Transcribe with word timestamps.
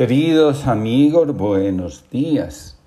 Queridos 0.00 0.66
amigos, 0.66 1.36
buenos 1.36 2.08
días. 2.10 2.78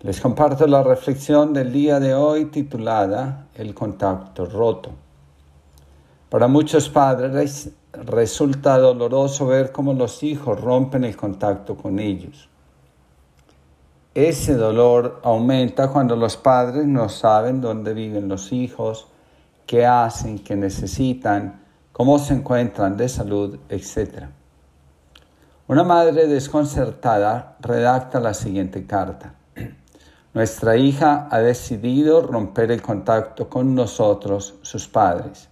Les 0.00 0.22
comparto 0.22 0.66
la 0.66 0.82
reflexión 0.82 1.52
del 1.52 1.70
día 1.70 2.00
de 2.00 2.14
hoy 2.14 2.46
titulada 2.46 3.48
El 3.54 3.74
contacto 3.74 4.46
roto. 4.46 4.88
Para 6.30 6.48
muchos 6.48 6.88
padres 6.88 7.72
resulta 7.92 8.78
doloroso 8.78 9.48
ver 9.48 9.70
cómo 9.70 9.92
los 9.92 10.22
hijos 10.22 10.58
rompen 10.58 11.04
el 11.04 11.14
contacto 11.14 11.76
con 11.76 11.98
ellos. 11.98 12.48
Ese 14.14 14.54
dolor 14.54 15.20
aumenta 15.22 15.88
cuando 15.88 16.16
los 16.16 16.38
padres 16.38 16.86
no 16.86 17.10
saben 17.10 17.60
dónde 17.60 17.92
viven 17.92 18.28
los 18.28 18.50
hijos, 18.50 19.08
qué 19.66 19.84
hacen, 19.84 20.38
qué 20.38 20.56
necesitan, 20.56 21.60
cómo 21.92 22.18
se 22.18 22.32
encuentran 22.32 22.96
de 22.96 23.10
salud, 23.10 23.58
etc. 23.68 24.39
Una 25.70 25.84
madre 25.84 26.26
desconcertada 26.26 27.54
redacta 27.60 28.18
la 28.18 28.34
siguiente 28.34 28.86
carta. 28.86 29.34
Nuestra 30.34 30.76
hija 30.76 31.28
ha 31.30 31.38
decidido 31.38 32.22
romper 32.22 32.72
el 32.72 32.82
contacto 32.82 33.48
con 33.48 33.76
nosotros, 33.76 34.56
sus 34.62 34.88
padres. 34.88 35.48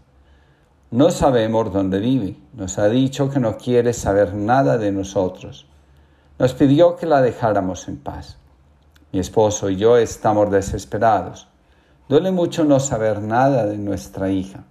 No 0.90 1.12
sabemos 1.12 1.72
dónde 1.72 2.00
vive. 2.00 2.36
Nos 2.54 2.80
ha 2.80 2.88
dicho 2.88 3.30
que 3.30 3.38
no 3.38 3.56
quiere 3.58 3.92
saber 3.92 4.34
nada 4.34 4.76
de 4.76 4.90
nosotros. 4.90 5.68
Nos 6.36 6.52
pidió 6.52 6.96
que 6.96 7.06
la 7.06 7.22
dejáramos 7.22 7.86
en 7.86 7.98
paz. 7.98 8.38
Mi 9.12 9.20
esposo 9.20 9.70
y 9.70 9.76
yo 9.76 9.98
estamos 9.98 10.50
desesperados. 10.50 11.46
Duele 12.08 12.32
mucho 12.32 12.64
no 12.64 12.80
saber 12.80 13.22
nada 13.22 13.66
de 13.66 13.78
nuestra 13.78 14.30
hija. 14.30 14.64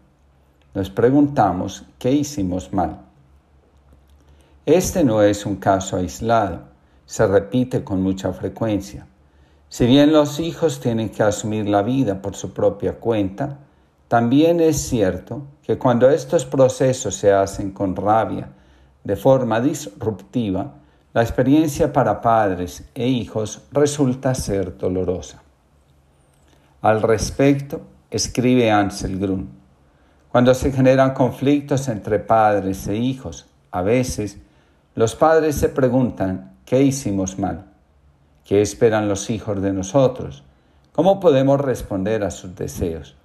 Nos 0.74 0.90
preguntamos 0.90 1.86
qué 2.00 2.12
hicimos 2.12 2.74
mal. 2.74 3.07
Este 4.68 5.06
no 5.06 5.22
es 5.22 5.46
un 5.46 5.56
caso 5.56 5.96
aislado, 5.96 6.60
se 7.06 7.26
repite 7.26 7.86
con 7.86 8.04
mucha 8.04 8.34
frecuencia. 8.34 9.08
Si 9.70 9.86
bien 9.86 10.12
los 10.12 10.42
hijos 10.42 10.82
tienen 10.82 11.08
que 11.08 11.24
asumir 11.24 11.70
la 11.70 11.84
vida 11.84 12.22
por 12.22 12.36
su 12.36 12.54
propia 12.54 13.00
cuenta, 13.00 13.60
también 14.10 14.60
es 14.60 14.76
cierto 14.76 15.44
que 15.64 15.78
cuando 15.78 16.10
estos 16.10 16.44
procesos 16.44 17.16
se 17.16 17.32
hacen 17.32 17.72
con 17.72 17.96
rabia, 17.96 18.50
de 19.06 19.16
forma 19.16 19.62
disruptiva, 19.62 20.74
la 21.14 21.22
experiencia 21.22 21.94
para 21.94 22.20
padres 22.20 22.90
e 22.94 23.08
hijos 23.08 23.62
resulta 23.72 24.36
ser 24.36 24.78
dolorosa. 24.78 25.42
Al 26.82 27.02
respecto, 27.02 27.84
escribe 28.12 28.70
Ansel 28.70 29.18
Grun, 29.18 29.48
cuando 30.30 30.54
se 30.54 30.74
generan 30.74 31.14
conflictos 31.14 31.88
entre 31.88 32.20
padres 32.20 32.86
e 32.90 32.98
hijos, 32.98 33.46
a 33.72 33.82
veces 33.82 34.42
los 34.98 35.16
padres 35.16 35.56
se 35.56 35.70
preguntan, 35.70 36.58
¿qué 36.66 36.82
hicimos 36.82 37.38
mal? 37.38 37.66
¿Qué 38.44 38.64
esperan 38.64 39.08
los 39.08 39.30
hijos 39.30 39.62
de 39.62 39.72
nosotros? 39.72 40.44
¿Cómo 40.92 41.20
podemos 41.20 41.62
responder 41.62 42.24
a 42.24 42.32
sus 42.32 42.56
deseos? 42.56 43.16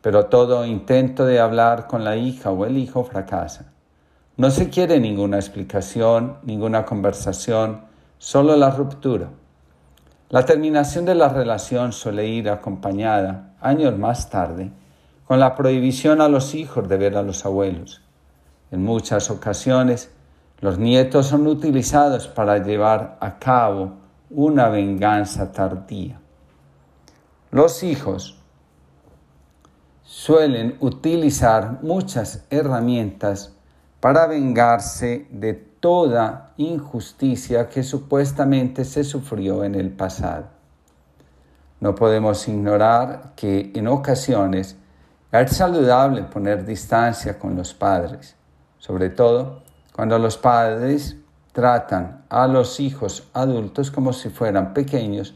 Pero 0.00 0.26
todo 0.26 0.64
intento 0.64 1.26
de 1.26 1.40
hablar 1.40 1.88
con 1.88 2.04
la 2.04 2.14
hija 2.14 2.52
o 2.52 2.66
el 2.66 2.78
hijo 2.78 3.02
fracasa. 3.02 3.72
No 4.36 4.52
se 4.52 4.70
quiere 4.70 5.00
ninguna 5.00 5.38
explicación, 5.38 6.36
ninguna 6.44 6.84
conversación, 6.84 7.80
solo 8.18 8.54
la 8.54 8.70
ruptura. 8.70 9.30
La 10.28 10.44
terminación 10.44 11.04
de 11.04 11.16
la 11.16 11.30
relación 11.30 11.90
suele 11.92 12.28
ir 12.28 12.48
acompañada, 12.48 13.56
años 13.60 13.98
más 13.98 14.30
tarde, 14.30 14.70
con 15.26 15.40
la 15.40 15.56
prohibición 15.56 16.20
a 16.20 16.28
los 16.28 16.54
hijos 16.54 16.88
de 16.88 16.96
ver 16.96 17.16
a 17.16 17.24
los 17.24 17.44
abuelos. 17.44 18.02
En 18.70 18.84
muchas 18.84 19.30
ocasiones, 19.30 20.12
los 20.62 20.78
nietos 20.78 21.26
son 21.26 21.48
utilizados 21.48 22.28
para 22.28 22.58
llevar 22.58 23.18
a 23.20 23.40
cabo 23.40 23.94
una 24.30 24.68
venganza 24.68 25.50
tardía. 25.50 26.20
Los 27.50 27.82
hijos 27.82 28.40
suelen 30.04 30.76
utilizar 30.78 31.82
muchas 31.82 32.46
herramientas 32.48 33.56
para 33.98 34.28
vengarse 34.28 35.26
de 35.32 35.54
toda 35.54 36.52
injusticia 36.58 37.68
que 37.68 37.82
supuestamente 37.82 38.84
se 38.84 39.02
sufrió 39.02 39.64
en 39.64 39.74
el 39.74 39.90
pasado. 39.90 40.44
No 41.80 41.96
podemos 41.96 42.46
ignorar 42.46 43.32
que 43.34 43.72
en 43.74 43.88
ocasiones 43.88 44.76
es 45.32 45.56
saludable 45.56 46.22
poner 46.22 46.64
distancia 46.64 47.36
con 47.36 47.56
los 47.56 47.74
padres, 47.74 48.36
sobre 48.78 49.10
todo 49.10 49.61
cuando 49.92 50.18
los 50.18 50.36
padres 50.38 51.16
tratan 51.52 52.24
a 52.28 52.46
los 52.46 52.80
hijos 52.80 53.28
adultos 53.32 53.90
como 53.90 54.12
si 54.12 54.30
fueran 54.30 54.72
pequeños 54.72 55.34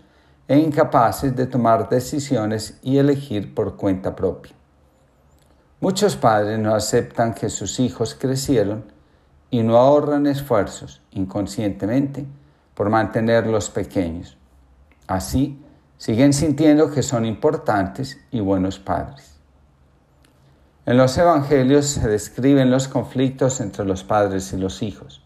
e 0.49 0.59
incapaces 0.59 1.35
de 1.37 1.47
tomar 1.47 1.89
decisiones 1.89 2.79
y 2.83 2.99
elegir 2.99 3.55
por 3.55 3.77
cuenta 3.77 4.15
propia. 4.15 4.53
Muchos 5.81 6.17
padres 6.17 6.59
no 6.59 6.75
aceptan 6.75 7.35
que 7.35 7.51
sus 7.51 7.81
hijos 7.81 8.15
crecieron 8.19 8.85
y 9.51 9.63
no 9.63 9.77
ahorran 9.77 10.27
esfuerzos 10.27 11.03
inconscientemente 11.11 12.27
por 12.75 12.89
mantenerlos 12.89 13.71
pequeños. 13.71 14.37
Así, 15.07 15.63
siguen 15.99 16.33
sintiendo 16.33 16.91
que 16.91 17.03
son 17.03 17.25
importantes 17.25 18.19
y 18.31 18.41
buenos 18.41 18.79
padres. 18.79 19.36
En 20.87 20.97
los 20.97 21.19
evangelios 21.19 21.87
se 21.87 22.07
describen 22.07 22.71
los 22.71 22.87
conflictos 22.87 23.61
entre 23.61 23.85
los 23.85 24.05
padres 24.05 24.53
y 24.53 24.57
los 24.57 24.85
hijos. 24.85 25.21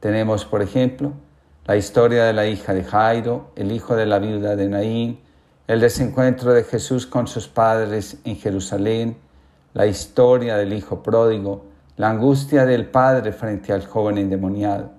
Tenemos, 0.00 0.46
por 0.46 0.62
ejemplo, 0.62 1.12
la 1.66 1.76
historia 1.76 2.24
de 2.24 2.32
la 2.32 2.46
hija 2.46 2.72
de 2.72 2.84
Jairo, 2.84 3.50
el 3.54 3.70
hijo 3.70 3.96
de 3.96 4.06
la 4.06 4.18
viuda 4.18 4.56
de 4.56 4.66
Naín, 4.66 5.20
el 5.66 5.80
desencuentro 5.80 6.54
de 6.54 6.64
Jesús 6.64 7.06
con 7.06 7.26
sus 7.26 7.48
padres 7.48 8.16
en 8.24 8.36
Jerusalén, 8.36 9.18
la 9.74 9.86
historia 9.86 10.56
del 10.56 10.72
hijo 10.72 11.02
pródigo, 11.02 11.66
la 11.98 12.08
angustia 12.08 12.64
del 12.64 12.86
padre 12.86 13.32
frente 13.32 13.74
al 13.74 13.84
joven 13.84 14.16
endemoniado. 14.16 14.90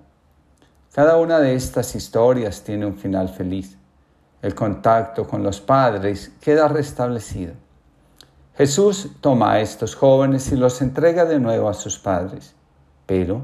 Cada 0.94 1.16
una 1.16 1.40
de 1.40 1.56
estas 1.56 1.96
historias 1.96 2.62
tiene 2.62 2.86
un 2.86 2.96
final 2.96 3.28
feliz. 3.28 3.76
El 4.40 4.54
contacto 4.54 5.26
con 5.26 5.42
los 5.42 5.60
padres 5.60 6.30
queda 6.40 6.68
restablecido. 6.68 7.54
Jesús 8.60 9.12
toma 9.22 9.52
a 9.52 9.60
estos 9.60 9.94
jóvenes 9.94 10.52
y 10.52 10.54
los 10.54 10.82
entrega 10.82 11.24
de 11.24 11.40
nuevo 11.40 11.70
a 11.70 11.72
sus 11.72 11.98
padres. 11.98 12.54
Pero 13.06 13.40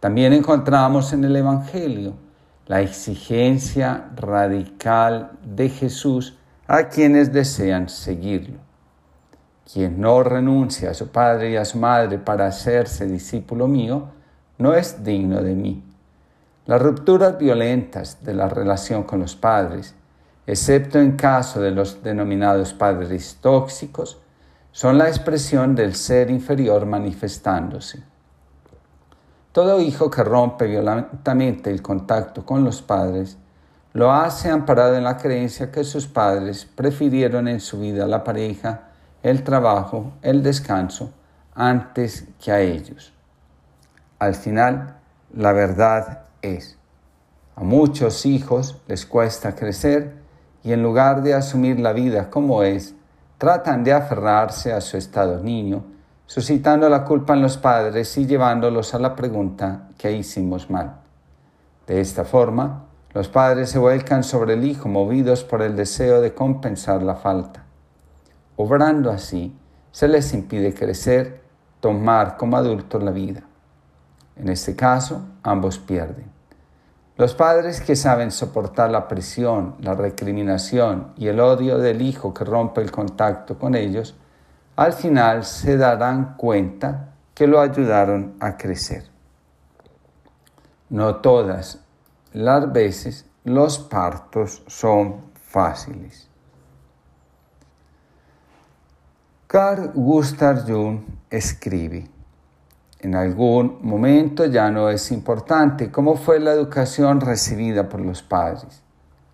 también 0.00 0.32
encontramos 0.32 1.12
en 1.12 1.22
el 1.22 1.36
Evangelio 1.36 2.14
la 2.66 2.80
exigencia 2.80 4.10
radical 4.16 5.30
de 5.44 5.68
Jesús 5.68 6.36
a 6.66 6.88
quienes 6.88 7.32
desean 7.32 7.88
seguirlo. 7.88 8.58
Quien 9.72 10.00
no 10.00 10.24
renuncia 10.24 10.90
a 10.90 10.94
su 10.94 11.10
padre 11.12 11.52
y 11.52 11.56
a 11.56 11.64
su 11.64 11.78
madre 11.78 12.18
para 12.18 12.48
hacerse 12.48 13.06
discípulo 13.06 13.68
mío, 13.68 14.08
no 14.58 14.74
es 14.74 15.04
digno 15.04 15.42
de 15.42 15.54
mí. 15.54 15.84
Las 16.64 16.82
rupturas 16.82 17.38
violentas 17.38 18.24
de 18.24 18.34
la 18.34 18.48
relación 18.48 19.04
con 19.04 19.20
los 19.20 19.36
padres, 19.36 19.94
excepto 20.44 20.98
en 20.98 21.12
caso 21.12 21.60
de 21.60 21.70
los 21.70 22.02
denominados 22.02 22.74
padres 22.74 23.38
tóxicos, 23.40 24.22
son 24.76 24.98
la 24.98 25.08
expresión 25.08 25.74
del 25.74 25.94
ser 25.94 26.28
inferior 26.28 26.84
manifestándose. 26.84 28.02
Todo 29.50 29.80
hijo 29.80 30.10
que 30.10 30.22
rompe 30.22 30.66
violentamente 30.66 31.70
el 31.70 31.80
contacto 31.80 32.44
con 32.44 32.62
los 32.62 32.82
padres 32.82 33.38
lo 33.94 34.12
hace 34.12 34.50
amparado 34.50 34.94
en 34.94 35.04
la 35.04 35.16
creencia 35.16 35.72
que 35.72 35.82
sus 35.82 36.06
padres 36.06 36.66
prefirieron 36.66 37.48
en 37.48 37.60
su 37.60 37.80
vida 37.80 38.06
la 38.06 38.22
pareja, 38.22 38.88
el 39.22 39.44
trabajo, 39.44 40.12
el 40.20 40.42
descanso, 40.42 41.10
antes 41.54 42.26
que 42.38 42.52
a 42.52 42.60
ellos. 42.60 43.14
Al 44.18 44.34
final, 44.34 44.98
la 45.32 45.52
verdad 45.52 46.24
es, 46.42 46.76
a 47.54 47.62
muchos 47.62 48.26
hijos 48.26 48.76
les 48.88 49.06
cuesta 49.06 49.56
crecer 49.56 50.16
y 50.62 50.74
en 50.74 50.82
lugar 50.82 51.22
de 51.22 51.32
asumir 51.32 51.80
la 51.80 51.94
vida 51.94 52.28
como 52.28 52.62
es, 52.62 52.94
tratan 53.38 53.84
de 53.84 53.92
aferrarse 53.92 54.72
a 54.72 54.80
su 54.80 54.96
estado 54.96 55.42
niño, 55.42 55.84
suscitando 56.26 56.88
la 56.88 57.04
culpa 57.04 57.34
en 57.34 57.42
los 57.42 57.56
padres 57.56 58.16
y 58.18 58.26
llevándolos 58.26 58.94
a 58.94 58.98
la 58.98 59.14
pregunta 59.14 59.88
¿qué 59.98 60.12
hicimos 60.12 60.70
mal? 60.70 60.96
De 61.86 62.00
esta 62.00 62.24
forma, 62.24 62.84
los 63.12 63.28
padres 63.28 63.70
se 63.70 63.78
vuelcan 63.78 64.24
sobre 64.24 64.54
el 64.54 64.64
hijo 64.64 64.88
movidos 64.88 65.44
por 65.44 65.62
el 65.62 65.76
deseo 65.76 66.20
de 66.20 66.34
compensar 66.34 67.02
la 67.02 67.14
falta. 67.14 67.64
Obrando 68.56 69.10
así, 69.10 69.56
se 69.92 70.08
les 70.08 70.34
impide 70.34 70.74
crecer, 70.74 71.42
tomar 71.80 72.36
como 72.36 72.56
adultos 72.56 73.02
la 73.02 73.10
vida. 73.10 73.42
En 74.34 74.48
este 74.48 74.76
caso, 74.76 75.22
ambos 75.42 75.78
pierden. 75.78 76.35
Los 77.16 77.34
padres 77.34 77.80
que 77.80 77.96
saben 77.96 78.30
soportar 78.30 78.90
la 78.90 79.08
presión, 79.08 79.76
la 79.80 79.94
recriminación 79.94 81.12
y 81.16 81.28
el 81.28 81.40
odio 81.40 81.78
del 81.78 82.02
hijo 82.02 82.34
que 82.34 82.44
rompe 82.44 82.82
el 82.82 82.90
contacto 82.90 83.58
con 83.58 83.74
ellos, 83.74 84.14
al 84.76 84.92
final 84.92 85.44
se 85.44 85.78
darán 85.78 86.36
cuenta 86.36 87.14
que 87.34 87.46
lo 87.46 87.60
ayudaron 87.60 88.34
a 88.40 88.58
crecer. 88.58 89.04
No 90.90 91.16
todas 91.16 91.80
las 92.34 92.70
veces 92.70 93.24
los 93.44 93.78
partos 93.78 94.62
son 94.66 95.32
fáciles. 95.34 96.28
Carl 99.46 99.90
Gustav 99.94 100.66
Jung 100.66 101.00
escribe, 101.30 102.10
en 103.06 103.14
algún 103.14 103.78
momento 103.82 104.46
ya 104.46 104.68
no 104.68 104.90
es 104.90 105.12
importante 105.12 105.92
cómo 105.92 106.16
fue 106.16 106.40
la 106.40 106.50
educación 106.50 107.20
recibida 107.20 107.88
por 107.88 108.00
los 108.00 108.20
padres. 108.20 108.82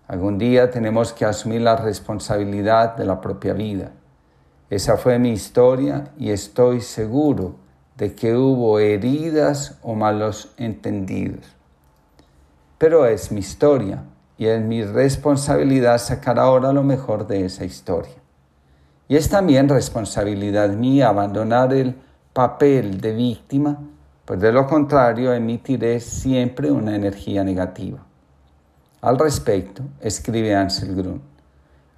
Algún 0.07 0.37
día 0.37 0.69
tenemos 0.69 1.11
que 1.11 1.25
asumir 1.25 1.61
la 1.61 1.75
responsabilidad 1.75 2.95
de 2.95 3.05
la 3.05 3.19
propia 3.19 3.53
vida. 3.53 3.89
Esa 4.69 4.95
fue 4.95 5.17
mi 5.17 5.31
historia 5.31 6.11
y 6.19 6.29
estoy 6.29 6.81
seguro 6.81 7.55
de 7.97 8.13
que 8.13 8.35
hubo 8.35 8.77
heridas 8.77 9.79
o 9.81 9.95
malos 9.95 10.53
entendidos. 10.57 11.43
Pero 12.77 13.07
es 13.07 13.31
mi 13.31 13.39
historia 13.39 14.03
y 14.37 14.45
es 14.45 14.61
mi 14.61 14.83
responsabilidad 14.83 15.97
sacar 15.97 16.37
ahora 16.37 16.71
lo 16.73 16.83
mejor 16.83 17.25
de 17.25 17.45
esa 17.45 17.65
historia. 17.65 18.13
Y 19.07 19.15
es 19.15 19.29
también 19.29 19.67
responsabilidad 19.67 20.69
mía 20.69 21.09
abandonar 21.09 21.73
el 21.73 21.95
papel 22.33 22.99
de 22.99 23.13
víctima, 23.13 23.77
pues 24.25 24.39
de 24.39 24.51
lo 24.51 24.65
contrario 24.65 25.33
emitiré 25.33 25.99
siempre 25.99 26.71
una 26.71 26.95
energía 26.95 27.43
negativa. 27.43 27.99
Al 29.01 29.19
respecto, 29.19 29.83
escribe 30.01 30.55
Ansel 30.55 30.95
Grun, 30.95 31.21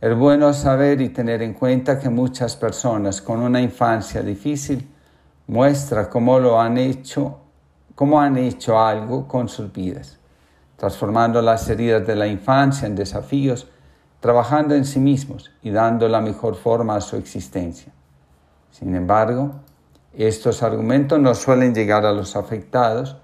es 0.02 0.16
bueno 0.16 0.54
saber 0.54 1.02
y 1.02 1.10
tener 1.10 1.42
en 1.42 1.54
cuenta 1.54 1.98
que 1.98 2.10
muchas 2.10 2.56
personas 2.56 3.22
con 3.22 3.40
una 3.40 3.62
infancia 3.62 4.22
difícil 4.22 4.88
muestra 5.48 6.10
cómo 6.10 6.38
lo 6.38 6.60
han 6.60 6.78
hecho, 6.78 7.40
cómo 7.96 8.20
han 8.20 8.38
hecho 8.38 8.78
algo 8.80 9.28
con 9.28 9.48
sus 9.48 9.72
vidas, 9.72 10.20
transformando 10.76 11.42
las 11.42 11.70
heridas 11.70 12.06
de 12.06 12.16
la 12.16 12.28
infancia 12.28 12.88
en 12.88 12.96
desafíos, 12.96 13.68
trabajando 14.20 14.76
en 14.76 14.84
sí 14.84 15.00
mismos 15.00 15.52
y 15.62 15.72
dando 15.72 16.10
la 16.10 16.20
mejor 16.20 16.56
forma 16.56 16.96
a 16.96 17.02
su 17.02 17.16
existencia. 17.16 17.94
Sin 18.72 18.94
embargo, 18.96 19.62
estos 20.24 20.64
argumentos 20.64 21.20
no 21.20 21.36
suelen 21.36 21.76
llegar 21.76 22.06
a 22.06 22.14
los 22.14 22.36
afectados 22.36 23.18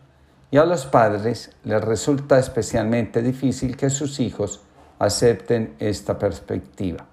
y 0.51 0.57
a 0.57 0.65
los 0.65 0.85
padres 0.85 1.51
les 1.63 1.81
resulta 1.81 2.38
especialmente 2.38 3.21
difícil 3.21 3.77
que 3.77 3.89
sus 3.89 4.19
hijos 4.19 4.61
acepten 4.99 5.75
esta 5.79 6.19
perspectiva. 6.19 7.05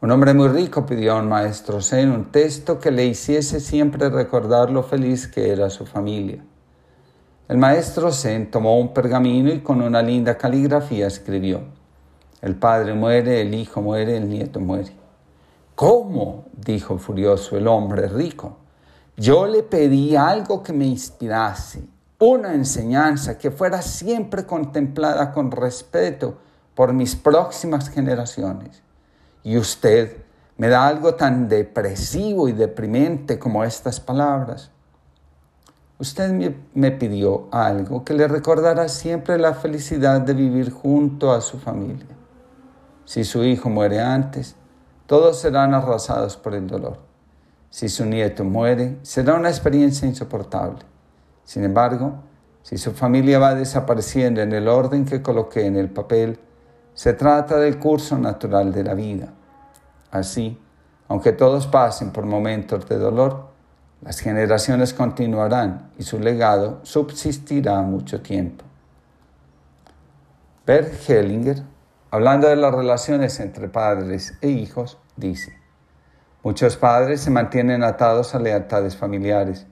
Un 0.00 0.10
hombre 0.10 0.34
muy 0.34 0.48
rico 0.48 0.84
pidió 0.84 1.12
a 1.12 1.20
un 1.20 1.28
maestro 1.28 1.80
Zen 1.80 2.10
un 2.10 2.26
texto 2.26 2.78
que 2.78 2.90
le 2.90 3.06
hiciese 3.06 3.60
siempre 3.60 4.10
recordar 4.10 4.70
lo 4.70 4.82
feliz 4.82 5.26
que 5.26 5.50
era 5.50 5.70
su 5.70 5.86
familia. 5.86 6.44
El 7.48 7.58
maestro 7.58 8.12
Zen 8.12 8.50
tomó 8.50 8.78
un 8.78 8.92
pergamino 8.92 9.52
y 9.52 9.60
con 9.60 9.80
una 9.80 10.02
linda 10.02 10.36
caligrafía 10.36 11.06
escribió, 11.06 11.62
El 12.42 12.56
padre 12.56 12.92
muere, 12.92 13.40
el 13.40 13.54
hijo 13.54 13.80
muere, 13.80 14.16
el 14.16 14.28
nieto 14.28 14.60
muere. 14.60 15.05
¿Cómo? 15.76 16.46
dijo 16.56 16.98
furioso 16.98 17.56
el 17.56 17.68
hombre 17.68 18.08
rico. 18.08 18.56
Yo 19.16 19.46
le 19.46 19.62
pedí 19.62 20.16
algo 20.16 20.62
que 20.62 20.72
me 20.72 20.86
inspirase, 20.86 21.84
una 22.18 22.54
enseñanza 22.54 23.38
que 23.38 23.52
fuera 23.52 23.80
siempre 23.82 24.46
contemplada 24.46 25.32
con 25.32 25.52
respeto 25.52 26.38
por 26.74 26.92
mis 26.92 27.14
próximas 27.14 27.88
generaciones 27.88 28.82
y 29.46 29.56
usted 29.58 30.16
me 30.56 30.68
da 30.68 30.88
algo 30.88 31.14
tan 31.14 31.48
depresivo 31.48 32.48
y 32.48 32.52
deprimente 32.52 33.38
como 33.38 33.62
estas 33.62 34.00
palabras. 34.00 34.72
Usted 36.00 36.56
me, 36.74 36.90
pidió 36.90 37.48
algo 37.52 38.04
que 38.04 38.12
le 38.12 38.26
recordara 38.26 38.88
siempre 38.88 39.38
la 39.38 39.54
felicidad 39.54 40.20
de 40.20 40.34
vivir 40.34 40.72
junto 40.72 41.32
a 41.32 41.40
su 41.40 41.58
familia. 41.58 42.08
Si 43.04 43.24
su 43.24 43.44
hijo 43.44 43.70
muere 43.70 44.00
antes, 44.00 44.56
todos 45.06 45.40
serán 45.40 45.74
arrasados 45.74 46.36
por 46.36 46.54
el 46.54 46.66
dolor. 46.66 46.98
Si 47.70 47.88
su 47.88 48.04
nieto 48.04 48.44
muere, 48.44 48.98
será 49.02 49.34
una 49.34 49.48
experiencia 49.48 50.08
insoportable. 50.08 50.80
Sin 51.44 51.64
embargo, 51.64 52.14
si 52.62 52.78
su 52.78 52.92
familia 52.92 53.38
va 53.38 53.54
desapareciendo 53.54 54.40
en 54.40 54.52
el 54.52 54.66
orden 54.66 55.04
que 55.04 55.22
coloqué 55.22 55.66
en 55.66 55.76
el 55.76 55.88
papel, 55.90 56.38
se 56.94 57.12
trata 57.12 57.58
del 57.58 57.78
curso 57.78 58.18
natural 58.18 58.72
de 58.72 58.82
la 58.82 58.94
vida. 58.94 59.32
Así, 60.10 60.58
aunque 61.08 61.32
todos 61.32 61.66
pasen 61.66 62.10
por 62.10 62.24
momentos 62.24 62.88
de 62.88 62.98
dolor, 62.98 63.48
las 64.02 64.18
generaciones 64.18 64.92
continuarán 64.92 65.90
y 65.98 66.02
su 66.02 66.18
legado 66.18 66.80
subsistirá 66.82 67.80
mucho 67.82 68.20
tiempo. 68.20 68.64
Bert 70.66 71.08
Hellinger, 71.08 71.62
hablando 72.16 72.48
de 72.48 72.56
las 72.56 72.74
relaciones 72.74 73.40
entre 73.40 73.68
padres 73.68 74.38
e 74.40 74.48
hijos, 74.48 74.98
dice, 75.16 75.54
muchos 76.42 76.78
padres 76.78 77.20
se 77.20 77.30
mantienen 77.30 77.84
atados 77.84 78.34
a 78.34 78.38
lealtades 78.38 78.96
familiares 78.96 79.66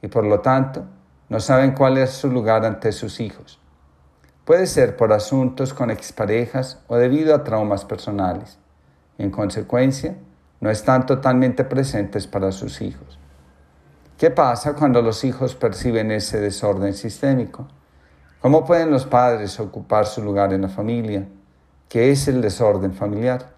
y 0.00 0.06
por 0.06 0.24
lo 0.24 0.38
tanto 0.38 0.84
no 1.28 1.40
saben 1.40 1.72
cuál 1.72 1.98
es 1.98 2.10
su 2.10 2.30
lugar 2.30 2.64
ante 2.64 2.92
sus 2.92 3.18
hijos. 3.18 3.60
Puede 4.44 4.68
ser 4.68 4.96
por 4.96 5.12
asuntos 5.12 5.74
con 5.74 5.90
exparejas 5.90 6.80
o 6.86 6.96
debido 6.96 7.34
a 7.34 7.42
traumas 7.42 7.84
personales. 7.84 8.58
En 9.18 9.32
consecuencia, 9.32 10.16
no 10.60 10.70
están 10.70 11.06
totalmente 11.06 11.64
presentes 11.64 12.28
para 12.28 12.52
sus 12.52 12.82
hijos. 12.82 13.18
¿Qué 14.16 14.30
pasa 14.30 14.74
cuando 14.74 15.02
los 15.02 15.24
hijos 15.24 15.56
perciben 15.56 16.12
ese 16.12 16.38
desorden 16.38 16.94
sistémico? 16.94 17.66
¿Cómo 18.40 18.64
pueden 18.64 18.92
los 18.92 19.06
padres 19.06 19.58
ocupar 19.58 20.06
su 20.06 20.22
lugar 20.22 20.52
en 20.52 20.62
la 20.62 20.68
familia? 20.68 21.26
¿Qué 21.90 22.12
es 22.12 22.28
el 22.28 22.40
desorden 22.40 22.94
familiar? 22.94 23.50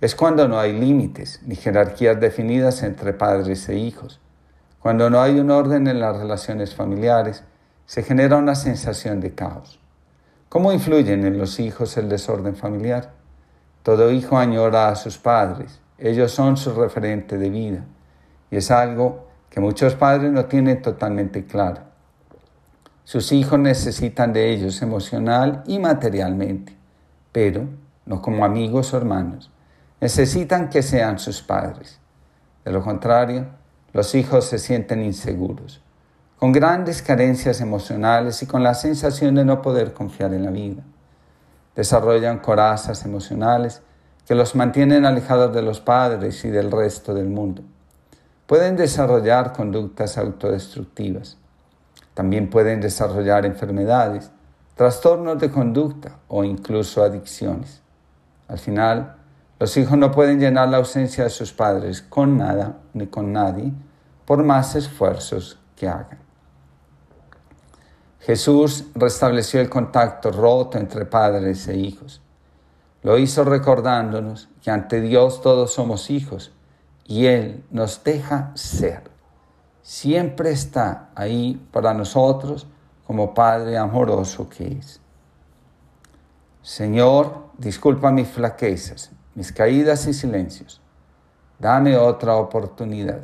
Es 0.00 0.14
cuando 0.14 0.48
no 0.48 0.58
hay 0.58 0.72
límites 0.72 1.42
ni 1.44 1.56
jerarquías 1.56 2.18
definidas 2.18 2.82
entre 2.82 3.12
padres 3.12 3.68
e 3.68 3.76
hijos. 3.76 4.18
Cuando 4.80 5.10
no 5.10 5.20
hay 5.20 5.38
un 5.38 5.50
orden 5.50 5.86
en 5.86 6.00
las 6.00 6.16
relaciones 6.16 6.74
familiares, 6.74 7.44
se 7.84 8.02
genera 8.02 8.38
una 8.38 8.54
sensación 8.54 9.20
de 9.20 9.34
caos. 9.34 9.78
¿Cómo 10.48 10.72
influyen 10.72 11.26
en 11.26 11.36
los 11.36 11.60
hijos 11.60 11.98
el 11.98 12.08
desorden 12.08 12.56
familiar? 12.56 13.12
Todo 13.82 14.10
hijo 14.10 14.38
añora 14.38 14.88
a 14.88 14.96
sus 14.96 15.18
padres, 15.18 15.80
ellos 15.98 16.32
son 16.32 16.56
su 16.56 16.72
referente 16.72 17.36
de 17.36 17.50
vida 17.50 17.84
y 18.50 18.56
es 18.56 18.70
algo 18.70 19.26
que 19.50 19.60
muchos 19.60 19.94
padres 19.96 20.32
no 20.32 20.46
tienen 20.46 20.80
totalmente 20.80 21.44
claro. 21.44 21.82
Sus 23.04 23.32
hijos 23.32 23.58
necesitan 23.58 24.32
de 24.32 24.50
ellos 24.50 24.80
emocional 24.80 25.62
y 25.66 25.78
materialmente, 25.78 26.74
pero 27.34 27.68
no 28.06 28.22
como 28.22 28.46
amigos 28.46 28.94
o 28.94 28.96
hermanos. 28.96 29.50
Necesitan 30.00 30.70
que 30.70 30.82
sean 30.82 31.18
sus 31.18 31.42
padres. 31.42 32.00
De 32.64 32.72
lo 32.72 32.82
contrario, 32.82 33.48
los 33.92 34.14
hijos 34.14 34.46
se 34.46 34.58
sienten 34.58 35.02
inseguros, 35.02 35.82
con 36.38 36.52
grandes 36.52 37.02
carencias 37.02 37.60
emocionales 37.60 38.42
y 38.42 38.46
con 38.46 38.62
la 38.62 38.72
sensación 38.72 39.34
de 39.34 39.44
no 39.44 39.60
poder 39.60 39.92
confiar 39.92 40.32
en 40.32 40.44
la 40.44 40.50
vida 40.50 40.82
desarrollan 41.74 42.38
corazas 42.38 43.04
emocionales 43.04 43.82
que 44.26 44.34
los 44.34 44.54
mantienen 44.54 45.04
alejados 45.04 45.54
de 45.54 45.62
los 45.62 45.80
padres 45.80 46.44
y 46.44 46.50
del 46.50 46.70
resto 46.70 47.14
del 47.14 47.28
mundo. 47.28 47.62
Pueden 48.46 48.76
desarrollar 48.76 49.52
conductas 49.52 50.16
autodestructivas. 50.18 51.36
También 52.14 52.48
pueden 52.48 52.80
desarrollar 52.80 53.44
enfermedades, 53.44 54.30
trastornos 54.74 55.38
de 55.38 55.50
conducta 55.50 56.18
o 56.28 56.44
incluso 56.44 57.02
adicciones. 57.02 57.82
Al 58.48 58.58
final, 58.58 59.16
los 59.58 59.76
hijos 59.76 59.96
no 59.96 60.10
pueden 60.10 60.40
llenar 60.40 60.68
la 60.68 60.78
ausencia 60.78 61.24
de 61.24 61.30
sus 61.30 61.52
padres 61.52 62.02
con 62.02 62.36
nada 62.36 62.78
ni 62.92 63.06
con 63.06 63.32
nadie, 63.32 63.72
por 64.24 64.42
más 64.42 64.74
esfuerzos 64.74 65.58
que 65.76 65.88
hagan. 65.88 66.18
Jesús 68.20 68.86
restableció 68.94 69.60
el 69.60 69.68
contacto 69.68 70.30
roto 70.30 70.78
entre 70.78 71.04
padres 71.04 71.68
e 71.68 71.76
hijos. 71.76 72.22
Lo 73.02 73.18
hizo 73.18 73.44
recordándonos 73.44 74.48
que 74.62 74.70
ante 74.70 75.02
Dios 75.02 75.42
todos 75.42 75.74
somos 75.74 76.10
hijos 76.10 76.52
y 77.04 77.26
Él 77.26 77.64
nos 77.70 78.02
deja 78.02 78.50
ser. 78.54 79.10
Siempre 79.82 80.50
está 80.50 81.10
ahí 81.14 81.62
para 81.70 81.92
nosotros 81.92 82.66
como 83.06 83.34
Padre 83.34 83.76
amoroso 83.76 84.48
que 84.48 84.78
es. 84.78 85.00
Señor, 86.62 87.48
disculpa 87.58 88.10
mis 88.10 88.28
flaquezas, 88.28 89.10
mis 89.34 89.52
caídas 89.52 90.06
y 90.06 90.14
silencios. 90.14 90.80
Dame 91.58 91.96
otra 91.96 92.36
oportunidad. 92.36 93.20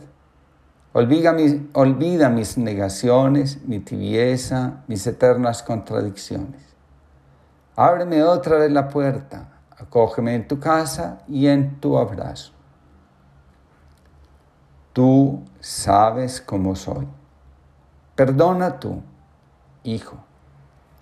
Olvida 0.92 1.32
mis, 1.32 2.58
negaciones, 2.58 3.62
mi 3.64 3.78
tibieza, 3.78 4.82
mis 4.88 5.06
eternas 5.06 5.62
contradicciones. 5.62 6.62
Ábreme 7.76 8.22
otra 8.24 8.58
vez 8.58 8.72
la 8.72 8.88
puerta, 8.88 9.60
acógeme 9.70 10.34
en 10.34 10.48
tu 10.48 10.58
casa 10.58 11.22
y 11.28 11.46
en 11.46 11.80
tu 11.80 11.96
abrazo. 11.96 12.52
Tú 14.92 15.44
sabes 15.60 16.40
cómo 16.40 16.74
soy. 16.74 17.06
Perdona 18.16 18.80
tú, 18.80 19.00
hijo, 19.84 20.16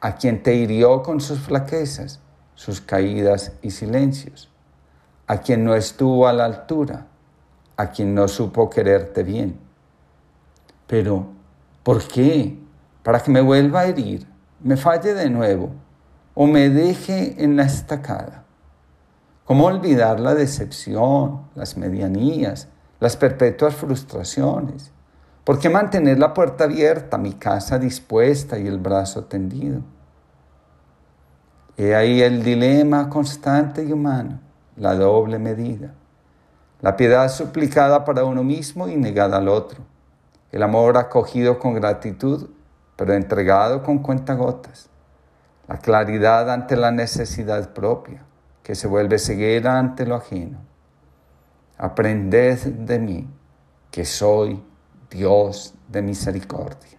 a 0.00 0.16
quien 0.16 0.42
te 0.42 0.54
hirió 0.54 1.02
con 1.02 1.20
sus 1.20 1.40
flaquezas, 1.40 2.20
sus 2.54 2.80
caídas 2.80 3.52
y 3.62 3.70
silencios, 3.70 4.50
a 5.26 5.38
quien 5.38 5.64
no 5.64 5.74
estuvo 5.74 6.26
a 6.26 6.32
la 6.32 6.44
altura, 6.44 7.06
a 7.76 7.90
quien 7.90 8.14
no 8.14 8.28
supo 8.28 8.68
quererte 8.68 9.22
bien. 9.22 9.58
Pero, 10.86 11.26
¿por 11.82 12.06
qué? 12.08 12.58
Para 13.02 13.20
que 13.20 13.30
me 13.30 13.40
vuelva 13.40 13.80
a 13.80 13.86
herir, 13.86 14.26
me 14.60 14.76
falle 14.76 15.14
de 15.14 15.30
nuevo 15.30 15.70
o 16.34 16.46
me 16.46 16.70
deje 16.70 17.42
en 17.42 17.56
la 17.56 17.64
estacada. 17.64 18.44
¿Cómo 19.44 19.64
olvidar 19.66 20.20
la 20.20 20.34
decepción, 20.34 21.48
las 21.54 21.76
medianías, 21.76 22.68
las 23.00 23.16
perpetuas 23.16 23.74
frustraciones? 23.74 24.92
¿Por 25.48 25.58
qué 25.58 25.70
mantener 25.70 26.18
la 26.18 26.34
puerta 26.34 26.64
abierta, 26.64 27.16
mi 27.16 27.32
casa 27.32 27.78
dispuesta 27.78 28.58
y 28.58 28.66
el 28.66 28.76
brazo 28.76 29.24
tendido? 29.24 29.80
He 31.78 31.94
ahí 31.94 32.20
el 32.20 32.42
dilema 32.42 33.08
constante 33.08 33.82
y 33.82 33.90
humano, 33.90 34.40
la 34.76 34.94
doble 34.94 35.38
medida. 35.38 35.94
La 36.82 36.98
piedad 36.98 37.26
suplicada 37.30 38.04
para 38.04 38.24
uno 38.24 38.44
mismo 38.44 38.88
y 38.88 38.96
negada 38.96 39.38
al 39.38 39.48
otro. 39.48 39.80
El 40.52 40.62
amor 40.62 40.98
acogido 40.98 41.58
con 41.58 41.72
gratitud, 41.72 42.50
pero 42.96 43.14
entregado 43.14 43.82
con 43.82 44.00
cuentagotas. 44.00 44.90
La 45.66 45.78
claridad 45.78 46.50
ante 46.50 46.76
la 46.76 46.90
necesidad 46.90 47.72
propia, 47.72 48.22
que 48.62 48.74
se 48.74 48.86
vuelve 48.86 49.18
ceguera 49.18 49.78
ante 49.78 50.04
lo 50.04 50.16
ajeno. 50.16 50.58
Aprended 51.78 52.58
de 52.66 52.98
mí, 52.98 53.30
que 53.90 54.04
soy 54.04 54.62
Dios 55.10 55.74
de 55.88 56.02
misericordia. 56.02 56.98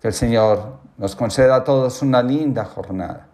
Que 0.00 0.08
el 0.08 0.14
Señor 0.14 0.78
nos 0.96 1.14
conceda 1.14 1.56
a 1.56 1.64
todos 1.64 2.02
una 2.02 2.22
linda 2.22 2.64
jornada. 2.64 3.26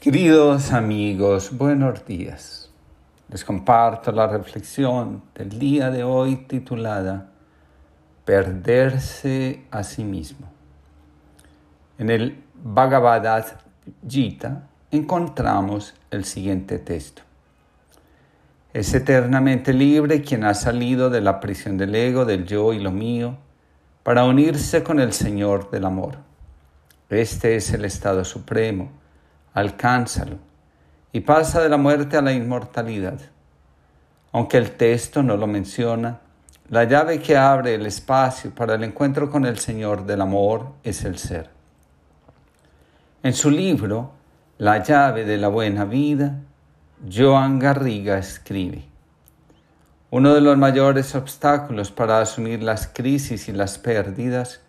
Queridos 0.00 0.72
amigos, 0.72 1.56
buenos 1.56 2.06
días. 2.06 2.70
Les 3.28 3.44
comparto 3.44 4.10
la 4.12 4.26
reflexión 4.26 5.22
del 5.34 5.58
día 5.58 5.90
de 5.90 6.04
hoy 6.04 6.36
titulada 6.36 7.30
Perderse 8.24 9.66
a 9.70 9.82
sí 9.82 10.04
mismo. 10.04 10.48
En 11.98 12.10
el 12.10 12.42
Bhagavad 12.54 13.44
Gita 14.06 14.68
encontramos 14.90 15.94
el 16.10 16.24
siguiente 16.24 16.78
texto. 16.78 17.22
Es 18.72 18.94
eternamente 18.94 19.72
libre 19.72 20.22
quien 20.22 20.44
ha 20.44 20.54
salido 20.54 21.10
de 21.10 21.20
la 21.20 21.40
prisión 21.40 21.76
del 21.76 21.94
ego, 21.94 22.24
del 22.24 22.46
yo 22.46 22.72
y 22.72 22.78
lo 22.78 22.92
mío, 22.92 23.36
para 24.02 24.24
unirse 24.24 24.82
con 24.82 25.00
el 25.00 25.12
Señor 25.12 25.70
del 25.70 25.84
amor. 25.84 26.18
Este 27.08 27.56
es 27.56 27.72
el 27.72 27.84
estado 27.84 28.24
supremo. 28.24 28.90
Alcánzalo 29.52 30.36
y 31.12 31.20
pasa 31.20 31.60
de 31.60 31.68
la 31.68 31.76
muerte 31.76 32.16
a 32.16 32.22
la 32.22 32.32
inmortalidad. 32.32 33.18
Aunque 34.32 34.58
el 34.58 34.70
texto 34.72 35.24
no 35.24 35.36
lo 35.36 35.48
menciona, 35.48 36.20
la 36.68 36.84
llave 36.84 37.20
que 37.20 37.36
abre 37.36 37.74
el 37.74 37.86
espacio 37.86 38.54
para 38.54 38.76
el 38.76 38.84
encuentro 38.84 39.28
con 39.28 39.44
el 39.44 39.58
Señor 39.58 40.06
del 40.06 40.20
amor 40.20 40.68
es 40.84 41.04
el 41.04 41.18
ser. 41.18 41.50
En 43.24 43.34
su 43.34 43.50
libro, 43.50 44.12
La 44.58 44.82
llave 44.82 45.24
de 45.24 45.36
la 45.36 45.48
buena 45.48 45.84
vida, 45.84 46.36
Joan 47.08 47.58
Garriga 47.58 48.18
escribe, 48.18 48.84
uno 50.10 50.34
de 50.34 50.42
los 50.42 50.58
mayores 50.58 51.14
obstáculos 51.14 51.90
para 51.90 52.20
asumir 52.20 52.62
las 52.62 52.88
crisis 52.88 53.48
y 53.48 53.52
las 53.52 53.78
pérdidas 53.78 54.60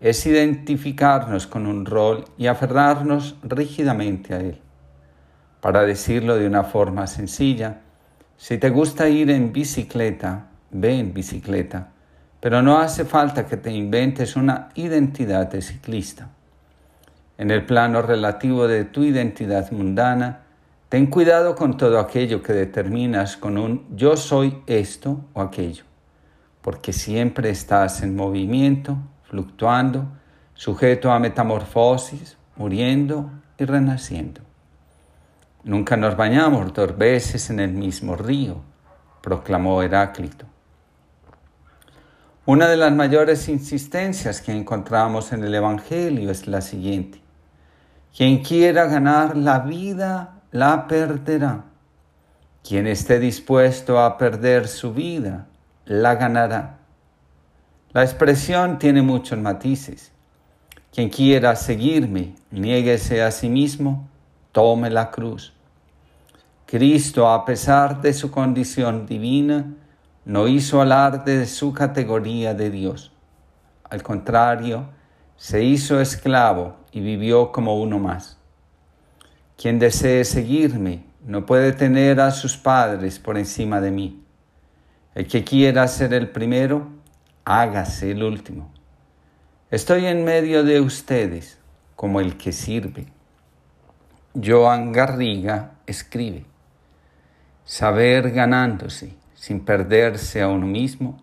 es 0.00 0.24
identificarnos 0.24 1.48
con 1.48 1.66
un 1.66 1.84
rol 1.84 2.24
y 2.38 2.46
aferrarnos 2.46 3.34
rígidamente 3.42 4.32
a 4.32 4.38
él. 4.38 4.60
Para 5.60 5.82
decirlo 5.82 6.36
de 6.36 6.46
una 6.46 6.62
forma 6.62 7.08
sencilla, 7.08 7.80
si 8.36 8.58
te 8.58 8.70
gusta 8.70 9.08
ir 9.08 9.30
en 9.30 9.52
bicicleta, 9.52 10.50
ve 10.70 11.00
en 11.00 11.12
bicicleta, 11.12 11.88
pero 12.38 12.62
no 12.62 12.78
hace 12.78 13.04
falta 13.04 13.48
que 13.48 13.56
te 13.56 13.72
inventes 13.72 14.36
una 14.36 14.68
identidad 14.76 15.50
de 15.50 15.60
ciclista. 15.60 16.28
En 17.38 17.50
el 17.50 17.66
plano 17.66 18.02
relativo 18.02 18.68
de 18.68 18.84
tu 18.84 19.02
identidad 19.02 19.72
mundana, 19.72 20.41
Ten 20.92 21.06
cuidado 21.06 21.54
con 21.54 21.78
todo 21.78 21.98
aquello 21.98 22.42
que 22.42 22.52
determinas 22.52 23.38
con 23.38 23.56
un 23.56 23.86
yo 23.96 24.14
soy 24.14 24.62
esto 24.66 25.24
o 25.32 25.40
aquello, 25.40 25.84
porque 26.60 26.92
siempre 26.92 27.48
estás 27.48 28.02
en 28.02 28.14
movimiento, 28.14 28.98
fluctuando, 29.22 30.06
sujeto 30.52 31.10
a 31.10 31.18
metamorfosis, 31.18 32.36
muriendo 32.56 33.30
y 33.56 33.64
renaciendo. 33.64 34.42
Nunca 35.64 35.96
nos 35.96 36.14
bañamos 36.14 36.74
dos 36.74 36.98
veces 36.98 37.48
en 37.48 37.60
el 37.60 37.72
mismo 37.72 38.14
río, 38.14 38.60
proclamó 39.22 39.82
Heráclito. 39.82 40.44
Una 42.44 42.68
de 42.68 42.76
las 42.76 42.92
mayores 42.92 43.48
insistencias 43.48 44.42
que 44.42 44.52
encontramos 44.52 45.32
en 45.32 45.42
el 45.42 45.54
Evangelio 45.54 46.30
es 46.30 46.46
la 46.46 46.60
siguiente. 46.60 47.22
Quien 48.14 48.42
quiera 48.42 48.84
ganar 48.84 49.38
la 49.38 49.60
vida 49.60 50.41
la 50.52 50.86
perderá. 50.86 51.64
Quien 52.62 52.86
esté 52.86 53.18
dispuesto 53.18 53.98
a 53.98 54.18
perder 54.18 54.68
su 54.68 54.92
vida, 54.92 55.46
la 55.86 56.14
ganará. 56.14 56.78
La 57.92 58.04
expresión 58.04 58.78
tiene 58.78 59.00
muchos 59.00 59.38
matices. 59.38 60.12
Quien 60.92 61.08
quiera 61.08 61.56
seguirme, 61.56 62.34
niéguese 62.50 63.22
a 63.22 63.30
sí 63.30 63.48
mismo, 63.48 64.08
tome 64.52 64.90
la 64.90 65.10
cruz. 65.10 65.54
Cristo, 66.66 67.28
a 67.30 67.46
pesar 67.46 68.02
de 68.02 68.12
su 68.12 68.30
condición 68.30 69.06
divina, 69.06 69.74
no 70.26 70.48
hizo 70.48 70.82
alarde 70.82 71.38
de 71.38 71.46
su 71.46 71.72
categoría 71.72 72.52
de 72.52 72.68
Dios. 72.68 73.10
Al 73.88 74.02
contrario, 74.02 74.90
se 75.36 75.64
hizo 75.64 75.98
esclavo 75.98 76.76
y 76.92 77.00
vivió 77.00 77.52
como 77.52 77.80
uno 77.80 77.98
más. 77.98 78.41
Quien 79.62 79.78
desee 79.78 80.24
seguirme 80.24 81.04
no 81.24 81.46
puede 81.46 81.70
tener 81.70 82.18
a 82.18 82.32
sus 82.32 82.56
padres 82.56 83.20
por 83.20 83.38
encima 83.38 83.80
de 83.80 83.92
mí. 83.92 84.24
El 85.14 85.28
que 85.28 85.44
quiera 85.44 85.86
ser 85.86 86.12
el 86.14 86.30
primero, 86.30 86.88
hágase 87.44 88.10
el 88.10 88.24
último. 88.24 88.72
Estoy 89.70 90.06
en 90.06 90.24
medio 90.24 90.64
de 90.64 90.80
ustedes 90.80 91.60
como 91.94 92.18
el 92.18 92.36
que 92.36 92.50
sirve. 92.50 93.06
Joan 94.34 94.90
Garriga 94.90 95.74
escribe, 95.86 96.44
saber 97.64 98.32
ganándose 98.32 99.14
sin 99.34 99.64
perderse 99.64 100.42
a 100.42 100.48
uno 100.48 100.66
mismo 100.66 101.22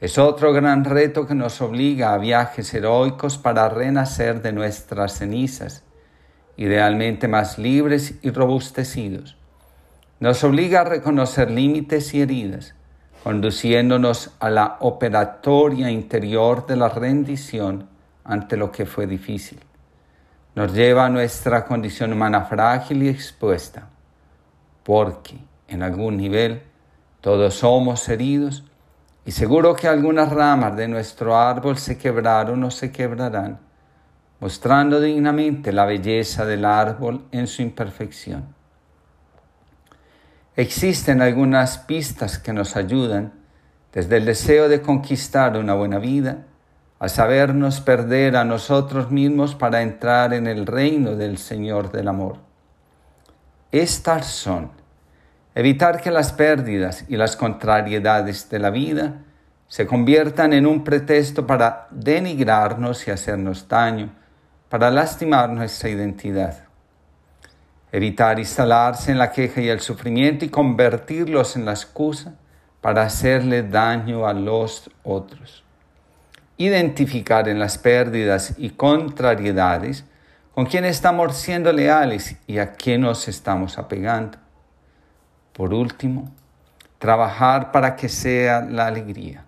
es 0.00 0.18
otro 0.18 0.52
gran 0.52 0.84
reto 0.84 1.26
que 1.26 1.34
nos 1.34 1.60
obliga 1.60 2.14
a 2.14 2.18
viajes 2.18 2.72
heroicos 2.74 3.38
para 3.38 3.68
renacer 3.68 4.40
de 4.40 4.52
nuestras 4.52 5.18
cenizas 5.18 5.82
idealmente 6.56 7.28
más 7.28 7.58
libres 7.58 8.14
y 8.22 8.30
robustecidos. 8.30 9.36
Nos 10.20 10.44
obliga 10.44 10.82
a 10.82 10.84
reconocer 10.84 11.50
límites 11.50 12.14
y 12.14 12.22
heridas, 12.22 12.74
conduciéndonos 13.24 14.30
a 14.40 14.50
la 14.50 14.76
operatoria 14.80 15.90
interior 15.90 16.66
de 16.66 16.76
la 16.76 16.88
rendición 16.88 17.88
ante 18.24 18.56
lo 18.56 18.70
que 18.70 18.86
fue 18.86 19.06
difícil. 19.06 19.60
Nos 20.54 20.72
lleva 20.74 21.06
a 21.06 21.10
nuestra 21.10 21.64
condición 21.64 22.12
humana 22.12 22.42
frágil 22.42 23.02
y 23.02 23.08
expuesta, 23.08 23.88
porque 24.82 25.38
en 25.68 25.82
algún 25.82 26.16
nivel 26.16 26.62
todos 27.20 27.54
somos 27.54 28.08
heridos 28.08 28.64
y 29.24 29.32
seguro 29.32 29.74
que 29.74 29.88
algunas 29.88 30.30
ramas 30.30 30.76
de 30.76 30.88
nuestro 30.88 31.36
árbol 31.36 31.78
se 31.78 31.96
quebraron 31.96 32.62
o 32.64 32.70
se 32.70 32.92
quebrarán 32.92 33.58
mostrando 34.42 35.00
dignamente 35.00 35.72
la 35.72 35.84
belleza 35.84 36.44
del 36.44 36.64
árbol 36.64 37.26
en 37.30 37.46
su 37.46 37.62
imperfección. 37.62 38.52
Existen 40.56 41.22
algunas 41.22 41.78
pistas 41.78 42.40
que 42.40 42.52
nos 42.52 42.74
ayudan, 42.74 43.34
desde 43.92 44.16
el 44.16 44.24
deseo 44.24 44.68
de 44.68 44.82
conquistar 44.82 45.56
una 45.56 45.74
buena 45.74 46.00
vida, 46.00 46.38
a 46.98 47.08
sabernos 47.08 47.80
perder 47.80 48.34
a 48.34 48.42
nosotros 48.42 49.12
mismos 49.12 49.54
para 49.54 49.80
entrar 49.80 50.34
en 50.34 50.48
el 50.48 50.66
reino 50.66 51.14
del 51.14 51.38
Señor 51.38 51.92
del 51.92 52.08
Amor. 52.08 52.38
Estas 53.70 54.26
son 54.26 54.72
evitar 55.54 56.00
que 56.00 56.10
las 56.10 56.32
pérdidas 56.32 57.04
y 57.06 57.16
las 57.16 57.36
contrariedades 57.36 58.50
de 58.50 58.58
la 58.58 58.70
vida 58.70 59.20
se 59.68 59.86
conviertan 59.86 60.52
en 60.52 60.66
un 60.66 60.82
pretexto 60.82 61.46
para 61.46 61.86
denigrarnos 61.92 63.06
y 63.06 63.12
hacernos 63.12 63.68
daño, 63.68 64.16
para 64.72 64.90
lastimar 64.90 65.50
nuestra 65.50 65.90
identidad. 65.90 66.64
Evitar 67.92 68.38
instalarse 68.38 69.12
en 69.12 69.18
la 69.18 69.30
queja 69.30 69.60
y 69.60 69.68
el 69.68 69.80
sufrimiento 69.80 70.46
y 70.46 70.48
convertirlos 70.48 71.56
en 71.56 71.66
la 71.66 71.72
excusa 71.72 72.36
para 72.80 73.02
hacerle 73.02 73.64
daño 73.64 74.26
a 74.26 74.32
los 74.32 74.88
otros. 75.02 75.62
identificar 76.56 77.50
en 77.50 77.58
las 77.58 77.76
pérdidas 77.76 78.54
y 78.56 78.70
contrariedades 78.70 80.06
con 80.54 80.64
quién 80.64 80.86
estamos 80.86 81.36
siendo 81.36 81.70
leales 81.70 82.36
y 82.46 82.56
a 82.56 82.72
quién 82.72 83.02
nos 83.02 83.28
estamos 83.28 83.76
apegando. 83.76 84.38
Por 85.52 85.74
último, 85.74 86.32
trabajar 86.98 87.72
para 87.72 87.94
que 87.94 88.08
sea 88.08 88.62
la 88.62 88.86
alegría, 88.86 89.44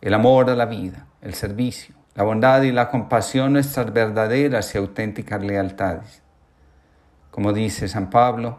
el 0.00 0.12
amor 0.12 0.50
a 0.50 0.56
la 0.56 0.66
vida, 0.66 1.06
el 1.20 1.34
servicio, 1.34 1.99
la 2.14 2.24
bondad 2.24 2.62
y 2.62 2.72
la 2.72 2.88
compasión 2.90 3.52
nuestras 3.52 3.92
verdaderas 3.92 4.74
y 4.74 4.78
auténticas 4.78 5.42
lealtades. 5.42 6.22
Como 7.30 7.52
dice 7.52 7.88
San 7.88 8.10
Pablo, 8.10 8.58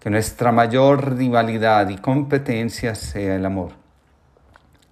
que 0.00 0.10
nuestra 0.10 0.52
mayor 0.52 1.16
rivalidad 1.16 1.88
y 1.88 1.96
competencia 1.96 2.94
sea 2.94 3.36
el 3.36 3.46
amor. 3.46 3.72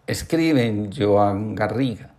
Escribe 0.07 0.67
en 0.67 0.93
Joan 0.93 1.55
Garriga, 1.55 2.11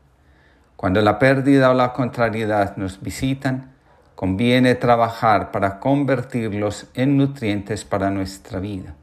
cuando 0.76 1.02
la 1.02 1.18
pérdida 1.18 1.72
o 1.72 1.74
la 1.74 1.94
contrariedad 1.94 2.78
nos 2.78 3.02
visitan, 3.02 3.74
conviene 4.16 4.76
trabajar 4.76 5.52
para 5.52 5.80
convertirlos 5.80 6.88
en 6.94 7.18
nutrientes 7.18 7.86
para 7.86 8.10
nuestra 8.10 8.60
vida. 8.60 8.94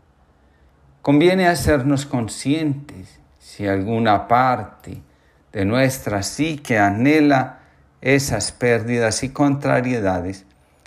Conviene 1.03 1.47
hacernos 1.47 2.07
conscientes 2.07 3.21
si 3.39 3.67
alguna 3.67 4.29
parte 4.29 5.03
de 5.55 5.65
nuestra 5.65 6.25
psique 6.25 6.79
anhela 6.79 7.61
esas 8.01 8.51
pérdidas 8.51 9.23
y 9.23 9.29
contrariedades 9.29 10.45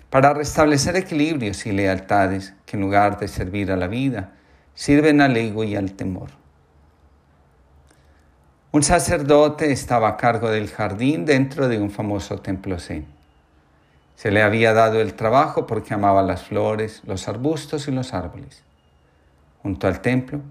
para 0.09 0.33
restablecer 0.33 0.97
equilibrios 0.97 1.65
y 1.65 1.71
lealtades 1.71 2.53
que 2.65 2.75
en 2.75 2.81
lugar 2.81 3.17
de 3.17 3.29
servir 3.29 3.71
a 3.71 3.77
la 3.77 3.88
vida, 3.88 4.33
sirven 4.75 5.21
al 5.21 5.38
ego 5.38 5.63
y 5.63 5.77
al 5.77 5.93
temor. 5.93 6.31
Un 8.74 8.83
sacerdote 8.83 9.71
estaba 9.71 10.09
a 10.09 10.17
cargo 10.17 10.50
del 10.50 10.69
jardín 10.69 11.25
dentro 11.25 11.69
de 11.69 11.79
un 11.79 11.89
famoso 11.89 12.39
templo 12.39 12.77
zen. 12.77 13.05
Se 14.17 14.31
le 14.31 14.43
había 14.43 14.74
dado 14.74 15.00
el 15.00 15.13
trabajo 15.13 15.65
porque 15.65 15.93
amaba 15.93 16.24
las 16.24 16.43
flores, 16.43 17.01
los 17.05 17.29
arbustos 17.29 17.88
y 17.88 17.91
los 17.91 18.13
árboles. 18.13 18.63
Junto 19.63 19.88
al 19.88 20.01
templo 20.01 20.41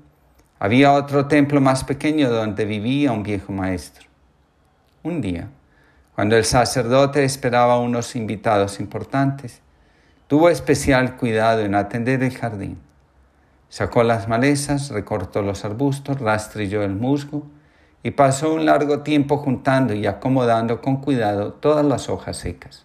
había 0.59 0.95
otro 0.95 1.27
templo 1.27 1.61
más 1.61 1.85
pequeño 1.85 2.31
donde 2.31 2.65
vivía 2.65 3.13
un 3.13 3.23
viejo 3.23 3.53
maestro. 3.53 4.06
Un 5.07 5.21
día, 5.21 5.51
cuando 6.17 6.37
el 6.37 6.45
sacerdote 6.45 7.23
esperaba 7.23 7.75
a 7.75 7.79
unos 7.79 8.17
invitados 8.17 8.81
importantes, 8.81 9.63
tuvo 10.27 10.49
especial 10.49 11.17
cuidado 11.17 11.61
en 11.61 11.77
atender 11.77 12.25
el 12.25 12.37
jardín. 12.37 12.81
Sacó 13.69 14.03
las 14.03 14.27
malezas, 14.27 14.91
recortó 14.91 15.43
los 15.43 15.65
arbustos, 15.65 16.19
rastrilló 16.19 16.83
el 16.83 16.97
musgo 16.97 17.47
y 18.03 18.11
pasó 18.11 18.53
un 18.53 18.67
largo 18.67 19.03
tiempo 19.03 19.37
juntando 19.37 19.95
y 19.95 20.07
acomodando 20.07 20.81
con 20.81 20.97
cuidado 20.97 21.53
todas 21.53 21.87
las 21.87 22.09
hojas 22.09 22.39
secas. 22.39 22.85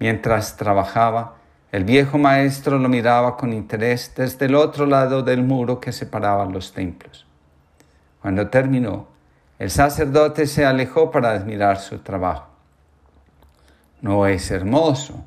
Mientras 0.00 0.56
trabajaba, 0.56 1.36
el 1.70 1.84
viejo 1.84 2.18
maestro 2.18 2.80
lo 2.80 2.88
miraba 2.88 3.36
con 3.36 3.52
interés 3.52 4.12
desde 4.16 4.46
el 4.46 4.56
otro 4.56 4.84
lado 4.84 5.22
del 5.22 5.44
muro 5.44 5.78
que 5.78 5.92
separaba 5.92 6.44
los 6.46 6.72
templos. 6.72 7.24
Cuando 8.20 8.48
terminó, 8.48 9.13
el 9.58 9.70
sacerdote 9.70 10.46
se 10.46 10.64
alejó 10.64 11.10
para 11.10 11.30
admirar 11.30 11.78
su 11.78 11.98
trabajo. 11.98 12.48
No 14.00 14.26
es 14.26 14.50
hermoso, 14.50 15.24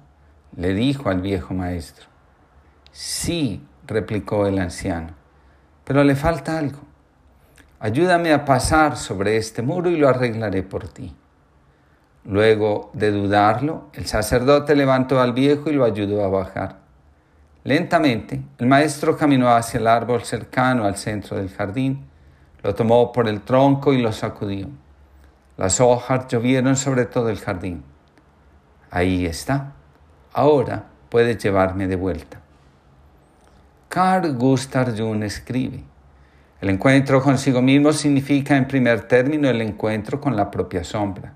le 0.56 0.74
dijo 0.74 1.10
al 1.10 1.22
viejo 1.22 1.54
maestro. 1.54 2.08
Sí, 2.92 3.66
replicó 3.86 4.46
el 4.46 4.60
anciano, 4.60 5.12
pero 5.86 6.04
le 6.04 6.16
falta 6.16 6.58
algo. 6.58 6.80
Ayúdame 7.80 8.34
a 8.34 8.44
pasar 8.44 8.98
sobre 8.98 9.38
este 9.38 9.62
muro 9.62 9.90
y 9.90 9.98
lo 9.98 10.10
arreglaré 10.10 10.64
por 10.64 10.90
ti. 10.90 11.16
Luego 12.26 12.92
de 12.94 13.12
dudarlo, 13.12 13.90
el 13.94 14.08
sacerdote 14.08 14.76
levantó 14.76 15.22
al 15.22 15.32
viejo 15.32 15.70
y 15.70 15.74
lo 15.74 15.86
ayudó 15.86 16.26
a 16.26 16.28
bajar. 16.28 16.80
Lentamente, 17.63 18.42
el 18.58 18.68
maestro 18.68 19.16
caminó 19.16 19.50
hacia 19.50 19.80
el 19.80 19.88
árbol 19.88 20.24
cercano 20.24 20.84
al 20.84 20.98
centro 20.98 21.38
del 21.38 21.50
jardín 21.50 22.07
lo 22.63 22.76
tomó 22.76 23.12
por 23.12 23.28
el 23.28 23.41
tronco 23.41 23.93
y 23.93 24.02
lo 24.02 24.12
sacudió. 24.12 24.67
Las 25.58 25.80
hojas 25.80 26.28
llovieron 26.28 26.76
sobre 26.76 27.06
todo 27.06 27.30
el 27.30 27.39
jardín. 27.39 27.84
Ahí 28.91 29.26
está. 29.26 29.74
Ahora 30.34 30.86
puedes 31.10 31.38
llevarme 31.38 31.88
de 31.88 31.96
vuelta. 31.96 32.41
Carl 33.89 34.36
Gustav 34.36 34.96
Jung 34.98 35.24
escribe, 35.24 35.84
el 36.60 36.70
encuentro 36.70 37.22
consigo 37.22 37.62
mismo 37.62 37.93
significa 37.93 38.58
en 38.58 38.67
primer 38.67 39.08
término 39.08 39.50
el 39.50 39.62
encuentro 39.62 40.20
con 40.20 40.36
la 40.36 40.50
propia 40.50 40.84
sombra. 40.84 41.34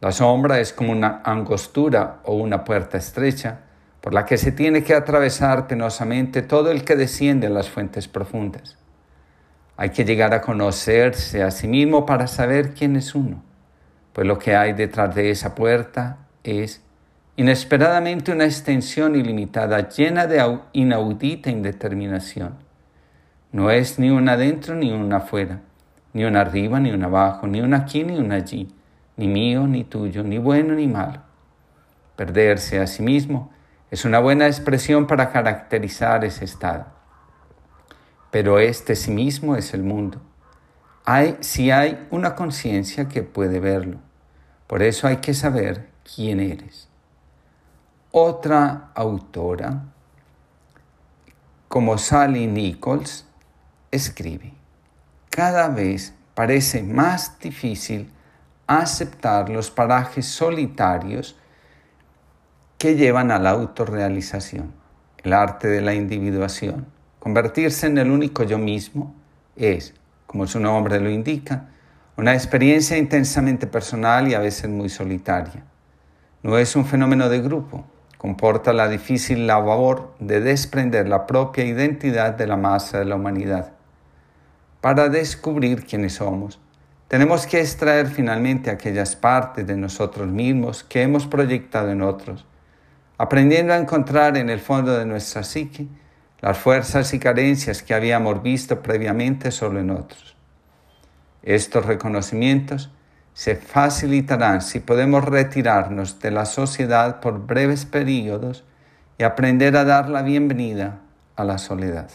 La 0.00 0.12
sombra 0.12 0.58
es 0.60 0.72
como 0.72 0.92
una 0.92 1.20
angostura 1.24 2.20
o 2.24 2.34
una 2.34 2.64
puerta 2.64 2.98
estrecha 2.98 3.60
por 4.00 4.14
la 4.14 4.24
que 4.24 4.38
se 4.38 4.50
tiene 4.50 4.82
que 4.82 4.94
atravesar 4.94 5.66
penosamente 5.66 6.42
todo 6.42 6.70
el 6.70 6.84
que 6.84 6.96
desciende 6.96 7.46
a 7.46 7.50
las 7.50 7.68
fuentes 7.68 8.08
profundas. 8.08 8.79
Hay 9.80 9.88
que 9.88 10.04
llegar 10.04 10.34
a 10.34 10.42
conocerse 10.42 11.42
a 11.42 11.50
sí 11.50 11.66
mismo 11.66 12.04
para 12.04 12.26
saber 12.26 12.74
quién 12.74 12.96
es 12.96 13.14
uno, 13.14 13.42
pues 14.12 14.26
lo 14.26 14.38
que 14.38 14.54
hay 14.54 14.74
detrás 14.74 15.14
de 15.14 15.30
esa 15.30 15.54
puerta 15.54 16.18
es 16.44 16.82
inesperadamente 17.36 18.30
una 18.30 18.44
extensión 18.44 19.16
ilimitada 19.16 19.88
llena 19.88 20.26
de 20.26 20.58
inaudita 20.74 21.48
indeterminación. 21.48 22.56
No 23.52 23.70
es 23.70 23.98
ni 23.98 24.10
una 24.10 24.32
adentro 24.32 24.74
ni 24.74 24.92
una 24.92 25.16
afuera, 25.16 25.60
ni 26.12 26.24
una 26.24 26.42
arriba 26.42 26.78
ni 26.78 26.90
una 26.90 27.06
abajo, 27.06 27.46
ni 27.46 27.62
una 27.62 27.78
aquí 27.78 28.04
ni 28.04 28.18
una 28.18 28.34
allí, 28.34 28.68
ni 29.16 29.28
mío 29.28 29.66
ni 29.66 29.84
tuyo, 29.84 30.22
ni 30.22 30.36
bueno 30.36 30.74
ni 30.74 30.88
malo. 30.88 31.22
Perderse 32.16 32.80
a 32.80 32.86
sí 32.86 33.02
mismo 33.02 33.50
es 33.90 34.04
una 34.04 34.18
buena 34.18 34.46
expresión 34.46 35.06
para 35.06 35.30
caracterizar 35.30 36.22
ese 36.26 36.44
estado 36.44 36.99
pero 38.30 38.58
este 38.58 38.94
sí 38.94 39.10
mismo 39.10 39.56
es 39.56 39.74
el 39.74 39.82
mundo. 39.82 40.20
Hay, 41.04 41.36
si 41.40 41.70
hay 41.70 42.06
una 42.10 42.34
conciencia 42.34 43.08
que 43.08 43.22
puede 43.22 43.58
verlo, 43.58 43.98
por 44.66 44.82
eso 44.82 45.06
hay 45.06 45.16
que 45.16 45.34
saber 45.34 45.88
quién 46.14 46.40
eres. 46.40 46.88
Otra 48.12 48.90
autora, 48.94 49.84
como 51.68 51.98
Sally 51.98 52.46
Nichols, 52.46 53.26
escribe, 53.90 54.54
cada 55.30 55.68
vez 55.68 56.14
parece 56.34 56.82
más 56.82 57.38
difícil 57.40 58.10
aceptar 58.66 59.48
los 59.48 59.70
parajes 59.70 60.26
solitarios 60.26 61.36
que 62.78 62.94
llevan 62.94 63.30
a 63.30 63.38
la 63.38 63.50
autorrealización, 63.50 64.72
el 65.18 65.32
arte 65.32 65.68
de 65.68 65.80
la 65.80 65.94
individuación 65.94 66.99
Convertirse 67.20 67.86
en 67.86 67.98
el 67.98 68.10
único 68.10 68.44
yo 68.44 68.56
mismo 68.56 69.14
es, 69.54 69.92
como 70.26 70.46
su 70.46 70.58
nombre 70.58 70.98
lo 71.00 71.10
indica, 71.10 71.68
una 72.16 72.32
experiencia 72.32 72.96
intensamente 72.96 73.66
personal 73.66 74.26
y 74.26 74.32
a 74.32 74.40
veces 74.40 74.70
muy 74.70 74.88
solitaria. 74.88 75.62
No 76.42 76.56
es 76.56 76.76
un 76.76 76.86
fenómeno 76.86 77.28
de 77.28 77.42
grupo, 77.42 77.84
comporta 78.16 78.72
la 78.72 78.88
difícil 78.88 79.46
labor 79.46 80.14
de 80.18 80.40
desprender 80.40 81.08
la 81.08 81.26
propia 81.26 81.64
identidad 81.64 82.32
de 82.32 82.46
la 82.46 82.56
masa 82.56 82.98
de 82.98 83.04
la 83.04 83.16
humanidad. 83.16 83.72
Para 84.80 85.10
descubrir 85.10 85.84
quiénes 85.84 86.14
somos, 86.14 86.58
tenemos 87.06 87.46
que 87.46 87.60
extraer 87.60 88.06
finalmente 88.06 88.70
aquellas 88.70 89.14
partes 89.14 89.66
de 89.66 89.76
nosotros 89.76 90.26
mismos 90.26 90.84
que 90.84 91.02
hemos 91.02 91.26
proyectado 91.26 91.90
en 91.90 92.00
otros, 92.00 92.46
aprendiendo 93.18 93.74
a 93.74 93.76
encontrar 93.76 94.38
en 94.38 94.48
el 94.48 94.60
fondo 94.60 94.96
de 94.96 95.04
nuestra 95.04 95.42
psique 95.42 95.86
las 96.40 96.58
fuerzas 96.58 97.12
y 97.12 97.18
carencias 97.18 97.82
que 97.82 97.94
habíamos 97.94 98.42
visto 98.42 98.82
previamente 98.82 99.50
solo 99.50 99.80
en 99.80 99.90
otros. 99.90 100.36
Estos 101.42 101.86
reconocimientos 101.86 102.90
se 103.34 103.56
facilitarán 103.56 104.60
si 104.60 104.80
podemos 104.80 105.24
retirarnos 105.24 106.20
de 106.20 106.30
la 106.30 106.46
sociedad 106.46 107.20
por 107.20 107.46
breves 107.46 107.84
periodos 107.84 108.64
y 109.18 109.22
aprender 109.22 109.76
a 109.76 109.84
dar 109.84 110.08
la 110.08 110.22
bienvenida 110.22 111.00
a 111.36 111.44
la 111.44 111.58
soledad. 111.58 112.10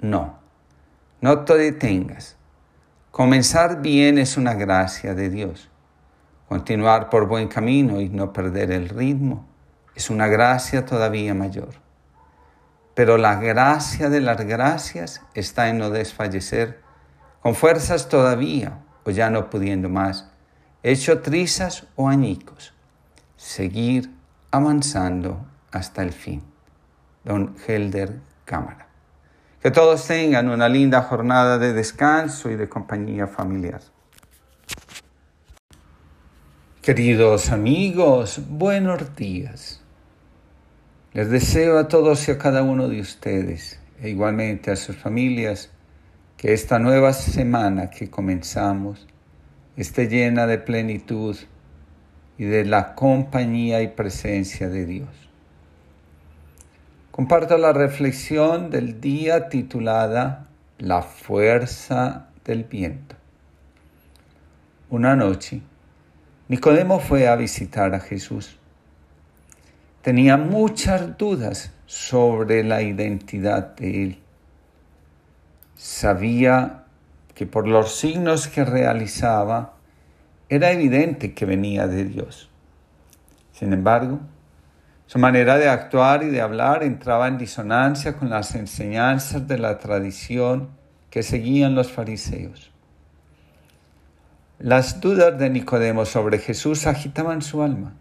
No, 0.00 0.38
no 1.20 1.40
te 1.40 1.56
detengas. 1.56 2.36
Comenzar 3.10 3.80
bien 3.80 4.18
es 4.18 4.36
una 4.36 4.54
gracia 4.54 5.14
de 5.14 5.30
Dios. 5.30 5.70
Continuar 6.48 7.08
por 7.10 7.26
buen 7.26 7.48
camino 7.48 8.00
y 8.00 8.08
no 8.08 8.32
perder 8.32 8.70
el 8.70 8.88
ritmo 8.88 9.46
es 9.94 10.10
una 10.10 10.26
gracia 10.26 10.84
todavía 10.84 11.34
mayor. 11.34 11.83
Pero 12.94 13.18
la 13.18 13.36
gracia 13.36 14.08
de 14.08 14.20
las 14.20 14.40
gracias 14.40 15.20
está 15.34 15.68
en 15.68 15.78
no 15.78 15.90
desfallecer, 15.90 16.80
con 17.42 17.54
fuerzas 17.54 18.08
todavía 18.08 18.78
o 19.04 19.10
ya 19.10 19.30
no 19.30 19.50
pudiendo 19.50 19.88
más, 19.88 20.30
hecho 20.82 21.20
trizas 21.20 21.86
o 21.96 22.08
añicos, 22.08 22.72
seguir 23.36 24.10
avanzando 24.50 25.44
hasta 25.72 26.02
el 26.02 26.12
fin. 26.12 26.42
Don 27.24 27.56
Helder 27.66 28.20
Cámara. 28.44 28.86
Que 29.60 29.70
todos 29.70 30.06
tengan 30.06 30.50
una 30.50 30.68
linda 30.68 31.02
jornada 31.02 31.58
de 31.58 31.72
descanso 31.72 32.50
y 32.50 32.56
de 32.56 32.68
compañía 32.68 33.26
familiar. 33.26 33.80
Queridos 36.82 37.50
amigos, 37.50 38.40
buenos 38.46 39.16
días. 39.16 39.83
Les 41.14 41.30
deseo 41.30 41.78
a 41.78 41.86
todos 41.86 42.26
y 42.26 42.32
a 42.32 42.38
cada 42.38 42.64
uno 42.64 42.88
de 42.88 43.00
ustedes, 43.00 43.78
e 44.02 44.08
igualmente 44.08 44.72
a 44.72 44.76
sus 44.76 44.96
familias, 44.96 45.70
que 46.36 46.52
esta 46.52 46.80
nueva 46.80 47.12
semana 47.12 47.88
que 47.88 48.10
comenzamos 48.10 49.06
esté 49.76 50.08
llena 50.08 50.48
de 50.48 50.58
plenitud 50.58 51.36
y 52.36 52.46
de 52.46 52.64
la 52.64 52.96
compañía 52.96 53.80
y 53.80 53.86
presencia 53.86 54.68
de 54.68 54.86
Dios. 54.86 55.08
Comparto 57.12 57.58
la 57.58 57.72
reflexión 57.72 58.70
del 58.70 59.00
día 59.00 59.48
titulada 59.48 60.48
La 60.78 61.02
fuerza 61.02 62.26
del 62.44 62.64
viento. 62.64 63.14
Una 64.90 65.14
noche, 65.14 65.62
Nicodemo 66.48 66.98
fue 66.98 67.28
a 67.28 67.36
visitar 67.36 67.94
a 67.94 68.00
Jesús. 68.00 68.58
Tenía 70.04 70.36
muchas 70.36 71.16
dudas 71.16 71.72
sobre 71.86 72.62
la 72.62 72.82
identidad 72.82 73.74
de 73.74 74.02
él. 74.02 74.22
Sabía 75.76 76.84
que 77.34 77.46
por 77.46 77.66
los 77.66 77.96
signos 77.96 78.46
que 78.46 78.66
realizaba 78.66 79.76
era 80.50 80.72
evidente 80.72 81.32
que 81.32 81.46
venía 81.46 81.86
de 81.86 82.04
Dios. 82.04 82.50
Sin 83.52 83.72
embargo, 83.72 84.20
su 85.06 85.18
manera 85.18 85.56
de 85.56 85.70
actuar 85.70 86.22
y 86.22 86.28
de 86.28 86.42
hablar 86.42 86.82
entraba 86.82 87.26
en 87.26 87.38
disonancia 87.38 88.18
con 88.18 88.28
las 88.28 88.54
enseñanzas 88.54 89.48
de 89.48 89.56
la 89.56 89.78
tradición 89.78 90.68
que 91.08 91.22
seguían 91.22 91.74
los 91.74 91.90
fariseos. 91.90 92.70
Las 94.58 95.00
dudas 95.00 95.38
de 95.38 95.48
Nicodemo 95.48 96.04
sobre 96.04 96.40
Jesús 96.40 96.86
agitaban 96.86 97.40
su 97.40 97.62
alma. 97.62 97.94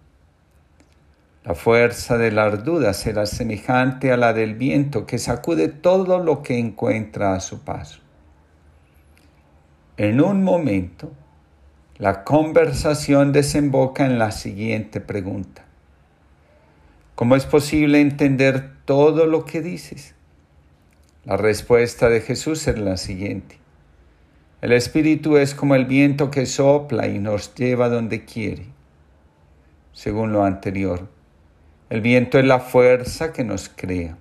La 1.45 1.55
fuerza 1.55 2.17
de 2.17 2.31
las 2.31 2.63
dudas 2.63 3.05
era 3.05 3.25
semejante 3.25 4.13
a 4.13 4.17
la 4.17 4.31
del 4.31 4.55
viento 4.55 5.05
que 5.05 5.17
sacude 5.17 5.67
todo 5.67 6.19
lo 6.19 6.41
que 6.41 6.57
encuentra 6.57 7.33
a 7.35 7.41
su 7.41 7.63
paso. 7.65 7.99
En 9.97 10.21
un 10.21 10.41
momento, 10.41 11.11
la 11.97 12.23
conversación 12.23 13.33
desemboca 13.33 14.05
en 14.05 14.17
la 14.17 14.31
siguiente 14.31 15.01
pregunta. 15.01 15.65
¿Cómo 17.15 17.35
es 17.35 17.45
posible 17.45 17.99
entender 17.99 18.71
todo 18.85 19.25
lo 19.25 19.43
que 19.43 19.61
dices? 19.61 20.15
La 21.25 21.37
respuesta 21.37 22.09
de 22.09 22.21
Jesús 22.21 22.67
es 22.67 22.79
la 22.79 22.97
siguiente. 22.97 23.59
El 24.61 24.71
Espíritu 24.71 25.35
es 25.35 25.53
como 25.53 25.75
el 25.75 25.85
viento 25.85 26.31
que 26.31 26.45
sopla 26.45 27.07
y 27.07 27.19
nos 27.19 27.53
lleva 27.53 27.89
donde 27.89 28.23
quiere. 28.23 28.65
Según 29.91 30.31
lo 30.31 30.43
anterior, 30.43 31.12
el 31.93 32.01
viento 32.01 32.39
es 32.39 32.45
la 32.45 32.59
fuerza 32.59 33.31
que 33.31 33.43
nos 33.43 33.69
crea. 33.69 34.17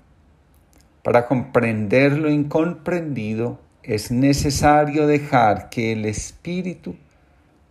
Para 1.03 1.27
comprender 1.27 2.19
lo 2.19 2.29
incomprendido 2.29 3.61
es 3.83 4.11
necesario 4.11 5.07
dejar 5.07 5.71
que 5.71 5.93
el 5.93 6.05
Espíritu, 6.05 6.97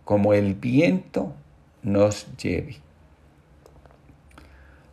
como 0.04 0.34
el 0.34 0.54
viento, 0.54 1.32
nos 1.84 2.26
lleve. 2.36 2.78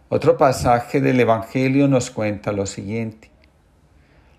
Otro 0.10 0.38
pasaje 0.38 1.02
del 1.02 1.20
Evangelio 1.20 1.88
nos 1.88 2.12
cuenta 2.12 2.52
lo 2.52 2.68
siguiente. 2.68 3.32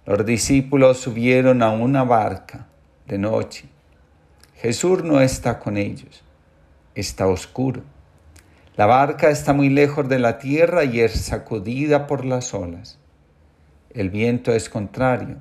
Los 0.06 0.24
discípulos 0.24 0.98
subieron 0.98 1.64
a 1.64 1.72
una 1.72 2.04
barca 2.04 2.68
de 3.08 3.18
noche. 3.18 3.64
Jesús 4.54 5.02
no 5.02 5.20
está 5.20 5.58
con 5.58 5.76
ellos, 5.76 6.22
está 6.94 7.26
oscuro. 7.26 7.82
La 8.80 8.86
barca 8.86 9.28
está 9.28 9.52
muy 9.52 9.68
lejos 9.68 10.08
de 10.08 10.18
la 10.18 10.38
tierra 10.38 10.84
y 10.84 11.00
es 11.00 11.12
sacudida 11.12 12.06
por 12.06 12.24
las 12.24 12.54
olas. 12.54 12.98
El 13.90 14.08
viento 14.08 14.54
es 14.54 14.70
contrario. 14.70 15.36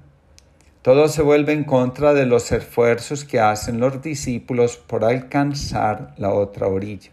Todo 0.82 1.08
se 1.08 1.22
vuelve 1.22 1.54
en 1.54 1.64
contra 1.64 2.14
de 2.14 2.26
los 2.26 2.52
esfuerzos 2.52 3.24
que 3.24 3.40
hacen 3.40 3.80
los 3.80 4.02
discípulos 4.02 4.76
por 4.76 5.06
alcanzar 5.06 6.14
la 6.18 6.34
otra 6.34 6.68
orilla. 6.68 7.12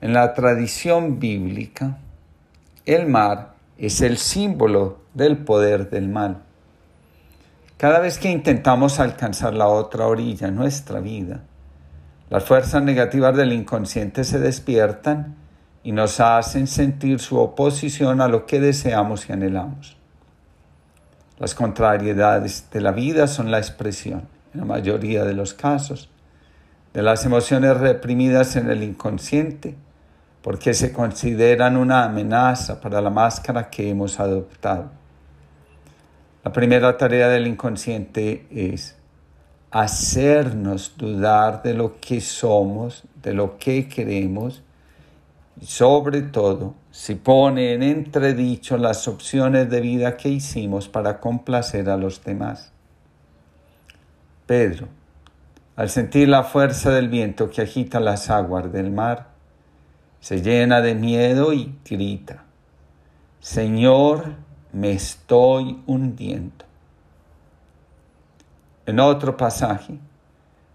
En 0.00 0.12
la 0.12 0.34
tradición 0.34 1.18
bíblica, 1.18 1.98
el 2.86 3.08
mar 3.08 3.54
es 3.76 4.02
el 4.02 4.18
símbolo 4.18 4.98
del 5.14 5.38
poder 5.38 5.90
del 5.90 6.08
mal. 6.08 6.44
Cada 7.76 7.98
vez 7.98 8.18
que 8.18 8.30
intentamos 8.30 9.00
alcanzar 9.00 9.52
la 9.52 9.66
otra 9.66 10.06
orilla 10.06 10.46
en 10.46 10.54
nuestra 10.54 11.00
vida, 11.00 11.42
las 12.34 12.42
fuerzas 12.42 12.82
negativas 12.82 13.36
del 13.36 13.52
inconsciente 13.52 14.24
se 14.24 14.40
despiertan 14.40 15.36
y 15.84 15.92
nos 15.92 16.18
hacen 16.18 16.66
sentir 16.66 17.20
su 17.20 17.38
oposición 17.38 18.20
a 18.20 18.26
lo 18.26 18.44
que 18.44 18.58
deseamos 18.58 19.28
y 19.28 19.32
anhelamos. 19.32 19.96
Las 21.38 21.54
contrariedades 21.54 22.66
de 22.72 22.80
la 22.80 22.90
vida 22.90 23.28
son 23.28 23.52
la 23.52 23.58
expresión, 23.58 24.26
en 24.52 24.58
la 24.58 24.66
mayoría 24.66 25.22
de 25.22 25.34
los 25.34 25.54
casos, 25.54 26.10
de 26.92 27.02
las 27.02 27.24
emociones 27.24 27.76
reprimidas 27.76 28.56
en 28.56 28.68
el 28.68 28.82
inconsciente, 28.82 29.76
porque 30.42 30.74
se 30.74 30.92
consideran 30.92 31.76
una 31.76 32.02
amenaza 32.02 32.80
para 32.80 33.00
la 33.00 33.10
máscara 33.10 33.70
que 33.70 33.88
hemos 33.88 34.18
adoptado. 34.18 34.90
La 36.42 36.52
primera 36.52 36.96
tarea 36.96 37.28
del 37.28 37.46
inconsciente 37.46 38.48
es 38.50 38.96
hacernos 39.74 40.94
dudar 40.96 41.64
de 41.64 41.74
lo 41.74 41.98
que 41.98 42.20
somos, 42.20 43.02
de 43.20 43.34
lo 43.34 43.58
que 43.58 43.88
queremos 43.88 44.62
y 45.60 45.66
sobre 45.66 46.22
todo 46.22 46.74
si 46.92 47.16
pone 47.16 47.72
en 47.72 47.82
entredicho 47.82 48.76
las 48.76 49.08
opciones 49.08 49.68
de 49.68 49.80
vida 49.80 50.16
que 50.16 50.28
hicimos 50.28 50.88
para 50.88 51.18
complacer 51.18 51.90
a 51.90 51.96
los 51.96 52.22
demás. 52.22 52.70
Pedro, 54.46 54.86
al 55.74 55.90
sentir 55.90 56.28
la 56.28 56.44
fuerza 56.44 56.90
del 56.90 57.08
viento 57.08 57.50
que 57.50 57.62
agita 57.62 57.98
las 57.98 58.30
aguas 58.30 58.72
del 58.72 58.92
mar, 58.92 59.30
se 60.20 60.40
llena 60.40 60.82
de 60.82 60.94
miedo 60.94 61.52
y 61.52 61.74
grita, 61.84 62.44
Señor, 63.40 64.34
me 64.72 64.92
estoy 64.92 65.82
hundiendo. 65.88 66.64
En 68.86 69.00
otro 69.00 69.36
pasaje, 69.36 69.98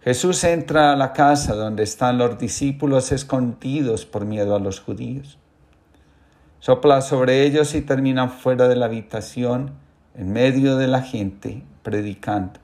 Jesús 0.01 0.43
entra 0.43 0.93
a 0.93 0.95
la 0.95 1.13
casa 1.13 1.55
donde 1.55 1.83
están 1.83 2.17
los 2.17 2.37
discípulos 2.37 3.11
escondidos 3.11 4.05
por 4.05 4.25
miedo 4.25 4.55
a 4.55 4.59
los 4.59 4.79
judíos. 4.79 5.37
Sopla 6.59 7.01
sobre 7.01 7.43
ellos 7.43 7.75
y 7.75 7.81
terminan 7.81 8.31
fuera 8.31 8.67
de 8.67 8.75
la 8.75 8.85
habitación, 8.85 9.73
en 10.15 10.33
medio 10.33 10.75
de 10.77 10.87
la 10.87 11.01
gente, 11.01 11.63
predicando. 11.83 12.59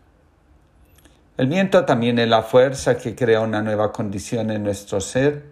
El 1.37 1.47
viento 1.47 1.85
también 1.85 2.19
es 2.19 2.27
la 2.27 2.41
fuerza 2.41 2.97
que 2.97 3.15
crea 3.15 3.41
una 3.41 3.61
nueva 3.61 3.91
condición 3.91 4.51
en 4.51 4.63
nuestro 4.63 4.99
ser, 4.99 5.45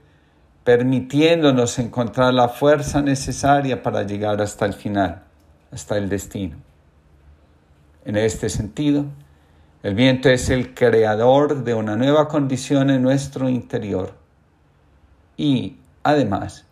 permitiéndonos 0.64 1.78
encontrar 1.80 2.34
la 2.34 2.50
fuerza 2.50 3.02
necesaria 3.02 3.84
para 3.84 4.04
llegar 4.04 4.42
hasta 4.42 4.66
el 4.66 4.74
final 4.74 5.24
hasta 5.74 5.98
el 5.98 6.08
destino. 6.08 6.58
En 8.06 8.16
este 8.16 8.50
sentido, 8.50 9.06
el 9.84 9.96
viento 9.96 10.30
es 10.30 10.50
el 10.50 10.74
creador 10.74 11.66
de 11.66 11.74
una 11.74 11.98
nueva 11.98 12.30
condición 12.30 12.90
en 12.90 13.02
nuestro 13.02 13.50
interior 13.50 14.14
y, 15.36 15.76
además, 16.04 16.66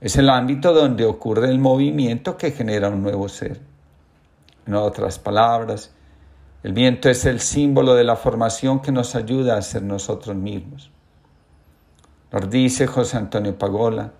es 0.00 0.16
el 0.16 0.28
ámbito 0.28 0.74
donde 0.74 1.04
ocurre 1.04 1.48
el 1.48 1.60
movimiento 1.60 2.36
que 2.36 2.50
genera 2.50 2.88
un 2.88 3.04
nuevo 3.04 3.28
ser. 3.28 3.60
En 4.66 4.74
otras 4.74 5.20
palabras, 5.20 5.92
el 6.64 6.72
viento 6.72 7.08
es 7.08 7.24
el 7.24 7.38
símbolo 7.38 7.94
de 7.94 8.02
la 8.02 8.16
formación 8.16 8.82
que 8.82 8.90
nos 8.90 9.14
ayuda 9.14 9.56
a 9.56 9.62
ser 9.62 9.84
nosotros 9.84 10.34
mismos. 10.34 10.90
Nos 12.32 12.50
dice 12.50 12.88
José 12.88 13.16
Antonio 13.16 13.56
Pagola, 13.56 14.12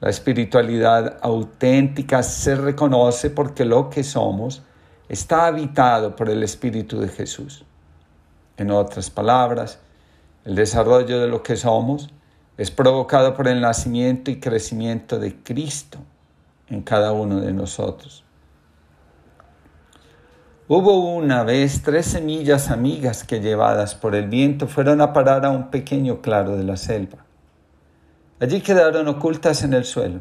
la 0.00 0.08
espiritualidad 0.08 1.18
auténtica 1.20 2.22
se 2.22 2.56
reconoce 2.56 3.28
porque 3.28 3.66
lo 3.66 3.90
que 3.90 4.02
somos 4.02 4.62
está 5.10 5.44
habitado 5.44 6.16
por 6.16 6.30
el 6.30 6.42
Espíritu 6.42 6.98
de 6.98 7.08
Jesús. 7.08 7.66
En 8.56 8.70
otras 8.70 9.10
palabras, 9.10 9.78
el 10.44 10.54
desarrollo 10.54 11.20
de 11.20 11.28
lo 11.28 11.42
que 11.42 11.56
somos 11.56 12.10
es 12.58 12.70
provocado 12.70 13.34
por 13.34 13.48
el 13.48 13.60
nacimiento 13.60 14.30
y 14.30 14.40
crecimiento 14.40 15.18
de 15.18 15.36
Cristo 15.42 15.98
en 16.68 16.82
cada 16.82 17.12
uno 17.12 17.40
de 17.40 17.52
nosotros. 17.52 18.24
Hubo 20.68 21.14
una 21.14 21.42
vez 21.42 21.82
tres 21.82 22.06
semillas 22.06 22.70
amigas 22.70 23.24
que 23.24 23.40
llevadas 23.40 23.94
por 23.94 24.14
el 24.14 24.28
viento 24.28 24.68
fueron 24.68 25.00
a 25.00 25.12
parar 25.12 25.44
a 25.44 25.50
un 25.50 25.70
pequeño 25.70 26.20
claro 26.22 26.56
de 26.56 26.64
la 26.64 26.76
selva. 26.76 27.18
Allí 28.40 28.60
quedaron 28.60 29.06
ocultas 29.08 29.62
en 29.64 29.74
el 29.74 29.84
suelo, 29.84 30.20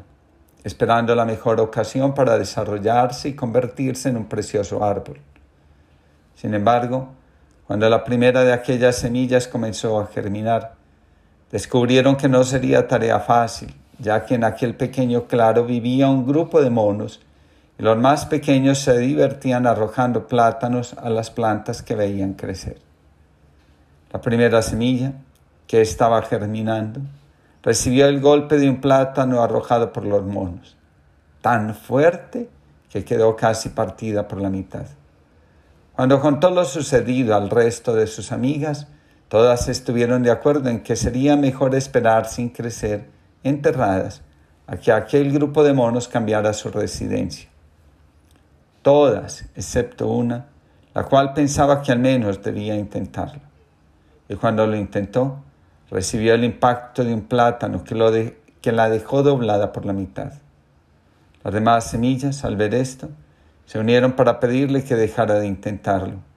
esperando 0.63 1.15
la 1.15 1.25
mejor 1.25 1.59
ocasión 1.59 2.13
para 2.13 2.37
desarrollarse 2.37 3.29
y 3.29 3.33
convertirse 3.33 4.09
en 4.09 4.17
un 4.17 4.25
precioso 4.25 4.83
árbol. 4.83 5.19
Sin 6.35 6.53
embargo, 6.53 7.09
cuando 7.71 7.87
la 7.87 8.03
primera 8.03 8.43
de 8.43 8.51
aquellas 8.51 8.97
semillas 8.97 9.47
comenzó 9.47 9.97
a 9.97 10.07
germinar, 10.07 10.73
Descubrieron 11.53 12.17
que 12.17 12.27
no 12.27 12.43
sería 12.43 12.85
tarea 12.85 13.21
fácil, 13.21 13.73
ya 13.97 14.25
que 14.25 14.35
en 14.35 14.43
aquel 14.43 14.75
pequeño 14.75 15.27
claro 15.27 15.63
vivía 15.63 16.09
un 16.09 16.27
grupo 16.27 16.61
de 16.61 16.69
monos 16.69 17.21
y 17.79 17.83
los 17.83 17.97
más 17.97 18.25
pequeños 18.25 18.79
se 18.79 18.97
divertían 18.97 19.65
arrojando 19.65 20.27
plátanos 20.27 20.95
a 20.95 21.09
las 21.09 21.31
plantas 21.31 21.81
que 21.81 21.95
veían 21.95 22.33
crecer. 22.33 22.75
La 24.11 24.19
primera 24.19 24.61
semilla, 24.61 25.13
que 25.65 25.79
estaba 25.79 26.21
germinando, 26.23 26.99
recibió 27.63 28.05
el 28.07 28.19
golpe 28.19 28.57
de 28.57 28.69
un 28.69 28.81
plátano 28.81 29.41
arrojado 29.41 29.93
por 29.93 30.03
los 30.03 30.25
monos, 30.25 30.75
tan 31.39 31.73
fuerte 31.73 32.49
que 32.91 33.05
quedó 33.05 33.37
casi 33.37 33.69
partida 33.69 34.27
por 34.27 34.41
la 34.41 34.49
mitad. 34.49 34.87
Cuando 35.95 36.19
contó 36.19 36.49
lo 36.49 36.65
sucedido 36.65 37.35
al 37.35 37.49
resto 37.49 37.93
de 37.93 38.07
sus 38.07 38.31
amigas, 38.31 38.87
Todas 39.31 39.69
estuvieron 39.69 40.23
de 40.23 40.29
acuerdo 40.29 40.67
en 40.67 40.83
que 40.83 40.97
sería 40.97 41.37
mejor 41.37 41.73
esperar 41.73 42.27
sin 42.27 42.49
crecer, 42.49 43.07
enterradas, 43.45 44.23
a 44.67 44.75
que 44.75 44.91
aquel 44.91 45.31
grupo 45.31 45.63
de 45.63 45.71
monos 45.71 46.09
cambiara 46.09 46.51
su 46.51 46.69
residencia. 46.69 47.49
Todas, 48.81 49.45
excepto 49.55 50.09
una, 50.09 50.47
la 50.93 51.05
cual 51.05 51.31
pensaba 51.31 51.81
que 51.81 51.93
al 51.93 51.99
menos 51.99 52.43
debía 52.43 52.75
intentarlo. 52.75 53.39
Y 54.27 54.35
cuando 54.35 54.67
lo 54.67 54.75
intentó, 54.75 55.41
recibió 55.89 56.33
el 56.33 56.43
impacto 56.43 57.05
de 57.05 57.13
un 57.13 57.21
plátano 57.21 57.85
que, 57.85 57.95
lo 57.95 58.11
que 58.59 58.71
la 58.73 58.89
dejó 58.89 59.23
doblada 59.23 59.71
por 59.71 59.85
la 59.85 59.93
mitad. 59.93 60.33
Las 61.41 61.53
demás 61.53 61.85
semillas, 61.89 62.43
al 62.43 62.57
ver 62.57 62.73
esto, 62.73 63.07
se 63.71 63.79
unieron 63.79 64.13
para 64.13 64.41
pedirle 64.41 64.83
que 64.83 64.95
dejara 64.95 65.39
de 65.39 65.47
intentarlo 65.47 66.31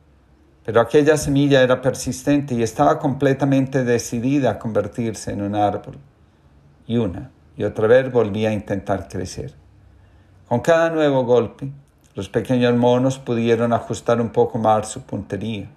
pero 0.65 0.81
aquella 0.81 1.17
semilla 1.17 1.63
era 1.63 1.83
persistente 1.83 2.55
y 2.55 2.63
estaba 2.63 2.99
completamente 2.99 3.85
decidida 3.85 4.53
a 4.53 4.59
convertirse 4.59 5.31
en 5.31 5.43
un 5.43 5.55
árbol. 5.55 5.99
Y 6.87 6.97
una 6.97 7.31
y 7.57 7.65
otra 7.65 7.87
vez 7.87 8.11
volvía 8.11 8.49
a 8.49 8.53
intentar 8.53 9.07
crecer. 9.09 9.55
Con 10.49 10.61
cada 10.61 10.91
nuevo 10.91 11.25
golpe, 11.25 11.71
los 12.15 12.29
pequeños 12.29 12.75
monos 12.75 13.19
pudieron 13.19 13.73
ajustar 13.73 14.21
un 14.21 14.31
poco 14.31 14.59
más 14.59 14.89
su 14.89 15.03
puntería, 15.03 15.69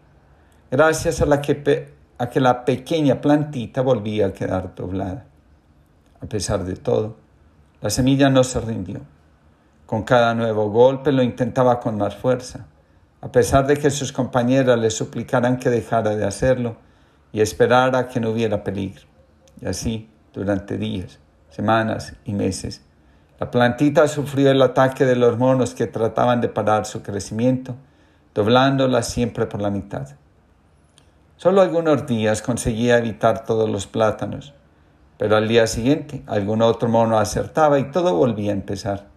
gracias 0.72 1.22
a, 1.22 1.26
la 1.26 1.42
que, 1.42 1.94
a 2.18 2.30
que 2.30 2.40
la 2.40 2.64
pequeña 2.64 3.20
plantita 3.20 3.82
volvía 3.82 4.28
a 4.28 4.34
quedar 4.34 4.74
doblada. 4.74 5.26
A 6.22 6.26
pesar 6.26 6.64
de 6.64 6.76
todo, 6.76 7.18
la 7.82 7.90
semilla 7.90 8.30
no 8.30 8.44
se 8.44 8.60
rindió. 8.60 9.02
Con 9.88 10.04
cada 10.04 10.36
nuevo 10.36 10.70
golpe 10.70 11.12
lo 11.12 11.24
intentaba 11.24 11.80
con 11.80 11.98
más 11.98 12.16
fuerza 12.16 12.68
a 13.22 13.32
pesar 13.32 13.66
de 13.66 13.78
que 13.78 13.90
sus 13.90 14.12
compañeras 14.12 14.78
le 14.78 14.92
suplicaran 14.92 15.58
que 15.58 15.70
dejara 15.70 16.16
de 16.16 16.26
hacerlo 16.26 16.78
y 17.32 17.42
esperara 17.42 18.08
que 18.08 18.20
no 18.20 18.30
hubiera 18.30 18.64
peligro. 18.64 19.06
Y 19.60 19.66
así, 19.66 20.10
durante 20.34 20.78
días, 20.78 21.20
semanas 21.50 22.14
y 22.26 22.34
meses, 22.34 22.82
la 23.40 23.50
plantita 23.50 24.08
sufrió 24.08 24.52
el 24.52 24.62
ataque 24.62 25.06
de 25.06 25.16
los 25.16 25.38
monos 25.38 25.74
que 25.74 25.88
trataban 25.88 26.42
de 26.42 26.50
parar 26.50 26.86
su 26.86 27.02
crecimiento, 27.02 27.76
doblándola 28.34 29.02
siempre 29.02 29.46
por 29.46 29.62
la 29.62 29.72
mitad. 29.72 30.10
Solo 31.38 31.62
algunos 31.62 32.08
días 32.08 32.42
conseguía 32.42 32.98
evitar 32.98 33.46
todos 33.46 33.70
los 33.70 33.88
plátanos, 33.88 34.54
pero 35.18 35.36
al 35.36 35.48
día 35.48 35.68
siguiente 35.68 36.24
algún 36.28 36.62
otro 36.62 36.88
mono 36.88 37.20
acertaba 37.20 37.80
y 37.80 37.92
todo 37.92 38.16
volvía 38.16 38.52
a 38.52 38.56
empezar, 38.56 39.08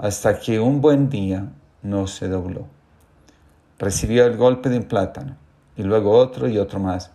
hasta 0.00 0.40
que 0.40 0.58
un 0.58 0.80
buen 0.80 1.08
día 1.08 1.46
no 1.82 2.06
se 2.06 2.28
dobló 2.28 2.66
recibió 3.80 4.26
el 4.26 4.36
golpe 4.36 4.68
de 4.68 4.76
un 4.76 4.84
plátano, 4.84 5.36
y 5.74 5.82
luego 5.82 6.12
otro 6.12 6.46
y 6.46 6.58
otro 6.58 6.78
más, 6.78 7.10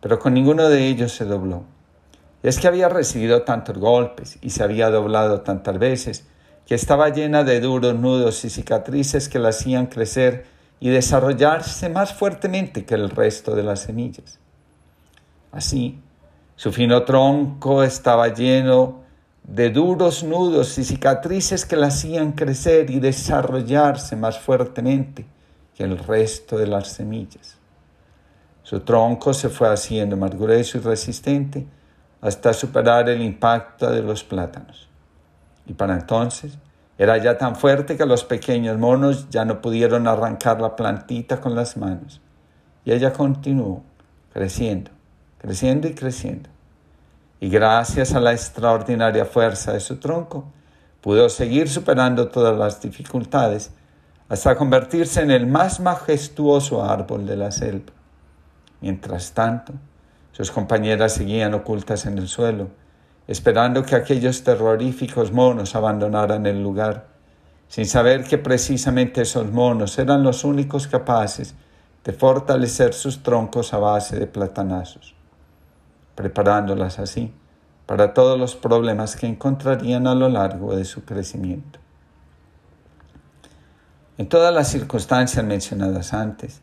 pero 0.00 0.18
con 0.18 0.34
ninguno 0.34 0.68
de 0.68 0.86
ellos 0.86 1.12
se 1.12 1.24
dobló. 1.24 1.64
Y 2.42 2.48
es 2.48 2.58
que 2.60 2.68
había 2.68 2.90
recibido 2.90 3.42
tantos 3.42 3.78
golpes 3.78 4.38
y 4.42 4.50
se 4.50 4.62
había 4.62 4.90
doblado 4.90 5.40
tantas 5.40 5.78
veces, 5.78 6.26
que 6.66 6.74
estaba 6.74 7.08
llena 7.08 7.42
de 7.42 7.60
duros 7.60 7.94
nudos 7.94 8.44
y 8.44 8.50
cicatrices 8.50 9.30
que 9.30 9.38
la 9.38 9.48
hacían 9.48 9.86
crecer 9.86 10.44
y 10.78 10.90
desarrollarse 10.90 11.88
más 11.88 12.12
fuertemente 12.12 12.84
que 12.84 12.94
el 12.94 13.08
resto 13.08 13.54
de 13.54 13.62
las 13.62 13.80
semillas. 13.80 14.38
Así, 15.52 16.00
su 16.54 16.70
fino 16.70 17.02
tronco 17.04 17.82
estaba 17.82 18.28
lleno 18.28 19.03
de 19.44 19.70
duros 19.70 20.24
nudos 20.24 20.78
y 20.78 20.84
cicatrices 20.84 21.66
que 21.66 21.76
la 21.76 21.88
hacían 21.88 22.32
crecer 22.32 22.90
y 22.90 22.98
desarrollarse 22.98 24.16
más 24.16 24.38
fuertemente 24.38 25.26
que 25.74 25.84
el 25.84 25.98
resto 25.98 26.56
de 26.56 26.66
las 26.66 26.88
semillas. 26.88 27.58
Su 28.62 28.80
tronco 28.80 29.34
se 29.34 29.50
fue 29.50 29.68
haciendo 29.68 30.16
más 30.16 30.30
grueso 30.34 30.78
y 30.78 30.80
resistente 30.80 31.66
hasta 32.22 32.54
superar 32.54 33.08
el 33.10 33.20
impacto 33.20 33.90
de 33.90 34.02
los 34.02 34.24
plátanos. 34.24 34.88
Y 35.66 35.74
para 35.74 35.94
entonces 35.94 36.58
era 36.96 37.18
ya 37.18 37.36
tan 37.36 37.54
fuerte 37.54 37.98
que 37.98 38.06
los 38.06 38.24
pequeños 38.24 38.78
monos 38.78 39.28
ya 39.28 39.44
no 39.44 39.60
pudieron 39.60 40.08
arrancar 40.08 40.60
la 40.60 40.74
plantita 40.74 41.40
con 41.40 41.54
las 41.54 41.76
manos. 41.76 42.22
Y 42.86 42.92
ella 42.92 43.12
continuó 43.12 43.82
creciendo, 44.32 44.90
creciendo 45.38 45.88
y 45.88 45.94
creciendo. 45.94 46.53
Y 47.44 47.50
gracias 47.50 48.14
a 48.14 48.20
la 48.20 48.32
extraordinaria 48.32 49.26
fuerza 49.26 49.74
de 49.74 49.80
su 49.80 49.96
tronco, 49.96 50.50
pudo 51.02 51.28
seguir 51.28 51.68
superando 51.68 52.28
todas 52.28 52.56
las 52.56 52.80
dificultades 52.80 53.70
hasta 54.30 54.56
convertirse 54.56 55.20
en 55.20 55.30
el 55.30 55.46
más 55.46 55.78
majestuoso 55.78 56.82
árbol 56.82 57.26
de 57.26 57.36
la 57.36 57.50
selva. 57.50 57.92
Mientras 58.80 59.32
tanto, 59.32 59.74
sus 60.32 60.50
compañeras 60.50 61.12
seguían 61.12 61.52
ocultas 61.52 62.06
en 62.06 62.16
el 62.16 62.28
suelo, 62.28 62.68
esperando 63.26 63.82
que 63.82 63.94
aquellos 63.94 64.42
terroríficos 64.42 65.30
monos 65.30 65.76
abandonaran 65.76 66.46
el 66.46 66.62
lugar, 66.62 67.08
sin 67.68 67.84
saber 67.84 68.24
que 68.24 68.38
precisamente 68.38 69.20
esos 69.20 69.52
monos 69.52 69.98
eran 69.98 70.22
los 70.22 70.44
únicos 70.44 70.86
capaces 70.86 71.54
de 72.04 72.12
fortalecer 72.14 72.94
sus 72.94 73.22
troncos 73.22 73.74
a 73.74 73.76
base 73.76 74.18
de 74.18 74.26
platanazos, 74.26 75.13
preparándolas 76.14 76.98
así 76.98 77.32
para 77.86 78.14
todos 78.14 78.38
los 78.38 78.54
problemas 78.54 79.16
que 79.16 79.26
encontrarían 79.26 80.06
a 80.06 80.14
lo 80.14 80.28
largo 80.28 80.74
de 80.74 80.84
su 80.84 81.04
crecimiento. 81.04 81.78
En 84.16 84.28
todas 84.28 84.54
las 84.54 84.68
circunstancias 84.68 85.44
mencionadas 85.44 86.14
antes, 86.14 86.62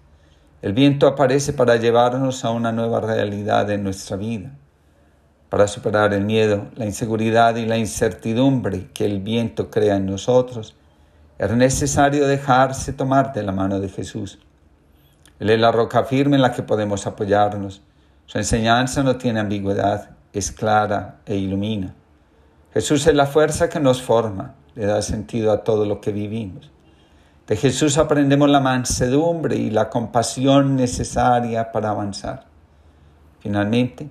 el 0.62 0.74
viento 0.74 1.08
aparece 1.08 1.54
para 1.54 1.76
llevarnos 1.76 2.46
a 2.46 2.52
una 2.52 2.72
nueva 2.72 3.02
realidad 3.02 3.70
en 3.72 3.84
nuestra 3.84 4.16
vida. 4.16 4.52
Para 5.50 5.68
superar 5.68 6.14
el 6.14 6.24
miedo, 6.24 6.68
la 6.76 6.86
inseguridad 6.86 7.56
y 7.58 7.66
la 7.66 7.78
incertidumbre 7.78 8.90
que 8.94 9.06
el 9.06 9.20
viento 9.20 9.70
crea 9.70 9.98
en 9.98 10.06
nosotros, 10.06 10.76
es 11.38 11.52
necesario 11.52 12.28
dejarse 12.28 12.94
tomar 12.94 13.34
de 13.34 13.44
la 13.44 13.52
mano 13.52 13.80
de 13.80 13.90
Jesús. 13.90 14.40
Él 15.40 15.50
es 15.50 15.60
la 15.60 15.72
roca 15.72 16.04
firme 16.04 16.36
en 16.36 16.44
la 16.44 16.54
que 16.54 16.62
podemos 16.62 17.08
apoyarnos. 17.08 17.82
Su 18.32 18.38
enseñanza 18.38 19.04
no 19.04 19.18
tiene 19.18 19.42
ambigüedad, 19.42 20.12
es 20.32 20.54
clara 20.54 21.18
e 21.26 21.36
ilumina. 21.36 21.94
Jesús 22.74 23.06
es 23.06 23.14
la 23.14 23.26
fuerza 23.26 23.68
que 23.68 23.82
nos 23.82 24.02
forma, 24.02 24.56
le 24.74 24.86
da 24.86 25.02
sentido 25.02 25.52
a 25.52 25.66
todo 25.66 25.84
lo 25.84 26.00
que 26.00 26.14
vivimos. 26.14 26.72
De 27.46 27.58
Jesús 27.58 27.98
aprendemos 27.98 28.50
la 28.50 28.62
mansedumbre 28.62 29.58
y 29.58 29.70
la 29.70 29.90
compasión 29.90 30.78
necesaria 30.78 31.74
para 31.74 31.90
avanzar. 31.90 32.46
Finalmente, 33.42 34.08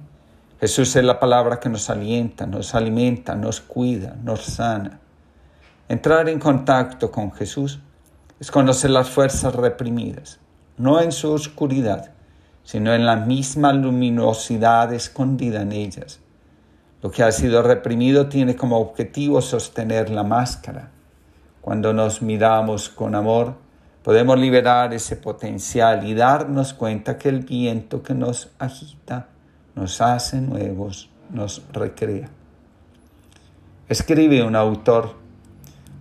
Jesús 0.61 0.94
es 0.96 1.04
la 1.04 1.18
palabra 1.18 1.59
que 1.59 1.70
nos 1.70 1.88
alienta, 1.88 2.44
nos 2.44 2.74
alimenta, 2.74 3.35
nos 3.35 3.62
cuida, 3.62 4.18
nos 4.22 4.42
sana. 4.42 5.00
Entrar 5.88 6.28
en 6.28 6.40
contacto 6.40 7.11
con 7.11 7.33
Jesús 7.33 7.80
es 8.38 8.50
conocer 8.50 8.90
las 8.90 9.09
fuerzas 9.09 9.54
reprimidas, 9.54 10.40
no 10.76 11.00
en 11.00 11.11
su 11.11 11.33
oscuridad, 11.33 12.12
sino 12.64 12.94
en 12.94 13.07
la 13.07 13.16
misma 13.16 13.73
luminosidad 13.73 14.92
escondida 14.92 15.62
en 15.62 15.73
ellas. 15.73 16.20
Lo 17.03 17.11
que 17.11 17.23
ha 17.23 17.33
sido 17.33 17.62
reprimido 17.62 18.29
tiene 18.29 18.57
como 18.57 18.79
objetivo 18.79 19.40
sostener 19.40 20.11
la 20.11 20.23
máscara 20.23 20.90
cuando 21.61 21.92
nos 21.92 22.23
miramos 22.23 22.88
con 22.88 23.14
amor, 23.14 23.55
podemos 24.03 24.38
liberar 24.38 24.94
ese 24.94 25.16
potencial 25.16 26.07
y 26.07 26.14
darnos 26.14 26.73
cuenta 26.73 27.18
que 27.18 27.29
el 27.29 27.40
viento 27.40 28.03
que 28.03 28.14
nos 28.14 28.51
agita 28.59 29.29
nos 29.75 30.01
hace 30.01 30.40
nuevos, 30.40 31.11
nos 31.31 31.62
recrea. 31.73 32.31
Escribe 33.88 34.42
un 34.42 34.57
autor, 34.57 35.16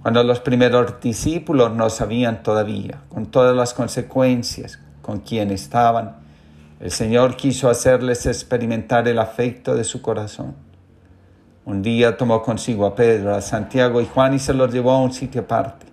cuando 0.02 0.24
los 0.24 0.39
primeros 0.39 1.02
discípulos 1.02 1.74
no 1.74 1.89
sabían 1.89 2.41
todavía, 2.41 3.02
con 3.10 3.26
todas 3.26 3.56
las 3.56 3.74
consecuencias 3.74 4.80
con 5.02 5.19
quien 5.19 5.52
estaban, 5.52 6.18
el 6.80 6.92
Señor 6.92 7.36
quiso 7.36 7.70
hacerles 7.70 8.26
experimentar 8.26 9.08
el 9.08 9.20
afecto 9.20 9.76
de 9.76 9.84
su 9.84 10.02
corazón 10.02 10.70
un 11.70 11.84
día 11.84 12.18
tomó 12.18 12.42
consigo 12.42 12.88
a 12.88 12.96
Pedro, 12.96 13.36
a 13.36 13.42
Santiago 13.42 14.02
y 14.02 14.08
Juan 14.08 14.34
y 14.34 14.39
se 14.39 14.56
los 14.56 14.74
llevó 14.74 14.89
a 14.89 15.04
un 15.04 15.13
sitio 15.13 15.42
aparte. 15.42 15.86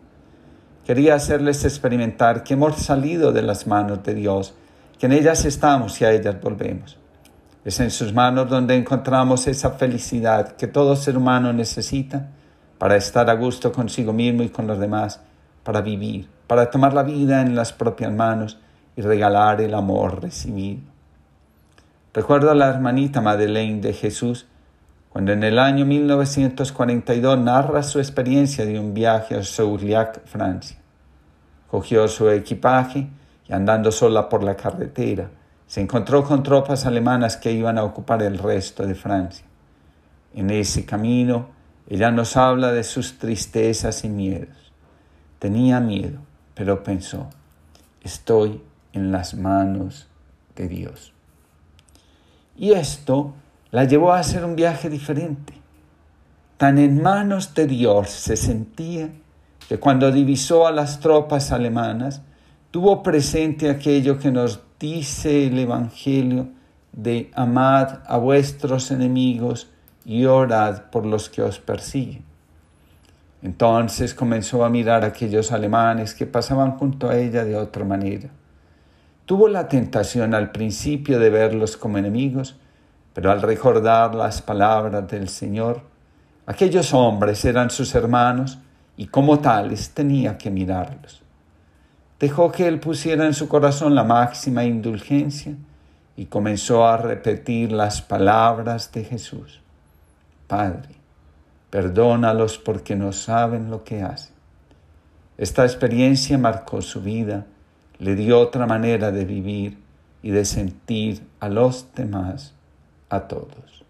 Quería 0.87 1.16
hacerles 1.16 1.66
experimentar 1.66 2.42
que 2.44 2.55
hemos 2.55 2.77
salido 2.77 3.31
de 3.31 3.42
las 3.42 3.66
manos 3.66 4.03
de 4.03 4.14
Dios, 4.14 4.55
que 4.99 5.05
en 5.05 5.12
ellas 5.12 5.44
estamos 5.44 6.01
y 6.01 6.07
a 6.07 6.12
ellas 6.12 6.40
volvemos. 6.40 6.96
Es 7.62 7.79
en 7.79 7.90
sus 7.90 8.14
manos 8.14 8.49
donde 8.49 8.75
encontramos 8.75 9.46
esa 9.49 9.72
felicidad 9.72 10.57
que 10.57 10.66
todo 10.66 10.96
ser 10.96 11.18
humano 11.18 11.53
necesita 11.53 12.31
para 12.79 12.96
estar 12.96 13.29
a 13.29 13.35
gusto 13.35 13.70
consigo 13.70 14.14
mismo 14.14 14.44
y 14.44 14.49
con 14.49 14.66
los 14.66 14.79
demás, 14.79 15.20
para 15.62 15.83
vivir, 15.83 16.27
para 16.46 16.70
tomar 16.70 16.94
la 16.94 17.03
vida 17.03 17.42
en 17.42 17.55
las 17.55 17.75
propias 17.75 18.12
manos 18.12 18.59
y 18.96 19.02
regalar 19.02 19.61
el 19.61 19.74
amor 19.74 20.22
recibido. 20.22 20.80
Recuerdo 22.14 22.50
a 22.50 22.54
la 22.54 22.68
hermanita 22.68 23.20
Madeleine 23.20 23.80
de 23.80 23.92
Jesús 23.92 24.46
cuando 25.11 25.32
en 25.32 25.44
el 25.44 25.59
año 25.59 25.87
1942 25.87 27.38
narra 27.38 27.82
su 27.82 27.98
experiencia 27.98 28.66
de 28.66 28.78
un 28.78 28.94
viaje 28.94 29.35
a 29.35 29.42
Sourillac, 29.42 30.26
Francia. 30.26 30.78
Cogió 31.70 32.06
su 32.09 32.28
equipaje 32.30 33.09
y 33.48 33.52
andando 33.52 33.92
sola 33.92 34.28
por 34.28 34.42
la 34.42 34.56
carretera, 34.56 35.30
se 35.66 35.80
encontró 35.80 36.22
con 36.24 36.42
tropas 36.42 36.87
alemanas 36.87 37.37
que 37.37 37.52
iban 37.52 37.78
a 37.78 37.85
ocupar 37.85 38.22
el 38.22 38.38
resto 38.38 38.87
de 38.87 38.94
Francia. 38.94 39.44
En 40.35 40.50
ese 40.50 40.85
camino, 40.85 41.48
ella 41.88 42.11
nos 42.11 42.37
habla 42.37 42.72
de 42.72 42.85
sus 42.85 43.18
tristezas 43.18 44.04
y 44.04 44.09
miedos. 44.09 44.72
Tenía 45.38 45.80
miedo, 45.80 46.18
pero 46.54 46.82
pensó, 46.82 47.28
estoy 48.02 48.62
en 48.96 49.12
las 49.12 49.35
manos 49.35 50.09
de 50.56 50.68
Dios. 50.68 51.12
Y 52.56 52.72
esto 52.72 53.35
la 53.70 53.85
llevó 53.85 54.12
a 54.12 54.18
hacer 54.18 54.44
un 54.44 54.56
viaje 54.56 54.88
diferente. 54.88 55.54
Tan 56.56 56.78
en 56.78 57.02
manos 57.02 57.54
de 57.54 57.66
Dios 57.66 58.11
se 58.11 58.37
sentía 58.37 59.11
que 59.68 59.78
cuando 59.78 60.11
divisó 60.11 60.66
a 60.66 60.72
las 60.72 61.00
tropas 61.00 61.52
alemanas, 61.52 62.22
tuvo 62.70 63.02
presente 63.02 63.68
aquello 63.68 64.18
que 64.18 64.30
nos 64.30 64.61
dice 64.80 65.46
el 65.46 65.59
Evangelio 65.59 66.48
de 66.92 67.30
amad 67.35 68.00
a 68.06 68.16
vuestros 68.16 68.90
enemigos 68.90 69.68
y 70.04 70.24
orad 70.24 70.85
por 70.90 71.04
los 71.04 71.28
que 71.28 71.42
os 71.42 71.59
persiguen. 71.59 72.24
Entonces 73.42 74.14
comenzó 74.14 74.64
a 74.64 74.70
mirar 74.70 75.04
a 75.04 75.09
aquellos 75.09 75.52
alemanes 75.52 76.14
que 76.14 76.26
pasaban 76.26 76.78
junto 76.78 77.09
a 77.09 77.16
ella 77.16 77.44
de 77.44 77.56
otra 77.56 77.85
manera. 77.85 78.30
Tuvo 79.26 79.48
la 79.48 79.66
tentación 79.66 80.34
al 80.34 80.52
principio 80.52 81.18
de 81.18 81.30
verlos 81.30 81.76
como 81.76 81.98
enemigos, 81.98 82.56
pero 83.12 83.32
al 83.32 83.42
recordar 83.42 84.14
las 84.14 84.40
palabras 84.40 85.08
del 85.08 85.28
Señor, 85.28 85.82
aquellos 86.46 86.94
hombres 86.94 87.44
eran 87.44 87.70
sus 87.70 87.92
hermanos 87.96 88.58
y 88.96 89.08
como 89.08 89.40
tales 89.40 89.90
tenía 89.90 90.38
que 90.38 90.50
mirarlos. 90.50 91.22
Dejó 92.20 92.52
que 92.52 92.68
él 92.68 92.78
pusiera 92.78 93.26
en 93.26 93.34
su 93.34 93.48
corazón 93.48 93.96
la 93.96 94.04
máxima 94.04 94.64
indulgencia 94.64 95.54
y 96.16 96.26
comenzó 96.26 96.86
a 96.86 96.96
repetir 96.96 97.72
las 97.72 98.00
palabras 98.00 98.92
de 98.92 99.02
Jesús. 99.02 99.60
Padre, 100.46 100.94
perdónalos 101.68 102.58
porque 102.58 102.94
no 102.94 103.10
saben 103.12 103.70
lo 103.70 103.82
que 103.82 104.02
hacen. 104.02 104.36
Esta 105.36 105.64
experiencia 105.64 106.38
marcó 106.38 106.80
su 106.80 107.02
vida, 107.02 107.44
le 107.98 108.14
dio 108.14 108.40
otra 108.40 108.66
manera 108.66 109.11
de 109.11 109.24
vivir 109.24 109.78
y 110.22 110.30
de 110.30 110.44
sentir 110.44 111.26
a 111.40 111.48
los 111.48 111.92
demás, 111.94 112.54
a 113.09 113.20
todos. 113.28 113.85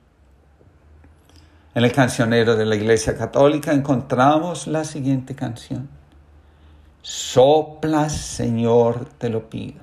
En 1.74 1.84
el 1.84 1.92
cancionero 1.92 2.56
de 2.56 2.64
la 2.64 2.76
Iglesia 2.76 3.16
Católica 3.16 3.72
encontramos 3.72 4.66
la 4.66 4.84
siguiente 4.84 5.34
canción. 5.34 5.88
Sopla, 7.02 8.08
Señor, 8.08 9.06
te 9.18 9.28
lo 9.28 9.48
pido. 9.48 9.80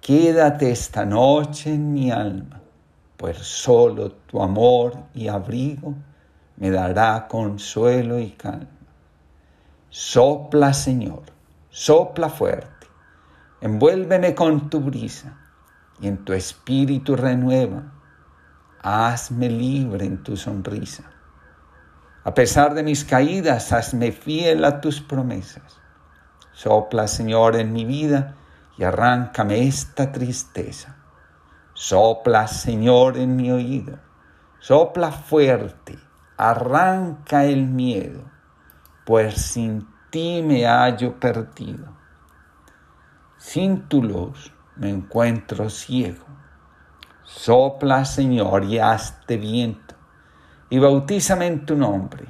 Quédate 0.00 0.70
esta 0.70 1.04
noche 1.04 1.72
en 1.74 1.92
mi 1.92 2.10
alma, 2.10 2.60
pues 3.16 3.38
solo 3.38 4.12
tu 4.12 4.42
amor 4.42 4.94
y 5.14 5.28
abrigo 5.28 5.94
me 6.60 6.70
dará 6.70 7.26
consuelo 7.26 8.18
y 8.18 8.30
calma. 8.30 8.66
Sopla, 9.88 10.72
Señor, 10.74 11.22
sopla 11.70 12.28
fuerte, 12.28 12.79
envuélveme 13.60 14.34
con 14.34 14.70
tu 14.70 14.80
brisa 14.80 15.36
y 16.00 16.08
en 16.08 16.24
tu 16.24 16.32
espíritu 16.32 17.16
renueva 17.16 18.00
hazme 18.82 19.48
libre 19.48 20.06
en 20.06 20.22
tu 20.22 20.36
sonrisa. 20.36 21.04
A 22.24 22.34
pesar 22.34 22.74
de 22.74 22.82
mis 22.82 23.04
caídas, 23.04 23.72
hazme 23.72 24.12
fiel 24.12 24.64
a 24.64 24.80
tus 24.80 25.00
promesas. 25.00 25.80
Sopla, 26.52 27.06
Señor, 27.08 27.56
en 27.56 27.72
mi 27.72 27.84
vida 27.84 28.36
y 28.76 28.84
arráncame 28.84 29.66
esta 29.66 30.12
tristeza. 30.12 30.96
Sopla, 31.74 32.46
Señor, 32.46 33.16
en 33.16 33.36
mi 33.36 33.50
oído. 33.50 33.98
Sopla 34.58 35.10
fuerte, 35.10 35.98
arranca 36.36 37.44
el 37.44 37.66
miedo, 37.66 38.22
pues 39.06 39.40
sin 39.40 39.88
ti 40.10 40.42
me 40.44 40.66
hallo 40.66 41.18
perdido. 41.18 41.99
Sin 43.40 43.88
tu 43.88 44.02
luz 44.02 44.52
me 44.76 44.90
encuentro 44.90 45.70
ciego 45.70 46.26
Sopla, 47.24 48.04
Señor, 48.04 48.64
y 48.64 48.78
hazte 48.78 49.38
viento, 49.38 49.94
y 50.68 50.78
bautízame 50.78 51.46
en 51.46 51.64
tu 51.64 51.74
nombre. 51.74 52.26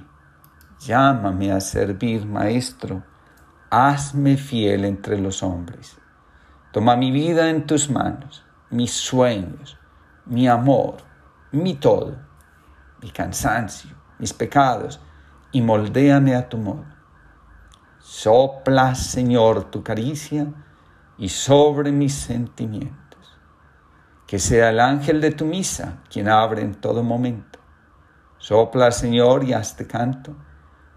Llámame 0.79 1.51
a 1.51 1.61
servir, 1.61 2.25
Maestro, 2.27 3.03
hazme 3.71 4.37
fiel 4.37 4.85
entre 4.85 5.19
los 5.19 5.43
hombres. 5.43 5.99
Toma 6.71 6.95
mi 6.95 7.11
vida 7.11 7.51
en 7.51 7.67
tus 7.67 7.91
manos, 7.91 8.45
mis 8.71 8.93
sueños, 8.93 9.77
mi 10.27 10.47
amor, 10.47 10.99
mi 11.51 11.75
todo, 11.75 12.19
mi 13.03 13.11
cansancio, 13.11 13.97
mis 14.21 14.33
pecados, 14.33 15.01
y 15.51 15.61
moldéame 15.61 16.37
a 16.37 16.49
tu 16.49 16.57
modo. 16.57 16.87
Sopla, 17.99 18.95
Señor, 18.95 19.73
tu 19.73 19.83
caricia 19.83 20.47
y 21.21 21.29
sobre 21.29 21.93
mis 21.93 22.15
sentimientos 22.15 23.01
que 24.27 24.39
sea 24.39 24.71
el 24.71 24.81
ángel 24.81 25.21
de 25.21 25.33
tu 25.33 25.45
misa 25.45 25.99
quien 26.09 26.29
abre 26.29 26.63
en 26.63 26.77
todo 26.77 27.03
momento. 27.03 27.59
Sopla, 28.39 28.91
Señor, 28.91 29.45
y 29.45 29.53
hazte 29.53 29.87
canto. 29.89 30.35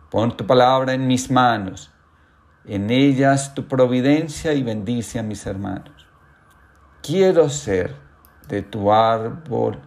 Pon 0.09 0.37
tu 0.37 0.45
palabra 0.45 0.93
en 0.93 1.07
mis 1.07 1.29
manos, 1.29 1.91
en 2.63 2.89
ellas 2.89 3.53
tu 3.53 3.67
providencia 3.67 4.53
y 4.53 4.61
bendice 4.61 5.17
a 5.17 5.23
mis 5.23 5.45
hermanos. 5.47 6.07
Quiero 7.01 7.49
ser 7.49 7.95
de 8.47 8.61
tu 8.61 8.93
árbol, 8.93 9.81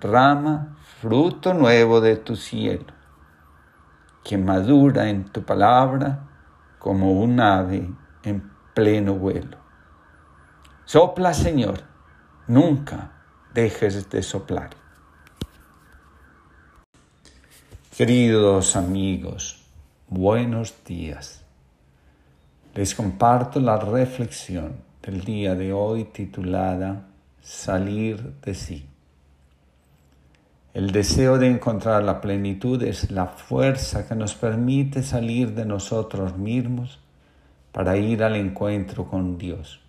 rama, 0.00 0.76
fruto 1.00 1.54
nuevo 1.54 2.00
de 2.00 2.16
tu 2.16 2.34
cielo, 2.34 2.92
que 4.24 4.36
madura 4.36 5.08
en 5.08 5.24
tu 5.24 5.44
palabra 5.44 6.28
como 6.80 7.12
un 7.12 7.38
ave 7.38 7.88
en 8.24 8.50
pleno 8.74 9.14
vuelo. 9.14 9.61
Sopla, 10.84 11.32
Señor, 11.32 11.80
Nunca 12.48 13.12
dejes 13.54 14.10
de 14.10 14.20
soplar. 14.20 14.70
Queridos 17.96 18.74
amigos, 18.74 19.64
buenos 20.08 20.74
días. 20.84 21.44
Les 22.74 22.96
comparto 22.96 23.60
la 23.60 23.78
reflexión 23.78 24.74
del 25.02 25.22
día 25.22 25.54
de 25.54 25.72
hoy 25.72 26.04
titulada 26.04 27.06
Salir 27.40 28.40
de 28.40 28.54
sí. 28.54 28.88
El 30.74 30.90
deseo 30.90 31.38
de 31.38 31.48
encontrar 31.48 32.02
la 32.02 32.20
plenitud 32.20 32.82
es 32.82 33.12
la 33.12 33.28
fuerza 33.28 34.08
que 34.08 34.16
nos 34.16 34.34
permite 34.34 35.04
salir 35.04 35.54
de 35.54 35.64
nosotros 35.64 36.36
mismos 36.36 36.98
para 37.70 37.96
ir 37.96 38.24
al 38.24 38.34
encuentro 38.34 39.06
con 39.06 39.38
Dios. 39.38 39.81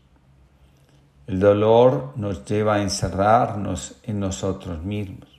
El 1.26 1.40
dolor 1.40 2.12
nos 2.18 2.44
lleva 2.44 2.76
a 2.76 2.82
encerrarnos 2.82 3.96
en 4.04 4.20
nosotros 4.20 4.84
mismos. 4.84 5.30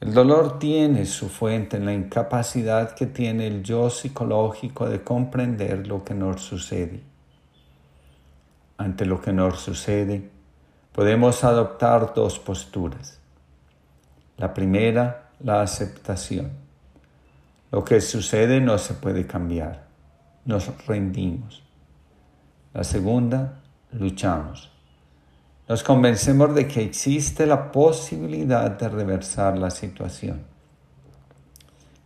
El 0.00 0.12
dolor 0.12 0.58
tiene 0.58 1.06
su 1.06 1.28
fuente 1.28 1.76
en 1.76 1.86
la 1.86 1.92
incapacidad 1.92 2.92
que 2.96 3.06
tiene 3.06 3.46
el 3.46 3.62
yo 3.62 3.88
psicológico 3.88 4.88
de 4.88 5.04
comprender 5.04 5.86
lo 5.86 6.02
que 6.02 6.14
nos 6.14 6.42
sucede. 6.42 7.04
Ante 8.78 9.06
lo 9.06 9.20
que 9.20 9.32
nos 9.32 9.60
sucede, 9.60 10.28
podemos 10.90 11.44
adoptar 11.44 12.12
dos 12.12 12.40
posturas. 12.40 13.20
La 14.38 14.52
primera, 14.52 15.30
la 15.38 15.62
aceptación. 15.62 16.50
Lo 17.70 17.84
que 17.84 18.00
sucede 18.00 18.60
no 18.60 18.78
se 18.78 18.94
puede 18.94 19.28
cambiar. 19.28 19.84
Nos 20.44 20.84
rendimos. 20.84 21.62
La 22.74 22.82
segunda, 22.82 23.61
luchamos. 23.92 24.70
Nos 25.68 25.82
convencemos 25.82 26.54
de 26.54 26.66
que 26.66 26.82
existe 26.82 27.46
la 27.46 27.70
posibilidad 27.70 28.70
de 28.70 28.88
reversar 28.88 29.56
la 29.56 29.70
situación. 29.70 30.42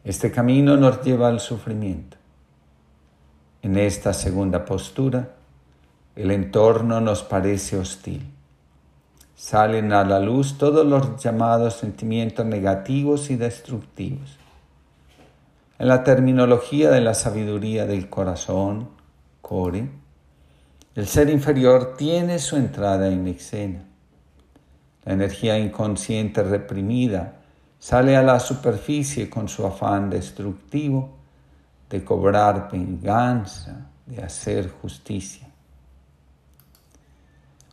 Este 0.05 0.31
camino 0.31 0.77
nos 0.77 1.03
lleva 1.03 1.29
al 1.29 1.41
sufrimiento. 1.41 2.17
En 3.63 3.77
esta 3.77 4.13
segunda 4.13 4.65
postura, 4.65 5.35
el 6.15 6.31
entorno 6.31 7.01
nos 7.01 7.23
parece 7.23 7.77
hostil. 7.77 8.33
salen 9.35 9.93
a 9.93 10.03
la 10.03 10.19
luz 10.19 10.57
todos 10.57 10.87
los 10.87 11.23
llamados 11.23 11.75
sentimientos 11.75 12.47
negativos 12.47 13.31
y 13.31 13.37
destructivos. 13.37 14.39
En 15.79 15.89
la 15.89 16.05
terminología 16.05 16.91
de 16.91 17.03
la 17.03 17.13
sabiduría 17.13 17.85
del 17.85 18.09
corazón, 18.09 18.89
core, 19.43 19.91
el 20.97 21.07
ser 21.07 21.29
inferior 21.29 21.95
tiene 21.95 22.39
su 22.39 22.57
entrada 22.57 23.09
en 23.09 23.29
escena. 23.29 23.85
La 25.05 25.13
energía 25.13 25.59
inconsciente 25.59 26.43
reprimida 26.43 27.35
sale 27.79 28.17
a 28.17 28.23
la 28.23 28.41
superficie 28.41 29.29
con 29.29 29.47
su 29.47 29.67
afán 29.67 30.09
destructivo 30.09 31.19
de 31.91 32.03
cobrar 32.03 32.71
venganza, 32.73 33.89
de 34.07 34.23
hacer 34.23 34.71
justicia. 34.71 35.47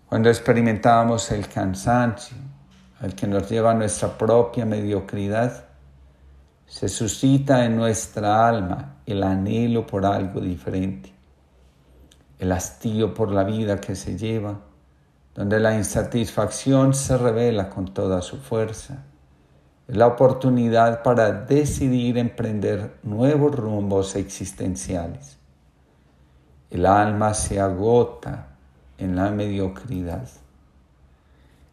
Cuando 0.10 0.30
experimentamos 0.30 1.32
el 1.32 1.48
cansancio 1.48 2.36
al 3.00 3.16
que 3.16 3.26
nos 3.26 3.50
lleva 3.50 3.74
nuestra 3.74 4.18
propia 4.18 4.66
mediocridad, 4.66 5.64
se 6.68 6.90
suscita 6.90 7.64
en 7.64 7.78
nuestra 7.78 8.48
alma 8.50 8.98
el 9.06 9.24
anhelo 9.24 9.88
por 9.88 10.06
algo 10.06 10.42
diferente, 10.42 11.13
el 12.44 12.52
hastío 12.52 13.14
por 13.14 13.32
la 13.32 13.44
vida 13.44 13.80
que 13.80 13.96
se 13.96 14.18
lleva, 14.18 14.60
donde 15.34 15.60
la 15.60 15.76
insatisfacción 15.76 16.94
se 16.94 17.18
revela 17.18 17.70
con 17.70 17.94
toda 17.94 18.22
su 18.22 18.38
fuerza, 18.38 19.04
es 19.88 19.96
la 19.96 20.08
oportunidad 20.08 21.04
para 21.04 21.32
decidir 21.32 22.18
emprender 22.18 22.98
nuevos 23.04 23.56
rumbos 23.56 24.16
existenciales. 24.16 25.38
El 26.70 26.86
alma 26.86 27.34
se 27.34 27.60
agota 27.60 28.48
en 28.98 29.16
la 29.16 29.32
mediocridad. 29.32 30.28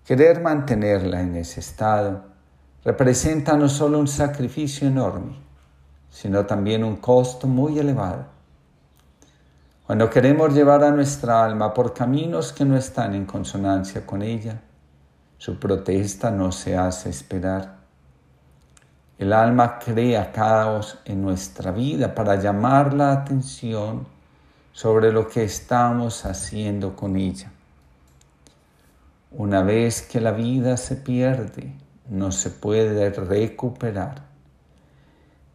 Querer 0.04 0.40
mantenerla 0.40 1.20
en 1.20 1.36
ese 1.36 1.60
estado 1.60 2.24
representa 2.84 3.56
no 3.56 3.68
solo 3.68 3.98
un 3.98 4.08
sacrificio 4.08 4.86
enorme, 4.86 5.36
sino 6.10 6.46
también 6.46 6.84
un 6.84 6.96
costo 6.96 7.46
muy 7.46 7.78
elevado. 7.78 8.39
Cuando 9.90 10.08
queremos 10.08 10.54
llevar 10.54 10.84
a 10.84 10.92
nuestra 10.92 11.44
alma 11.44 11.74
por 11.74 11.92
caminos 11.92 12.52
que 12.52 12.64
no 12.64 12.76
están 12.76 13.12
en 13.12 13.26
consonancia 13.26 14.06
con 14.06 14.22
ella, 14.22 14.60
su 15.36 15.58
protesta 15.58 16.30
no 16.30 16.52
se 16.52 16.76
hace 16.76 17.10
esperar. 17.10 17.78
El 19.18 19.32
alma 19.32 19.80
crea 19.80 20.30
caos 20.30 21.00
en 21.04 21.20
nuestra 21.20 21.72
vida 21.72 22.14
para 22.14 22.36
llamar 22.36 22.94
la 22.94 23.10
atención 23.10 24.06
sobre 24.70 25.10
lo 25.10 25.26
que 25.26 25.42
estamos 25.42 26.24
haciendo 26.24 26.94
con 26.94 27.16
ella. 27.16 27.50
Una 29.32 29.64
vez 29.64 30.02
que 30.02 30.20
la 30.20 30.30
vida 30.30 30.76
se 30.76 30.94
pierde, 30.94 31.74
no 32.08 32.30
se 32.30 32.50
puede 32.50 33.10
recuperar. 33.10 34.29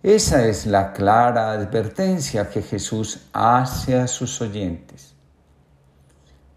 Esa 0.05 0.45
es 0.45 0.67
la 0.67 0.93
clara 0.93 1.51
advertencia 1.51 2.47
que 2.51 2.61
Jesús 2.61 3.21
hace 3.33 3.99
a 3.99 4.05
sus 4.05 4.39
oyentes. 4.39 5.15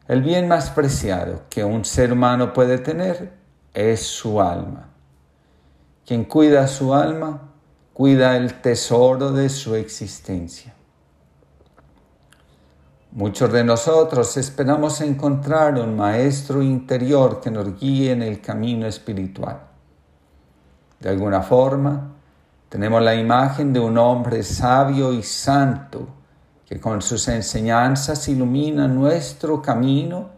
El 0.07 0.21
bien 0.21 0.49
más 0.49 0.69
preciado 0.69 1.45
que 1.49 1.65
un 1.65 1.87
ser 1.87 2.13
humano 2.13 2.53
puede 2.53 2.77
tener 2.77 3.33
es 3.73 4.03
su 4.03 4.43
alma. 4.43 4.91
Quien 6.05 6.25
cuida 6.25 6.69
su 6.69 6.93
alma, 6.93 7.41
cuida 7.95 8.37
el 8.37 8.61
tesoro 8.61 9.33
de 9.33 9.49
su 9.49 9.75
existencia. 9.77 10.75
Muchos 13.13 13.51
de 13.51 13.65
nosotros 13.65 14.37
esperamos 14.37 15.01
encontrar 15.01 15.79
un 15.79 15.97
maestro 15.97 16.63
interior 16.63 17.41
que 17.41 17.51
nos 17.51 17.81
guíe 17.81 18.13
en 18.13 18.21
el 18.21 18.43
camino 18.43 18.87
espiritual. 18.87 19.59
De 21.01 21.09
alguna 21.09 21.41
forma, 21.41 22.18
tenemos 22.69 23.03
la 23.03 23.15
imagen 23.15 23.73
de 23.73 23.81
un 23.81 23.97
hombre 23.97 24.43
sabio 24.43 25.13
y 25.13 25.23
santo 25.23 26.09
que 26.67 26.79
con 26.79 27.01
sus 27.01 27.29
enseñanzas 27.29 28.29
ilumina 28.29 28.87
nuestro 28.87 29.63
camino 29.63 30.31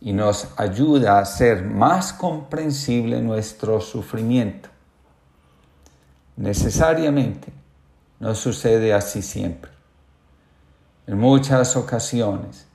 y 0.00 0.12
nos 0.12 0.48
ayuda 0.56 1.18
a 1.18 1.20
hacer 1.20 1.64
más 1.64 2.12
comprensible 2.12 3.20
nuestro 3.20 3.80
sufrimiento. 3.80 4.68
Necesariamente 6.36 7.52
no 8.20 8.34
sucede 8.34 8.92
así 8.92 9.22
siempre. 9.22 9.70
En 11.06 11.18
muchas 11.18 11.76
ocasiones, 11.76 12.66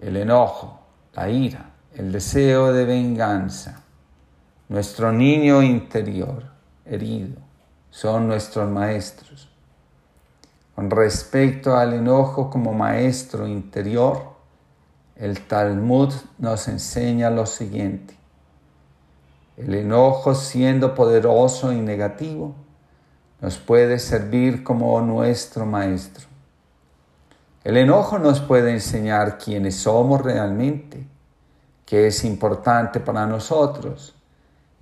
el 0.00 0.16
enojo, 0.16 0.80
la 1.14 1.28
ira, 1.28 1.70
el 1.94 2.12
deseo 2.12 2.72
de 2.72 2.84
venganza, 2.84 3.82
nuestro 4.68 5.12
niño 5.12 5.62
interior 5.62 6.44
herido, 6.84 7.41
son 7.92 8.26
nuestros 8.26 8.70
maestros. 8.70 9.50
Con 10.74 10.90
respecto 10.90 11.76
al 11.76 11.92
enojo 11.92 12.48
como 12.48 12.72
maestro 12.72 13.46
interior, 13.46 14.32
el 15.14 15.46
Talmud 15.46 16.10
nos 16.38 16.68
enseña 16.68 17.28
lo 17.28 17.44
siguiente. 17.44 18.16
El 19.58 19.74
enojo 19.74 20.34
siendo 20.34 20.94
poderoso 20.94 21.70
y 21.70 21.80
negativo 21.82 22.54
nos 23.42 23.58
puede 23.58 23.98
servir 23.98 24.64
como 24.64 24.98
nuestro 25.02 25.66
maestro. 25.66 26.26
El 27.62 27.76
enojo 27.76 28.18
nos 28.18 28.40
puede 28.40 28.72
enseñar 28.72 29.36
quiénes 29.36 29.76
somos 29.76 30.22
realmente, 30.22 31.06
qué 31.84 32.06
es 32.06 32.24
importante 32.24 33.00
para 33.00 33.26
nosotros 33.26 34.16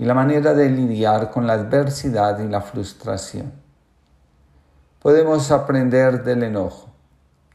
y 0.00 0.06
la 0.06 0.14
manera 0.14 0.54
de 0.54 0.70
lidiar 0.70 1.30
con 1.30 1.46
la 1.46 1.52
adversidad 1.52 2.38
y 2.38 2.48
la 2.48 2.62
frustración. 2.62 3.52
Podemos 4.98 5.50
aprender 5.50 6.24
del 6.24 6.42
enojo 6.42 6.88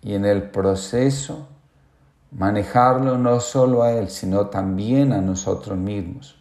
y 0.03 0.13
en 0.13 0.25
el 0.25 0.43
proceso 0.51 1.47
manejarlo 2.29 3.17
no 3.17 3.39
solo 3.39 3.81
a 3.81 3.93
él, 3.93 4.11
sino 4.11 4.45
también 4.45 5.11
a 5.11 5.21
nosotros 5.21 5.75
mismos. 5.75 6.39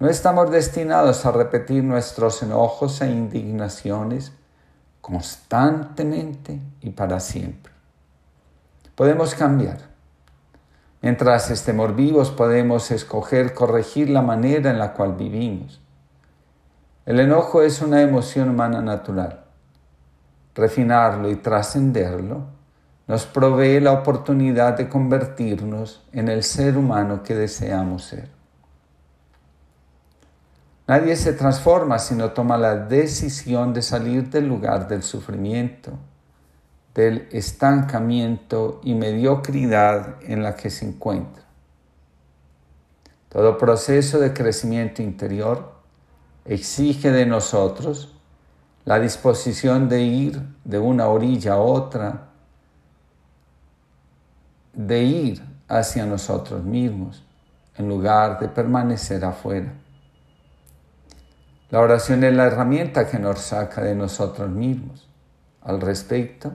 No 0.00 0.08
estamos 0.08 0.50
destinados 0.50 1.24
a 1.26 1.30
repetir 1.30 1.84
nuestros 1.84 2.42
enojos 2.42 3.00
e 3.02 3.06
indignaciones 3.08 4.32
constantemente 5.00 6.60
y 6.80 6.90
para 6.90 7.20
siempre. 7.20 7.72
Podemos 8.96 9.36
cambiar. 9.36 9.91
Mientras 11.02 11.50
estemos 11.50 11.96
vivos 11.96 12.30
podemos 12.30 12.92
escoger 12.92 13.54
corregir 13.54 14.08
la 14.08 14.22
manera 14.22 14.70
en 14.70 14.78
la 14.78 14.92
cual 14.92 15.14
vivimos. 15.14 15.80
El 17.04 17.18
enojo 17.18 17.62
es 17.62 17.82
una 17.82 18.02
emoción 18.02 18.48
humana 18.48 18.80
natural. 18.80 19.40
Refinarlo 20.54 21.28
y 21.28 21.36
trascenderlo 21.36 22.46
nos 23.08 23.26
provee 23.26 23.80
la 23.80 23.92
oportunidad 23.92 24.76
de 24.76 24.88
convertirnos 24.88 26.06
en 26.12 26.28
el 26.28 26.44
ser 26.44 26.78
humano 26.78 27.24
que 27.24 27.34
deseamos 27.34 28.04
ser. 28.04 28.28
Nadie 30.86 31.16
se 31.16 31.32
transforma 31.32 31.98
si 31.98 32.14
no 32.14 32.30
toma 32.30 32.56
la 32.56 32.76
decisión 32.76 33.74
de 33.74 33.82
salir 33.82 34.30
del 34.30 34.46
lugar 34.46 34.86
del 34.86 35.02
sufrimiento, 35.02 35.98
del 36.94 37.28
estancamiento 37.32 38.80
y 38.82 38.94
mediocridad 38.94 40.16
en 40.22 40.42
la 40.42 40.56
que 40.56 40.70
se 40.70 40.86
encuentra. 40.86 41.42
Todo 43.28 43.56
proceso 43.56 44.18
de 44.20 44.34
crecimiento 44.34 45.00
interior 45.00 45.72
exige 46.44 47.10
de 47.10 47.24
nosotros 47.24 48.14
la 48.84 48.98
disposición 48.98 49.88
de 49.88 50.02
ir 50.02 50.42
de 50.64 50.78
una 50.78 51.08
orilla 51.08 51.54
a 51.54 51.58
otra, 51.58 52.28
de 54.74 55.02
ir 55.02 55.42
hacia 55.68 56.04
nosotros 56.04 56.62
mismos, 56.64 57.24
en 57.76 57.88
lugar 57.88 58.38
de 58.38 58.48
permanecer 58.48 59.24
afuera. 59.24 59.72
La 61.70 61.80
oración 61.80 62.22
es 62.24 62.34
la 62.34 62.44
herramienta 62.44 63.08
que 63.08 63.18
nos 63.18 63.40
saca 63.40 63.82
de 63.82 63.94
nosotros 63.94 64.50
mismos. 64.50 65.08
Al 65.62 65.80
respecto, 65.80 66.52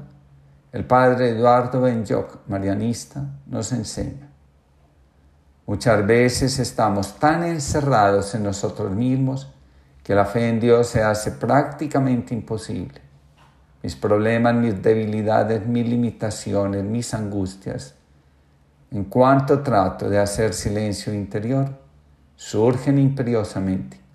el 0.72 0.86
padre 0.86 1.30
Eduardo 1.30 1.82
Benyoc, 1.82 2.39
marianista, 2.47 3.26
nos 3.45 3.72
enseña. 3.72 4.30
Muchas 5.65 6.05
veces 6.05 6.59
estamos 6.59 7.18
tan 7.20 7.43
encerrados 7.43 8.34
en 8.36 8.43
nosotros 8.43 8.91
mismos 8.91 9.51
que 10.03 10.15
la 10.15 10.26
fe 10.26 10.49
en 10.49 10.59
Dios 10.59 10.88
se 10.88 11.03
hace 11.03 11.32
prácticamente 11.32 12.34
imposible. 12.34 13.01
Mis 13.84 13.95
problemas, 13.95 14.55
mis 14.55 14.82
debilidades, 14.82 15.65
mis 15.65 15.88
limitaciones, 15.88 16.84
mis 16.84 17.13
angustias, 17.13 17.95
en 18.91 19.03
cuanto 19.05 19.61
trato 19.61 20.09
de 20.09 20.20
hacer 20.20 20.53
silencio 20.53 21.13
interior, 21.13 21.70
surgen 22.36 22.97
imperiosamente 22.97 24.07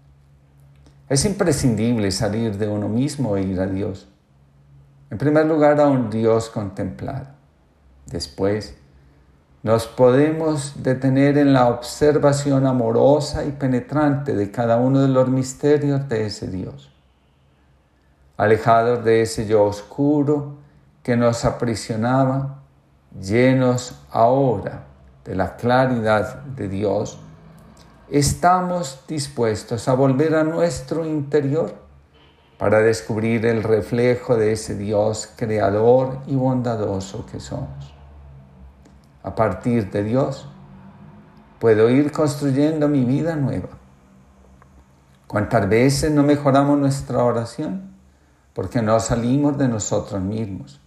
es 1.13 1.27
imprescindible 1.27 2.11
salir 2.11 2.57
de 2.57 2.67
uno 2.67 2.89
mismo 2.89 3.37
e 3.37 3.43
ir 3.43 3.61
a 3.61 3.67
Dios. 3.67 4.09
En 5.13 5.19
primer 5.19 5.45
lugar, 5.45 5.79
a 5.79 5.89
un 5.89 6.09
Dios 6.09 6.49
contemplado. 6.49 7.27
Después, 8.07 8.75
nos 9.63 9.87
podemos 9.87 10.83
detener 10.83 11.37
en 11.37 11.53
la 11.53 11.69
observación 11.69 12.67
amorosa 12.67 13.45
y 13.45 13.51
penetrante 13.51 14.35
de 14.35 14.51
cada 14.51 14.79
uno 14.79 15.03
de 15.03 15.09
los 15.09 15.29
misterios 15.29 16.09
de 16.09 16.25
ese 16.25 16.47
Dios. 16.47 16.91
Alejados 18.39 19.05
de 19.05 19.21
ese 19.21 19.47
yo 19.47 19.65
oscuro 19.65 20.55
que 21.03 21.15
nos 21.15 21.45
aprisionaba, 21.45 22.63
llenos 23.21 24.01
ahora 24.11 24.85
de 25.27 25.35
la 25.35 25.57
claridad 25.57 26.43
de 26.43 26.69
Dios, 26.69 27.21
estamos 28.09 29.05
dispuestos 29.07 29.89
a 29.89 29.93
volver 29.93 30.35
a 30.37 30.43
nuestro 30.43 31.05
interior 31.05 31.82
para 32.63 32.79
descubrir 32.79 33.45
el 33.45 33.65
reflejo 33.65 34.37
de 34.37 34.53
ese 34.53 34.77
Dios 34.77 35.29
creador 35.35 36.19
y 36.29 36.37
bondadoso 36.37 37.27
que 37.27 37.41
somos. 37.41 37.93
A 39.25 39.35
partir 39.35 39.91
de 39.91 40.05
Dios, 40.05 40.47
puedo 41.59 41.91
ir 41.91 42.13
construyendo 42.13 42.87
mi 42.87 43.05
vida 43.05 43.35
nueva. 43.35 43.71
¿Cuántas 45.27 45.69
veces 45.69 46.13
no 46.13 46.23
mejoramos 46.23 46.79
nuestra 46.79 47.25
oración? 47.25 47.97
Porque 48.55 48.81
no 48.81 49.01
salimos 49.01 49.59
de 49.59 49.67
nosotros 49.67 50.23
mismos, 50.23 50.81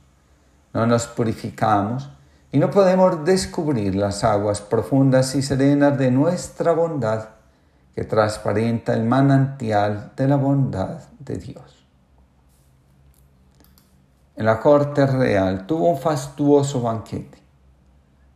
no 0.74 0.88
nos 0.88 1.08
purificamos 1.08 2.10
y 2.54 2.58
no 2.58 2.72
podemos 2.72 3.26
descubrir 3.26 3.96
las 3.96 4.24
aguas 4.24 4.62
profundas 4.62 5.36
y 5.36 5.42
serenas 5.42 5.98
de 5.98 6.10
nuestra 6.10 6.72
bondad 6.72 7.35
que 7.96 8.04
transparenta 8.04 8.94
el 8.94 9.06
manantial 9.06 10.12
de 10.18 10.28
la 10.28 10.36
bondad 10.36 11.00
de 11.18 11.38
Dios. 11.38 11.88
En 14.36 14.46
la 14.46 14.60
corte 14.60 15.08
real 15.08 15.66
tuvo 15.66 15.90
un 15.92 15.98
fastuoso 15.98 16.82
banquete. 16.82 17.42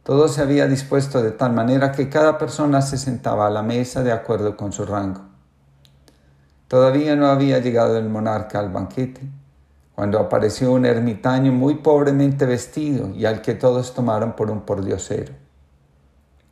Todo 0.04 0.30
se 0.30 0.42
había 0.42 0.66
dispuesto 0.66 1.22
de 1.22 1.32
tal 1.32 1.52
manera 1.52 1.92
que 1.92 2.08
cada 2.08 2.38
persona 2.38 2.82
se 2.82 2.98
sentaba 2.98 3.48
a 3.48 3.50
la 3.50 3.62
mesa 3.62 4.02
de 4.02 4.14
acuerdo 4.14 4.56
con 4.56 4.72
su 4.72 4.86
rango. 4.86 5.22
Todavía 6.70 7.18
no 7.18 7.28
había 7.28 7.60
llegado 7.60 7.98
el 7.98 8.08
monarca 8.08 8.60
al 8.60 8.70
banquete, 8.70 9.22
cuando 9.94 10.20
apareció 10.20 10.72
un 10.72 10.86
ermitaño 10.86 11.52
muy 11.52 11.76
pobremente 11.76 12.46
vestido 12.46 13.10
y 13.10 13.26
al 13.26 13.42
que 13.42 13.56
todos 13.56 13.94
tomaron 13.94 14.34
por 14.34 14.50
un 14.50 14.62
pordiosero. 14.62 15.34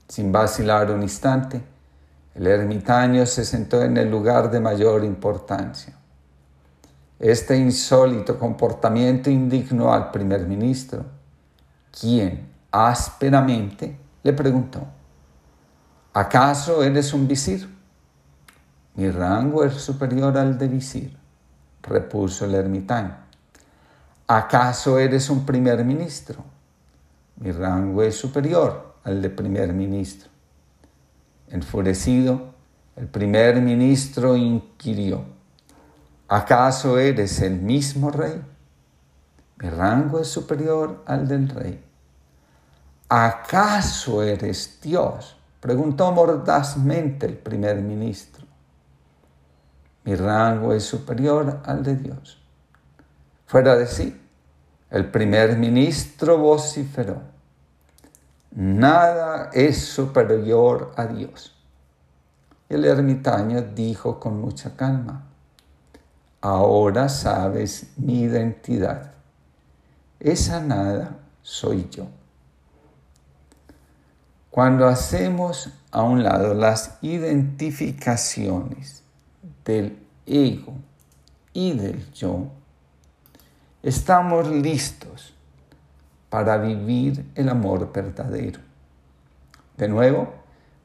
Sin 0.09 0.33
vacilar 0.33 0.91
un 0.91 1.03
instante, 1.03 1.61
el 2.37 2.45
ermitaño 2.45 3.25
se 3.25 3.43
sentó 3.43 3.81
en 3.81 3.97
el 3.97 4.11
lugar 4.11 4.51
de 4.51 4.59
mayor 4.59 5.03
importancia. 5.03 5.95
Este 7.17 7.57
insólito 7.57 8.37
comportamiento 8.37 9.31
indignó 9.31 9.91
al 9.91 10.11
primer 10.11 10.45
ministro, 10.45 11.03
quien 11.99 12.47
ásperamente 12.71 13.97
le 14.21 14.33
preguntó, 14.33 14.85
¿acaso 16.13 16.83
eres 16.83 17.11
un 17.11 17.27
visir? 17.27 17.75
Mi 18.93 19.09
rango 19.09 19.63
es 19.63 19.73
superior 19.73 20.37
al 20.37 20.59
de 20.59 20.67
visir, 20.67 21.17
repuso 21.81 22.45
el 22.45 22.53
ermitaño. 22.53 23.17
¿Acaso 24.27 24.99
eres 24.99 25.31
un 25.31 25.43
primer 25.43 25.83
ministro? 25.83 26.43
Mi 27.37 27.51
rango 27.51 28.03
es 28.03 28.15
superior 28.15 28.93
al 29.03 29.23
de 29.23 29.29
primer 29.31 29.73
ministro. 29.73 30.36
Enfurecido, 31.49 32.53
el 32.95 33.07
primer 33.07 33.61
ministro 33.61 34.35
inquirió, 34.35 35.23
¿acaso 36.27 36.97
eres 36.97 37.41
el 37.41 37.61
mismo 37.61 38.09
rey? 38.11 38.41
Mi 39.59 39.69
rango 39.69 40.19
es 40.19 40.27
superior 40.27 41.03
al 41.05 41.27
del 41.27 41.47
rey. 41.49 41.83
¿Acaso 43.09 44.23
eres 44.23 44.79
Dios? 44.81 45.37
preguntó 45.61 46.11
mordazmente 46.11 47.25
el 47.25 47.37
primer 47.37 47.81
ministro. 47.81 48.45
Mi 50.03 50.15
rango 50.15 50.73
es 50.73 50.83
superior 50.83 51.61
al 51.65 51.83
de 51.83 51.95
Dios. 51.95 52.41
Fuera 53.45 53.75
de 53.75 53.87
sí, 53.87 54.21
el 54.89 55.09
primer 55.09 55.57
ministro 55.57 56.37
vociferó 56.37 57.36
nada 58.51 59.49
es 59.53 59.85
superior 59.85 60.93
a 60.95 61.07
Dios. 61.07 61.55
El 62.69 62.85
ermitaño 62.85 63.61
dijo 63.61 64.19
con 64.19 64.41
mucha 64.41 64.75
calma, 64.75 65.27
ahora 66.41 67.09
sabes 67.09 67.91
mi 67.97 68.21
identidad. 68.21 69.11
Esa 70.19 70.59
nada 70.59 71.17
soy 71.41 71.87
yo. 71.89 72.07
Cuando 74.49 74.87
hacemos 74.87 75.69
a 75.91 76.01
un 76.01 76.23
lado 76.23 76.55
las 76.55 76.97
identificaciones 77.01 79.03
del 79.63 79.99
ego 80.25 80.73
y 81.53 81.77
del 81.77 82.11
yo, 82.11 82.47
estamos 83.83 84.49
listos 84.49 85.36
para 86.37 86.59
vivir 86.59 87.31
el 87.33 87.49
amor 87.49 87.91
verdadero. 87.91 88.59
De 89.75 89.87
nuevo, 89.87 90.35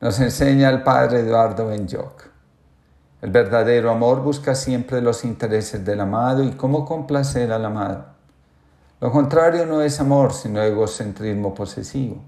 nos 0.00 0.18
enseña 0.18 0.70
el 0.70 0.82
padre 0.82 1.20
Eduardo 1.20 1.66
Benjoc. 1.66 2.22
El 3.20 3.32
verdadero 3.32 3.90
amor 3.90 4.22
busca 4.22 4.54
siempre 4.54 5.02
los 5.02 5.26
intereses 5.26 5.84
del 5.84 6.00
amado 6.00 6.42
y 6.42 6.52
cómo 6.52 6.86
complacer 6.86 7.52
al 7.52 7.66
amado. 7.66 8.06
Lo 8.98 9.12
contrario 9.12 9.66
no 9.66 9.82
es 9.82 10.00
amor, 10.00 10.32
sino 10.32 10.62
egocentrismo 10.62 11.52
posesivo. 11.52 12.22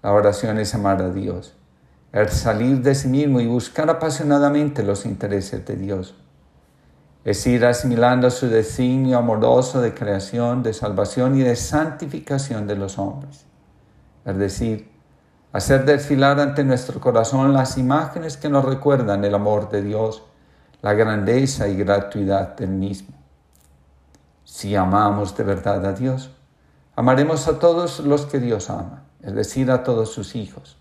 La 0.00 0.12
oración 0.12 0.60
es 0.60 0.72
amar 0.72 1.02
a 1.02 1.10
Dios, 1.10 1.52
es 2.12 2.32
salir 2.32 2.80
de 2.80 2.94
sí 2.94 3.08
mismo 3.08 3.40
y 3.40 3.48
buscar 3.48 3.90
apasionadamente 3.90 4.84
los 4.84 5.04
intereses 5.04 5.66
de 5.66 5.74
Dios 5.74 6.14
es 7.24 7.46
ir 7.46 7.66
asimilando 7.66 8.30
su 8.30 8.48
designio 8.48 9.18
amoroso 9.18 9.80
de 9.80 9.92
creación, 9.92 10.62
de 10.62 10.72
salvación 10.72 11.36
y 11.36 11.42
de 11.42 11.54
santificación 11.54 12.66
de 12.66 12.76
los 12.76 12.98
hombres. 12.98 13.44
Es 14.24 14.36
decir, 14.38 14.90
hacer 15.52 15.84
desfilar 15.84 16.40
ante 16.40 16.64
nuestro 16.64 17.00
corazón 17.00 17.52
las 17.52 17.76
imágenes 17.76 18.36
que 18.36 18.48
nos 18.48 18.64
recuerdan 18.64 19.24
el 19.24 19.34
amor 19.34 19.68
de 19.68 19.82
Dios, 19.82 20.22
la 20.80 20.94
grandeza 20.94 21.68
y 21.68 21.76
gratuidad 21.76 22.56
del 22.56 22.70
mismo. 22.70 23.14
Si 24.44 24.74
amamos 24.74 25.36
de 25.36 25.44
verdad 25.44 25.84
a 25.84 25.92
Dios, 25.92 26.30
amaremos 26.96 27.46
a 27.48 27.58
todos 27.58 28.00
los 28.00 28.24
que 28.24 28.40
Dios 28.40 28.70
ama, 28.70 29.04
es 29.22 29.34
decir, 29.34 29.70
a 29.70 29.84
todos 29.84 30.10
sus 30.10 30.34
hijos, 30.34 30.78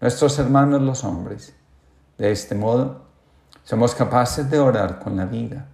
nuestros 0.00 0.38
hermanos 0.40 0.82
los 0.82 1.04
hombres. 1.04 1.54
De 2.18 2.32
este 2.32 2.54
modo, 2.54 3.02
somos 3.62 3.94
capaces 3.94 4.50
de 4.50 4.58
orar 4.58 4.98
con 4.98 5.16
la 5.16 5.26
vida 5.26 5.68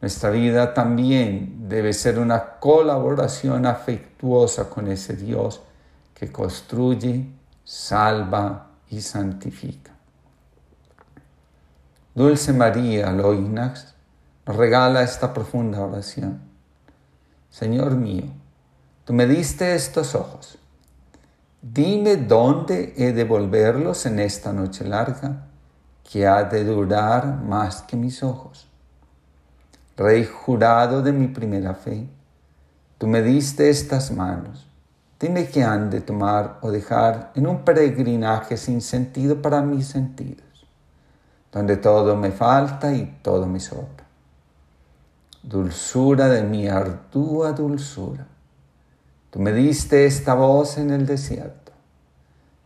nuestra 0.00 0.30
vida 0.30 0.72
también 0.72 1.68
debe 1.68 1.92
ser 1.92 2.18
una 2.18 2.58
colaboración 2.58 3.66
afectuosa 3.66 4.70
con 4.70 4.88
ese 4.88 5.14
Dios 5.14 5.60
que 6.14 6.32
construye, 6.32 7.26
salva 7.64 8.68
y 8.88 9.00
santifica. 9.02 9.92
Dulce 12.14 12.52
María 12.52 13.12
Loinax 13.12 13.94
nos 14.46 14.56
regala 14.56 15.02
esta 15.02 15.32
profunda 15.32 15.80
oración. 15.80 16.40
Señor 17.50 17.92
mío, 17.94 18.24
tú 19.04 19.12
me 19.12 19.26
diste 19.26 19.74
estos 19.74 20.14
ojos. 20.14 20.58
Dime 21.60 22.16
dónde 22.16 22.94
he 22.96 23.12
de 23.12 23.24
volverlos 23.24 24.06
en 24.06 24.18
esta 24.18 24.52
noche 24.52 24.84
larga 24.84 25.46
que 26.10 26.26
ha 26.26 26.42
de 26.44 26.64
durar 26.64 27.42
más 27.42 27.82
que 27.82 27.96
mis 27.96 28.22
ojos. 28.22 28.69
Rey 30.00 30.24
jurado 30.24 31.02
de 31.02 31.12
mi 31.12 31.28
primera 31.28 31.74
fe, 31.74 32.08
tú 32.96 33.06
me 33.06 33.20
diste 33.20 33.68
estas 33.68 34.10
manos. 34.10 34.66
Dime 35.20 35.50
qué 35.50 35.62
han 35.62 35.90
de 35.90 36.00
tomar 36.00 36.56
o 36.62 36.70
dejar 36.70 37.32
en 37.34 37.46
un 37.46 37.66
peregrinaje 37.66 38.56
sin 38.56 38.80
sentido 38.80 39.42
para 39.42 39.60
mis 39.60 39.88
sentidos, 39.88 40.66
donde 41.52 41.76
todo 41.76 42.16
me 42.16 42.30
falta 42.30 42.94
y 42.94 43.18
todo 43.20 43.46
me 43.46 43.60
sobra. 43.60 44.06
Dulzura 45.42 46.28
de 46.28 46.44
mi 46.44 46.66
ardua 46.66 47.52
dulzura, 47.52 48.26
tú 49.28 49.38
me 49.38 49.52
diste 49.52 50.06
esta 50.06 50.32
voz 50.32 50.78
en 50.78 50.92
el 50.92 51.04
desierto. 51.04 51.72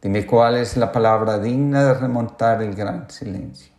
Dime 0.00 0.24
cuál 0.24 0.54
es 0.54 0.76
la 0.76 0.92
palabra 0.92 1.40
digna 1.40 1.82
de 1.82 1.94
remontar 1.94 2.62
el 2.62 2.76
gran 2.76 3.10
silencio. 3.10 3.74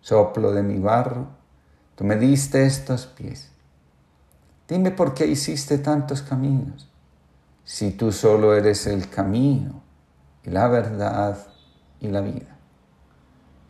Soplo 0.00 0.52
de 0.52 0.62
mi 0.62 0.78
barro, 0.78 1.36
Tú 1.98 2.04
me 2.04 2.14
diste 2.14 2.64
estos 2.64 3.06
pies. 3.06 3.50
Dime 4.68 4.92
por 4.92 5.14
qué 5.14 5.26
hiciste 5.26 5.78
tantos 5.78 6.22
caminos, 6.22 6.88
si 7.64 7.90
tú 7.90 8.12
solo 8.12 8.54
eres 8.54 8.86
el 8.86 9.10
camino 9.10 9.82
y 10.44 10.50
la 10.50 10.68
verdad 10.68 11.44
y 11.98 12.06
la 12.06 12.20
vida. 12.20 12.56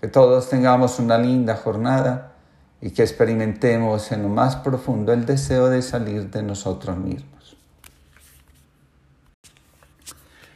Que 0.03 0.09
todos 0.09 0.51
tengamos 0.51 0.99
una 0.99 1.17
linda 1.17 1.57
jornada 1.57 2.35
y 2.83 2.91
que 2.91 3.01
experimentemos 3.01 4.13
en 4.13 4.25
lo 4.25 4.29
más 4.29 4.57
profundo 4.57 5.15
el 5.15 5.25
deseo 5.25 5.71
de 5.71 5.81
salir 5.81 6.31
de 6.31 6.43
nosotros 6.43 6.99
mismos. 6.99 7.57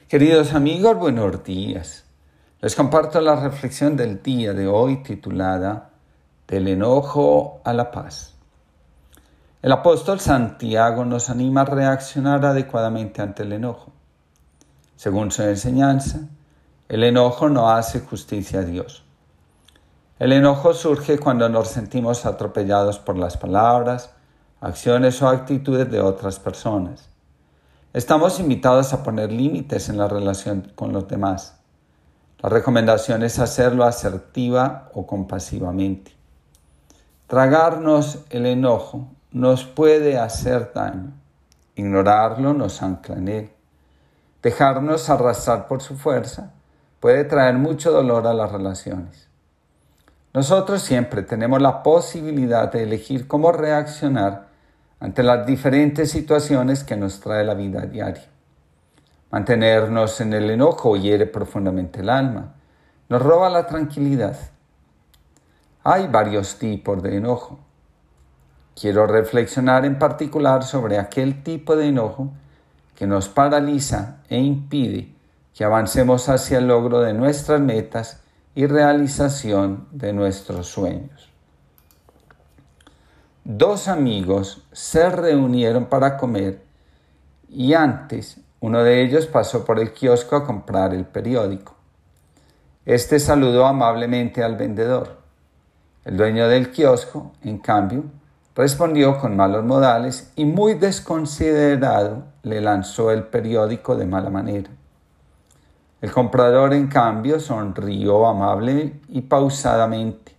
Queridos 0.09 0.53
amigos, 0.53 0.99
buenos 0.99 1.43
días. 1.43 2.05
Les 2.61 2.77
comparto 2.77 3.19
la 3.23 3.37
reflexión 3.37 3.97
del 3.97 4.23
día 4.23 4.53
de 4.53 4.67
hoy 4.67 5.03
titulada 5.03 5.92
Del 6.53 6.69
enojo 6.69 7.63
a 7.65 7.73
la 7.73 7.91
paz. 7.91 8.35
El 9.63 9.73
apóstol 9.73 10.21
Santiago 10.21 11.03
nos 11.07 11.31
anima 11.31 11.63
a 11.63 11.65
reaccionar 11.65 12.45
adecuadamente 12.45 13.23
ante 13.23 13.45
el 13.45 13.55
enojo. 13.55 13.91
Según 14.97 15.31
su 15.31 15.45
enseñanza, 15.45 16.29
el 16.91 17.05
enojo 17.05 17.49
no 17.49 17.71
hace 17.71 18.01
justicia 18.01 18.61
a 18.61 18.65
Dios. 18.65 19.03
El 20.19 20.31
enojo 20.35 20.75
surge 20.75 21.19
cuando 21.19 21.49
nos 21.49 21.69
sentimos 21.69 22.27
atropellados 22.27 22.99
por 22.99 23.17
las 23.17 23.39
palabras, 23.39 24.11
acciones 24.61 25.23
o 25.23 25.29
actitudes 25.29 25.91
de 25.91 26.03
otras 26.03 26.39
personas 26.39 27.09
Estamos 27.95 28.41
invitados 28.41 28.93
a 28.93 29.03
poner 29.03 29.33
límites 29.33 29.89
en 29.89 29.97
la 29.97 30.07
relación 30.07 30.71
con 30.75 30.93
los 30.93 31.09
demás. 31.09 31.57
La 32.43 32.51
recomendación 32.51 33.23
es 33.23 33.39
hacerlo 33.39 33.85
asertiva 33.85 34.91
o 34.93 35.07
compasivamente. 35.07 36.21
Tragarnos 37.33 38.27
el 38.29 38.45
enojo 38.45 39.09
nos 39.31 39.65
puede 39.65 40.19
hacer 40.19 40.71
daño. 40.75 41.15
Ignorarlo 41.77 42.53
nos 42.53 42.83
ancla 42.83 43.17
en 43.17 43.29
él. 43.29 43.51
Dejarnos 44.43 45.09
arrastrar 45.09 45.67
por 45.67 45.81
su 45.81 45.97
fuerza 45.97 46.53
puede 47.01 47.25
traer 47.25 47.55
mucho 47.55 47.91
dolor 47.91 48.27
a 48.27 48.35
las 48.35 48.53
relaciones. 48.53 49.31
Nosotros 50.35 50.83
siempre 50.83 51.23
tenemos 51.23 51.63
la 51.63 51.83
posibilidad 51.83 52.71
de 52.71 52.83
elegir 52.83 53.27
cómo 53.27 53.51
reaccionar 53.51 54.49
ante 55.01 55.23
las 55.23 55.47
diferentes 55.47 56.11
situaciones 56.11 56.85
que 56.85 56.97
nos 56.97 57.21
trae 57.21 57.45
la 57.45 57.55
vida 57.55 57.81
diaria. 57.87 58.29
Mantenernos 59.31 60.21
en 60.21 60.35
el 60.35 60.51
enojo 60.51 60.99
hiere 60.99 61.25
profundamente 61.25 62.01
el 62.01 62.11
alma, 62.11 62.57
nos 63.09 63.23
roba 63.23 63.49
la 63.49 63.67
tranquilidad. 63.67 64.37
Hay 65.85 66.07
varios 66.07 66.59
tipos 66.59 67.03
de 67.03 67.17
enojo. 67.17 67.59
Quiero 68.81 69.07
reflexionar 69.07 69.85
en 69.85 69.99
particular 69.99 70.63
sobre 70.63 70.99
aquel 70.99 71.43
tipo 71.43 71.77
de 71.77 71.89
enojo 71.89 72.31
que 72.95 73.07
nos 73.07 73.29
paraliza 73.29 74.23
e 74.29 74.39
impide 74.39 75.15
que 75.55 75.65
avancemos 75.65 76.29
hacia 76.29 76.59
el 76.59 76.69
logro 76.69 77.01
de 77.01 77.13
nuestras 77.13 77.61
metas 77.61 78.23
y 78.55 78.67
realización 78.67 79.89
de 79.91 80.13
nuestros 80.13 80.69
sueños 80.69 81.33
dos 83.45 83.89
amigos 83.89 84.63
se 84.73 85.09
reunieron 85.11 85.87
para 85.87 86.17
comer 86.17 86.63
y 87.49 87.75
antes 87.75 88.39
uno 88.61 88.85
de 88.85 89.03
ellos 89.03 89.27
pasó 89.27 89.65
por 89.65 89.81
el 89.81 89.93
kiosco 89.93 90.37
a 90.37 90.45
comprar 90.45 90.95
el 90.95 91.05
periódico. 91.05 91.75
Este 92.87 93.19
saludó 93.19 93.67
amablemente 93.67 94.43
al 94.43 94.57
vendedor. 94.57 95.22
El 96.05 96.17
dueño 96.17 96.49
del 96.49 96.71
kiosco, 96.71 97.33
en 97.43 97.59
cambio, 97.59 98.05
respondió 98.55 99.19
con 99.19 99.37
malos 99.37 99.65
modales 99.65 100.33
y 100.37 100.45
muy 100.45 100.75
desconsiderado 100.75 102.25
le 102.43 102.61
lanzó 102.61 103.11
el 103.11 103.25
periódico 103.25 103.97
de 103.97 104.07
mala 104.07 104.31
manera. 104.31 104.71
El 106.01 106.11
comprador, 106.11 106.75
en 106.75 106.89
cambio, 106.89 107.39
sonrió 107.39 108.27
amable 108.27 109.01
y 109.09 109.21
pausadamente 109.23 110.33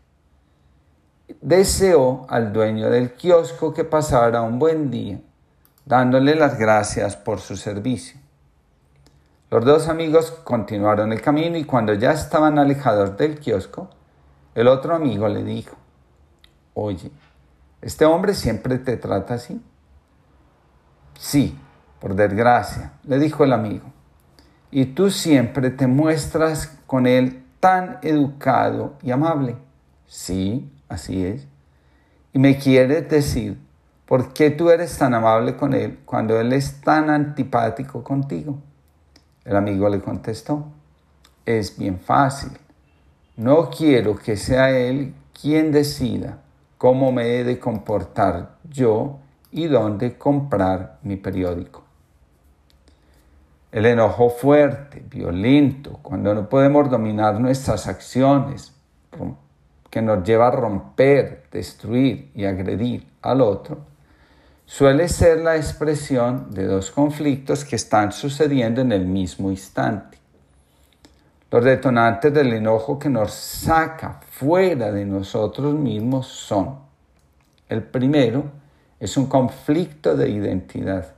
deseó 1.43 2.26
al 2.30 2.53
dueño 2.53 2.89
del 2.89 3.14
kiosco 3.14 3.74
que 3.74 3.84
pasara 3.84 4.41
un 4.41 4.59
buen 4.59 4.89
día, 4.89 5.20
dándole 5.86 6.36
las 6.36 6.57
gracias 6.57 7.18
por 7.18 7.41
su 7.41 7.57
servicio. 7.57 8.20
Los 9.51 9.66
dos 9.66 9.89
amigos 9.89 10.32
continuaron 10.32 11.11
el 11.11 11.22
camino 11.22 11.57
y 11.57 11.66
cuando 11.66 11.93
ya 11.93 12.11
estaban 12.11 12.57
alejados 12.57 13.18
del 13.18 13.39
kiosco, 13.39 13.89
el 14.56 14.68
otro 14.68 14.95
amigo 14.95 15.28
le 15.28 15.43
dijo, 15.43 15.76
Oye, 16.74 17.12
¿este 17.82 18.06
hombre 18.06 18.34
siempre 18.34 18.78
te 18.80 18.97
trata 18.97 19.36
así? 19.36 19.62
Sí, 21.18 21.58
por 21.99 22.16
desgracia, 22.16 22.93
le 23.04 23.20
dijo 23.20 23.43
el 23.43 23.54
amigo. 23.54 23.86
Y 24.72 24.86
tú 24.86 25.12
siempre 25.12 25.70
te 25.70 25.88
muestras 25.88 26.78
con 26.88 27.06
él 27.06 27.43
tan 27.60 27.99
educado 28.01 28.95
y 29.04 29.12
amable. 29.12 29.56
Sí, 30.08 30.74
Así 30.93 31.26
es. 31.26 31.47
Y 32.34 32.38
me 32.38 32.60
quieres 32.60 33.10
decir, 33.10 33.58
¿por 34.06 34.32
qué 34.32 34.51
tú 34.51 34.70
eres 34.70 34.95
tan 34.95 35.16
amable 35.16 35.56
con 35.56 35.74
él 35.74 36.01
cuando 36.06 36.39
él 36.39 36.54
es 36.54 36.82
tan 36.82 37.10
antipático 37.10 38.04
contigo? 38.04 38.60
El 39.43 39.56
amigo 39.56 39.89
le 39.89 39.99
contestó, 40.01 40.68
es 41.47 41.76
bien 41.80 41.99
fácil. 41.99 42.51
No 43.36 43.72
quiero 43.72 44.16
que 44.16 44.38
sea 44.38 44.70
él 44.70 45.16
quien 45.40 45.72
decida 45.72 46.38
cómo 46.78 47.12
me 47.12 47.40
he 47.40 47.44
de 47.44 47.58
comportar 47.58 48.58
yo 48.70 49.20
y 49.52 49.66
dónde 49.66 50.18
comprar 50.18 51.00
mi 51.02 51.16
periódico. 51.16 51.84
El 53.72 53.88
enojo 53.88 54.30
fuerte, 54.30 55.04
violento, 55.10 55.98
cuando 56.04 56.36
no 56.36 56.48
podemos 56.48 56.92
dominar 56.92 57.40
nuestras 57.40 57.88
acciones, 57.88 58.72
que 59.90 60.02
nos 60.04 60.24
lleva 60.24 60.50
a 60.50 60.52
romper, 60.52 61.46
destruir 61.52 62.32
y 62.36 62.46
agredir 62.46 63.08
al 63.24 63.42
otro, 63.42 63.80
suele 64.68 65.10
ser 65.10 65.40
la 65.40 65.56
expresión 65.56 66.52
de 66.52 66.66
dos 66.66 66.92
conflictos 66.92 67.66
que 67.66 67.78
están 67.78 68.12
sucediendo 68.12 68.82
en 68.82 68.92
el 68.92 69.08
mismo 69.08 69.50
instante. 69.50 70.23
Los 71.54 71.64
detonantes 71.64 72.34
del 72.34 72.51
enojo 72.51 72.99
que 72.99 73.10
nos 73.10 73.32
saca 73.32 74.20
fuera 74.30 74.91
de 74.91 75.06
nosotros 75.06 75.74
mismos 75.74 76.28
son, 76.28 76.80
el 77.70 77.84
primero 77.84 78.45
es 78.99 79.16
un 79.16 79.28
conflicto 79.28 80.18
de 80.18 80.30
identidad. 80.30 81.14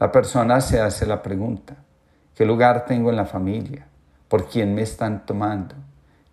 La 0.00 0.10
persona 0.10 0.60
se 0.60 0.80
hace 0.80 1.06
la 1.06 1.22
pregunta, 1.22 1.76
¿qué 2.34 2.44
lugar 2.44 2.86
tengo 2.86 3.10
en 3.10 3.16
la 3.16 3.26
familia? 3.26 3.86
¿Por 4.26 4.48
quién 4.48 4.74
me 4.74 4.82
están 4.82 5.26
tomando? 5.26 5.74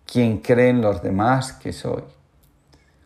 quién 0.06 0.38
creen 0.38 0.80
los 0.80 1.02
demás 1.02 1.52
que 1.52 1.72
soy. 1.72 2.04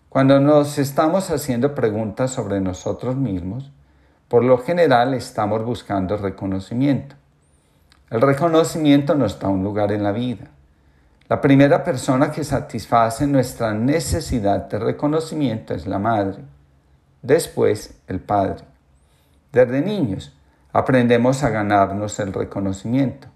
Cuando 0.09 0.39
nos 0.39 0.79
estamos 0.79 1.31
haciendo 1.31 1.75
preguntas 1.75 2.31
sobre 2.31 2.61
nosotros 2.61 3.17
mismos, 3.17 3.73
por 4.29 4.45
lo 4.45 4.59
general 4.59 5.15
estamos 5.15 5.65
buscando 5.65 6.17
reconocimiento. 6.17 7.17
El 8.11 8.21
reconocimiento 8.21 9.15
nos 9.15 9.39
da 9.39 9.47
un 9.47 9.63
lugar 9.63 9.93
en 9.93 10.03
la 10.03 10.11
vida. 10.11 10.49
La 11.29 11.41
primera 11.41 11.85
persona 11.85 12.33
que 12.33 12.43
satisface 12.43 13.25
nuestra 13.29 13.73
necesidad 13.73 14.69
de 14.69 14.81
reconocimiento 14.81 15.75
es 15.75 15.87
la 15.87 16.01
madre, 16.01 16.39
después 17.23 17.95
el 18.09 18.19
padre. 18.19 18.65
Desde 19.53 19.81
niños 19.81 20.37
aprendemos 20.73 21.45
a 21.45 21.51
ganarnos 21.51 22.19
el 22.19 22.33
reconocimiento. 22.33 23.29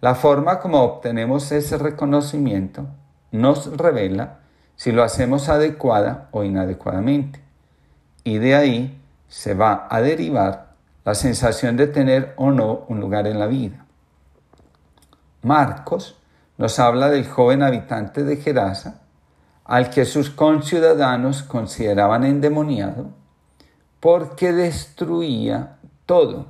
La 0.00 0.14
forma 0.14 0.58
como 0.58 0.80
obtenemos 0.80 1.52
ese 1.52 1.76
reconocimiento 1.76 2.86
nos 3.30 3.76
revela 3.76 4.38
si 4.74 4.90
lo 4.90 5.02
hacemos 5.02 5.50
adecuada 5.50 6.28
o 6.30 6.44
inadecuadamente. 6.44 7.42
Y 8.24 8.38
de 8.38 8.54
ahí 8.54 9.02
se 9.28 9.52
va 9.52 9.86
a 9.90 10.00
derivar 10.00 10.68
la 11.04 11.14
sensación 11.14 11.76
de 11.76 11.88
tener 11.88 12.32
o 12.36 12.50
no 12.52 12.86
un 12.88 13.00
lugar 13.00 13.26
en 13.26 13.38
la 13.38 13.46
vida. 13.46 13.84
Marcos 15.42 16.18
nos 16.56 16.78
habla 16.78 17.08
del 17.08 17.26
joven 17.26 17.62
habitante 17.62 18.24
de 18.24 18.36
Gerasa, 18.36 19.00
al 19.64 19.90
que 19.90 20.04
sus 20.04 20.30
conciudadanos 20.30 21.42
consideraban 21.42 22.24
endemoniado, 22.24 23.10
porque 24.00 24.52
destruía 24.52 25.76
todo, 26.06 26.46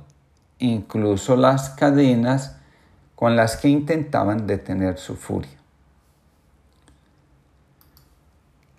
incluso 0.57 1.35
las 1.35 1.69
cadenas 1.71 2.55
con 3.15 3.35
las 3.35 3.57
que 3.57 3.67
intentaban 3.67 4.47
detener 4.47 4.97
su 4.97 5.15
furia. 5.15 5.59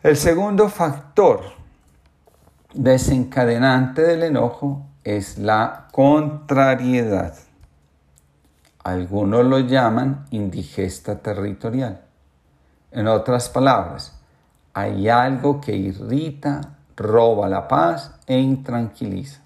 El 0.03 0.17
segundo 0.17 0.71
factor 0.71 1.43
desencadenante 2.73 4.01
del 4.03 4.23
enojo 4.23 4.87
es 5.05 5.37
la 5.37 5.89
contrariedad. 5.93 7.35
Algunos 8.91 9.47
lo 9.47 9.61
llaman 9.61 10.27
indigesta 10.33 11.21
territorial. 11.21 12.01
En 12.91 13.07
otras 13.07 13.49
palabras, 13.49 14.19
hay 14.75 15.09
algo 15.09 15.61
que 15.61 15.77
irrita, 15.77 16.61
roba 16.97 17.49
la 17.49 17.69
paz 17.69 18.17
e 18.27 18.37
intranquiliza. 18.37 19.43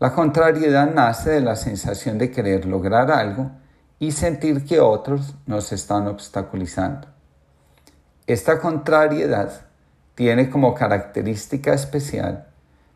La 0.00 0.12
contrariedad 0.12 0.92
nace 0.92 1.30
de 1.30 1.40
la 1.40 1.54
sensación 1.54 2.18
de 2.18 2.32
querer 2.32 2.66
lograr 2.66 3.12
algo 3.12 3.52
y 4.00 4.10
sentir 4.10 4.64
que 4.64 4.80
otros 4.80 5.36
nos 5.46 5.70
están 5.70 6.08
obstaculizando. 6.08 7.06
Esta 8.26 8.58
contrariedad 8.58 9.52
tiene 10.16 10.50
como 10.50 10.74
característica 10.74 11.72
especial 11.74 12.48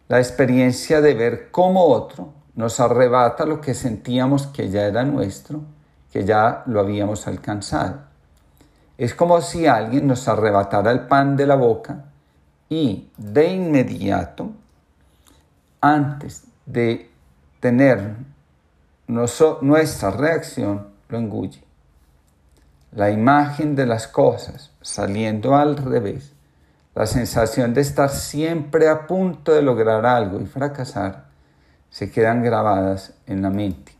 la 0.08 0.18
experiencia 0.18 1.00
de 1.00 1.14
ver 1.14 1.52
cómo 1.52 1.84
otro 1.84 2.39
nos 2.54 2.80
arrebata 2.80 3.46
lo 3.46 3.60
que 3.60 3.74
sentíamos 3.74 4.46
que 4.48 4.70
ya 4.70 4.86
era 4.86 5.04
nuestro, 5.04 5.62
que 6.12 6.24
ya 6.24 6.62
lo 6.66 6.80
habíamos 6.80 7.26
alcanzado. 7.26 8.00
Es 8.98 9.14
como 9.14 9.40
si 9.40 9.66
alguien 9.66 10.06
nos 10.06 10.28
arrebatara 10.28 10.90
el 10.90 11.06
pan 11.06 11.36
de 11.36 11.46
la 11.46 11.54
boca 11.54 12.04
y 12.68 13.08
de 13.16 13.54
inmediato, 13.54 14.50
antes 15.80 16.44
de 16.66 17.10
tener 17.60 18.16
nuestra 19.06 20.10
reacción, 20.10 20.88
lo 21.08 21.18
engulle. 21.18 21.64
La 22.92 23.10
imagen 23.10 23.74
de 23.74 23.86
las 23.86 24.06
cosas 24.06 24.72
saliendo 24.80 25.56
al 25.56 25.76
revés, 25.76 26.32
la 26.94 27.06
sensación 27.06 27.72
de 27.72 27.80
estar 27.80 28.10
siempre 28.10 28.88
a 28.88 29.06
punto 29.06 29.52
de 29.52 29.62
lograr 29.62 30.04
algo 30.04 30.40
y 30.40 30.46
fracasar, 30.46 31.29
se 31.90 32.10
quedan 32.10 32.42
grabadas 32.42 33.14
en 33.26 33.42
la 33.42 33.50
mente. 33.50 33.92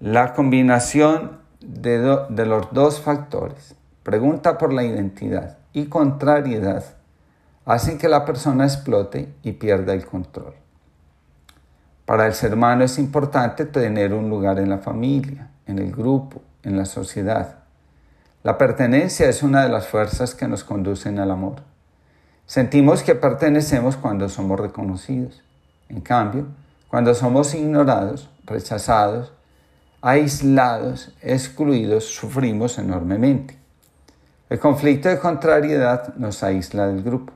La 0.00 0.34
combinación 0.34 1.38
de, 1.60 1.98
los 2.46 2.72
dos 2.72 3.00
factores, 3.00 3.74
pregunta 4.02 4.58
por 4.58 4.72
la 4.72 4.82
identidad 4.82 5.58
y 5.72 5.86
contrariedad, 5.86 6.84
hacen 7.64 7.98
que 7.98 8.08
la 8.08 8.24
persona 8.24 8.64
explote 8.64 9.32
y 9.42 9.52
pierda 9.52 9.92
el 9.92 10.06
control. 10.06 10.54
Para 12.04 12.26
el 12.26 12.34
ser 12.34 12.54
humano 12.54 12.82
es 12.82 12.98
importante 12.98 13.64
tener 13.64 14.12
un 14.12 14.28
lugar 14.28 14.58
en 14.58 14.70
la 14.70 14.78
familia, 14.78 15.50
en 15.66 15.78
el 15.78 15.92
grupo, 15.92 16.42
en 16.64 16.76
la 16.76 16.84
sociedad. 16.84 17.58
La 18.42 18.58
pertenencia 18.58 19.28
es 19.28 19.44
una 19.44 19.62
de 19.62 19.68
las 19.68 19.86
fuerzas 19.86 20.34
que 20.34 20.48
nos 20.48 20.64
conducen 20.64 21.20
al 21.20 21.30
amor. 21.30 21.62
Sentimos 22.46 23.04
que 23.04 23.14
pertenecemos 23.14 23.96
cuando 23.96 24.28
somos 24.28 24.58
reconocidos. 24.58 25.42
En 25.92 26.00
cambio, 26.00 26.46
cuando 26.88 27.14
somos 27.14 27.54
ignorados, 27.54 28.28
rechazados, 28.46 29.32
aislados, 30.00 31.14
excluidos, 31.20 32.04
sufrimos 32.04 32.78
enormemente. 32.78 33.58
El 34.48 34.58
conflicto 34.58 35.08
de 35.08 35.18
contrariedad 35.18 36.14
nos 36.16 36.42
aísla 36.42 36.86
del 36.86 37.02
grupo. 37.02 37.32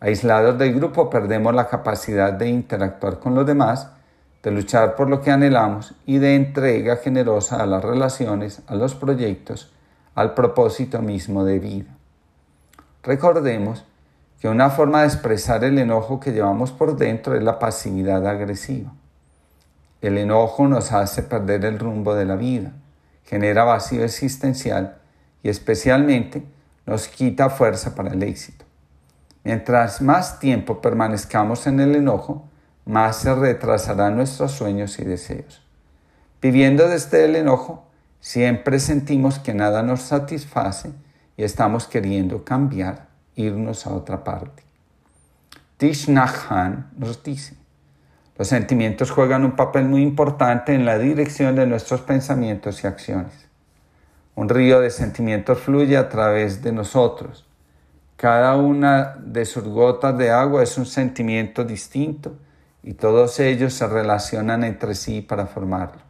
Aislados 0.00 0.58
del 0.58 0.74
grupo 0.74 1.10
perdemos 1.10 1.54
la 1.54 1.68
capacidad 1.68 2.32
de 2.32 2.48
interactuar 2.48 3.18
con 3.18 3.34
los 3.34 3.46
demás, 3.46 3.88
de 4.42 4.50
luchar 4.50 4.96
por 4.96 5.08
lo 5.08 5.20
que 5.20 5.30
anhelamos 5.30 5.94
y 6.06 6.18
de 6.18 6.34
entrega 6.34 6.96
generosa 6.96 7.62
a 7.62 7.66
las 7.66 7.84
relaciones, 7.84 8.62
a 8.66 8.74
los 8.74 8.94
proyectos, 8.94 9.72
al 10.14 10.34
propósito 10.34 11.00
mismo 11.00 11.44
de 11.44 11.58
vida. 11.58 11.96
Recordemos 13.02 13.84
que 14.42 14.48
una 14.48 14.70
forma 14.70 15.02
de 15.02 15.06
expresar 15.06 15.62
el 15.62 15.78
enojo 15.78 16.18
que 16.18 16.32
llevamos 16.32 16.72
por 16.72 16.96
dentro 16.96 17.36
es 17.36 17.44
la 17.44 17.60
pasividad 17.60 18.26
agresiva. 18.26 18.92
El 20.00 20.18
enojo 20.18 20.66
nos 20.66 20.90
hace 20.90 21.22
perder 21.22 21.64
el 21.64 21.78
rumbo 21.78 22.16
de 22.16 22.24
la 22.24 22.34
vida, 22.34 22.72
genera 23.24 23.62
vacío 23.62 24.02
existencial 24.02 24.98
y 25.44 25.48
especialmente 25.48 26.44
nos 26.86 27.06
quita 27.06 27.50
fuerza 27.50 27.94
para 27.94 28.14
el 28.14 28.24
éxito. 28.24 28.64
Mientras 29.44 30.02
más 30.02 30.40
tiempo 30.40 30.80
permanezcamos 30.80 31.68
en 31.68 31.78
el 31.78 31.94
enojo, 31.94 32.48
más 32.84 33.18
se 33.18 33.32
retrasarán 33.36 34.16
nuestros 34.16 34.50
sueños 34.50 34.98
y 34.98 35.04
deseos. 35.04 35.62
Viviendo 36.40 36.88
desde 36.88 37.26
el 37.26 37.36
enojo, 37.36 37.86
siempre 38.18 38.80
sentimos 38.80 39.38
que 39.38 39.54
nada 39.54 39.84
nos 39.84 40.02
satisface 40.02 40.90
y 41.36 41.44
estamos 41.44 41.86
queriendo 41.86 42.44
cambiar, 42.44 43.11
irnos 43.36 43.86
a 43.86 43.94
otra 43.94 44.24
parte. 44.24 44.62
Tish 45.76 46.08
nos 46.08 47.22
dice, 47.22 47.56
los 48.36 48.48
sentimientos 48.48 49.10
juegan 49.10 49.44
un 49.44 49.56
papel 49.56 49.84
muy 49.86 50.02
importante 50.02 50.74
en 50.74 50.84
la 50.84 50.98
dirección 50.98 51.56
de 51.56 51.66
nuestros 51.66 52.00
pensamientos 52.02 52.82
y 52.82 52.86
acciones. 52.86 53.48
Un 54.34 54.48
río 54.48 54.80
de 54.80 54.90
sentimientos 54.90 55.58
fluye 55.58 55.96
a 55.96 56.08
través 56.08 56.62
de 56.62 56.72
nosotros 56.72 57.46
cada 58.22 58.54
una 58.54 59.16
de 59.18 59.44
sus 59.44 59.64
gotas 59.64 60.16
de 60.16 60.30
agua 60.30 60.62
es 60.62 60.78
un 60.78 60.86
sentimiento 60.86 61.64
distinto 61.64 62.36
y 62.84 62.94
todos 62.94 63.40
ellos 63.40 63.74
se 63.74 63.84
relacionan 63.88 64.62
entre 64.62 64.94
sí 64.94 65.22
para 65.22 65.46
formarlo. 65.46 66.00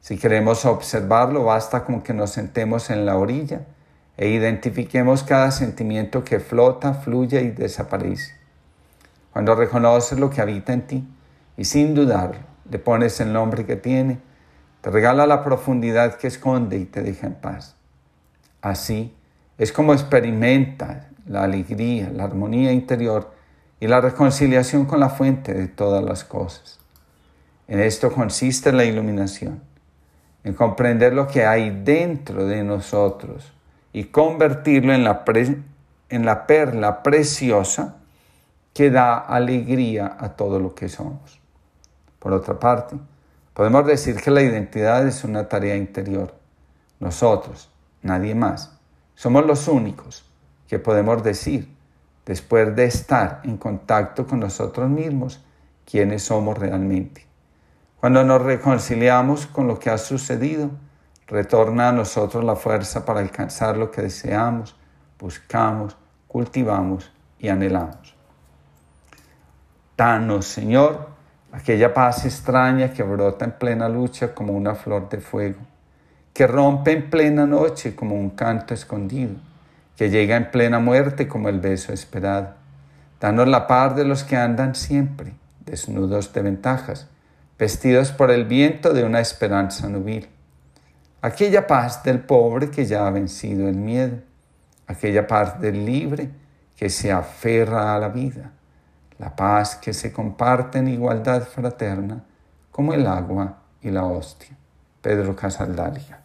Si 0.00 0.18
queremos 0.18 0.64
observarlo, 0.64 1.44
basta 1.44 1.84
con 1.84 2.00
que 2.02 2.12
nos 2.12 2.30
sentemos 2.30 2.90
en 2.90 3.06
la 3.06 3.16
orilla 3.16 3.60
e 4.22 4.28
identifiquemos 4.28 5.24
cada 5.24 5.50
sentimiento 5.50 6.22
que 6.22 6.38
flota, 6.38 6.94
fluye 6.94 7.42
y 7.42 7.50
desaparece. 7.50 8.36
Cuando 9.32 9.56
reconoces 9.56 10.16
lo 10.16 10.30
que 10.30 10.40
habita 10.40 10.72
en 10.72 10.86
ti 10.86 11.04
y 11.56 11.64
sin 11.64 11.92
dudarlo 11.92 12.38
le 12.70 12.78
pones 12.78 13.18
el 13.20 13.32
nombre 13.32 13.66
que 13.66 13.74
tiene, 13.74 14.20
te 14.80 14.90
regala 14.90 15.26
la 15.26 15.42
profundidad 15.42 16.18
que 16.18 16.28
esconde 16.28 16.78
y 16.78 16.84
te 16.84 17.02
deja 17.02 17.26
en 17.26 17.34
paz. 17.34 17.74
Así 18.60 19.12
es 19.58 19.72
como 19.72 19.92
experimentas 19.92 21.04
la 21.26 21.42
alegría, 21.42 22.08
la 22.14 22.22
armonía 22.22 22.70
interior 22.70 23.34
y 23.80 23.88
la 23.88 24.00
reconciliación 24.00 24.86
con 24.86 25.00
la 25.00 25.08
fuente 25.08 25.52
de 25.52 25.66
todas 25.66 26.04
las 26.04 26.22
cosas. 26.22 26.78
En 27.66 27.80
esto 27.80 28.12
consiste 28.12 28.72
la 28.72 28.84
iluminación, 28.84 29.64
en 30.44 30.54
comprender 30.54 31.12
lo 31.12 31.26
que 31.26 31.44
hay 31.44 31.70
dentro 31.82 32.46
de 32.46 32.62
nosotros 32.62 33.52
y 33.92 34.04
convertirlo 34.04 34.92
en 34.92 35.04
la, 35.04 35.24
en 36.08 36.24
la 36.24 36.46
perla 36.46 37.02
preciosa 37.02 37.96
que 38.72 38.90
da 38.90 39.18
alegría 39.18 40.16
a 40.18 40.30
todo 40.30 40.58
lo 40.58 40.74
que 40.74 40.88
somos. 40.88 41.40
Por 42.18 42.32
otra 42.32 42.58
parte, 42.58 42.96
podemos 43.52 43.86
decir 43.86 44.16
que 44.16 44.30
la 44.30 44.42
identidad 44.42 45.06
es 45.06 45.24
una 45.24 45.48
tarea 45.48 45.76
interior. 45.76 46.34
Nosotros, 47.00 47.68
nadie 48.02 48.34
más, 48.34 48.78
somos 49.14 49.44
los 49.44 49.68
únicos 49.68 50.24
que 50.68 50.78
podemos 50.78 51.22
decir 51.22 51.68
después 52.24 52.74
de 52.74 52.84
estar 52.84 53.40
en 53.44 53.56
contacto 53.56 54.26
con 54.26 54.40
nosotros 54.40 54.88
mismos 54.88 55.40
quiénes 55.84 56.22
somos 56.22 56.56
realmente. 56.56 57.26
Cuando 58.00 58.24
nos 58.24 58.42
reconciliamos 58.42 59.46
con 59.46 59.68
lo 59.68 59.78
que 59.78 59.90
ha 59.90 59.98
sucedido, 59.98 60.70
retorna 61.32 61.88
a 61.88 61.92
nosotros 61.92 62.44
la 62.44 62.56
fuerza 62.56 63.06
para 63.06 63.20
alcanzar 63.20 63.78
lo 63.78 63.90
que 63.90 64.02
deseamos, 64.02 64.76
buscamos, 65.18 65.96
cultivamos 66.28 67.10
y 67.38 67.48
anhelamos. 67.48 68.14
Danos, 69.96 70.46
Señor, 70.46 71.08
aquella 71.50 71.94
paz 71.94 72.26
extraña 72.26 72.92
que 72.92 73.02
brota 73.02 73.46
en 73.46 73.52
plena 73.52 73.88
lucha 73.88 74.34
como 74.34 74.52
una 74.52 74.74
flor 74.74 75.08
de 75.08 75.20
fuego, 75.20 75.60
que 76.34 76.46
rompe 76.46 76.92
en 76.92 77.08
plena 77.08 77.46
noche 77.46 77.96
como 77.96 78.14
un 78.14 78.30
canto 78.30 78.74
escondido 78.74 79.36
que 79.96 80.10
llega 80.10 80.36
en 80.36 80.50
plena 80.50 80.80
muerte 80.80 81.28
como 81.28 81.48
el 81.48 81.60
beso 81.60 81.94
esperado. 81.94 82.54
Danos 83.20 83.48
la 83.48 83.66
paz 83.66 83.96
de 83.96 84.04
los 84.04 84.22
que 84.22 84.36
andan 84.36 84.74
siempre, 84.74 85.32
desnudos 85.64 86.30
de 86.34 86.42
ventajas, 86.42 87.08
vestidos 87.58 88.12
por 88.12 88.30
el 88.30 88.44
viento 88.44 88.92
de 88.92 89.04
una 89.04 89.20
esperanza 89.20 89.88
nubil. 89.88 90.28
Aquella 91.22 91.68
paz 91.68 92.02
del 92.02 92.18
pobre 92.18 92.68
que 92.68 92.84
ya 92.84 93.06
ha 93.06 93.10
vencido 93.10 93.68
el 93.68 93.76
miedo, 93.76 94.18
aquella 94.88 95.24
paz 95.24 95.60
del 95.60 95.86
libre 95.86 96.28
que 96.76 96.90
se 96.90 97.12
aferra 97.12 97.94
a 97.94 97.98
la 98.00 98.08
vida, 98.08 98.50
la 99.18 99.36
paz 99.36 99.76
que 99.76 99.92
se 99.94 100.12
comparte 100.12 100.78
en 100.78 100.88
igualdad 100.88 101.44
fraterna 101.44 102.24
como 102.72 102.92
el 102.92 103.06
agua 103.06 103.58
y 103.80 103.90
la 103.90 104.04
hostia. 104.04 104.56
Pedro 105.00 105.36
Casaldalia. 105.36 106.22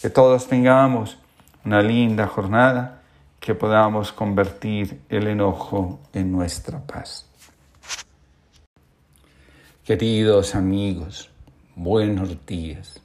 Que 0.00 0.10
todos 0.10 0.48
tengamos 0.48 1.18
una 1.64 1.80
linda 1.80 2.26
jornada 2.26 3.02
que 3.38 3.54
podamos 3.54 4.10
convertir 4.10 5.02
el 5.08 5.28
enojo 5.28 6.00
en 6.12 6.32
nuestra 6.32 6.80
paz. 6.80 7.26
Queridos 9.84 10.56
amigos, 10.56 11.30
buenos 11.76 12.44
días. 12.46 13.01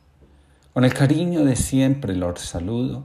Con 0.77 0.85
el 0.85 0.93
cariño 0.93 1.43
de 1.43 1.55
siempre 1.55 2.15
los 2.15 2.39
saludo 2.39 3.03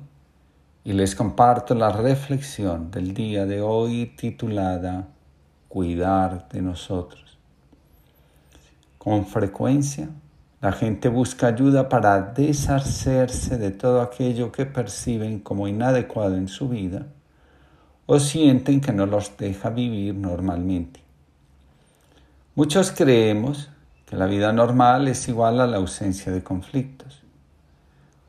y 0.85 0.93
les 0.93 1.15
comparto 1.15 1.75
la 1.75 1.91
reflexión 1.91 2.91
del 2.91 3.15
día 3.15 3.47
de 3.47 3.63
hoy 3.63 4.13
titulada 4.15 5.09
Cuidar 5.69 6.51
de 6.51 6.61
nosotros. 6.61 7.39
Con 8.99 9.25
frecuencia, 9.25 10.11
la 10.61 10.73
gente 10.73 11.09
busca 11.09 11.47
ayuda 11.47 11.89
para 11.89 12.21
deshacerse 12.21 13.57
de 13.57 13.71
todo 13.71 14.03
aquello 14.03 14.53
que 14.53 14.67
perciben 14.67 15.41
como 15.41 15.67
inadecuado 15.67 16.37
en 16.37 16.49
su 16.49 16.69
vida 16.69 17.07
o 18.05 18.21
sienten 18.21 18.83
que 18.83 18.93
no 18.93 19.07
los 19.07 19.39
deja 19.39 19.71
vivir 19.71 20.15
normalmente. 20.15 21.01
Muchos 22.55 22.91
creemos 22.91 23.71
que 24.05 24.17
la 24.17 24.27
vida 24.27 24.53
normal 24.53 25.09
es 25.09 25.27
igual 25.27 25.59
a 25.59 25.67
la 25.67 25.79
ausencia 25.79 26.31
de 26.31 26.43
conflictos. 26.43 27.22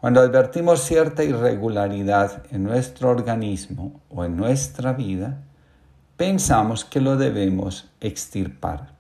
Cuando 0.04 0.20
advertimos 0.20 0.82
cierta 0.82 1.24
irregularidad 1.24 2.44
en 2.52 2.66
nuestro 2.66 3.10
organismo 3.10 4.02
o 4.10 4.26
en 4.26 4.36
nuestra 4.36 4.92
vida, 4.92 5.38
pensamos 6.18 6.84
que 6.84 7.00
lo 7.00 7.16
debemos 7.16 7.90
extirpar. 8.02 8.96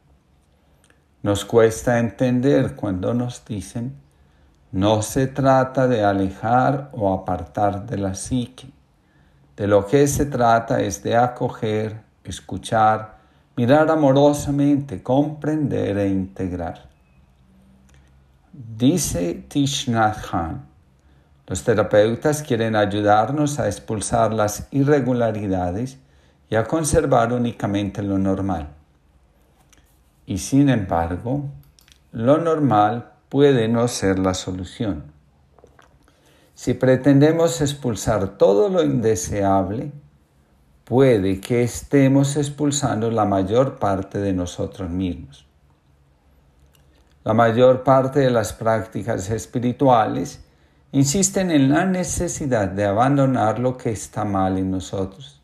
Nos 1.22 1.44
cuesta 1.44 2.00
entender 2.00 2.78
cuando 2.78 3.14
nos 3.14 3.44
dicen, 3.44 3.98
no 4.72 5.02
se 5.02 5.28
trata 5.28 5.90
de 5.90 6.06
alejar 6.06 6.90
o 6.94 7.14
apartar 7.14 7.86
de 7.86 7.98
la 7.98 8.16
psique. 8.16 8.72
De 9.58 9.68
lo 9.68 9.86
que 9.86 10.08
se 10.08 10.26
trata 10.28 10.80
es 10.80 11.04
de 11.04 11.18
acoger, 11.18 12.02
escuchar, 12.24 13.18
mirar 13.58 13.92
amorosamente, 13.92 15.04
comprender 15.04 15.98
e 15.98 16.08
integrar. 16.08 16.88
Dice 18.54 19.34
Tishnat 19.50 20.22
Khan, 20.22 20.73
los 21.54 21.64
terapeutas 21.64 22.42
quieren 22.42 22.76
ayudarnos 22.76 23.60
a 23.60 23.68
expulsar 23.68 24.34
las 24.34 24.68
irregularidades 24.72 26.00
y 26.50 26.56
a 26.56 26.64
conservar 26.64 27.32
únicamente 27.32 28.02
lo 28.02 28.18
normal. 28.18 28.70
Y 30.26 30.40
sin 30.40 30.68
embargo, 30.70 31.46
lo 32.12 32.40
normal 32.40 33.12
puede 33.30 33.68
no 33.68 33.88
ser 33.88 34.18
la 34.18 34.34
solución. 34.34 35.04
Si 36.56 36.74
pretendemos 36.74 37.62
expulsar 37.62 38.30
todo 38.30 38.68
lo 38.70 38.82
indeseable, 38.82 39.92
puede 40.86 41.40
que 41.40 41.62
estemos 41.62 42.36
expulsando 42.36 43.12
la 43.12 43.26
mayor 43.26 43.78
parte 43.78 44.18
de 44.18 44.34
nosotros 44.34 44.90
mismos. 44.90 45.46
La 47.24 47.36
mayor 47.36 47.84
parte 47.84 48.22
de 48.22 48.32
las 48.32 48.54
prácticas 48.54 49.30
espirituales 49.30 50.43
insisten 50.94 51.50
en 51.50 51.72
la 51.72 51.86
necesidad 51.86 52.68
de 52.68 52.86
abandonar 52.86 53.58
lo 53.58 53.76
que 53.78 53.90
está 53.90 54.26
mal 54.26 54.60
en 54.60 54.70
nosotros. 54.70 55.42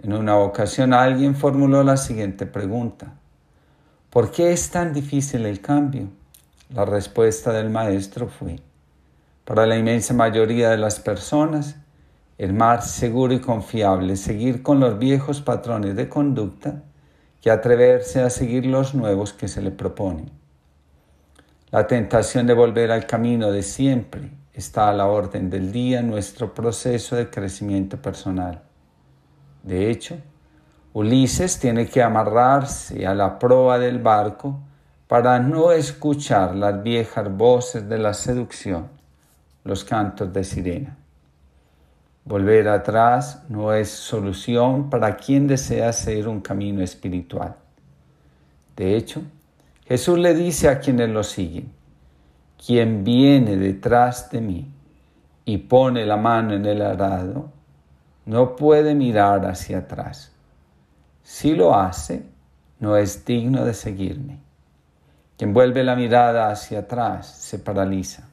En 0.00 0.12
una 0.12 0.38
ocasión 0.38 0.94
alguien 0.94 1.34
formuló 1.34 1.82
la 1.82 1.96
siguiente 1.96 2.46
pregunta. 2.46 3.12
¿Por 4.08 4.30
qué 4.30 4.52
es 4.52 4.70
tan 4.70 4.92
difícil 4.92 5.46
el 5.46 5.60
cambio? 5.60 6.10
La 6.72 6.84
respuesta 6.84 7.52
del 7.52 7.70
maestro 7.70 8.28
fue, 8.28 8.60
para 9.44 9.66
la 9.66 9.76
inmensa 9.76 10.14
mayoría 10.14 10.70
de 10.70 10.76
las 10.76 11.00
personas, 11.00 11.74
el 12.38 12.52
más 12.52 12.88
seguro 12.88 13.34
y 13.34 13.40
confiable 13.40 14.12
es 14.12 14.20
seguir 14.20 14.62
con 14.62 14.78
los 14.78 14.96
viejos 14.96 15.40
patrones 15.40 15.96
de 15.96 16.08
conducta 16.08 16.84
que 17.40 17.50
atreverse 17.50 18.22
a 18.22 18.30
seguir 18.30 18.64
los 18.64 18.94
nuevos 18.94 19.32
que 19.32 19.48
se 19.48 19.60
le 19.60 19.72
proponen. 19.72 20.30
La 21.76 21.86
tentación 21.86 22.46
de 22.46 22.54
volver 22.54 22.90
al 22.90 23.06
camino 23.06 23.52
de 23.52 23.62
siempre 23.62 24.30
está 24.54 24.88
a 24.88 24.94
la 24.94 25.08
orden 25.08 25.50
del 25.50 25.72
día 25.72 26.00
en 26.00 26.08
nuestro 26.08 26.54
proceso 26.54 27.16
de 27.16 27.28
crecimiento 27.28 28.00
personal. 28.00 28.62
De 29.62 29.90
hecho, 29.90 30.16
Ulises 30.94 31.58
tiene 31.58 31.86
que 31.86 32.02
amarrarse 32.02 33.06
a 33.06 33.14
la 33.14 33.38
proa 33.38 33.78
del 33.78 33.98
barco 33.98 34.58
para 35.06 35.38
no 35.38 35.70
escuchar 35.70 36.54
las 36.54 36.82
viejas 36.82 37.30
voces 37.36 37.86
de 37.86 37.98
la 37.98 38.14
seducción, 38.14 38.88
los 39.62 39.84
cantos 39.84 40.32
de 40.32 40.44
sirena. 40.44 40.96
Volver 42.24 42.68
atrás 42.68 43.42
no 43.50 43.74
es 43.74 43.90
solución 43.90 44.88
para 44.88 45.14
quien 45.14 45.46
desea 45.46 45.90
hacer 45.90 46.26
un 46.26 46.40
camino 46.40 46.80
espiritual. 46.82 47.54
De 48.74 48.96
hecho, 48.96 49.20
Jesús 49.86 50.18
le 50.18 50.34
dice 50.34 50.68
a 50.68 50.80
quienes 50.80 51.08
lo 51.10 51.22
siguen, 51.22 51.70
quien 52.64 53.04
viene 53.04 53.56
detrás 53.56 54.30
de 54.30 54.40
mí 54.40 54.68
y 55.44 55.58
pone 55.58 56.04
la 56.04 56.16
mano 56.16 56.54
en 56.54 56.66
el 56.66 56.82
arado, 56.82 57.52
no 58.24 58.56
puede 58.56 58.96
mirar 58.96 59.46
hacia 59.46 59.78
atrás. 59.78 60.32
Si 61.22 61.54
lo 61.54 61.76
hace, 61.76 62.24
no 62.80 62.96
es 62.96 63.24
digno 63.24 63.64
de 63.64 63.74
seguirme. 63.74 64.40
Quien 65.38 65.54
vuelve 65.54 65.84
la 65.84 65.94
mirada 65.94 66.50
hacia 66.50 66.80
atrás 66.80 67.28
se 67.28 67.60
paraliza. 67.60 68.28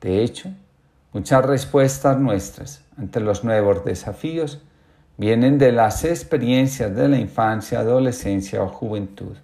De 0.00 0.22
hecho, 0.22 0.50
muchas 1.12 1.44
respuestas 1.44 2.16
nuestras 2.20 2.84
ante 2.96 3.18
los 3.18 3.42
nuevos 3.42 3.84
desafíos 3.84 4.62
vienen 5.16 5.58
de 5.58 5.72
las 5.72 6.04
experiencias 6.04 6.94
de 6.94 7.08
la 7.08 7.18
infancia, 7.18 7.80
adolescencia 7.80 8.62
o 8.62 8.68
juventud. 8.68 9.36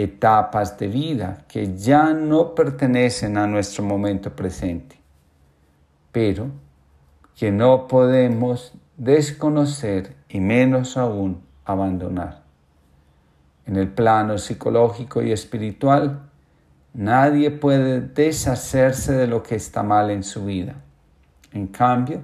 Etapas 0.00 0.78
de 0.78 0.86
vida 0.86 1.38
que 1.48 1.76
ya 1.76 2.12
no 2.12 2.54
pertenecen 2.54 3.36
a 3.36 3.48
nuestro 3.48 3.82
momento 3.82 4.30
presente, 4.30 4.96
pero 6.12 6.52
que 7.36 7.50
no 7.50 7.88
podemos 7.88 8.74
desconocer 8.96 10.14
y 10.28 10.38
menos 10.38 10.96
aún 10.96 11.42
abandonar. 11.64 12.42
En 13.66 13.74
el 13.74 13.88
plano 13.88 14.38
psicológico 14.38 15.20
y 15.20 15.32
espiritual, 15.32 16.30
nadie 16.94 17.50
puede 17.50 18.00
deshacerse 18.00 19.14
de 19.14 19.26
lo 19.26 19.42
que 19.42 19.56
está 19.56 19.82
mal 19.82 20.12
en 20.12 20.22
su 20.22 20.44
vida. 20.44 20.76
En 21.52 21.66
cambio, 21.66 22.22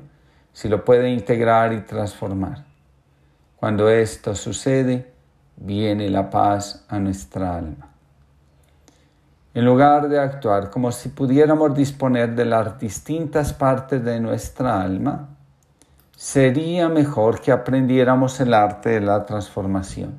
si 0.53 0.69
lo 0.69 0.85
puede 0.85 1.11
integrar 1.11 1.73
y 1.73 1.81
transformar. 1.81 2.67
Cuando 3.57 3.89
esto 3.89 4.37
sucede, 4.37 5.14
viene 5.57 6.09
la 6.11 6.31
paz 6.31 6.85
a 6.89 6.99
nuestra 6.99 7.57
alma. 7.57 7.89
En 9.55 9.65
lugar 9.65 10.09
de 10.09 10.19
actuar 10.19 10.69
como 10.69 10.91
si 10.91 11.11
pudiéramos 11.11 11.75
disponer 11.75 12.35
de 12.35 12.45
las 12.45 12.79
distintas 12.79 13.53
partes 13.53 14.05
de 14.05 14.19
nuestra 14.19 14.83
alma, 14.83 15.29
sería 16.17 16.89
mejor 16.89 17.41
que 17.41 17.53
aprendiéramos 17.53 18.41
el 18.41 18.53
arte 18.53 18.91
de 18.91 19.01
la 19.01 19.25
transformación. 19.25 20.15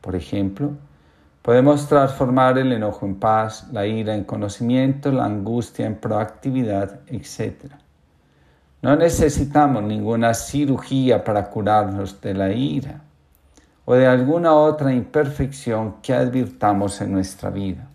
Por 0.00 0.14
ejemplo, 0.14 0.70
podemos 1.42 1.88
transformar 1.88 2.58
el 2.58 2.72
enojo 2.72 3.06
en 3.06 3.16
paz, 3.16 3.66
la 3.72 3.86
ira 3.86 4.14
en 4.14 4.22
conocimiento, 4.22 5.10
la 5.10 5.24
angustia 5.24 5.86
en 5.86 5.96
proactividad, 5.96 7.00
etc. 7.08 7.72
No 8.82 8.94
necesitamos 8.94 9.82
ninguna 9.82 10.32
cirugía 10.34 11.24
para 11.24 11.50
curarnos 11.50 12.20
de 12.20 12.34
la 12.34 12.52
ira 12.52 13.00
o 13.84 13.94
de 13.94 14.06
alguna 14.06 14.54
otra 14.54 14.92
imperfección 14.92 15.96
que 16.02 16.14
advirtamos 16.14 17.00
en 17.00 17.12
nuestra 17.12 17.50
vida. 17.50 17.88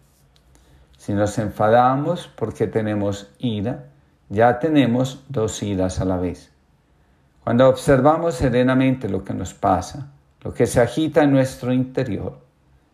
Si 0.97 1.13
nos 1.13 1.37
enfadamos 1.37 2.29
porque 2.35 2.67
tenemos 2.67 3.29
ira, 3.39 3.85
ya 4.29 4.59
tenemos 4.59 5.23
dos 5.29 5.63
iras 5.63 6.01
a 6.01 6.05
la 6.05 6.17
vez. 6.17 6.51
Cuando 7.43 7.69
observamos 7.69 8.35
serenamente 8.35 9.07
lo 9.07 9.23
que 9.23 9.33
nos 9.33 9.53
pasa, 9.53 10.07
lo 10.41 10.53
que 10.53 10.67
se 10.67 10.81
agita 10.81 11.23
en 11.23 11.31
nuestro 11.31 11.71
interior, 11.71 12.39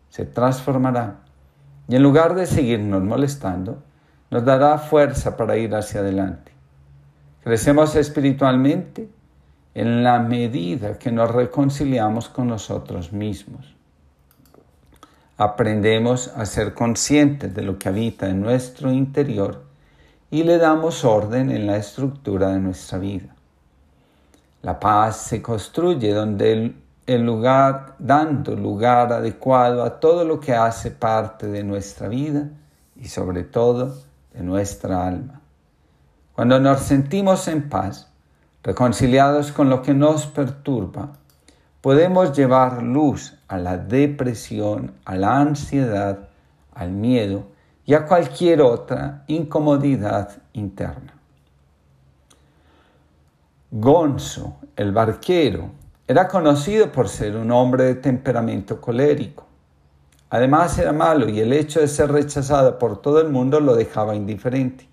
se 0.08 0.24
transformará 0.24 1.16
y 1.88 1.96
en 1.96 2.02
lugar 2.02 2.34
de 2.34 2.46
seguirnos 2.46 3.02
molestando, 3.02 3.82
nos 4.30 4.44
dará 4.44 4.78
fuerza 4.78 5.36
para 5.36 5.56
ir 5.56 5.74
hacia 5.74 6.00
adelante. 6.00 6.52
Crecemos 7.42 7.94
espiritualmente 7.96 9.08
en 9.74 10.04
la 10.04 10.20
medida 10.20 10.98
que 10.98 11.10
nos 11.10 11.30
reconciliamos 11.30 12.28
con 12.28 12.48
nosotros 12.48 13.12
mismos. 13.12 13.74
Aprendemos 15.36 16.28
a 16.28 16.46
ser 16.46 16.74
conscientes 16.74 17.52
de 17.52 17.62
lo 17.62 17.76
que 17.78 17.88
habita 17.88 18.28
en 18.28 18.40
nuestro 18.40 18.92
interior 18.92 19.64
y 20.30 20.44
le 20.44 20.58
damos 20.58 21.04
orden 21.04 21.50
en 21.50 21.66
la 21.66 21.76
estructura 21.76 22.50
de 22.50 22.60
nuestra 22.60 22.98
vida. 22.98 23.34
La 24.62 24.78
paz 24.78 25.16
se 25.16 25.42
construye 25.42 26.14
donde 26.14 26.74
el, 27.06 27.22
lugar, 27.22 27.96
dando 27.98 28.54
lugar 28.54 29.12
adecuado 29.12 29.82
a 29.82 29.98
todo 29.98 30.24
lo 30.24 30.38
que 30.38 30.54
hace 30.54 30.92
parte 30.92 31.48
de 31.48 31.64
nuestra 31.64 32.08
vida 32.08 32.48
y 32.96 33.08
sobre 33.08 33.42
todo 33.42 33.94
de 34.32 34.42
nuestra 34.42 35.06
alma. 35.06 35.40
Cuando 36.32 36.58
nos 36.60 36.80
sentimos 36.80 37.46
en 37.48 37.68
paz, 37.68 38.13
reconciliados 38.64 39.52
con 39.52 39.68
lo 39.68 39.82
que 39.82 39.94
nos 39.94 40.26
perturba, 40.26 41.12
podemos 41.82 42.36
llevar 42.36 42.82
luz 42.82 43.34
a 43.46 43.58
la 43.58 43.76
depresión, 43.76 44.94
a 45.04 45.16
la 45.16 45.38
ansiedad, 45.38 46.30
al 46.72 46.90
miedo 46.90 47.44
y 47.84 47.92
a 47.92 48.06
cualquier 48.06 48.62
otra 48.62 49.22
incomodidad 49.26 50.30
interna. 50.54 51.12
Gonzo, 53.70 54.56
el 54.76 54.92
barquero, 54.92 55.70
era 56.08 56.26
conocido 56.26 56.90
por 56.90 57.08
ser 57.08 57.36
un 57.36 57.50
hombre 57.50 57.84
de 57.84 57.94
temperamento 57.96 58.80
colérico. 58.80 59.44
Además 60.30 60.78
era 60.78 60.92
malo 60.92 61.28
y 61.28 61.40
el 61.40 61.52
hecho 61.52 61.80
de 61.80 61.88
ser 61.88 62.10
rechazado 62.10 62.78
por 62.78 63.02
todo 63.02 63.20
el 63.20 63.28
mundo 63.28 63.60
lo 63.60 63.76
dejaba 63.76 64.14
indiferente. 64.14 64.88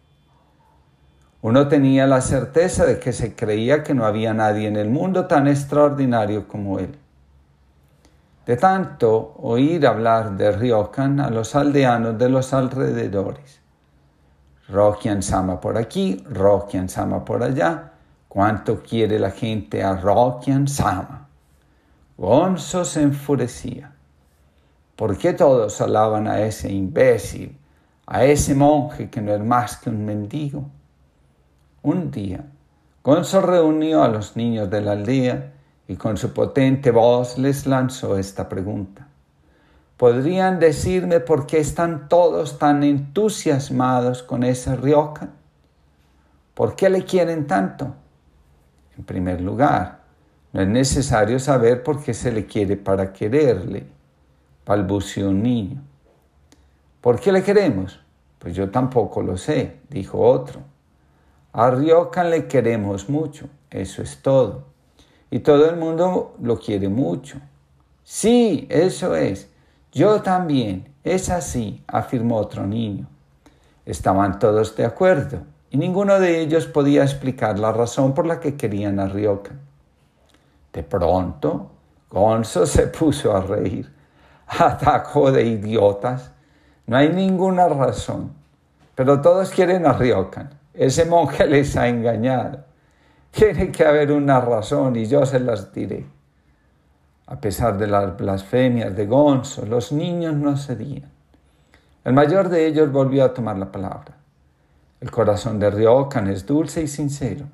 Uno 1.43 1.67
tenía 1.67 2.05
la 2.05 2.21
certeza 2.21 2.85
de 2.85 2.99
que 2.99 3.11
se 3.13 3.35
creía 3.35 3.83
que 3.83 3.95
no 3.95 4.05
había 4.05 4.33
nadie 4.33 4.67
en 4.67 4.75
el 4.75 4.89
mundo 4.89 5.25
tan 5.25 5.47
extraordinario 5.47 6.47
como 6.47 6.77
él. 6.77 6.95
De 8.45 8.57
tanto 8.57 9.33
oír 9.37 9.87
hablar 9.87 10.37
de 10.37 10.51
Ryokan 10.51 11.19
a 11.19 11.31
los 11.31 11.55
aldeanos 11.55 12.17
de 12.17 12.29
los 12.29 12.53
alrededores. 12.53 13.59
Rokian 14.69 15.23
Sama 15.23 15.59
por 15.59 15.77
aquí, 15.77 16.23
Rokian 16.29 16.89
Sama 16.89 17.25
por 17.25 17.43
allá. 17.43 17.91
¿Cuánto 18.27 18.81
quiere 18.81 19.19
la 19.19 19.31
gente 19.31 19.83
a 19.83 19.95
Rokian 19.95 20.67
Sama? 20.67 21.27
Gonzo 22.17 22.85
se 22.85 23.01
enfurecía. 23.01 23.91
¿Por 24.95 25.17
qué 25.17 25.33
todos 25.33 25.81
alaban 25.81 26.27
a 26.27 26.41
ese 26.41 26.71
imbécil, 26.71 27.57
a 28.05 28.23
ese 28.25 28.53
monje 28.53 29.09
que 29.09 29.21
no 29.21 29.33
es 29.33 29.41
más 29.41 29.77
que 29.77 29.89
un 29.89 30.05
mendigo? 30.05 30.69
Un 31.83 32.11
día, 32.11 32.45
Gonzo 33.03 33.41
reunió 33.41 34.03
a 34.03 34.07
los 34.07 34.35
niños 34.35 34.69
de 34.69 34.81
la 34.81 34.91
aldea 34.91 35.51
y 35.87 35.95
con 35.95 36.15
su 36.15 36.31
potente 36.31 36.91
voz 36.91 37.39
les 37.39 37.65
lanzó 37.65 38.19
esta 38.19 38.47
pregunta. 38.47 39.07
¿Podrían 39.97 40.59
decirme 40.59 41.19
por 41.21 41.47
qué 41.47 41.57
están 41.57 42.07
todos 42.07 42.59
tan 42.59 42.83
entusiasmados 42.83 44.21
con 44.21 44.43
ese 44.43 44.75
Ryokan? 44.75 45.31
¿Por 46.53 46.75
qué 46.75 46.87
le 46.91 47.03
quieren 47.03 47.47
tanto? 47.47 47.95
En 48.95 49.03
primer 49.03 49.41
lugar, 49.41 50.01
no 50.53 50.61
es 50.61 50.67
necesario 50.67 51.39
saber 51.39 51.81
por 51.81 52.03
qué 52.03 52.13
se 52.13 52.31
le 52.31 52.45
quiere 52.45 52.77
para 52.77 53.11
quererle, 53.11 53.87
balbuceó 54.67 55.29
un 55.29 55.41
niño. 55.41 55.81
¿Por 57.01 57.19
qué 57.19 57.31
le 57.31 57.41
queremos? 57.41 57.99
Pues 58.37 58.55
yo 58.55 58.69
tampoco 58.69 59.23
lo 59.23 59.35
sé, 59.35 59.79
dijo 59.89 60.19
otro. 60.19 60.70
A 61.53 61.69
Ryokan 61.69 62.29
le 62.29 62.47
queremos 62.47 63.09
mucho, 63.09 63.49
eso 63.69 64.01
es 64.01 64.21
todo. 64.21 64.63
Y 65.29 65.39
todo 65.39 65.69
el 65.69 65.75
mundo 65.75 66.35
lo 66.41 66.57
quiere 66.59 66.87
mucho. 66.87 67.39
Sí, 68.03 68.67
eso 68.69 69.15
es. 69.15 69.49
Yo 69.91 70.21
también, 70.21 70.93
es 71.03 71.29
así, 71.29 71.83
afirmó 71.87 72.37
otro 72.37 72.65
niño. 72.65 73.07
Estaban 73.85 74.39
todos 74.39 74.75
de 74.75 74.85
acuerdo, 74.85 75.41
y 75.69 75.77
ninguno 75.77 76.19
de 76.19 76.39
ellos 76.39 76.67
podía 76.67 77.03
explicar 77.03 77.59
la 77.59 77.71
razón 77.71 78.13
por 78.13 78.25
la 78.25 78.39
que 78.39 78.55
querían 78.55 78.99
a 78.99 79.07
Ryokan. 79.07 79.59
De 80.71 80.83
pronto, 80.83 81.71
Gonzo 82.09 82.65
se 82.65 82.87
puso 82.87 83.35
a 83.35 83.41
reír. 83.41 83.91
Atacó 84.47 85.31
de 85.31 85.43
idiotas. 85.43 86.31
No 86.85 86.97
hay 86.97 87.09
ninguna 87.09 87.67
razón. 87.67 88.33
Pero 88.95 89.21
todos 89.21 89.49
quieren 89.49 89.85
a 89.85 89.93
Ryokan. 89.93 90.60
Ese 90.73 91.05
monje 91.05 91.45
les 91.47 91.75
ha 91.75 91.87
engañado. 91.87 92.65
Tiene 93.31 93.71
que 93.71 93.85
haber 93.85 94.11
una 94.11 94.41
razón 94.41 94.95
y 94.95 95.05
yo 95.05 95.25
se 95.25 95.39
las 95.39 95.73
diré. 95.73 96.05
A 97.27 97.39
pesar 97.39 97.77
de 97.77 97.87
las 97.87 98.17
blasfemias 98.17 98.95
de 98.95 99.05
Gonzo, 99.05 99.65
los 99.65 99.91
niños 99.91 100.35
no 100.35 100.57
cedían. 100.57 101.09
El 102.03 102.13
mayor 102.13 102.49
de 102.49 102.67
ellos 102.67 102.91
volvió 102.91 103.23
a 103.23 103.33
tomar 103.33 103.57
la 103.57 103.71
palabra. 103.71 104.17
El 104.99 105.09
corazón 105.09 105.59
de 105.59 105.69
Ryokan 105.69 106.27
es 106.27 106.45
dulce 106.45 106.81
y 106.81 106.87
sincero. 106.87 107.45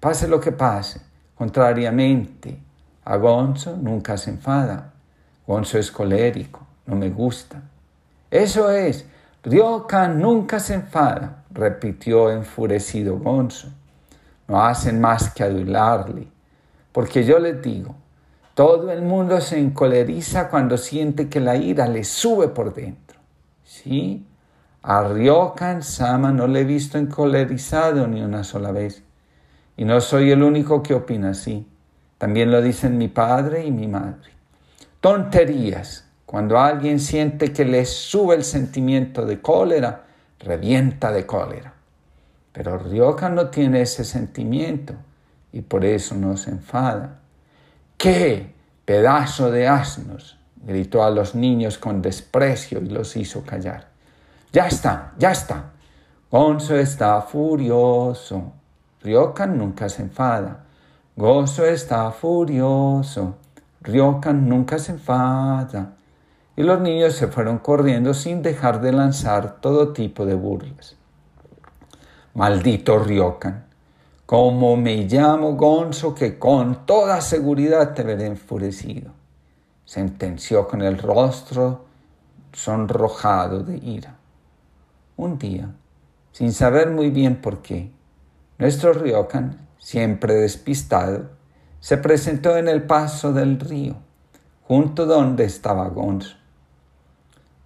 Pase 0.00 0.26
lo 0.26 0.40
que 0.40 0.52
pase, 0.52 1.00
contrariamente 1.34 2.58
a 3.04 3.16
Gonzo, 3.16 3.76
nunca 3.76 4.16
se 4.16 4.30
enfada. 4.30 4.92
Gonzo 5.46 5.78
es 5.78 5.90
colérico, 5.90 6.66
no 6.86 6.96
me 6.96 7.10
gusta. 7.10 7.60
Eso 8.30 8.70
es, 8.70 9.04
Ryokan 9.42 10.20
nunca 10.20 10.60
se 10.60 10.74
enfada, 10.74 11.39
repitió 11.50 12.30
enfurecido 12.30 13.18
Gonzo. 13.18 13.68
No 14.48 14.62
hacen 14.62 15.00
más 15.00 15.32
que 15.32 15.44
adularle, 15.44 16.28
porque 16.92 17.24
yo 17.24 17.38
les 17.38 17.62
digo, 17.62 17.94
todo 18.54 18.90
el 18.90 19.02
mundo 19.02 19.40
se 19.40 19.58
encoleriza 19.58 20.48
cuando 20.48 20.76
siente 20.76 21.28
que 21.28 21.40
la 21.40 21.56
ira 21.56 21.86
le 21.86 22.04
sube 22.04 22.48
por 22.48 22.74
dentro. 22.74 23.18
¿Sí? 23.64 24.26
A 24.82 25.02
Ryokan 25.02 25.82
Sama 25.82 26.32
no 26.32 26.46
le 26.46 26.60
he 26.60 26.64
visto 26.64 26.98
encolerizado 26.98 28.06
ni 28.06 28.22
una 28.22 28.44
sola 28.44 28.72
vez. 28.72 29.02
Y 29.76 29.84
no 29.84 30.00
soy 30.00 30.30
el 30.30 30.42
único 30.42 30.82
que 30.82 30.94
opina 30.94 31.30
así. 31.30 31.66
También 32.18 32.50
lo 32.50 32.60
dicen 32.60 32.98
mi 32.98 33.08
padre 33.08 33.64
y 33.64 33.70
mi 33.70 33.86
madre. 33.86 34.30
Tonterías. 35.00 36.06
Cuando 36.26 36.58
alguien 36.58 37.00
siente 37.00 37.52
que 37.52 37.64
le 37.64 37.84
sube 37.86 38.36
el 38.36 38.44
sentimiento 38.44 39.24
de 39.24 39.40
cólera, 39.40 40.04
revienta 40.40 41.12
de 41.12 41.26
cólera. 41.26 41.74
Pero 42.52 42.78
Ryokan 42.78 43.34
no 43.34 43.48
tiene 43.48 43.82
ese 43.82 44.04
sentimiento 44.04 44.94
y 45.52 45.60
por 45.60 45.84
eso 45.84 46.14
no 46.14 46.36
se 46.36 46.50
enfada. 46.50 47.20
¡Qué 47.96 48.52
pedazo 48.84 49.50
de 49.50 49.68
asnos! 49.68 50.36
gritó 50.62 51.04
a 51.04 51.10
los 51.10 51.34
niños 51.34 51.78
con 51.78 52.02
desprecio 52.02 52.80
y 52.80 52.88
los 52.88 53.16
hizo 53.16 53.42
callar. 53.44 53.88
Ya 54.52 54.66
está, 54.66 55.12
ya 55.16 55.30
está. 55.30 55.70
Gonzo 56.30 56.76
está 56.76 57.20
furioso. 57.22 58.52
Ryokan 59.02 59.56
nunca 59.56 59.88
se 59.88 60.02
enfada. 60.02 60.64
Gozo 61.16 61.64
está 61.64 62.10
furioso. 62.12 63.36
Ryokan 63.80 64.48
nunca 64.48 64.78
se 64.78 64.92
enfada. 64.92 65.94
Y 66.56 66.62
los 66.62 66.80
niños 66.80 67.14
se 67.14 67.28
fueron 67.28 67.58
corriendo 67.58 68.12
sin 68.14 68.42
dejar 68.42 68.80
de 68.80 68.92
lanzar 68.92 69.60
todo 69.60 69.92
tipo 69.92 70.26
de 70.26 70.34
burlas. 70.34 70.96
Maldito 72.34 72.98
Ryokan, 72.98 73.64
como 74.26 74.76
me 74.76 74.96
llamo 75.08 75.56
Gonzo 75.56 76.14
que 76.14 76.38
con 76.38 76.86
toda 76.86 77.20
seguridad 77.20 77.94
te 77.94 78.04
veré 78.04 78.26
enfurecido, 78.26 79.10
sentenció 79.84 80.68
con 80.68 80.82
el 80.82 80.98
rostro 80.98 81.86
sonrojado 82.52 83.64
de 83.64 83.76
ira. 83.78 84.16
Un 85.16 85.38
día, 85.38 85.70
sin 86.32 86.52
saber 86.52 86.90
muy 86.90 87.10
bien 87.10 87.40
por 87.40 87.62
qué, 87.62 87.90
nuestro 88.58 88.92
Ryokan, 88.92 89.66
siempre 89.78 90.34
despistado, 90.34 91.30
se 91.80 91.96
presentó 91.96 92.56
en 92.56 92.68
el 92.68 92.84
paso 92.84 93.32
del 93.32 93.58
río, 93.58 93.96
junto 94.62 95.06
donde 95.06 95.44
estaba 95.44 95.88
Gonzo. 95.88 96.36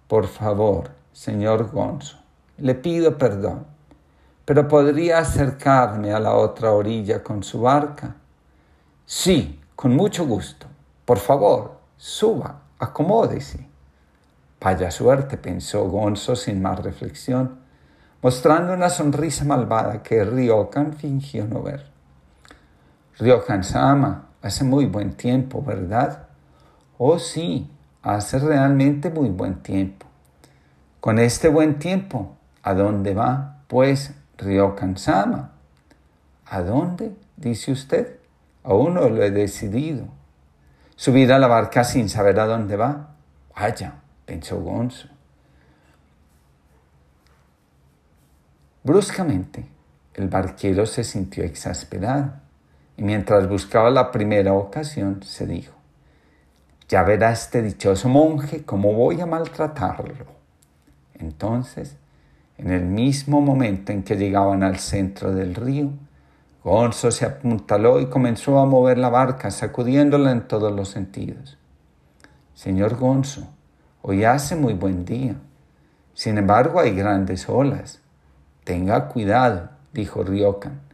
Por 0.07 0.27
favor, 0.27 0.91
señor 1.11 1.71
Gonzo, 1.71 2.17
le 2.57 2.75
pido 2.75 3.17
perdón 3.17 3.75
pero 4.45 4.67
podría 4.67 5.19
acercarme 5.19 6.13
a 6.13 6.19
la 6.19 6.35
otra 6.35 6.71
orilla 6.71 7.23
con 7.23 7.43
su 7.43 7.61
barca. 7.61 8.15
Sí, 9.05 9.59
con 9.75 9.95
mucho 9.95 10.25
gusto. 10.25 10.67
Por 11.03 11.17
favor, 11.17 11.79
suba, 11.97 12.61
acomódese. 12.77 13.67
Vaya 14.61 14.89
suerte, 14.89 15.37
pensó 15.37 15.85
Gonzo 15.85 16.35
sin 16.35 16.61
más 16.61 16.79
reflexión, 16.79 17.59
mostrando 18.21 18.73
una 18.73 18.89
sonrisa 18.89 19.45
malvada 19.45 20.01
que 20.01 20.23
Ryokan 20.23 20.93
fingió 20.93 21.45
no 21.45 21.61
ver. 21.61 21.85
Ryokan 23.19 23.63
Sama, 23.63 24.29
hace 24.41 24.63
muy 24.63 24.85
buen 24.85 25.13
tiempo, 25.13 25.61
¿verdad? 25.63 26.27
Oh 26.97 27.19
sí, 27.19 27.69
hace 28.05 28.37
realmente 28.39 29.09
muy 29.09 29.29
buen 29.29 29.55
tiempo. 29.63 30.05
Con 30.99 31.19
este 31.19 31.49
buen 31.49 31.79
tiempo, 31.79 32.37
¿a 32.61 32.73
dónde 32.73 33.13
va? 33.13 33.57
Pues 33.67 34.13
Ryokan 34.37 34.97
Sama. 34.97 35.51
¿A 36.45 36.61
dónde? 36.61 37.15
dice 37.35 37.71
usted. 37.71 38.19
Aún 38.63 38.93
no 38.93 39.09
lo 39.09 39.23
he 39.23 39.31
decidido. 39.31 40.05
Subir 40.95 41.33
a 41.33 41.39
la 41.39 41.47
barca 41.47 41.83
sin 41.83 42.07
saber 42.07 42.39
a 42.39 42.45
dónde 42.45 42.75
va. 42.75 43.09
Vaya, 43.55 43.95
pensó 44.25 44.61
Gonzo. 44.61 45.07
Bruscamente, 48.83 49.65
el 50.13 50.27
barquero 50.27 50.85
se 50.85 51.03
sintió 51.03 51.43
exasperado 51.43 52.33
y 52.97 53.03
mientras 53.03 53.49
buscaba 53.49 53.89
la 53.89 54.11
primera 54.11 54.53
ocasión 54.53 55.23
se 55.23 55.47
dijo, 55.47 55.73
ya 56.87 57.03
verá 57.03 57.31
este 57.31 57.61
dichoso 57.61 58.09
monje 58.09 58.63
cómo 58.63 58.93
voy 58.93 59.21
a 59.21 59.25
maltratarlo. 59.25 60.25
Entonces 61.15 61.97
en 62.57 62.71
el 62.71 62.85
mismo 62.85 63.41
momento 63.41 63.91
en 63.91 64.03
que 64.03 64.15
llegaban 64.15 64.63
al 64.63 64.79
centro 64.79 65.33
del 65.33 65.55
río, 65.55 65.91
Gonzo 66.63 67.11
se 67.11 67.25
apuntaló 67.25 67.99
y 67.99 68.07
comenzó 68.07 68.59
a 68.59 68.65
mover 68.65 68.97
la 68.97 69.09
barca, 69.09 69.51
sacudiéndola 69.51 70.31
en 70.31 70.47
todos 70.47 70.71
los 70.71 70.89
sentidos. 70.89 71.57
Señor 72.55 72.95
Gonzo, 72.95 73.47
hoy 74.01 74.23
hace 74.23 74.55
muy 74.55 74.73
buen 74.73 75.05
día. 75.05 75.35
Sin 76.13 76.37
embargo, 76.37 76.79
hay 76.79 76.95
grandes 76.95 77.49
olas. 77.49 78.01
Tenga 78.63 79.09
cuidado, 79.09 79.69
dijo 79.93 80.23
Ryokan. 80.23 80.84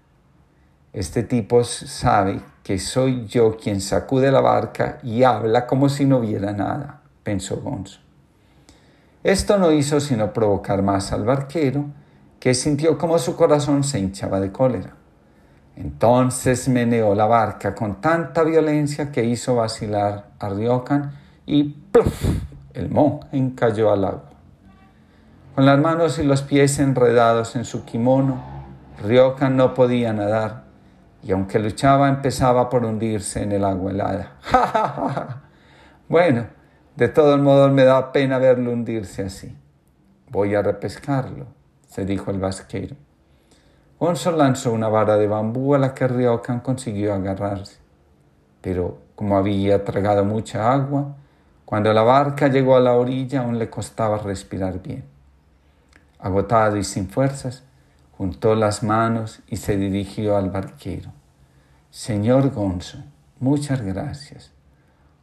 Este 0.93 1.23
tipo 1.23 1.63
sabe 1.63 2.41
que 2.63 2.77
soy 2.77 3.25
yo 3.25 3.55
quien 3.55 3.79
sacude 3.79 4.29
la 4.29 4.41
barca 4.41 4.99
y 5.03 5.23
habla 5.23 5.65
como 5.65 5.87
si 5.87 6.03
no 6.03 6.19
viera 6.19 6.51
nada, 6.51 7.01
pensó 7.23 7.61
Gonzo. 7.61 8.01
Esto 9.23 9.57
no 9.57 9.71
hizo 9.71 10.01
sino 10.01 10.33
provocar 10.33 10.81
más 10.81 11.13
al 11.13 11.23
barquero, 11.23 11.85
que 12.41 12.53
sintió 12.53 12.97
como 12.97 13.19
su 13.19 13.37
corazón 13.37 13.85
se 13.85 13.99
hinchaba 13.99 14.41
de 14.41 14.51
cólera. 14.51 14.95
Entonces 15.77 16.67
meneó 16.67 17.15
la 17.15 17.25
barca 17.25 17.73
con 17.73 18.01
tanta 18.01 18.43
violencia 18.43 19.11
que 19.13 19.23
hizo 19.23 19.55
vacilar 19.55 20.31
a 20.39 20.49
Ryokan 20.49 21.13
y 21.45 21.63
¡pluf! 21.63 22.21
el 22.73 22.89
monje 22.89 23.53
cayó 23.55 23.93
al 23.93 24.03
agua. 24.03 24.29
Con 25.55 25.65
las 25.65 25.79
manos 25.79 26.19
y 26.19 26.23
los 26.23 26.41
pies 26.41 26.79
enredados 26.79 27.55
en 27.55 27.63
su 27.63 27.85
kimono, 27.85 28.43
Ryokan 29.03 29.55
no 29.55 29.73
podía 29.73 30.11
nadar 30.11 30.70
y 31.23 31.31
aunque 31.31 31.59
luchaba 31.59 32.09
empezaba 32.09 32.69
por 32.69 32.85
hundirse 32.85 33.43
en 33.43 33.51
el 33.51 33.63
agua 33.63 33.91
helada. 33.91 34.37
¡Ja, 34.41 34.67
ja, 34.67 34.87
ja! 34.87 35.41
Bueno, 36.09 36.47
De 36.95 37.07
todos 37.07 37.39
modos 37.39 37.71
me 37.71 37.85
da 37.85 38.11
pena 38.11 38.37
verlo 38.37 38.71
hundirse 38.73 39.23
así. 39.23 39.57
Voy 40.29 40.55
a 40.55 40.61
repescarlo, 40.61 41.47
se 41.87 42.05
dijo 42.05 42.31
el 42.31 42.39
vasquero. 42.39 42.95
Gonzo 43.97 44.31
lanzó 44.31 44.73
una 44.73 44.89
vara 44.89 45.15
de 45.15 45.27
bambú 45.27 45.73
a 45.73 45.79
la 45.79 45.93
que 45.93 46.07
Ryokan 46.07 46.59
consiguió 46.59 47.13
agarrarse. 47.13 47.77
Pero 48.59 48.99
como 49.15 49.37
había 49.37 49.83
tragado 49.85 50.25
mucha 50.25 50.71
agua, 50.71 51.15
cuando 51.65 51.93
la 51.93 52.03
barca 52.03 52.49
llegó 52.49 52.75
a 52.75 52.81
la 52.81 52.93
orilla 52.93 53.41
aún 53.41 53.57
le 53.57 53.69
costaba 53.69 54.17
respirar 54.17 54.81
bien. 54.81 55.05
Agotado 56.19 56.75
y 56.75 56.83
sin 56.83 57.07
fuerzas, 57.07 57.63
juntó 58.21 58.53
las 58.53 58.83
manos 58.83 59.41
y 59.47 59.57
se 59.57 59.77
dirigió 59.77 60.37
al 60.37 60.51
barquero. 60.51 61.11
Señor 61.89 62.51
Gonzo, 62.51 62.99
muchas 63.39 63.81
gracias. 63.81 64.51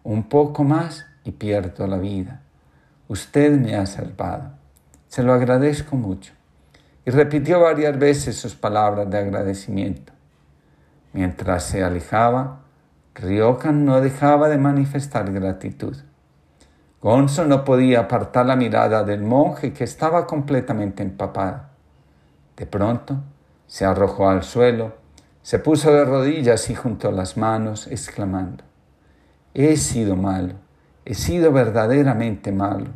Un 0.02 0.24
poco 0.24 0.64
más 0.64 1.06
y 1.22 1.30
pierdo 1.30 1.86
la 1.86 1.98
vida. 1.98 2.42
Usted 3.06 3.56
me 3.56 3.76
ha 3.76 3.86
salvado. 3.86 4.50
Se 5.06 5.22
lo 5.22 5.32
agradezco 5.32 5.94
mucho. 5.94 6.32
Y 7.04 7.12
repitió 7.12 7.60
varias 7.60 7.96
veces 7.96 8.36
sus 8.36 8.56
palabras 8.56 9.08
de 9.08 9.18
agradecimiento. 9.18 10.12
Mientras 11.12 11.66
se 11.66 11.84
alejaba, 11.84 12.62
Ryokan 13.14 13.84
no 13.84 14.00
dejaba 14.00 14.48
de 14.48 14.58
manifestar 14.58 15.30
gratitud. 15.32 15.96
Gonzo 17.00 17.44
no 17.44 17.64
podía 17.64 18.00
apartar 18.00 18.46
la 18.46 18.56
mirada 18.56 19.04
del 19.04 19.22
monje 19.22 19.72
que 19.72 19.84
estaba 19.84 20.26
completamente 20.26 21.04
empapado. 21.04 21.67
De 22.58 22.66
pronto 22.66 23.22
se 23.68 23.84
arrojó 23.84 24.28
al 24.28 24.42
suelo, 24.42 24.94
se 25.42 25.60
puso 25.60 25.92
de 25.92 26.04
rodillas 26.04 26.68
y 26.70 26.74
juntó 26.74 27.12
las 27.12 27.36
manos, 27.36 27.86
exclamando, 27.86 28.64
He 29.54 29.76
sido 29.76 30.16
malo, 30.16 30.54
he 31.04 31.14
sido 31.14 31.52
verdaderamente 31.52 32.50
malo. 32.50 32.88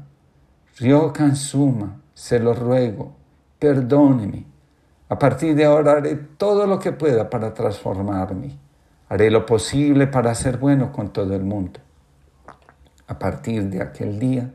Ryokan 0.78 1.36
Suma, 1.36 2.00
se 2.12 2.40
lo 2.40 2.54
ruego, 2.54 3.14
perdóneme. 3.60 4.46
A 5.08 5.18
partir 5.18 5.54
de 5.54 5.64
ahora 5.64 5.92
haré 5.92 6.16
todo 6.16 6.66
lo 6.66 6.78
que 6.78 6.90
pueda 6.90 7.30
para 7.30 7.54
transformarme. 7.54 8.58
Haré 9.08 9.30
lo 9.30 9.46
posible 9.46 10.06
para 10.08 10.34
ser 10.34 10.56
bueno 10.56 10.90
con 10.90 11.12
todo 11.12 11.36
el 11.36 11.44
mundo. 11.44 11.78
A 13.06 13.18
partir 13.18 13.68
de 13.68 13.82
aquel 13.82 14.18
día, 14.18 14.50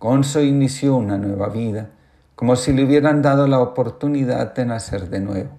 Gonzo 0.00 0.42
inició 0.42 0.96
una 0.96 1.16
nueva 1.16 1.48
vida 1.48 1.90
como 2.38 2.54
si 2.54 2.72
le 2.72 2.84
hubieran 2.84 3.20
dado 3.20 3.48
la 3.48 3.58
oportunidad 3.58 4.54
de 4.54 4.64
nacer 4.64 5.08
de 5.08 5.18
nuevo. 5.18 5.58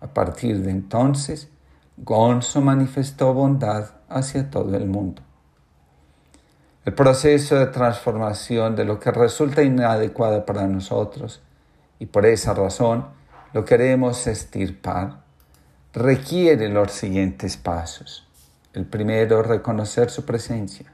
A 0.00 0.06
partir 0.06 0.62
de 0.62 0.70
entonces, 0.70 1.48
Gonzo 1.96 2.60
manifestó 2.60 3.34
bondad 3.34 3.90
hacia 4.08 4.48
todo 4.48 4.76
el 4.76 4.86
mundo. 4.86 5.22
El 6.84 6.94
proceso 6.94 7.56
de 7.56 7.66
transformación 7.66 8.76
de 8.76 8.84
lo 8.84 9.00
que 9.00 9.10
resulta 9.10 9.64
inadecuado 9.64 10.46
para 10.46 10.68
nosotros 10.68 11.42
y 11.98 12.06
por 12.06 12.24
esa 12.24 12.54
razón 12.54 13.06
lo 13.52 13.64
queremos 13.64 14.28
estirpar 14.28 15.24
requiere 15.92 16.68
los 16.68 16.92
siguientes 16.92 17.56
pasos. 17.56 18.28
El 18.74 18.84
primero, 18.84 19.42
reconocer 19.42 20.10
su 20.10 20.24
presencia. 20.24 20.86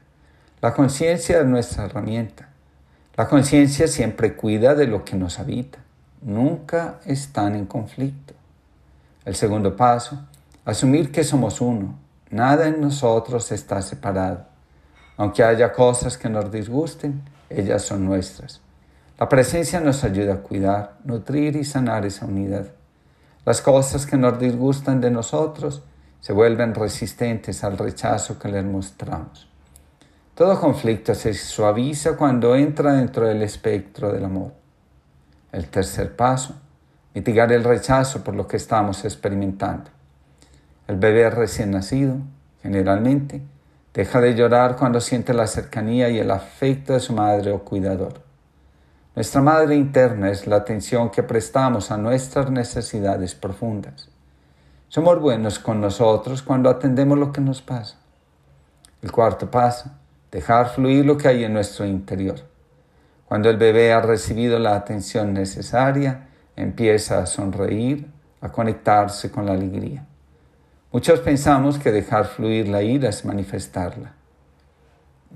La 0.59 0.73
conciencia 0.73 1.39
es 1.39 1.45
nuestra 1.45 1.85
herramienta. 1.85 2.49
La 3.15 3.27
conciencia 3.27 3.87
siempre 3.87 4.35
cuida 4.35 4.73
de 4.73 4.87
lo 4.87 5.05
que 5.05 5.15
nos 5.15 5.37
habita, 5.37 5.77
nunca 6.23 6.99
están 7.05 7.55
en 7.55 7.67
conflicto. 7.67 8.33
El 9.23 9.35
segundo 9.35 9.75
paso, 9.75 10.19
asumir 10.65 11.11
que 11.11 11.23
somos 11.23 11.61
uno, 11.61 11.99
nada 12.31 12.67
en 12.67 12.81
nosotros 12.81 13.51
está 13.51 13.83
separado. 13.83 14.47
Aunque 15.15 15.43
haya 15.43 15.71
cosas 15.73 16.17
que 16.17 16.27
nos 16.27 16.51
disgusten, 16.51 17.21
ellas 17.51 17.83
son 17.83 18.03
nuestras. 18.03 18.61
La 19.19 19.29
presencia 19.29 19.79
nos 19.79 20.03
ayuda 20.03 20.33
a 20.33 20.37
cuidar, 20.37 20.97
nutrir 21.03 21.55
y 21.55 21.63
sanar 21.65 22.07
esa 22.07 22.25
unidad. 22.25 22.65
Las 23.45 23.61
cosas 23.61 24.07
que 24.07 24.17
nos 24.17 24.39
disgustan 24.39 25.01
de 25.01 25.11
nosotros 25.11 25.83
se 26.19 26.33
vuelven 26.33 26.73
resistentes 26.73 27.63
al 27.63 27.77
rechazo 27.77 28.39
que 28.39 28.47
les 28.47 28.65
mostramos. 28.65 29.52
Todo 30.35 30.59
conflicto 30.59 31.13
se 31.13 31.35
suaviza 31.35 32.17
cuando 32.17 32.55
entra 32.55 32.93
dentro 32.93 33.27
del 33.27 33.43
espectro 33.43 34.11
del 34.11 34.25
amor. 34.25 34.51
El 35.51 35.67
tercer 35.67 36.15
paso, 36.15 36.55
mitigar 37.13 37.51
el 37.51 37.63
rechazo 37.63 38.23
por 38.23 38.35
lo 38.35 38.47
que 38.47 38.57
estamos 38.57 39.05
experimentando. 39.05 39.91
El 40.87 40.95
bebé 40.95 41.29
recién 41.29 41.69
nacido, 41.69 42.17
generalmente, 42.63 43.43
deja 43.93 44.21
de 44.21 44.33
llorar 44.33 44.75
cuando 44.75 44.99
siente 45.01 45.35
la 45.35 45.45
cercanía 45.45 46.09
y 46.09 46.17
el 46.17 46.31
afecto 46.31 46.93
de 46.93 46.99
su 46.99 47.13
madre 47.13 47.51
o 47.51 47.63
cuidador. 47.63 48.23
Nuestra 49.15 49.43
madre 49.43 49.75
interna 49.75 50.31
es 50.31 50.47
la 50.47 50.55
atención 50.55 51.11
que 51.11 51.21
prestamos 51.21 51.91
a 51.91 51.97
nuestras 51.97 52.49
necesidades 52.49 53.35
profundas. 53.35 54.09
Somos 54.87 55.19
buenos 55.19 55.59
con 55.59 55.79
nosotros 55.79 56.41
cuando 56.41 56.71
atendemos 56.71 57.19
lo 57.19 57.31
que 57.31 57.41
nos 57.41 57.61
pasa. 57.61 57.97
El 59.03 59.11
cuarto 59.11 59.51
paso, 59.51 59.91
dejar 60.33 60.69
fluir 60.69 61.05
lo 61.05 61.15
que 61.15 61.27
hay 61.27 61.43
en 61.43 61.53
nuestro 61.53 61.85
interior. 61.85 62.37
Cuando 63.25 63.51
el 63.51 63.57
bebé 63.57 63.93
ha 63.93 64.01
recibido 64.01 64.57
la 64.57 64.75
atención 64.75 65.31
necesaria, 65.31 66.27
empieza 66.55 67.19
a 67.19 67.27
sonreír, 67.27 68.07
a 68.41 68.51
conectarse 68.51 69.29
con 69.29 69.45
la 69.45 69.53
alegría. 69.53 70.05
Muchos 70.91 71.19
pensamos 71.19 71.77
que 71.77 71.91
dejar 71.91 72.25
fluir 72.25 72.67
la 72.67 72.81
ira 72.81 73.09
es 73.09 73.23
manifestarla. 73.25 74.13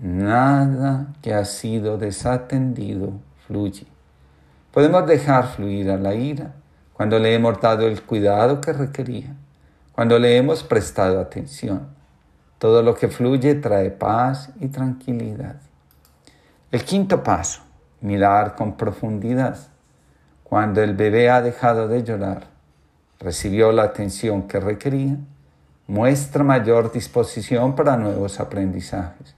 Nada 0.01 1.13
que 1.21 1.33
ha 1.33 1.45
sido 1.45 1.99
desatendido 1.99 3.13
fluye. 3.45 3.85
Podemos 4.71 5.05
dejar 5.05 5.47
fluir 5.47 5.91
a 5.91 5.97
la 5.97 6.15
ira 6.15 6.53
cuando 6.93 7.19
le 7.19 7.35
hemos 7.35 7.61
dado 7.61 7.87
el 7.87 8.01
cuidado 8.01 8.61
que 8.61 8.73
requería, 8.73 9.35
cuando 9.91 10.17
le 10.17 10.37
hemos 10.37 10.63
prestado 10.63 11.19
atención. 11.19 11.96
Todo 12.57 12.81
lo 12.81 12.95
que 12.95 13.07
fluye 13.07 13.55
trae 13.55 13.91
paz 13.91 14.49
y 14.59 14.69
tranquilidad. 14.69 15.57
El 16.71 16.83
quinto 16.83 17.23
paso, 17.23 17.61
mirar 18.01 18.55
con 18.55 18.75
profundidad. 18.75 19.57
Cuando 20.43 20.81
el 20.81 20.95
bebé 20.95 21.29
ha 21.29 21.41
dejado 21.41 21.87
de 21.87 22.03
llorar, 22.03 22.47
recibió 23.19 23.71
la 23.71 23.83
atención 23.83 24.47
que 24.47 24.59
requería, 24.59 25.17
muestra 25.87 26.43
mayor 26.43 26.91
disposición 26.91 27.75
para 27.75 27.95
nuevos 27.95 28.39
aprendizajes. 28.39 29.35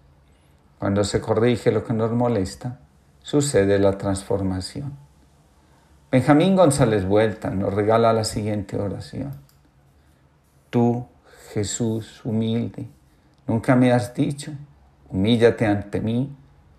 Cuando 0.79 1.03
se 1.03 1.19
corrige 1.19 1.71
lo 1.71 1.83
que 1.83 1.93
nos 1.93 2.11
molesta, 2.11 2.79
sucede 3.21 3.79
la 3.79 3.97
transformación. 3.97 4.97
Benjamín 6.11 6.55
González 6.55 7.05
Vuelta 7.05 7.49
nos 7.51 7.73
regala 7.73 8.13
la 8.13 8.23
siguiente 8.23 8.79
oración. 8.79 9.33
Tú, 10.69 11.05
Jesús 11.53 12.25
humilde, 12.25 12.87
Nunca 13.49 13.75
me 13.75 13.91
has 13.91 14.13
dicho, 14.13 14.51
humíllate 15.09 15.65
ante 15.65 15.99
mí, 15.99 16.31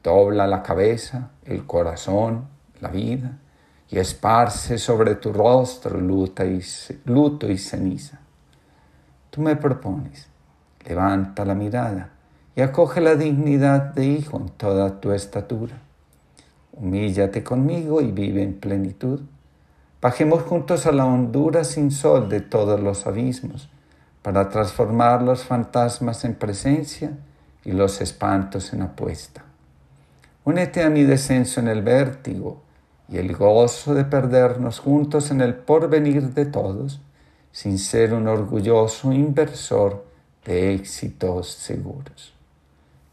dobla 0.04 0.46
la 0.46 0.62
cabeza, 0.62 1.32
el 1.44 1.66
corazón, 1.66 2.44
la 2.80 2.90
vida, 2.90 3.38
y 3.88 3.98
esparce 3.98 4.78
sobre 4.78 5.16
tu 5.16 5.32
rostro 5.32 6.00
luto 6.00 6.44
y, 6.44 6.62
luto 7.06 7.50
y 7.50 7.58
ceniza. 7.58 8.20
Tú 9.30 9.42
me 9.42 9.56
propones, 9.56 10.28
levanta 10.86 11.44
la 11.44 11.56
mirada 11.56 12.10
y 12.54 12.60
acoge 12.60 13.00
la 13.00 13.16
dignidad 13.16 13.92
de 13.92 14.06
hijo 14.06 14.36
en 14.36 14.50
toda 14.50 15.00
tu 15.00 15.10
estatura. 15.10 15.76
Humíllate 16.70 17.42
conmigo 17.42 18.00
y 18.00 18.12
vive 18.12 18.44
en 18.44 18.60
plenitud. 18.60 19.22
Bajemos 20.00 20.44
juntos 20.44 20.86
a 20.86 20.92
la 20.92 21.04
hondura 21.04 21.64
sin 21.64 21.90
sol 21.90 22.28
de 22.28 22.40
todos 22.40 22.78
los 22.78 23.08
abismos 23.08 23.68
para 24.22 24.48
transformar 24.48 25.22
los 25.22 25.44
fantasmas 25.44 26.24
en 26.24 26.34
presencia 26.34 27.12
y 27.64 27.72
los 27.72 28.00
espantos 28.00 28.72
en 28.72 28.82
apuesta. 28.82 29.44
Únete 30.44 30.82
a 30.82 30.90
mi 30.90 31.04
descenso 31.04 31.60
en 31.60 31.68
el 31.68 31.82
vértigo 31.82 32.62
y 33.08 33.18
el 33.18 33.34
gozo 33.34 33.94
de 33.94 34.04
perdernos 34.04 34.78
juntos 34.78 35.30
en 35.30 35.40
el 35.40 35.54
porvenir 35.54 36.32
de 36.34 36.46
todos, 36.46 37.00
sin 37.52 37.78
ser 37.78 38.14
un 38.14 38.28
orgulloso 38.28 39.12
inversor 39.12 40.04
de 40.44 40.74
éxitos 40.74 41.48
seguros. 41.48 42.32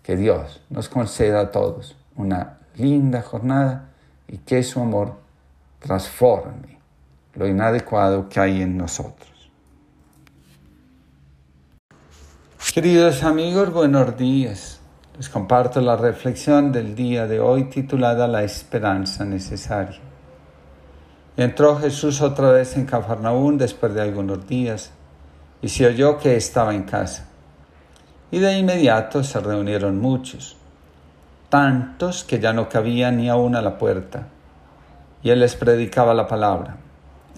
Que 0.03 0.15
Dios 0.15 0.61
nos 0.69 0.87
conceda 0.87 1.41
a 1.41 1.51
todos 1.51 1.95
una 2.15 2.59
linda 2.75 3.21
jornada 3.21 3.89
y 4.27 4.37
que 4.37 4.63
su 4.63 4.79
amor 4.79 5.15
transforme 5.79 6.79
lo 7.33 7.47
inadecuado 7.47 8.29
que 8.29 8.39
hay 8.39 8.61
en 8.61 8.77
nosotros. 8.77 9.26
Queridos 12.77 13.23
amigos, 13.23 13.73
buenos 13.73 14.15
días. 14.17 14.79
Les 15.17 15.29
comparto 15.29 15.81
la 15.81 15.95
reflexión 15.95 16.71
del 16.71 16.93
día 16.93 17.25
de 17.25 17.39
hoy 17.39 17.63
titulada 17.71 18.27
La 18.27 18.43
esperanza 18.43 19.25
necesaria. 19.25 19.97
Entró 21.37 21.79
Jesús 21.79 22.21
otra 22.21 22.51
vez 22.51 22.77
en 22.77 22.85
Cafarnaún 22.85 23.57
después 23.57 23.95
de 23.95 24.03
algunos 24.03 24.47
días 24.47 24.91
y 25.59 25.69
se 25.69 25.87
oyó 25.87 26.19
que 26.19 26.35
estaba 26.35 26.75
en 26.75 26.83
casa. 26.83 27.25
Y 28.29 28.37
de 28.37 28.59
inmediato 28.59 29.23
se 29.23 29.39
reunieron 29.39 29.99
muchos. 29.99 30.55
tantos 31.49 32.23
que 32.23 32.39
ya 32.39 32.53
no 32.53 32.69
cabía 32.69 33.09
ni 33.09 33.27
aún 33.27 33.55
a 33.55 33.63
la 33.63 33.79
puerta, 33.79 34.27
y 35.23 35.31
él 35.31 35.39
les 35.39 35.55
predicaba 35.55 36.13
la 36.13 36.27
palabra. 36.27 36.77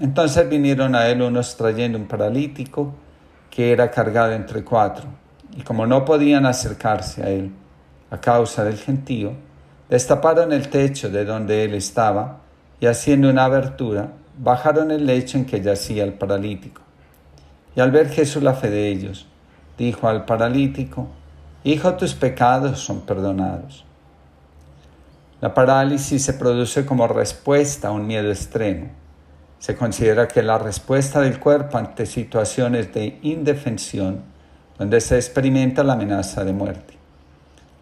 Entonces 0.02 0.50
vinieron 0.50 0.96
a 0.96 1.08
él 1.08 1.22
unos 1.22 1.56
trayendo 1.56 1.98
un 1.98 2.10
paralítico 2.10 2.94
que 3.50 3.72
era 3.72 3.90
cargado 3.90 4.34
entre 4.34 4.66
cuatro, 4.66 5.06
y 5.58 5.62
como 5.62 5.86
no 5.86 6.06
podían 6.06 6.46
acercarse 6.46 7.24
a 7.24 7.30
él 7.30 7.52
a 8.12 8.20
causa 8.20 8.64
del 8.64 8.78
gentío, 8.78 9.34
destaparon 9.90 10.52
el 10.52 10.70
techo 10.70 11.10
de 11.10 11.26
donde 11.26 11.64
él 11.64 11.74
estaba, 11.74 12.40
y 12.80 12.86
haciendo 12.86 13.30
una 13.30 13.46
abertura, 13.46 14.14
bajaron 14.38 14.92
el 14.92 15.06
lecho 15.06 15.38
en 15.38 15.46
que 15.46 15.62
yacía 15.62 16.04
el 16.04 16.14
paralítico. 16.14 16.82
Y 17.76 17.82
al 17.82 17.92
ver 17.92 18.10
Jesús 18.10 18.42
la 18.42 18.54
fe 18.54 18.70
de 18.70 18.90
ellos, 18.90 19.28
dijo 19.78 20.08
al 20.08 20.26
paralítico, 20.26 21.08
Hijo, 21.64 21.96
tus 21.96 22.14
pecados 22.14 22.80
son 22.80 23.02
perdonados. 23.02 23.84
La 25.42 25.54
parálisis 25.54 26.24
se 26.24 26.34
produce 26.34 26.86
como 26.86 27.08
respuesta 27.08 27.90
a 27.90 27.92
un 27.92 28.08
miedo 28.08 28.30
extremo. 28.30 28.90
Se 29.60 29.76
considera 29.76 30.30
que 30.30 30.42
la 30.42 30.58
respuesta 30.58 31.20
del 31.20 31.40
cuerpo 31.40 31.78
ante 31.78 32.06
situaciones 32.06 32.94
de 32.94 33.20
indefensión 33.24 34.24
donde 34.80 35.02
se 35.02 35.18
experimenta 35.18 35.84
la 35.84 35.94
amenaza 35.94 36.44
de 36.46 36.54
muerte. 36.54 36.96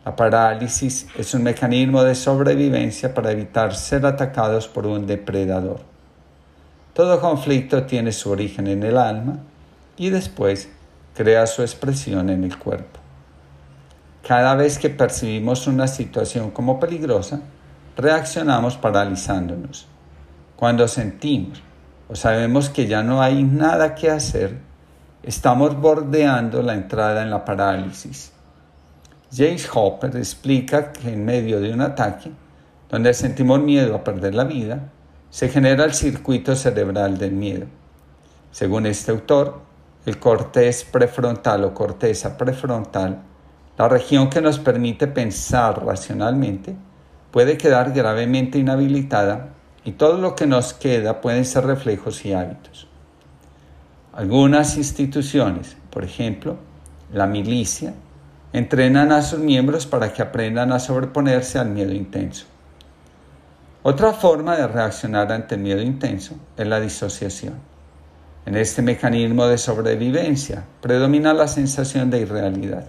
La 0.04 0.16
parálisis 0.16 1.08
es 1.16 1.34
un 1.34 1.44
mecanismo 1.44 2.04
de 2.04 2.16
sobrevivencia 2.16 3.14
para 3.14 3.32
evitar 3.32 3.76
ser 3.76 4.06
atacados 4.06 4.68
por 4.68 4.88
un 4.88 5.06
depredador. 5.06 5.82
Todo 6.94 7.22
conflicto 7.22 7.84
tiene 7.84 8.12
su 8.12 8.32
origen 8.32 8.68
en 8.68 8.82
el 8.82 8.98
alma 8.98 9.40
y 9.96 10.10
después 10.10 10.70
crea 11.14 11.46
su 11.46 11.62
expresión 11.62 12.30
en 12.32 12.44
el 12.44 12.58
cuerpo. 12.58 13.00
Cada 14.28 14.56
vez 14.56 14.80
que 14.80 14.90
percibimos 14.90 15.68
una 15.68 15.88
situación 15.88 16.50
como 16.52 16.80
peligrosa, 16.80 17.42
reaccionamos 17.96 18.78
paralizándonos. 18.78 19.88
Cuando 20.56 20.88
sentimos 20.88 21.62
o 22.08 22.16
sabemos 22.16 22.70
que 22.70 22.88
ya 22.88 23.04
no 23.04 23.22
hay 23.22 23.44
nada 23.44 23.94
que 23.94 24.10
hacer, 24.10 24.67
estamos 25.24 25.80
bordeando 25.80 26.62
la 26.62 26.74
entrada 26.74 27.22
en 27.22 27.30
la 27.30 27.44
parálisis. 27.44 28.32
James 29.32 29.70
Hopper 29.74 30.16
explica 30.16 30.92
que 30.94 31.12
en 31.12 31.26
medio 31.26 31.60
de 31.60 31.74
un 31.74 31.82
ataque, 31.82 32.32
donde 32.90 33.14
sentimos 33.14 33.60
miedo 33.60 33.96
a 33.96 34.04
perder 34.04 34.36
la 34.36 34.46
vida, 34.46 34.90
se 35.30 35.50
genera 35.50 35.84
el 35.84 35.94
circuito 35.94 36.56
cerebral 36.56 37.18
del 37.18 37.34
miedo. 37.34 37.66
Según 38.52 38.86
este 38.86 39.12
autor, 39.12 39.62
el 40.06 40.20
cortés 40.20 40.86
prefrontal 40.86 41.66
o 41.66 41.74
corteza 41.74 42.38
prefrontal, 42.38 43.22
la 43.78 43.90
región 43.90 44.30
que 44.30 44.42
nos 44.42 44.58
permite 44.58 45.08
pensar 45.08 45.86
racionalmente, 45.86 46.76
puede 47.32 47.58
quedar 47.58 47.92
gravemente 47.92 48.58
inhabilitada 48.58 49.50
y 49.84 49.92
todo 49.92 50.18
lo 50.18 50.36
que 50.36 50.48
nos 50.48 50.74
queda 50.74 51.22
pueden 51.22 51.46
ser 51.46 51.66
reflejos 51.66 52.26
y 52.26 52.34
hábitos. 52.34 52.87
Algunas 54.18 54.78
instituciones, 54.78 55.78
por 55.92 56.04
ejemplo, 56.04 56.58
la 57.14 57.28
milicia, 57.28 57.94
entrenan 58.52 59.12
a 59.12 59.22
sus 59.22 59.38
miembros 59.38 59.86
para 59.86 60.12
que 60.12 60.24
aprendan 60.24 60.72
a 60.72 60.80
sobreponerse 60.80 61.60
al 61.60 61.70
miedo 61.70 61.94
intenso. 61.94 62.48
Otra 63.84 64.14
forma 64.14 64.58
de 64.58 64.68
reaccionar 64.68 65.32
ante 65.32 65.54
el 65.54 65.62
miedo 65.62 65.84
intenso 65.84 66.34
es 66.58 66.66
la 66.66 66.80
disociación. 66.80 67.60
En 68.48 68.58
este 68.58 68.82
mecanismo 68.82 69.46
de 69.46 69.60
sobrevivencia 69.60 70.66
predomina 70.82 71.36
la 71.36 71.48
sensación 71.48 72.10
de 72.10 72.22
irrealidad. 72.22 72.88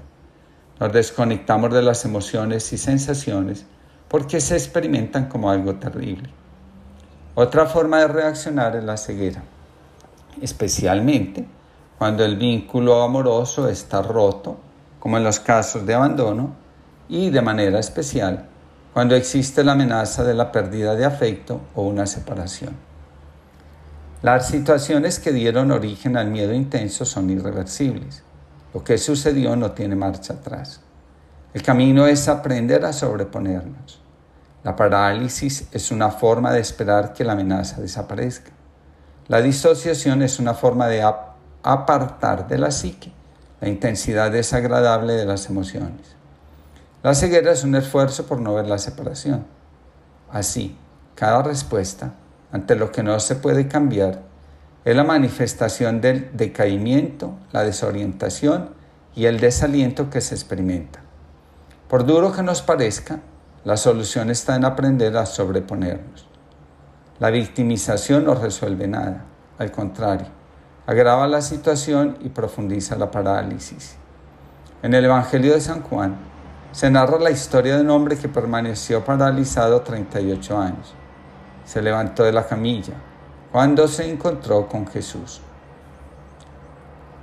Nos 0.80 0.94
desconectamos 0.94 1.74
de 1.74 1.82
las 1.82 2.06
emociones 2.06 2.72
y 2.72 2.78
sensaciones 2.78 3.66
porque 4.08 4.40
se 4.40 4.54
experimentan 4.54 5.28
como 5.28 5.50
algo 5.50 5.74
terrible. 5.74 6.30
Otra 7.34 7.66
forma 7.66 7.98
de 7.98 8.08
reaccionar 8.08 8.76
es 8.76 8.84
la 8.84 8.96
ceguera, 8.96 9.42
especialmente 10.42 11.46
cuando 11.98 12.24
el 12.24 12.36
vínculo 12.36 13.02
amoroso 13.02 13.68
está 13.68 14.02
roto, 14.02 14.56
como 15.00 15.16
en 15.16 15.24
los 15.24 15.40
casos 15.40 15.84
de 15.84 15.94
abandono, 15.94 16.54
y 17.08 17.30
de 17.30 17.42
manera 17.42 17.78
especial 17.78 18.48
cuando 18.92 19.14
existe 19.14 19.62
la 19.62 19.72
amenaza 19.72 20.24
de 20.24 20.34
la 20.34 20.50
pérdida 20.50 20.96
de 20.96 21.04
afecto 21.04 21.60
o 21.74 21.82
una 21.82 22.06
separación. 22.06 22.74
Las 24.22 24.48
situaciones 24.48 25.20
que 25.20 25.30
dieron 25.30 25.70
origen 25.70 26.16
al 26.16 26.28
miedo 26.28 26.52
intenso 26.52 27.04
son 27.04 27.30
irreversibles. 27.30 28.24
Lo 28.74 28.82
que 28.82 28.98
sucedió 28.98 29.54
no 29.54 29.70
tiene 29.70 29.94
marcha 29.94 30.34
atrás. 30.34 30.80
El 31.54 31.62
camino 31.62 32.08
es 32.08 32.26
aprender 32.26 32.84
a 32.84 32.92
sobreponernos. 32.92 34.00
La 34.64 34.74
parálisis 34.74 35.68
es 35.70 35.92
una 35.92 36.10
forma 36.10 36.52
de 36.52 36.58
esperar 36.58 37.12
que 37.12 37.22
la 37.22 37.34
amenaza 37.34 37.80
desaparezca. 37.80 38.50
La 39.28 39.42
disociación 39.42 40.22
es 40.22 40.38
una 40.38 40.54
forma 40.54 40.86
de 40.86 41.02
apartar 41.62 42.48
de 42.48 42.58
la 42.58 42.70
psique 42.70 43.12
la 43.60 43.68
intensidad 43.68 44.30
desagradable 44.30 45.14
de 45.14 45.24
las 45.24 45.48
emociones. 45.48 46.16
La 47.02 47.14
ceguera 47.14 47.52
es 47.52 47.64
un 47.64 47.74
esfuerzo 47.74 48.26
por 48.26 48.40
no 48.40 48.54
ver 48.54 48.66
la 48.66 48.78
separación. 48.78 49.46
Así, 50.30 50.76
cada 51.14 51.42
respuesta 51.42 52.12
ante 52.52 52.76
lo 52.76 52.92
que 52.92 53.02
no 53.02 53.18
se 53.20 53.36
puede 53.36 53.68
cambiar 53.68 54.22
es 54.84 54.96
la 54.96 55.04
manifestación 55.04 56.00
del 56.00 56.30
decaimiento, 56.36 57.34
la 57.52 57.64
desorientación 57.64 58.70
y 59.14 59.26
el 59.26 59.40
desaliento 59.40 60.10
que 60.10 60.20
se 60.20 60.34
experimenta. 60.34 61.00
Por 61.88 62.06
duro 62.06 62.32
que 62.32 62.42
nos 62.42 62.62
parezca, 62.62 63.20
la 63.64 63.76
solución 63.76 64.30
está 64.30 64.54
en 64.54 64.64
aprender 64.64 65.16
a 65.16 65.26
sobreponernos. 65.26 66.27
La 67.20 67.30
victimización 67.30 68.26
no 68.26 68.36
resuelve 68.36 68.86
nada, 68.86 69.24
al 69.58 69.72
contrario, 69.72 70.28
agrava 70.86 71.26
la 71.26 71.40
situación 71.40 72.16
y 72.20 72.28
profundiza 72.28 72.94
la 72.94 73.10
parálisis. 73.10 73.96
En 74.84 74.94
el 74.94 75.04
Evangelio 75.04 75.52
de 75.52 75.60
San 75.60 75.82
Juan, 75.82 76.16
se 76.70 76.88
narra 76.92 77.18
la 77.18 77.32
historia 77.32 77.74
de 77.74 77.82
un 77.82 77.90
hombre 77.90 78.16
que 78.16 78.28
permaneció 78.28 79.04
paralizado 79.04 79.80
38 79.80 80.58
años. 80.58 80.94
Se 81.64 81.82
levantó 81.82 82.22
de 82.22 82.30
la 82.30 82.46
camilla 82.46 82.94
cuando 83.50 83.88
se 83.88 84.08
encontró 84.08 84.68
con 84.68 84.86
Jesús. 84.86 85.40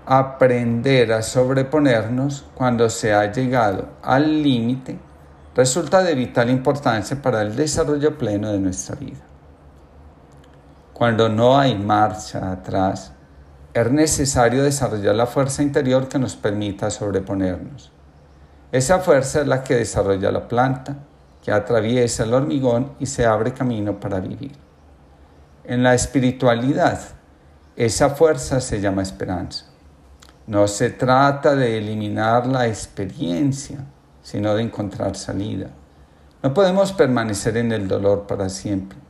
Aprender 0.05 1.13
a 1.13 1.21
sobreponernos 1.21 2.45
cuando 2.53 2.89
se 2.89 3.13
ha 3.13 3.31
llegado 3.31 3.87
al 4.03 4.43
límite 4.43 4.99
resulta 5.55 6.03
de 6.03 6.15
vital 6.15 6.49
importancia 6.49 7.21
para 7.21 7.41
el 7.41 7.55
desarrollo 7.55 8.17
pleno 8.17 8.51
de 8.51 8.59
nuestra 8.59 8.95
vida. 8.95 9.34
Cuando 10.95 11.27
no 11.27 11.57
hay 11.57 11.77
marcha 11.77 12.53
atrás, 12.53 13.11
es 13.73 13.91
necesario 13.91 14.63
desarrollar 14.63 15.13
la 15.13 15.25
fuerza 15.25 15.61
interior 15.61 16.07
que 16.07 16.17
nos 16.17 16.37
permita 16.37 16.89
sobreponernos. 16.89 17.91
Esa 18.71 18.99
fuerza 18.99 19.41
es 19.41 19.47
la 19.47 19.61
que 19.61 19.75
desarrolla 19.75 20.31
la 20.31 20.47
planta, 20.47 20.95
que 21.43 21.51
atraviesa 21.51 22.23
el 22.23 22.33
hormigón 22.33 22.93
y 22.97 23.07
se 23.07 23.25
abre 23.25 23.53
camino 23.53 23.99
para 23.99 24.21
vivir. 24.21 24.53
En 25.65 25.83
la 25.83 25.93
espiritualidad, 25.93 27.01
esa 27.75 28.11
fuerza 28.11 28.61
se 28.61 28.79
llama 28.79 29.01
esperanza. 29.01 29.65
No 30.47 30.65
se 30.69 30.91
trata 30.91 31.57
de 31.57 31.77
eliminar 31.77 32.47
la 32.47 32.67
experiencia, 32.67 33.79
sino 34.23 34.55
de 34.55 34.63
encontrar 34.63 35.17
salida. 35.17 35.67
No 36.41 36.53
podemos 36.53 36.93
permanecer 36.93 37.57
en 37.57 37.73
el 37.73 37.89
dolor 37.89 38.27
para 38.27 38.47
siempre. 38.47 39.04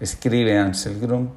Escribe 0.00 0.58
Ansel 0.58 0.98
Grum. 0.98 1.28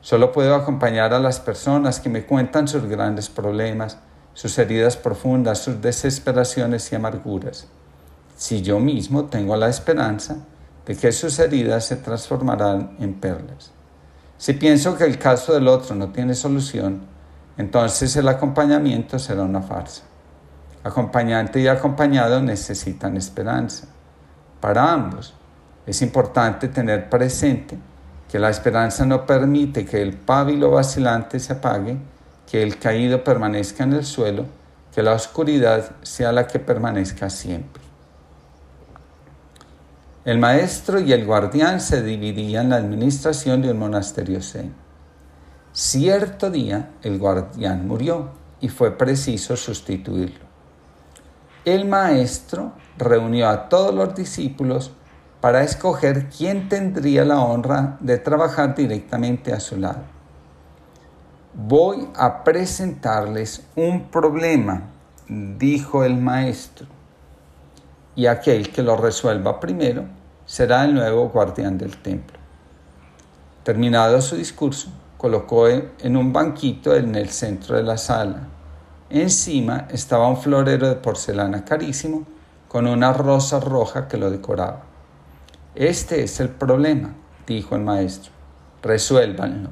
Solo 0.00 0.32
puedo 0.32 0.54
acompañar 0.54 1.14
a 1.14 1.20
las 1.20 1.40
personas 1.40 2.00
que 2.00 2.08
me 2.08 2.26
cuentan 2.26 2.68
sus 2.68 2.84
grandes 2.84 3.28
problemas 3.28 3.98
sus 4.34 4.58
heridas 4.58 4.96
profundas, 4.96 5.58
sus 5.58 5.80
desesperaciones 5.80 6.90
y 6.92 6.96
amarguras, 6.96 7.66
si 8.36 8.62
yo 8.62 8.78
mismo 8.78 9.26
tengo 9.26 9.56
la 9.56 9.68
esperanza 9.68 10.36
de 10.86 10.96
que 10.96 11.12
sus 11.12 11.38
heridas 11.38 11.86
se 11.86 11.96
transformarán 11.96 12.96
en 12.98 13.14
perlas. 13.14 13.72
Si 14.38 14.54
pienso 14.54 14.96
que 14.96 15.04
el 15.04 15.18
caso 15.18 15.52
del 15.52 15.68
otro 15.68 15.94
no 15.94 16.08
tiene 16.08 16.34
solución, 16.34 17.02
entonces 17.56 18.16
el 18.16 18.26
acompañamiento 18.26 19.18
será 19.18 19.42
una 19.42 19.62
farsa. 19.62 20.02
Acompañante 20.82 21.60
y 21.60 21.68
acompañado 21.68 22.42
necesitan 22.42 23.16
esperanza. 23.16 23.86
Para 24.60 24.92
ambos 24.92 25.34
es 25.86 26.02
importante 26.02 26.68
tener 26.68 27.08
presente 27.08 27.78
que 28.32 28.38
la 28.38 28.48
esperanza 28.48 29.04
no 29.04 29.26
permite 29.26 29.84
que 29.84 30.00
el 30.00 30.14
pábilo 30.14 30.70
vacilante 30.70 31.38
se 31.38 31.52
apague 31.52 31.98
que 32.50 32.62
el 32.62 32.78
caído 32.78 33.22
permanezca 33.22 33.84
en 33.84 33.92
el 33.92 34.06
suelo, 34.06 34.46
que 34.94 35.02
la 35.02 35.12
oscuridad 35.12 35.90
sea 36.00 36.32
la 36.32 36.46
que 36.46 36.58
permanezca 36.58 37.28
siempre. 37.28 37.82
El 40.24 40.38
maestro 40.38 40.98
y 40.98 41.12
el 41.12 41.26
guardián 41.26 41.78
se 41.78 42.02
dividían 42.02 42.70
la 42.70 42.76
administración 42.76 43.60
de 43.60 43.72
un 43.72 43.78
monasterio. 43.78 44.40
Cierto 45.72 46.50
día 46.50 46.88
el 47.02 47.18
guardián 47.18 47.86
murió 47.86 48.30
y 48.62 48.70
fue 48.70 48.96
preciso 48.96 49.56
sustituirlo. 49.56 50.46
el 51.66 51.84
maestro 51.84 52.72
reunió 52.96 53.50
a 53.50 53.68
todos 53.68 53.94
los 53.94 54.14
discípulos 54.14 54.92
para 55.42 55.64
escoger 55.64 56.28
quién 56.28 56.68
tendría 56.68 57.24
la 57.24 57.40
honra 57.40 57.96
de 57.98 58.16
trabajar 58.16 58.76
directamente 58.76 59.52
a 59.52 59.58
su 59.58 59.76
lado. 59.76 60.02
Voy 61.52 62.08
a 62.14 62.44
presentarles 62.44 63.66
un 63.74 64.04
problema, 64.04 64.84
dijo 65.26 66.04
el 66.04 66.16
maestro, 66.16 66.86
y 68.14 68.26
aquel 68.26 68.70
que 68.70 68.84
lo 68.84 68.96
resuelva 68.96 69.58
primero 69.58 70.04
será 70.46 70.84
el 70.84 70.94
nuevo 70.94 71.28
guardián 71.30 71.76
del 71.76 71.96
templo. 72.00 72.38
Terminado 73.64 74.22
su 74.22 74.36
discurso, 74.36 74.90
colocó 75.18 75.66
en 75.66 76.16
un 76.16 76.32
banquito 76.32 76.94
en 76.94 77.16
el 77.16 77.30
centro 77.30 77.74
de 77.74 77.82
la 77.82 77.98
sala. 77.98 78.46
Encima 79.10 79.88
estaba 79.90 80.28
un 80.28 80.36
florero 80.36 80.88
de 80.88 80.94
porcelana 80.94 81.64
carísimo 81.64 82.22
con 82.68 82.86
una 82.86 83.12
rosa 83.12 83.58
roja 83.58 84.06
que 84.06 84.16
lo 84.16 84.30
decoraba. 84.30 84.91
Este 85.74 86.22
es 86.22 86.38
el 86.38 86.50
problema, 86.50 87.14
dijo 87.46 87.76
el 87.76 87.82
maestro. 87.82 88.30
Resuélvanlo. 88.82 89.70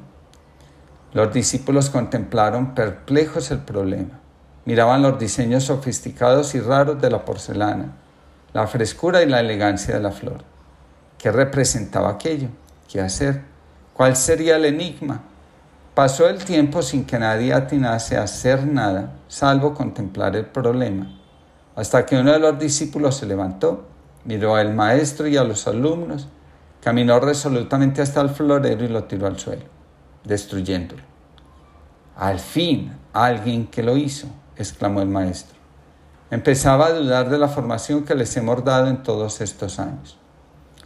Los 1.13 1.31
discípulos 1.31 1.91
contemplaron 1.91 2.73
perplejos 2.73 3.51
el 3.51 3.59
problema. 3.59 4.19
Miraban 4.65 5.03
los 5.03 5.19
diseños 5.19 5.65
sofisticados 5.65 6.55
y 6.55 6.59
raros 6.59 6.99
de 6.99 7.11
la 7.11 7.23
porcelana, 7.23 7.93
la 8.53 8.65
frescura 8.65 9.21
y 9.21 9.27
la 9.27 9.41
elegancia 9.41 9.93
de 9.93 10.01
la 10.01 10.11
flor. 10.11 10.43
¿Qué 11.19 11.31
representaba 11.31 12.09
aquello? 12.09 12.47
¿Qué 12.91 12.99
hacer? 12.99 13.43
¿Cuál 13.93 14.15
sería 14.15 14.55
el 14.55 14.65
enigma? 14.65 15.21
Pasó 15.93 16.27
el 16.27 16.43
tiempo 16.43 16.81
sin 16.81 17.05
que 17.05 17.19
nadie 17.19 17.53
atinase 17.53 18.17
a 18.17 18.23
hacer 18.23 18.65
nada, 18.65 19.11
salvo 19.27 19.75
contemplar 19.75 20.35
el 20.35 20.47
problema, 20.47 21.19
hasta 21.75 22.05
que 22.07 22.17
uno 22.17 22.31
de 22.31 22.39
los 22.39 22.57
discípulos 22.57 23.17
se 23.17 23.27
levantó, 23.27 23.90
miró 24.25 24.55
al 24.55 24.73
maestro 24.73 25.27
y 25.27 25.37
a 25.37 25.43
los 25.43 25.67
alumnos, 25.67 26.27
caminó 26.81 27.19
resolutamente 27.19 28.01
hasta 28.01 28.21
el 28.21 28.29
florero 28.29 28.83
y 28.83 28.87
lo 28.87 29.03
tiró 29.03 29.27
al 29.27 29.39
suelo, 29.39 29.63
destruyéndolo. 30.23 31.03
Al 32.15 32.39
fin, 32.39 32.93
alguien 33.13 33.67
que 33.67 33.83
lo 33.83 33.97
hizo, 33.97 34.27
exclamó 34.55 35.01
el 35.01 35.07
maestro. 35.07 35.57
Empezaba 36.29 36.87
a 36.87 36.93
dudar 36.93 37.29
de 37.29 37.37
la 37.37 37.47
formación 37.47 38.03
que 38.03 38.15
les 38.15 38.35
hemos 38.37 38.63
dado 38.63 38.87
en 38.87 39.03
todos 39.03 39.41
estos 39.41 39.79
años. 39.79 40.17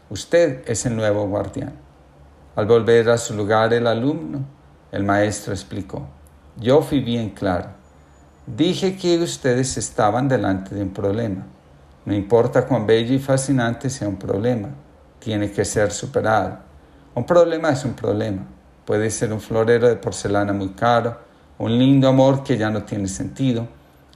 Usted 0.09 0.63
es 0.67 0.85
el 0.85 0.95
nuevo 0.95 1.27
guardián. 1.27 1.73
Al 2.55 2.65
volver 2.65 3.09
a 3.09 3.17
su 3.17 3.35
lugar 3.35 3.73
el 3.73 3.85
alumno, 3.85 4.45
el 4.91 5.03
maestro 5.03 5.53
explicó, 5.53 6.07
yo 6.57 6.81
fui 6.81 7.01
bien 7.01 7.31
claro. 7.31 7.69
Dije 8.47 8.95
que 8.95 9.17
ustedes 9.17 9.77
estaban 9.77 10.27
delante 10.27 10.73
de 10.73 10.83
un 10.83 10.93
problema. 10.93 11.45
No 12.05 12.13
importa 12.13 12.65
cuán 12.65 12.85
bello 12.85 13.13
y 13.13 13.19
fascinante 13.19 13.89
sea 13.89 14.07
un 14.07 14.17
problema, 14.17 14.69
tiene 15.19 15.51
que 15.51 15.65
ser 15.65 15.91
superado. 15.91 16.59
Un 17.15 17.25
problema 17.25 17.69
es 17.69 17.83
un 17.83 17.93
problema. 17.93 18.45
Puede 18.85 19.09
ser 19.09 19.33
un 19.33 19.41
florero 19.41 19.87
de 19.87 19.95
porcelana 19.95 20.53
muy 20.53 20.69
caro, 20.69 21.17
un 21.57 21.77
lindo 21.77 22.07
amor 22.07 22.43
que 22.43 22.57
ya 22.57 22.69
no 22.69 22.83
tiene 22.83 23.07
sentido, 23.07 23.67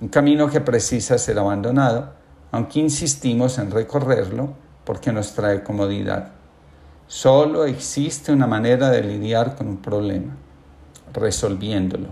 un 0.01 0.09
camino 0.09 0.49
que 0.49 0.61
precisa 0.61 1.17
ser 1.17 1.39
abandonado, 1.39 2.13
aunque 2.51 2.79
insistimos 2.79 3.57
en 3.57 3.71
recorrerlo 3.71 4.53
porque 4.83 5.11
nos 5.11 5.33
trae 5.33 5.63
comodidad. 5.63 6.29
Solo 7.07 7.65
existe 7.65 8.31
una 8.31 8.45
manera 8.45 8.91
de 8.91 9.01
lidiar 9.01 9.55
con 9.55 9.67
un 9.67 9.77
problema 9.77 10.35
resolviéndolo. 11.13 12.09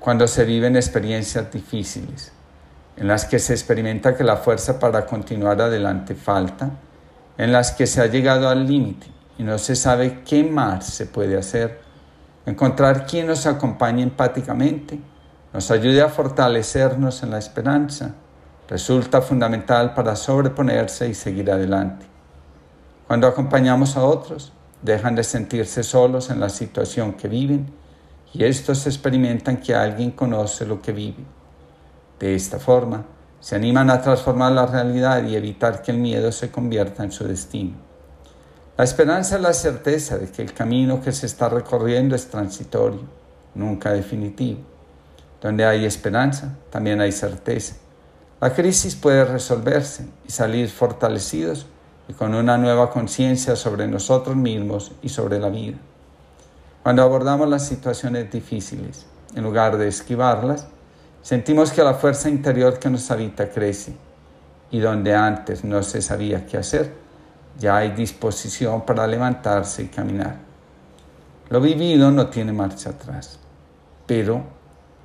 Cuando 0.00 0.26
se 0.26 0.44
viven 0.44 0.74
experiencias 0.74 1.52
difíciles, 1.52 2.32
en 2.96 3.08
las 3.08 3.24
que 3.24 3.38
se 3.38 3.52
experimenta 3.52 4.16
que 4.16 4.24
la 4.24 4.36
fuerza 4.36 4.78
para 4.78 5.06
continuar 5.06 5.60
adelante 5.60 6.14
falta, 6.14 6.70
en 7.38 7.52
las 7.52 7.72
que 7.72 7.86
se 7.86 8.00
ha 8.00 8.06
llegado 8.06 8.48
al 8.48 8.66
límite 8.66 9.06
y 9.38 9.42
no 9.42 9.58
se 9.58 9.74
sabe 9.74 10.22
qué 10.24 10.44
más 10.44 10.86
se 10.86 11.06
puede 11.06 11.36
hacer, 11.36 11.80
encontrar 12.46 13.06
quien 13.06 13.26
nos 13.26 13.46
acompañe 13.46 14.02
empáticamente, 14.02 15.00
nos 15.52 15.70
ayude 15.70 16.02
a 16.02 16.08
fortalecernos 16.08 17.22
en 17.22 17.30
la 17.30 17.38
esperanza, 17.38 18.14
resulta 18.68 19.20
fundamental 19.20 19.94
para 19.94 20.16
sobreponerse 20.16 21.08
y 21.08 21.14
seguir 21.14 21.50
adelante. 21.50 22.06
Cuando 23.06 23.26
acompañamos 23.26 23.96
a 23.96 24.04
otros, 24.04 24.52
dejan 24.80 25.14
de 25.14 25.24
sentirse 25.24 25.82
solos 25.82 26.30
en 26.30 26.40
la 26.40 26.48
situación 26.48 27.14
que 27.14 27.28
viven 27.28 27.72
y 28.32 28.44
estos 28.44 28.86
experimentan 28.86 29.58
que 29.58 29.74
alguien 29.74 30.10
conoce 30.12 30.64
lo 30.66 30.80
que 30.80 30.92
vive. 30.92 31.24
De 32.18 32.34
esta 32.34 32.58
forma, 32.58 33.04
se 33.40 33.56
animan 33.56 33.90
a 33.90 34.00
transformar 34.00 34.52
la 34.52 34.66
realidad 34.66 35.24
y 35.24 35.34
evitar 35.34 35.82
que 35.82 35.90
el 35.90 35.98
miedo 35.98 36.30
se 36.30 36.50
convierta 36.50 37.02
en 37.02 37.10
su 37.10 37.24
destino. 37.24 37.74
La 38.76 38.84
esperanza 38.84 39.36
es 39.36 39.42
la 39.42 39.52
certeza 39.52 40.16
de 40.16 40.30
que 40.30 40.42
el 40.42 40.54
camino 40.54 41.02
que 41.02 41.12
se 41.12 41.26
está 41.26 41.48
recorriendo 41.48 42.14
es 42.14 42.28
transitorio, 42.28 43.02
nunca 43.54 43.92
definitivo. 43.92 44.60
Donde 45.40 45.64
hay 45.64 45.84
esperanza, 45.84 46.54
también 46.70 47.00
hay 47.00 47.12
certeza. 47.12 47.74
La 48.40 48.54
crisis 48.54 48.94
puede 48.94 49.24
resolverse 49.24 50.06
y 50.26 50.32
salir 50.32 50.68
fortalecidos 50.70 51.66
y 52.08 52.12
con 52.12 52.34
una 52.34 52.58
nueva 52.58 52.90
conciencia 52.90 53.56
sobre 53.56 53.86
nosotros 53.88 54.36
mismos 54.36 54.92
y 55.02 55.08
sobre 55.08 55.38
la 55.38 55.48
vida. 55.48 55.78
Cuando 56.82 57.02
abordamos 57.02 57.48
las 57.48 57.66
situaciones 57.66 58.32
difíciles, 58.32 59.06
en 59.34 59.44
lugar 59.44 59.78
de 59.78 59.88
esquivarlas, 59.88 60.66
sentimos 61.22 61.72
que 61.72 61.82
la 61.82 61.94
fuerza 61.94 62.28
interior 62.28 62.78
que 62.78 62.90
nos 62.90 63.10
habita 63.10 63.48
crece 63.48 63.94
y 64.70 64.80
donde 64.80 65.14
antes 65.14 65.64
no 65.64 65.82
se 65.82 66.02
sabía 66.02 66.44
qué 66.44 66.58
hacer, 66.58 66.92
ya 67.58 67.76
hay 67.76 67.92
disposición 67.92 68.84
para 68.84 69.06
levantarse 69.06 69.84
y 69.84 69.88
caminar. 69.88 70.36
Lo 71.48 71.60
vivido 71.60 72.10
no 72.10 72.28
tiene 72.28 72.52
marcha 72.52 72.90
atrás, 72.90 73.38
pero 74.06 74.42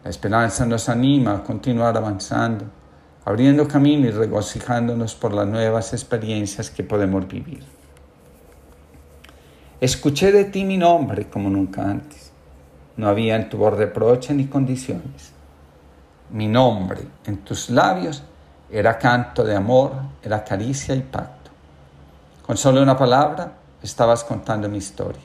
la 0.03 0.09
esperanza 0.09 0.65
nos 0.65 0.89
anima 0.89 1.35
a 1.35 1.43
continuar 1.43 1.95
avanzando 1.97 2.65
abriendo 3.27 3.67
camino 3.67 4.07
y 4.07 4.11
regocijándonos 4.11 5.13
por 5.13 5.33
las 5.33 5.45
nuevas 5.45 5.91
experiencias 5.91 6.69
que 6.69 6.81
podemos 6.81 7.27
vivir. 7.27 7.61
Escuché 9.81 10.31
de 10.31 10.45
ti 10.45 10.63
mi 10.63 10.77
nombre 10.77 11.27
como 11.27 11.49
nunca 11.49 11.83
antes. 11.83 12.31
No 12.95 13.09
había 13.09 13.35
en 13.35 13.49
tu 13.49 13.57
voz 13.57 13.77
reproche 13.77 14.33
ni 14.33 14.45
condiciones. 14.45 15.33
Mi 16.29 16.47
nombre 16.47 17.07
en 17.25 17.37
tus 17.37 17.69
labios 17.69 18.21
era 18.69 18.97
canto 18.97 19.45
de 19.45 19.55
amor, 19.55 19.93
era 20.21 20.43
caricia 20.43 20.93
y 20.93 21.01
pacto. 21.01 21.51
Con 22.45 22.57
solo 22.57 22.81
una 22.81 22.97
palabra 22.97 23.53
estabas 23.81 24.25
contando 24.25 24.67
mi 24.67 24.77
historia. 24.77 25.21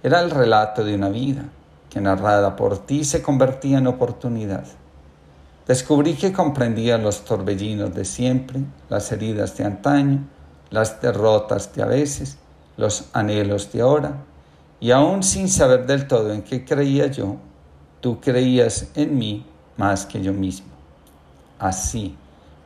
Era 0.00 0.20
el 0.20 0.30
relato 0.30 0.84
de 0.84 0.94
una 0.94 1.08
vida 1.08 1.44
que 1.90 2.00
narrada 2.00 2.54
por 2.54 2.78
ti 2.86 3.04
se 3.04 3.20
convertía 3.20 3.78
en 3.78 3.88
oportunidad. 3.88 4.64
Descubrí 5.66 6.14
que 6.14 6.32
comprendía 6.32 6.98
los 6.98 7.24
torbellinos 7.24 7.92
de 7.92 8.04
siempre, 8.04 8.60
las 8.88 9.10
heridas 9.10 9.56
de 9.56 9.64
antaño, 9.64 10.20
las 10.70 11.00
derrotas 11.00 11.74
de 11.74 11.82
a 11.82 11.86
veces, 11.86 12.38
los 12.76 13.06
anhelos 13.12 13.72
de 13.72 13.80
ahora, 13.80 14.18
y 14.78 14.92
aún 14.92 15.22
sin 15.24 15.48
saber 15.48 15.86
del 15.86 16.06
todo 16.06 16.32
en 16.32 16.42
qué 16.42 16.64
creía 16.64 17.08
yo, 17.08 17.36
tú 18.00 18.20
creías 18.20 18.88
en 18.94 19.18
mí 19.18 19.46
más 19.82 20.06
que 20.06 20.22
yo 20.22 20.32
mismo. 20.32 20.68
Así, 21.58 22.14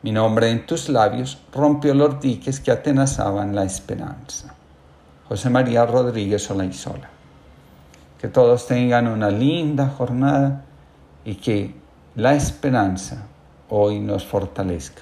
mi 0.03 0.11
nombre 0.11 0.51
en 0.51 0.67
tus 0.67 0.87
labios 0.87 1.39
rompió 1.51 1.95
los 1.95 2.21
diques 2.21 2.59
que 2.59 2.69
atenazaban 2.69 3.55
la 3.55 3.63
esperanza. 3.63 4.53
José 5.27 5.49
María 5.49 5.83
Rodríguez 5.87 6.49
Olaizola. 6.51 7.09
Que 8.19 8.27
todos 8.27 8.67
tengan 8.67 9.07
una 9.07 9.31
linda 9.31 9.87
jornada 9.97 10.63
y 11.25 11.35
que 11.35 11.73
la 12.15 12.35
esperanza 12.35 13.25
hoy 13.69 13.99
nos 13.99 14.23
fortalezca. 14.23 15.01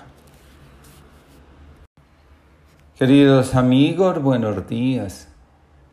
Queridos 2.98 3.56
amigos, 3.56 4.22
buenos 4.22 4.66
días. 4.70 5.28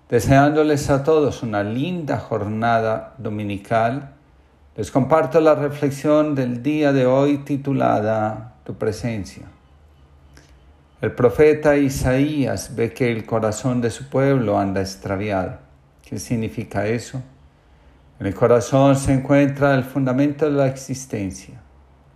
Deseándoles 0.09 0.89
a 0.89 1.03
todos 1.03 1.43
una 1.43 1.65
linda 1.65 2.19
jornada 2.19 3.15
dominical, 3.19 4.12
les 4.75 4.91
comparto 4.91 5.39
la 5.39 5.55
reflexión 5.55 6.35
del 6.35 6.63
día 6.63 6.95
de 6.95 7.05
hoy 7.05 7.39
titulada 7.39 8.55
Tu 8.65 8.75
presencia. 8.75 9.43
El 11.03 11.13
profeta 11.13 11.77
Isaías 11.77 12.75
ve 12.75 12.95
que 12.95 13.13
el 13.13 13.27
corazón 13.27 13.83
de 13.83 13.91
su 13.91 14.09
pueblo 14.09 14.59
anda 14.59 14.81
extraviado. 14.81 15.59
¿Qué 16.03 16.19
significa 16.19 16.87
eso? 16.87 17.21
En 18.19 18.27
el 18.27 18.35
corazón 18.35 18.97
se 18.97 19.13
encuentra 19.13 19.75
el 19.75 19.85
fundamento 19.85 20.47
de 20.47 20.53
la 20.53 20.69
existencia. 20.69 21.61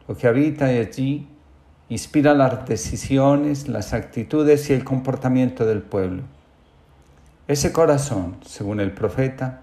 Lo 0.08 0.16
que 0.16 0.26
habita 0.26 0.66
allí 0.66 1.28
inspira 1.90 2.32
las 2.32 2.66
decisiones, 2.66 3.68
las 3.68 3.92
actitudes 3.92 4.70
y 4.70 4.72
el 4.72 4.82
comportamiento 4.82 5.66
del 5.66 5.82
pueblo. 5.82 6.22
Ese 7.48 7.70
corazón, 7.70 8.38
según 8.46 8.80
el 8.80 8.92
profeta, 8.92 9.60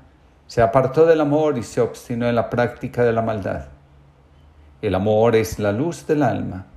se 0.54 0.62
apartó 0.62 1.08
del 1.08 1.20
amor 1.20 1.58
y 1.58 1.64
se 1.64 1.82
obstinó 1.82 2.30
en 2.30 2.36
la 2.36 2.48
práctica 2.48 3.04
de 3.04 3.12
la 3.12 3.24
maldad. 3.24 3.70
El 4.84 4.94
amor 4.94 5.36
es 5.36 5.58
la 5.58 5.72
luz 5.72 6.06
del 6.06 6.22
alma. 6.22 6.68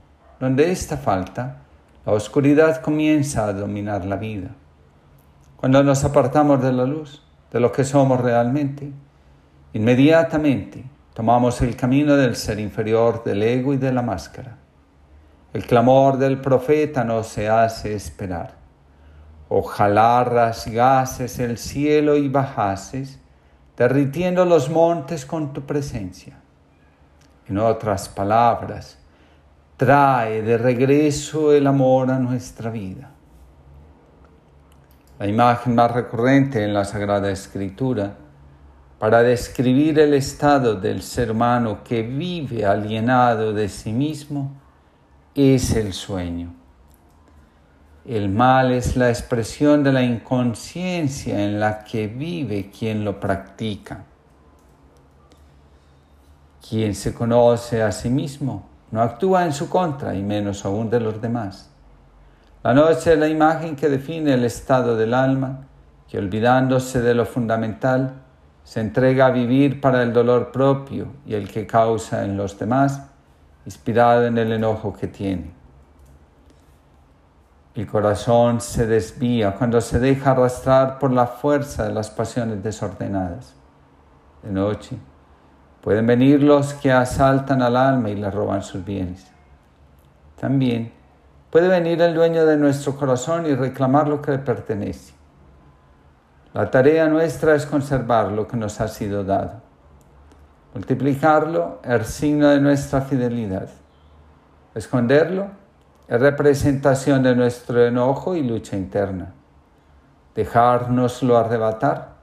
Donde 0.40 0.70
esta 0.72 0.96
falta, 0.96 1.58
la 2.06 2.12
oscuridad 2.14 2.80
comienza 2.80 3.46
a 3.46 3.52
dominar 3.52 4.06
la 4.06 4.16
vida. 4.16 4.48
Cuando 5.58 5.82
nos 5.82 6.04
apartamos 6.04 6.62
de 6.62 6.72
la 6.72 6.86
luz, 6.86 7.22
de 7.52 7.60
lo 7.60 7.70
que 7.70 7.84
somos 7.84 8.18
realmente, 8.18 8.90
inmediatamente 9.74 10.82
tomamos 11.12 11.60
el 11.60 11.76
camino 11.76 12.16
del 12.16 12.34
ser 12.34 12.58
inferior, 12.58 13.24
del 13.24 13.42
ego 13.42 13.74
y 13.74 13.76
de 13.76 13.92
la 13.92 14.00
máscara. 14.00 14.56
El 15.52 15.66
clamor 15.66 16.16
del 16.16 16.40
profeta 16.40 17.04
no 17.04 17.22
se 17.22 17.50
hace 17.50 17.94
esperar. 17.94 18.54
Ojalá 19.50 20.24
rasgases 20.24 21.38
el 21.40 21.58
cielo 21.58 22.16
y 22.16 22.30
bajases, 22.30 23.20
derritiendo 23.76 24.44
los 24.44 24.70
montes 24.70 25.26
con 25.26 25.52
tu 25.52 25.62
presencia. 25.62 26.38
En 27.48 27.58
otras 27.58 28.08
palabras, 28.08 28.98
trae 29.76 30.42
de 30.42 30.58
regreso 30.58 31.52
el 31.52 31.66
amor 31.66 32.10
a 32.10 32.18
nuestra 32.18 32.70
vida. 32.70 33.10
La 35.18 35.26
imagen 35.26 35.74
más 35.74 35.92
recurrente 35.92 36.62
en 36.64 36.74
la 36.74 36.84
Sagrada 36.84 37.30
Escritura 37.30 38.16
para 38.98 39.22
describir 39.22 39.98
el 39.98 40.14
estado 40.14 40.74
del 40.74 41.02
ser 41.02 41.30
humano 41.30 41.84
que 41.84 42.02
vive 42.02 42.64
alienado 42.64 43.52
de 43.52 43.68
sí 43.68 43.92
mismo 43.92 44.52
es 45.34 45.74
el 45.76 45.92
sueño. 45.92 46.65
El 48.08 48.28
mal 48.28 48.70
es 48.70 48.96
la 48.96 49.08
expresión 49.08 49.82
de 49.82 49.90
la 49.90 50.00
inconsciencia 50.00 51.42
en 51.42 51.58
la 51.58 51.82
que 51.82 52.06
vive 52.06 52.70
quien 52.70 53.04
lo 53.04 53.18
practica. 53.18 54.04
Quien 56.68 56.94
se 56.94 57.12
conoce 57.12 57.82
a 57.82 57.90
sí 57.90 58.08
mismo 58.08 58.68
no 58.92 59.02
actúa 59.02 59.44
en 59.44 59.52
su 59.52 59.68
contra 59.68 60.14
y 60.14 60.22
menos 60.22 60.64
aún 60.64 60.88
de 60.88 61.00
los 61.00 61.20
demás. 61.20 61.68
La 62.62 62.72
noche 62.72 63.14
es 63.14 63.18
la 63.18 63.26
imagen 63.26 63.74
que 63.74 63.88
define 63.88 64.34
el 64.34 64.44
estado 64.44 64.96
del 64.96 65.12
alma, 65.12 65.66
que 66.08 66.18
olvidándose 66.18 67.00
de 67.00 67.12
lo 67.12 67.26
fundamental, 67.26 68.14
se 68.62 68.82
entrega 68.82 69.26
a 69.26 69.30
vivir 69.30 69.80
para 69.80 70.04
el 70.04 70.12
dolor 70.12 70.52
propio 70.52 71.08
y 71.26 71.34
el 71.34 71.50
que 71.50 71.66
causa 71.66 72.24
en 72.24 72.36
los 72.36 72.56
demás, 72.56 73.02
inspirado 73.64 74.26
en 74.26 74.38
el 74.38 74.52
enojo 74.52 74.92
que 74.92 75.08
tiene. 75.08 75.55
El 77.76 77.86
corazón 77.86 78.62
se 78.62 78.86
desvía 78.86 79.54
cuando 79.54 79.82
se 79.82 79.98
deja 79.98 80.30
arrastrar 80.30 80.98
por 80.98 81.12
la 81.12 81.26
fuerza 81.26 81.84
de 81.84 81.92
las 81.92 82.08
pasiones 82.08 82.62
desordenadas. 82.62 83.54
De 84.42 84.50
noche 84.50 84.96
pueden 85.82 86.06
venir 86.06 86.42
los 86.42 86.72
que 86.72 86.90
asaltan 86.90 87.60
al 87.60 87.76
alma 87.76 88.08
y 88.08 88.16
le 88.16 88.30
roban 88.30 88.62
sus 88.62 88.82
bienes. 88.82 89.30
También 90.40 90.90
puede 91.50 91.68
venir 91.68 92.00
el 92.00 92.14
dueño 92.14 92.46
de 92.46 92.56
nuestro 92.56 92.96
corazón 92.96 93.44
y 93.44 93.54
reclamar 93.54 94.08
lo 94.08 94.22
que 94.22 94.30
le 94.30 94.38
pertenece. 94.38 95.12
La 96.54 96.70
tarea 96.70 97.06
nuestra 97.08 97.54
es 97.54 97.66
conservar 97.66 98.32
lo 98.32 98.48
que 98.48 98.56
nos 98.56 98.80
ha 98.80 98.88
sido 98.88 99.22
dado. 99.22 99.60
Multiplicarlo 100.72 101.80
es 101.84 102.06
signo 102.06 102.48
de 102.48 102.58
nuestra 102.58 103.02
fidelidad. 103.02 103.68
Esconderlo 104.74 105.44
es 105.44 105.65
representación 106.08 107.22
de 107.22 107.34
nuestro 107.34 107.84
enojo 107.84 108.36
y 108.36 108.42
lucha 108.42 108.76
interna. 108.76 109.34
Dejárnoslo 110.34 111.36
arrebatar 111.36 112.16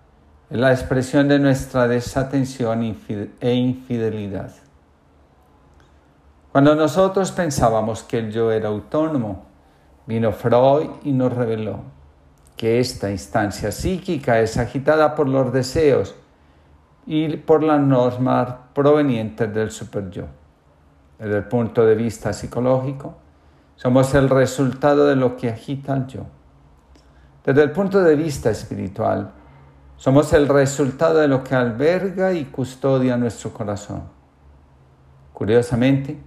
es 0.49 0.57
la 0.57 0.71
expresión 0.71 1.27
de 1.27 1.39
nuestra 1.39 1.87
desatención 1.87 2.95
e 3.41 3.53
infidelidad. 3.53 4.51
Cuando 6.51 6.75
nosotros 6.75 7.31
pensábamos 7.31 8.03
que 8.03 8.19
el 8.19 8.31
yo 8.31 8.51
era 8.51 8.69
autónomo, 8.69 9.45
vino 10.05 10.31
Freud 10.31 10.89
y 11.03 11.11
nos 11.11 11.33
reveló 11.33 11.79
que 12.55 12.79
esta 12.79 13.09
instancia 13.09 13.71
psíquica 13.71 14.39
es 14.39 14.57
agitada 14.57 15.15
por 15.15 15.27
los 15.27 15.51
deseos 15.51 16.15
y 17.07 17.35
por 17.37 17.63
las 17.63 17.81
normas 17.81 18.53
provenientes 18.73 19.51
del 19.53 19.71
superyo. 19.71 20.27
Desde 21.17 21.37
el 21.37 21.45
punto 21.45 21.85
de 21.85 21.95
vista 21.95 22.31
psicológico, 22.31 23.15
somos 23.83 24.15
el 24.15 24.29
resultado 24.29 25.07
de 25.07 25.17
lo 25.17 25.35
que 25.35 25.49
agita 25.49 25.93
el 25.93 26.07
yo. 26.07 26.21
Desde 27.43 27.63
el 27.63 27.71
punto 27.71 28.01
de 28.01 28.15
vista 28.15 28.49
espiritual, 28.49 29.31
somos 29.97 30.31
el 30.31 30.47
resultado 30.47 31.19
de 31.19 31.27
lo 31.27 31.43
que 31.43 31.53
alberga 31.53 32.31
y 32.31 32.45
custodia 32.45 33.17
nuestro 33.17 33.51
corazón. 33.51 34.03
Curiosamente, 35.33 36.17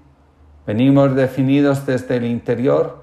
venimos 0.66 1.14
definidos 1.14 1.86
desde 1.86 2.16
el 2.16 2.26
interior 2.26 3.02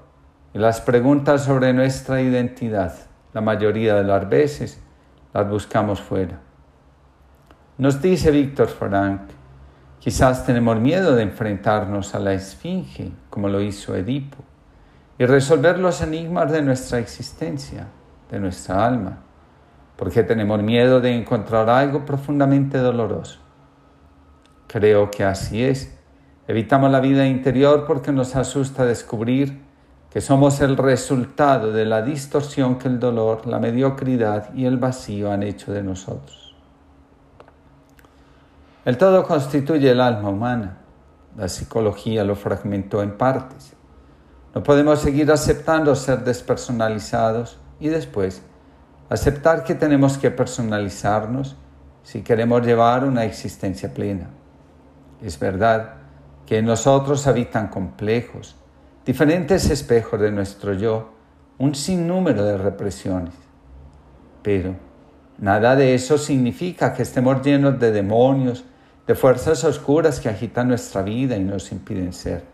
y 0.54 0.58
las 0.58 0.80
preguntas 0.80 1.42
sobre 1.42 1.72
nuestra 1.72 2.22
identidad 2.22 2.94
la 3.32 3.40
mayoría 3.40 3.96
de 3.96 4.04
las 4.04 4.28
veces 4.28 4.80
las 5.32 5.50
buscamos 5.50 6.00
fuera. 6.00 6.38
Nos 7.78 8.00
dice 8.00 8.30
Víctor 8.30 8.68
Frank, 8.68 9.22
quizás 10.04 10.44
tenemos 10.44 10.78
miedo 10.78 11.16
de 11.16 11.22
enfrentarnos 11.22 12.14
a 12.14 12.18
la 12.18 12.34
esfinge, 12.34 13.10
como 13.30 13.48
lo 13.48 13.62
hizo 13.62 13.96
Edipo, 13.96 14.36
y 15.18 15.24
resolver 15.24 15.78
los 15.78 16.02
enigmas 16.02 16.52
de 16.52 16.60
nuestra 16.60 16.98
existencia, 16.98 17.86
de 18.30 18.38
nuestra 18.38 18.84
alma, 18.84 19.20
porque 19.96 20.22
tenemos 20.22 20.62
miedo 20.62 21.00
de 21.00 21.14
encontrar 21.14 21.70
algo 21.70 22.04
profundamente 22.04 22.76
doloroso. 22.76 23.38
Creo 24.66 25.10
que 25.10 25.24
así 25.24 25.64
es. 25.64 25.96
Evitamos 26.48 26.90
la 26.90 27.00
vida 27.00 27.26
interior 27.26 27.86
porque 27.86 28.12
nos 28.12 28.36
asusta 28.36 28.84
descubrir 28.84 29.62
que 30.10 30.20
somos 30.20 30.60
el 30.60 30.76
resultado 30.76 31.72
de 31.72 31.86
la 31.86 32.02
distorsión 32.02 32.76
que 32.76 32.88
el 32.88 33.00
dolor, 33.00 33.46
la 33.46 33.58
mediocridad 33.58 34.52
y 34.52 34.66
el 34.66 34.76
vacío 34.76 35.32
han 35.32 35.42
hecho 35.42 35.72
de 35.72 35.82
nosotros. 35.82 36.43
El 38.84 38.98
todo 38.98 39.24
constituye 39.24 39.90
el 39.90 40.00
alma 40.00 40.28
humana. 40.28 40.78
La 41.36 41.48
psicología 41.48 42.22
lo 42.22 42.36
fragmentó 42.36 43.02
en 43.02 43.16
partes. 43.16 43.72
No 44.54 44.62
podemos 44.62 45.00
seguir 45.00 45.32
aceptando 45.32 45.94
ser 45.96 46.22
despersonalizados 46.22 47.58
y 47.80 47.88
después 47.88 48.42
aceptar 49.08 49.64
que 49.64 49.74
tenemos 49.74 50.18
que 50.18 50.30
personalizarnos 50.30 51.56
si 52.02 52.22
queremos 52.22 52.64
llevar 52.64 53.04
una 53.04 53.24
existencia 53.24 53.92
plena. 53.92 54.28
Es 55.22 55.38
verdad 55.38 55.94
que 56.46 56.58
en 56.58 56.66
nosotros 56.66 57.26
habitan 57.26 57.68
complejos, 57.68 58.54
diferentes 59.04 59.70
espejos 59.70 60.20
de 60.20 60.30
nuestro 60.30 60.74
yo, 60.74 61.10
un 61.58 61.74
sinnúmero 61.74 62.44
de 62.44 62.58
represiones. 62.58 63.34
Pero 64.42 64.76
nada 65.38 65.74
de 65.74 65.94
eso 65.94 66.18
significa 66.18 66.92
que 66.92 67.02
estemos 67.02 67.42
llenos 67.42 67.80
de 67.80 67.90
demonios, 67.90 68.64
de 69.06 69.14
fuerzas 69.14 69.62
oscuras 69.64 70.20
que 70.20 70.28
agitan 70.28 70.68
nuestra 70.68 71.02
vida 71.02 71.36
y 71.36 71.44
nos 71.44 71.70
impiden 71.72 72.12
ser. 72.12 72.44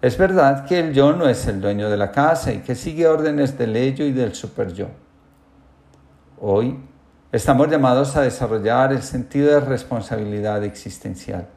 Es 0.00 0.16
verdad 0.16 0.64
que 0.66 0.78
el 0.78 0.92
yo 0.92 1.12
no 1.12 1.28
es 1.28 1.46
el 1.46 1.60
dueño 1.60 1.90
de 1.90 1.96
la 1.96 2.12
casa 2.12 2.52
y 2.52 2.58
que 2.58 2.74
sigue 2.74 3.08
órdenes 3.08 3.58
del 3.58 3.74
ello 3.74 4.04
y 4.04 4.12
del 4.12 4.34
superyo. 4.34 4.88
Hoy 6.40 6.78
estamos 7.32 7.68
llamados 7.68 8.14
a 8.14 8.22
desarrollar 8.22 8.92
el 8.92 9.02
sentido 9.02 9.52
de 9.52 9.60
responsabilidad 9.60 10.62
existencial. 10.62 11.48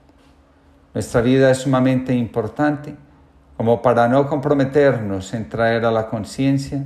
Nuestra 0.93 1.21
vida 1.21 1.51
es 1.51 1.59
sumamente 1.59 2.13
importante 2.13 2.95
como 3.57 3.81
para 3.81 4.07
no 4.07 4.27
comprometernos 4.27 5.33
en 5.35 5.47
traer 5.47 5.85
a 5.85 5.91
la 5.91 6.07
conciencia 6.07 6.83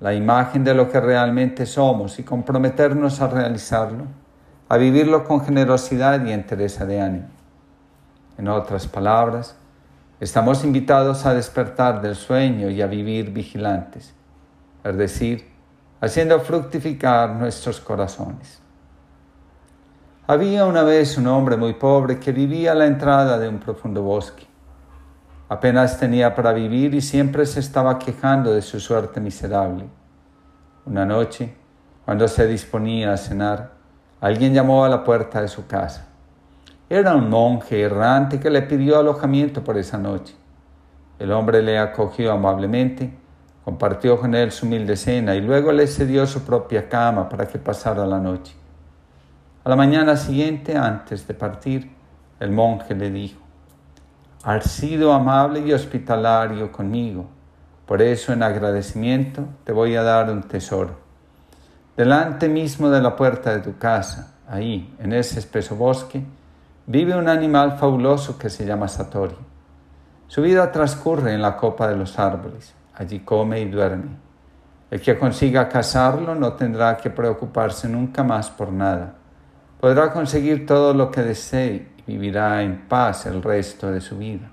la 0.00 0.14
imagen 0.14 0.62
de 0.62 0.74
lo 0.74 0.88
que 0.88 1.00
realmente 1.00 1.66
somos 1.66 2.18
y 2.18 2.22
comprometernos 2.22 3.20
a 3.20 3.28
realizarlo, 3.28 4.04
a 4.72 4.78
vivirlo 4.78 5.22
con 5.24 5.44
generosidad 5.44 6.24
y 6.24 6.32
entereza 6.32 6.86
de 6.86 6.98
ánimo. 6.98 7.28
En 8.38 8.48
otras 8.48 8.86
palabras, 8.86 9.54
estamos 10.18 10.64
invitados 10.64 11.26
a 11.26 11.34
despertar 11.34 12.00
del 12.00 12.16
sueño 12.16 12.70
y 12.70 12.80
a 12.80 12.86
vivir 12.86 13.34
vigilantes, 13.34 14.14
es 14.82 14.96
decir, 14.96 15.46
haciendo 16.00 16.40
fructificar 16.40 17.34
nuestros 17.34 17.80
corazones. 17.80 18.62
Había 20.26 20.64
una 20.64 20.84
vez 20.84 21.18
un 21.18 21.26
hombre 21.26 21.58
muy 21.58 21.74
pobre 21.74 22.18
que 22.18 22.32
vivía 22.32 22.72
a 22.72 22.74
la 22.74 22.86
entrada 22.86 23.38
de 23.38 23.50
un 23.50 23.58
profundo 23.58 24.00
bosque. 24.00 24.46
Apenas 25.50 26.00
tenía 26.00 26.34
para 26.34 26.54
vivir 26.54 26.94
y 26.94 27.02
siempre 27.02 27.44
se 27.44 27.60
estaba 27.60 27.98
quejando 27.98 28.54
de 28.54 28.62
su 28.62 28.80
suerte 28.80 29.20
miserable. 29.20 29.84
Una 30.86 31.04
noche, 31.04 31.54
cuando 32.06 32.26
se 32.26 32.46
disponía 32.46 33.12
a 33.12 33.18
cenar, 33.18 33.81
alguien 34.22 34.54
llamó 34.54 34.84
a 34.84 34.88
la 34.88 35.02
puerta 35.02 35.42
de 35.42 35.48
su 35.48 35.66
casa. 35.66 36.06
Era 36.88 37.16
un 37.16 37.28
monje 37.28 37.82
errante 37.82 38.38
que 38.38 38.50
le 38.50 38.62
pidió 38.62 39.00
alojamiento 39.00 39.64
por 39.64 39.76
esa 39.76 39.98
noche. 39.98 40.36
El 41.18 41.32
hombre 41.32 41.60
le 41.60 41.76
acogió 41.76 42.30
amablemente, 42.30 43.12
compartió 43.64 44.20
con 44.20 44.36
él 44.36 44.52
su 44.52 44.66
humilde 44.66 44.96
cena 44.96 45.34
y 45.34 45.40
luego 45.40 45.72
le 45.72 45.88
cedió 45.88 46.24
su 46.28 46.44
propia 46.44 46.88
cama 46.88 47.28
para 47.28 47.48
que 47.48 47.58
pasara 47.58 48.06
la 48.06 48.20
noche. 48.20 48.54
A 49.64 49.68
la 49.68 49.74
mañana 49.74 50.16
siguiente, 50.16 50.76
antes 50.76 51.26
de 51.26 51.34
partir, 51.34 51.90
el 52.38 52.52
monje 52.52 52.94
le 52.94 53.10
dijo, 53.10 53.40
has 54.44 54.70
sido 54.70 55.12
amable 55.12 55.60
y 55.66 55.72
hospitalario 55.72 56.70
conmigo. 56.70 57.26
Por 57.86 58.00
eso 58.00 58.32
en 58.32 58.44
agradecimiento 58.44 59.46
te 59.64 59.72
voy 59.72 59.96
a 59.96 60.04
dar 60.04 60.30
un 60.30 60.44
tesoro. 60.44 61.01
Delante 61.96 62.48
mismo 62.48 62.88
de 62.88 63.02
la 63.02 63.14
puerta 63.16 63.52
de 63.52 63.60
tu 63.60 63.76
casa, 63.76 64.32
ahí, 64.48 64.96
en 64.98 65.12
ese 65.12 65.38
espeso 65.38 65.76
bosque, 65.76 66.24
vive 66.86 67.14
un 67.14 67.28
animal 67.28 67.76
fabuloso 67.76 68.38
que 68.38 68.48
se 68.48 68.64
llama 68.64 68.88
Satori. 68.88 69.36
Su 70.26 70.40
vida 70.40 70.72
transcurre 70.72 71.34
en 71.34 71.42
la 71.42 71.54
copa 71.58 71.88
de 71.88 71.96
los 71.96 72.18
árboles. 72.18 72.72
Allí 72.94 73.18
come 73.20 73.60
y 73.60 73.68
duerme. 73.68 74.16
El 74.90 75.02
que 75.02 75.18
consiga 75.18 75.68
cazarlo 75.68 76.34
no 76.34 76.54
tendrá 76.54 76.96
que 76.96 77.10
preocuparse 77.10 77.90
nunca 77.90 78.22
más 78.22 78.48
por 78.48 78.72
nada. 78.72 79.12
Podrá 79.78 80.14
conseguir 80.14 80.64
todo 80.64 80.94
lo 80.94 81.10
que 81.10 81.20
desee 81.20 81.88
vivirá 82.06 82.62
en 82.62 82.88
paz 82.88 83.26
el 83.26 83.42
resto 83.42 83.90
de 83.90 84.00
su 84.00 84.16
vida. 84.16 84.50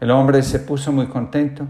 El 0.00 0.10
hombre 0.10 0.42
se 0.42 0.60
puso 0.60 0.92
muy 0.92 1.08
contento 1.08 1.66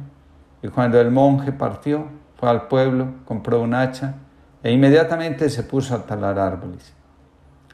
y 0.62 0.68
cuando 0.68 1.00
el 1.00 1.10
monje 1.10 1.50
partió, 1.50 2.06
fue 2.36 2.48
al 2.48 2.68
pueblo, 2.68 3.08
compró 3.24 3.60
un 3.60 3.74
hacha 3.74 4.14
e 4.62 4.72
inmediatamente 4.72 5.48
se 5.50 5.62
puso 5.62 5.94
a 5.94 6.06
talar 6.06 6.38
árboles. 6.38 6.92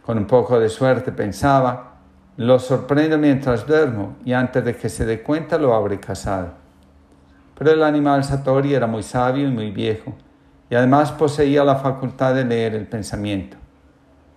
Con 0.05 0.19
un 0.19 0.27
poco 0.27 0.59
de 0.59 0.69
suerte 0.69 1.13
pensaba, 1.13 1.93
lo 2.37 2.59
sorprendo 2.59 3.19
mientras 3.19 3.67
duermo 3.67 4.17
y 4.25 4.33
antes 4.33 4.65
de 4.65 4.75
que 4.75 4.89
se 4.89 5.05
dé 5.05 5.23
cuenta 5.23 5.59
lo 5.59 5.75
habré 5.75 6.01
casado. 6.01 6.49
Pero 7.57 7.73
el 7.73 7.83
animal 7.83 8.25
Satori 8.25 8.75
era 8.75 8.87
muy 8.87 9.03
sabio 9.03 9.47
y 9.47 9.51
muy 9.51 9.71
viejo 9.71 10.15
y 10.71 10.75
además 10.75 11.13
poseía 11.13 11.63
la 11.65 11.77
facultad 11.77 12.35
de 12.35 12.45
leer 12.45 12.75
el 12.75 12.87
pensamiento. 12.87 13.59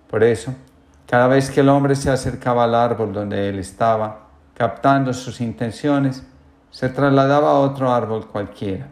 Por 0.09 0.23
eso, 0.23 0.53
cada 1.07 1.27
vez 1.27 1.49
que 1.49 1.61
el 1.61 1.69
hombre 1.69 1.95
se 1.95 2.11
acercaba 2.11 2.65
al 2.65 2.76
árbol 2.76 3.13
donde 3.13 3.47
él 3.47 3.59
estaba, 3.59 4.27
captando 4.53 5.13
sus 5.13 5.39
intenciones, 5.39 6.23
se 6.69 6.89
trasladaba 6.89 7.51
a 7.51 7.59
otro 7.59 7.93
árbol 7.93 8.27
cualquiera. 8.27 8.88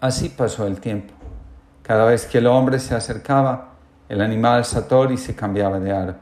Así 0.00 0.28
pasó 0.28 0.66
el 0.66 0.78
tiempo. 0.78 1.15
Cada 1.86 2.04
vez 2.04 2.26
que 2.26 2.38
el 2.38 2.46
hombre 2.48 2.80
se 2.80 2.94
acercaba, 2.94 3.74
el 4.08 4.20
animal 4.20 4.64
Satori 4.64 5.16
se 5.16 5.36
cambiaba 5.36 5.78
de 5.78 5.92
árbol. 5.92 6.16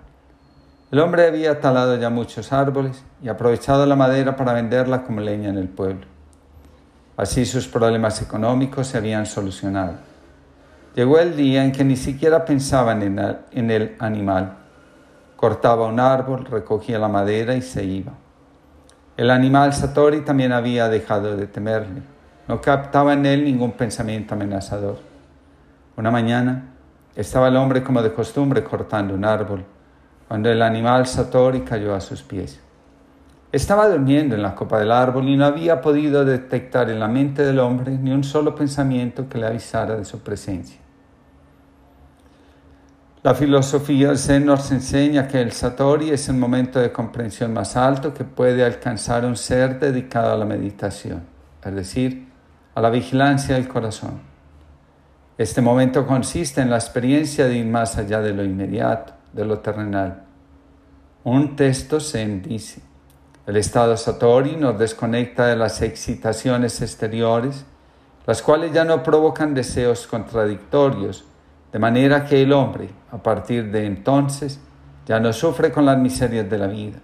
El 0.90 1.00
hombre 1.00 1.26
había 1.26 1.60
talado 1.60 1.96
ya 1.96 2.10
muchos 2.10 2.52
árboles 2.52 3.02
y 3.22 3.28
aprovechado 3.28 3.86
la 3.86 3.96
madera 3.96 4.36
para 4.36 4.52
venderla 4.52 5.02
como 5.02 5.20
leña 5.20 5.48
en 5.48 5.58
el 5.58 5.68
pueblo. 5.68 6.06
Así 7.16 7.46
sus 7.46 7.66
problemas 7.66 8.20
económicos 8.20 8.88
se 8.88 8.98
habían 8.98 9.24
solucionado. 9.24 9.94
Llegó 10.94 11.18
el 11.18 11.36
día 11.36 11.64
en 11.64 11.72
que 11.72 11.84
ni 11.84 11.96
siquiera 11.96 12.44
pensaban 12.44 13.02
en 13.52 13.70
el 13.70 13.96
animal 13.98 14.58
Cortaba 15.36 15.88
un 15.88 16.00
árbol, 16.00 16.46
recogía 16.46 16.98
la 16.98 17.08
madera 17.08 17.54
y 17.54 17.60
se 17.60 17.84
iba. 17.84 18.12
El 19.16 19.30
animal 19.30 19.74
Satori 19.74 20.22
también 20.22 20.52
había 20.52 20.88
dejado 20.88 21.36
de 21.36 21.46
temerle. 21.46 22.02
No 22.48 22.60
captaba 22.60 23.12
en 23.12 23.26
él 23.26 23.44
ningún 23.44 23.72
pensamiento 23.72 24.34
amenazador. 24.34 25.13
Una 25.96 26.10
mañana 26.10 26.74
estaba 27.14 27.48
el 27.48 27.56
hombre 27.56 27.82
como 27.82 28.02
de 28.02 28.12
costumbre 28.12 28.64
cortando 28.64 29.14
un 29.14 29.24
árbol, 29.24 29.64
cuando 30.26 30.50
el 30.50 30.60
animal 30.62 31.06
Satori 31.06 31.60
cayó 31.60 31.94
a 31.94 32.00
sus 32.00 32.22
pies. 32.22 32.60
Estaba 33.52 33.88
durmiendo 33.88 34.34
en 34.34 34.42
la 34.42 34.56
copa 34.56 34.80
del 34.80 34.90
árbol 34.90 35.28
y 35.28 35.36
no 35.36 35.44
había 35.44 35.80
podido 35.80 36.24
detectar 36.24 36.90
en 36.90 36.98
la 36.98 37.06
mente 37.06 37.44
del 37.44 37.60
hombre 37.60 37.92
ni 37.92 38.10
un 38.10 38.24
solo 38.24 38.54
pensamiento 38.54 39.28
que 39.28 39.38
le 39.38 39.46
avisara 39.46 39.94
de 39.94 40.04
su 40.04 40.18
presencia. 40.20 40.80
La 43.22 43.34
filosofía 43.34 44.16
Zen 44.16 44.44
nos 44.44 44.70
enseña 44.72 45.28
que 45.28 45.40
el 45.40 45.52
Satori 45.52 46.10
es 46.10 46.28
el 46.28 46.36
momento 46.36 46.80
de 46.80 46.90
comprensión 46.90 47.54
más 47.54 47.76
alto 47.76 48.12
que 48.12 48.24
puede 48.24 48.64
alcanzar 48.64 49.24
un 49.24 49.36
ser 49.36 49.78
dedicado 49.78 50.32
a 50.32 50.36
la 50.36 50.44
meditación, 50.44 51.22
es 51.64 51.74
decir, 51.74 52.28
a 52.74 52.80
la 52.80 52.90
vigilancia 52.90 53.54
del 53.54 53.68
corazón. 53.68 54.33
Este 55.36 55.60
momento 55.60 56.06
consiste 56.06 56.60
en 56.60 56.70
la 56.70 56.76
experiencia 56.76 57.46
de 57.46 57.56
ir 57.56 57.66
más 57.66 57.96
allá 57.96 58.20
de 58.20 58.32
lo 58.32 58.44
inmediato, 58.44 59.14
de 59.32 59.44
lo 59.44 59.58
terrenal. 59.58 60.22
Un 61.24 61.56
texto 61.56 61.98
Zen 61.98 62.40
dice, 62.40 62.82
el 63.44 63.56
estado 63.56 63.96
Satori 63.96 64.54
nos 64.54 64.78
desconecta 64.78 65.46
de 65.46 65.56
las 65.56 65.82
excitaciones 65.82 66.80
exteriores, 66.82 67.64
las 68.26 68.42
cuales 68.42 68.72
ya 68.72 68.84
no 68.84 69.02
provocan 69.02 69.54
deseos 69.54 70.06
contradictorios, 70.06 71.24
de 71.72 71.78
manera 71.80 72.24
que 72.24 72.40
el 72.40 72.52
hombre, 72.52 72.90
a 73.10 73.18
partir 73.18 73.72
de 73.72 73.86
entonces, 73.86 74.60
ya 75.04 75.18
no 75.18 75.32
sufre 75.32 75.72
con 75.72 75.84
las 75.84 75.98
miserias 75.98 76.48
de 76.48 76.58
la 76.58 76.68
vida. 76.68 76.98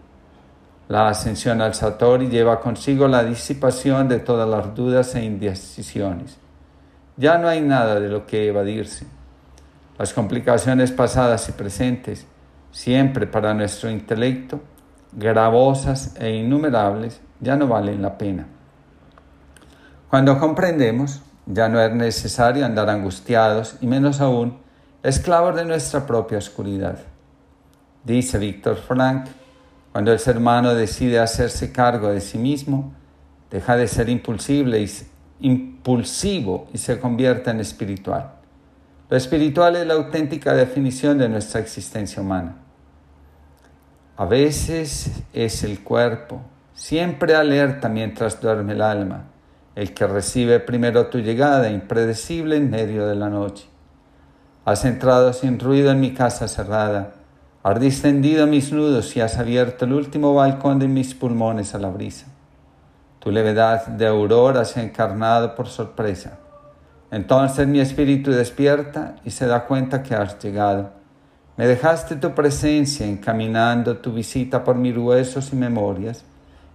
La 0.87 1.09
ascensión 1.09 1.61
al 1.61 1.75
Satori 1.75 2.29
lleva 2.29 2.61
consigo 2.61 3.09
la 3.09 3.25
disipación 3.25 4.09
de 4.09 4.21
todas 4.21 4.49
las 4.49 4.73
dudas 4.73 5.17
e 5.17 5.25
indecisiones. 5.25 6.39
Ya 7.21 7.37
no 7.37 7.49
hay 7.49 7.61
nada 7.61 8.01
de 8.01 8.09
lo 8.09 8.27
que 8.27 8.49
evadirse. 8.49 9.05
Las 9.99 10.15
complicaciones 10.15 10.91
pasadas 10.91 11.51
y 11.51 11.53
presentes, 11.53 12.27
siempre 12.71 13.27
para 13.27 13.53
nuestro 13.53 13.91
intelecto, 13.91 14.63
gravosas 15.13 16.17
e 16.19 16.31
innumerables, 16.31 17.21
ya 17.39 17.57
no 17.57 17.69
valen 17.69 18.01
la 18.01 18.17
pena. 18.17 18.47
Cuando 20.09 20.39
comprendemos, 20.39 21.21
ya 21.45 21.69
no 21.69 21.79
es 21.83 21.93
necesario 21.93 22.65
andar 22.65 22.89
angustiados 22.89 23.77
y 23.83 23.87
menos 23.87 24.23
aún 24.23 24.59
esclavos 25.03 25.55
de 25.55 25.67
nuestra 25.67 26.07
propia 26.07 26.39
oscuridad. 26.39 27.01
Dice 28.03 28.39
Víctor 28.39 28.77
Frank, 28.77 29.27
cuando 29.93 30.11
el 30.11 30.21
ser 30.21 30.39
humano 30.39 30.75
decide 30.75 31.19
hacerse 31.19 31.71
cargo 31.71 32.09
de 32.09 32.23
sí 32.23 32.39
mismo, 32.39 32.95
deja 33.51 33.77
de 33.77 33.89
ser 33.89 34.09
impulsible 34.09 34.81
y, 34.81 34.89
impulsivo 35.41 36.69
y 36.73 36.79
se 36.79 36.99
convierte 36.99 37.51
en 37.51 37.61
espiritual. 37.61 38.33
Lo 39.09 39.17
espiritual 39.17 39.77
es 39.77 39.87
la 39.87 39.95
auténtica 39.95 40.55
definición 40.55 41.19
de 41.19 41.29
nuestra 41.29 41.61
existencia 41.61 42.23
humana. 42.23 42.57
A 44.17 44.25
veces 44.25 45.23
es 45.33 45.65
el 45.65 45.81
cuerpo, 45.81 46.41
siempre 46.75 47.35
alerta 47.35 47.89
mientras 47.89 48.41
duerme 48.41 48.75
el 48.75 48.83
alma, 48.83 49.25
el 49.75 49.95
que 49.95 50.07
recibe 50.07 50.61
primero 50.61 51.07
tu 51.07 51.19
llegada 51.19 51.71
impredecible 51.71 52.57
en 52.57 52.71
medio 52.71 53.07
de 53.07 53.17
la 53.17 53.31
noche. 53.31 53.67
Has 54.65 54.85
entrado 54.85 55.33
sin 55.33 55.59
ruido 55.59 55.91
en 55.91 56.01
mi 56.01 56.13
casa 56.13 56.47
cerrada, 56.47 57.15
has 57.63 57.81
distendido 57.81 58.47
mis 58.47 58.73
nudos 58.73 59.17
y 59.17 59.21
has 59.21 59.39
abierto 59.39 59.87
el 59.87 59.93
último 59.93 60.35
balcón 60.35 60.79
de 60.79 60.89
mis 60.89 61.15
pulmones 61.15 61.75
a 61.75 61.79
la 61.79 61.91
brisa. 61.91 62.30
Tu 63.21 63.31
levedad 63.31 63.87
de 63.87 64.07
aurora 64.07 64.65
se 64.65 64.81
ha 64.81 64.83
encarnado 64.83 65.55
por 65.55 65.69
sorpresa. 65.69 66.39
Entonces 67.11 67.69
mi 67.69 67.79
espíritu 67.79 68.31
despierta 68.31 69.17
y 69.25 69.31
se 69.31 69.47
da 69.47 69.67
cuenta 69.67 70.03
que 70.03 70.15
has 70.15 70.39
llegado. 70.39 70.91
Me 71.59 71.67
dejaste 71.67 72.17
tu 72.17 72.35
presencia 72.35 73.07
encaminando 73.07 73.99
tu 73.99 74.13
visita 74.13 74.65
por 74.65 74.77
mis 74.77 74.97
huesos 74.97 75.53
y 75.53 75.57
memorias, 75.57 76.25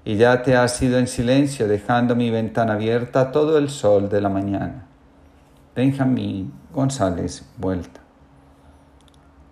y 0.04 0.18
ya 0.18 0.44
te 0.44 0.56
has 0.56 0.80
ido 0.84 1.00
en 1.00 1.08
silencio 1.08 1.68
dejando 1.68 2.16
mi 2.16 2.30
ventana 2.30 2.74
abierta 2.74 3.32
todo 3.32 3.58
el 3.58 3.70
sol 3.70 4.08
de 4.08 4.22
la 4.22 4.30
mañana. 4.30 4.86
Benjamín 5.76 6.54
González 6.72 7.44
Vuelta. 7.58 8.02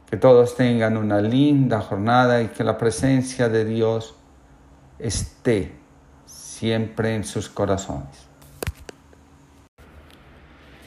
Que 0.08 0.18
todos 0.18 0.56
tengan 0.56 0.96
una 0.96 1.20
linda 1.22 1.82
jornada 1.82 2.44
y 2.44 2.50
que 2.50 2.64
la 2.64 2.78
presencia 2.78 3.50
de 3.50 3.66
Dios 3.66 4.14
esté 5.00 5.83
siempre 6.64 7.14
en 7.14 7.26
sus 7.26 7.50
corazones. 7.50 8.30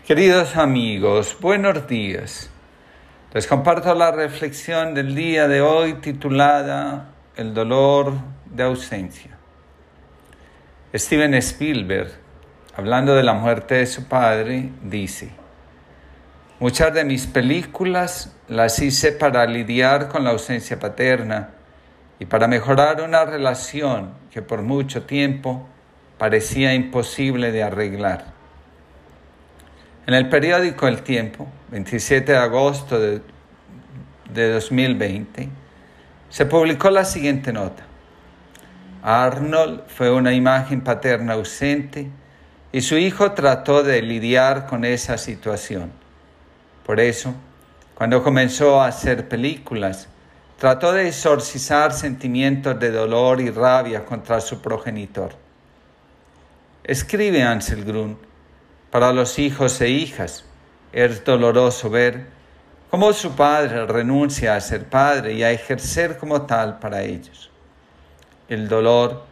Queridos 0.06 0.56
amigos, 0.56 1.36
buenos 1.38 1.86
días. 1.86 2.48
Les 3.34 3.46
comparto 3.46 3.94
la 3.94 4.10
reflexión 4.10 4.94
del 4.94 5.14
día 5.14 5.48
de 5.48 5.60
hoy 5.60 5.92
titulada 6.00 7.10
El 7.36 7.52
dolor 7.52 8.14
de 8.46 8.62
ausencia. 8.62 9.36
Steven 10.94 11.34
Spielberg, 11.34 12.10
hablando 12.74 13.14
de 13.14 13.22
la 13.22 13.34
muerte 13.34 13.74
de 13.74 13.86
su 13.86 14.08
padre, 14.08 14.70
dice, 14.82 15.28
Muchas 16.58 16.94
de 16.94 17.04
mis 17.04 17.26
películas 17.26 18.34
las 18.48 18.78
hice 18.78 19.12
para 19.12 19.44
lidiar 19.44 20.08
con 20.08 20.24
la 20.24 20.30
ausencia 20.30 20.80
paterna 20.80 21.50
y 22.18 22.24
para 22.24 22.48
mejorar 22.48 23.02
una 23.02 23.26
relación 23.26 24.24
que 24.36 24.42
por 24.42 24.60
mucho 24.60 25.04
tiempo 25.04 25.66
parecía 26.18 26.74
imposible 26.74 27.52
de 27.52 27.62
arreglar. 27.62 28.26
En 30.06 30.12
el 30.12 30.28
periódico 30.28 30.86
El 30.86 31.00
Tiempo, 31.00 31.48
27 31.70 32.32
de 32.32 32.36
agosto 32.36 33.00
de, 33.00 33.22
de 34.30 34.52
2020, 34.52 35.48
se 36.28 36.44
publicó 36.44 36.90
la 36.90 37.06
siguiente 37.06 37.50
nota. 37.50 37.84
Arnold 39.02 39.84
fue 39.86 40.12
una 40.12 40.34
imagen 40.34 40.82
paterna 40.82 41.32
ausente 41.32 42.10
y 42.72 42.82
su 42.82 42.98
hijo 42.98 43.32
trató 43.32 43.82
de 43.82 44.02
lidiar 44.02 44.66
con 44.66 44.84
esa 44.84 45.16
situación 45.16 45.92
por 46.84 47.00
eso, 47.00 47.34
cuando 47.94 48.22
comenzó 48.22 48.80
a 48.80 48.88
hacer 48.88 49.28
películas, 49.28 50.08
trató 50.58 50.92
de 50.92 51.08
exorcizar 51.08 51.92
sentimientos 51.92 52.78
de 52.80 52.90
dolor 52.90 53.40
y 53.40 53.50
rabia 53.50 54.04
contra 54.04 54.40
su 54.40 54.60
progenitor. 54.60 55.32
Escribe 56.82 57.42
Ansel 57.42 57.84
Grun, 57.84 58.18
para 58.90 59.12
los 59.12 59.38
hijos 59.38 59.80
e 59.80 59.90
hijas 59.90 60.44
es 60.92 61.24
doloroso 61.24 61.90
ver 61.90 62.26
cómo 62.90 63.12
su 63.12 63.32
padre 63.32 63.86
renuncia 63.86 64.56
a 64.56 64.60
ser 64.60 64.84
padre 64.84 65.34
y 65.34 65.42
a 65.42 65.50
ejercer 65.50 66.16
como 66.16 66.42
tal 66.42 66.78
para 66.78 67.02
ellos. 67.02 67.50
El 68.48 68.68
dolor 68.68 69.24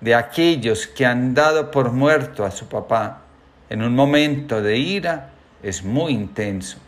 de 0.00 0.14
aquellos 0.14 0.86
que 0.86 1.06
han 1.06 1.34
dado 1.34 1.70
por 1.70 1.90
muerto 1.90 2.44
a 2.44 2.50
su 2.50 2.68
papá 2.68 3.22
en 3.68 3.82
un 3.82 3.94
momento 3.94 4.62
de 4.62 4.76
ira 4.76 5.30
es 5.62 5.82
muy 5.82 6.12
intenso. 6.12 6.78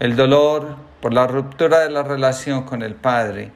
El 0.00 0.16
dolor 0.16 0.76
por 1.00 1.14
la 1.14 1.26
ruptura 1.26 1.80
de 1.80 1.90
la 1.90 2.02
relación 2.02 2.64
con 2.64 2.82
el 2.82 2.94
padre, 2.94 3.52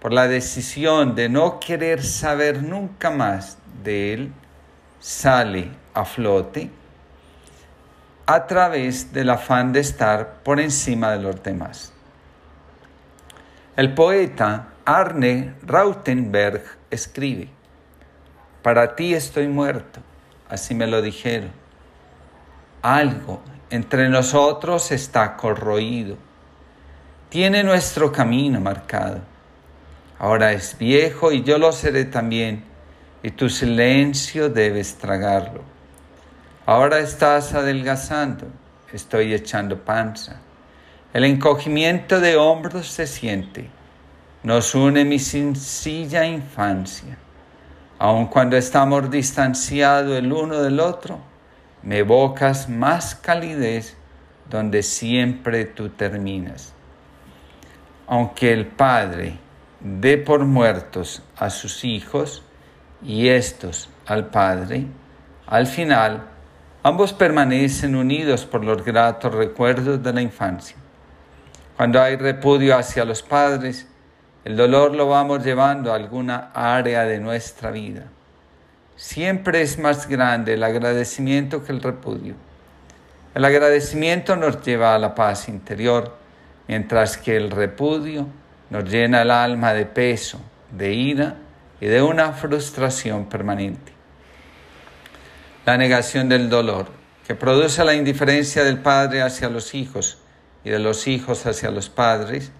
por 0.00 0.12
la 0.12 0.28
decisión 0.28 1.14
de 1.14 1.28
no 1.28 1.58
querer 1.60 2.02
saber 2.02 2.62
nunca 2.62 3.10
más 3.10 3.58
de 3.82 4.14
él, 4.14 4.32
sale 5.00 5.70
a 5.92 6.04
flote 6.04 6.70
a 8.26 8.46
través 8.46 9.12
del 9.12 9.30
afán 9.30 9.72
de 9.72 9.80
estar 9.80 10.42
por 10.42 10.60
encima 10.60 11.10
de 11.12 11.22
los 11.22 11.42
demás. 11.42 11.92
El 13.76 13.92
poeta 13.92 14.68
Arne 14.84 15.54
Rautenberg 15.62 16.62
escribe, 16.90 17.48
Para 18.62 18.94
ti 18.94 19.14
estoy 19.14 19.48
muerto, 19.48 20.00
así 20.48 20.74
me 20.74 20.86
lo 20.86 21.02
dijeron. 21.02 21.50
Algo 22.82 23.42
entre 23.70 24.08
nosotros 24.08 24.92
está 24.92 25.36
corroído. 25.36 26.16
Tiene 27.34 27.64
nuestro 27.64 28.12
camino 28.12 28.60
marcado. 28.60 29.18
Ahora 30.20 30.52
es 30.52 30.78
viejo 30.78 31.32
y 31.32 31.42
yo 31.42 31.58
lo 31.58 31.72
seré 31.72 32.04
también, 32.04 32.62
y 33.24 33.32
tu 33.32 33.48
silencio 33.48 34.48
debes 34.48 34.94
tragarlo. 34.98 35.62
Ahora 36.64 37.00
estás 37.00 37.52
adelgazando, 37.52 38.46
estoy 38.92 39.34
echando 39.34 39.84
panza. 39.84 40.36
El 41.12 41.24
encogimiento 41.24 42.20
de 42.20 42.36
hombros 42.36 42.86
se 42.86 43.08
siente. 43.08 43.68
Nos 44.44 44.76
une 44.76 45.04
mi 45.04 45.18
sencilla 45.18 46.24
infancia. 46.24 47.18
Aun 47.98 48.28
cuando 48.28 48.56
estamos 48.56 49.10
distanciados 49.10 50.16
el 50.16 50.32
uno 50.32 50.62
del 50.62 50.78
otro, 50.78 51.18
me 51.82 51.98
evocas 51.98 52.68
más 52.68 53.16
calidez 53.16 53.96
donde 54.48 54.84
siempre 54.84 55.64
tú 55.64 55.88
terminas. 55.88 56.73
Aunque 58.06 58.52
el 58.52 58.66
Padre 58.66 59.38
dé 59.80 60.18
por 60.18 60.44
muertos 60.44 61.22
a 61.36 61.50
sus 61.50 61.84
hijos 61.84 62.42
y 63.02 63.28
estos 63.28 63.88
al 64.06 64.26
Padre, 64.26 64.86
al 65.46 65.66
final 65.66 66.34
Ambos 66.86 67.14
permanecen 67.14 67.96
unidos 67.96 68.44
por 68.44 68.62
los 68.62 68.84
gratos 68.84 69.34
recuerdos 69.34 70.02
de 70.02 70.12
la 70.12 70.20
infancia. 70.20 70.76
Cuando 71.78 71.98
hay 72.02 72.16
repudio 72.16 72.76
hacia 72.76 73.06
los 73.06 73.22
padres, 73.22 73.88
el 74.44 74.54
dolor 74.54 74.94
lo 74.94 75.08
vamos 75.08 75.42
llevando 75.42 75.90
a 75.90 75.96
alguna 75.96 76.50
área 76.52 77.04
de 77.04 77.20
nuestra 77.20 77.70
vida. 77.70 78.02
Siempre 78.96 79.62
es 79.62 79.78
más 79.78 80.06
grande 80.06 80.52
el 80.52 80.62
agradecimiento 80.62 81.64
que 81.64 81.72
el 81.72 81.80
repudio. 81.80 82.34
El 83.34 83.46
agradecimiento 83.46 84.36
nos 84.36 84.62
lleva 84.62 84.94
a 84.94 84.98
la 84.98 85.14
paz 85.14 85.48
interior, 85.48 86.14
mientras 86.68 87.16
que 87.16 87.36
el 87.36 87.50
repudio 87.50 88.26
nos 88.70 88.84
llena 88.84 89.22
el 89.22 89.30
alma 89.30 89.72
de 89.74 89.86
peso, 89.86 90.40
de 90.70 90.92
ira 90.92 91.36
y 91.80 91.86
de 91.86 92.02
una 92.02 92.32
frustración 92.32 93.28
permanente 93.28 93.94
la 95.64 95.78
negación 95.78 96.28
del 96.28 96.50
dolor, 96.50 96.88
que 97.26 97.34
produce 97.34 97.84
la 97.84 97.94
indiferencia 97.94 98.64
del 98.64 98.78
padre 98.78 99.22
hacia 99.22 99.48
los 99.48 99.74
hijos 99.74 100.18
y 100.62 100.70
de 100.70 100.78
los 100.78 101.06
hijos 101.06 101.46
hacia 101.46 101.70
los 101.70 101.88
padres, 101.88 102.52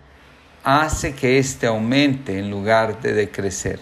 hace 0.62 1.14
que 1.14 1.38
éste 1.38 1.66
aumente 1.66 2.38
en 2.38 2.50
lugar 2.50 3.02
de 3.02 3.12
decrecer. 3.12 3.80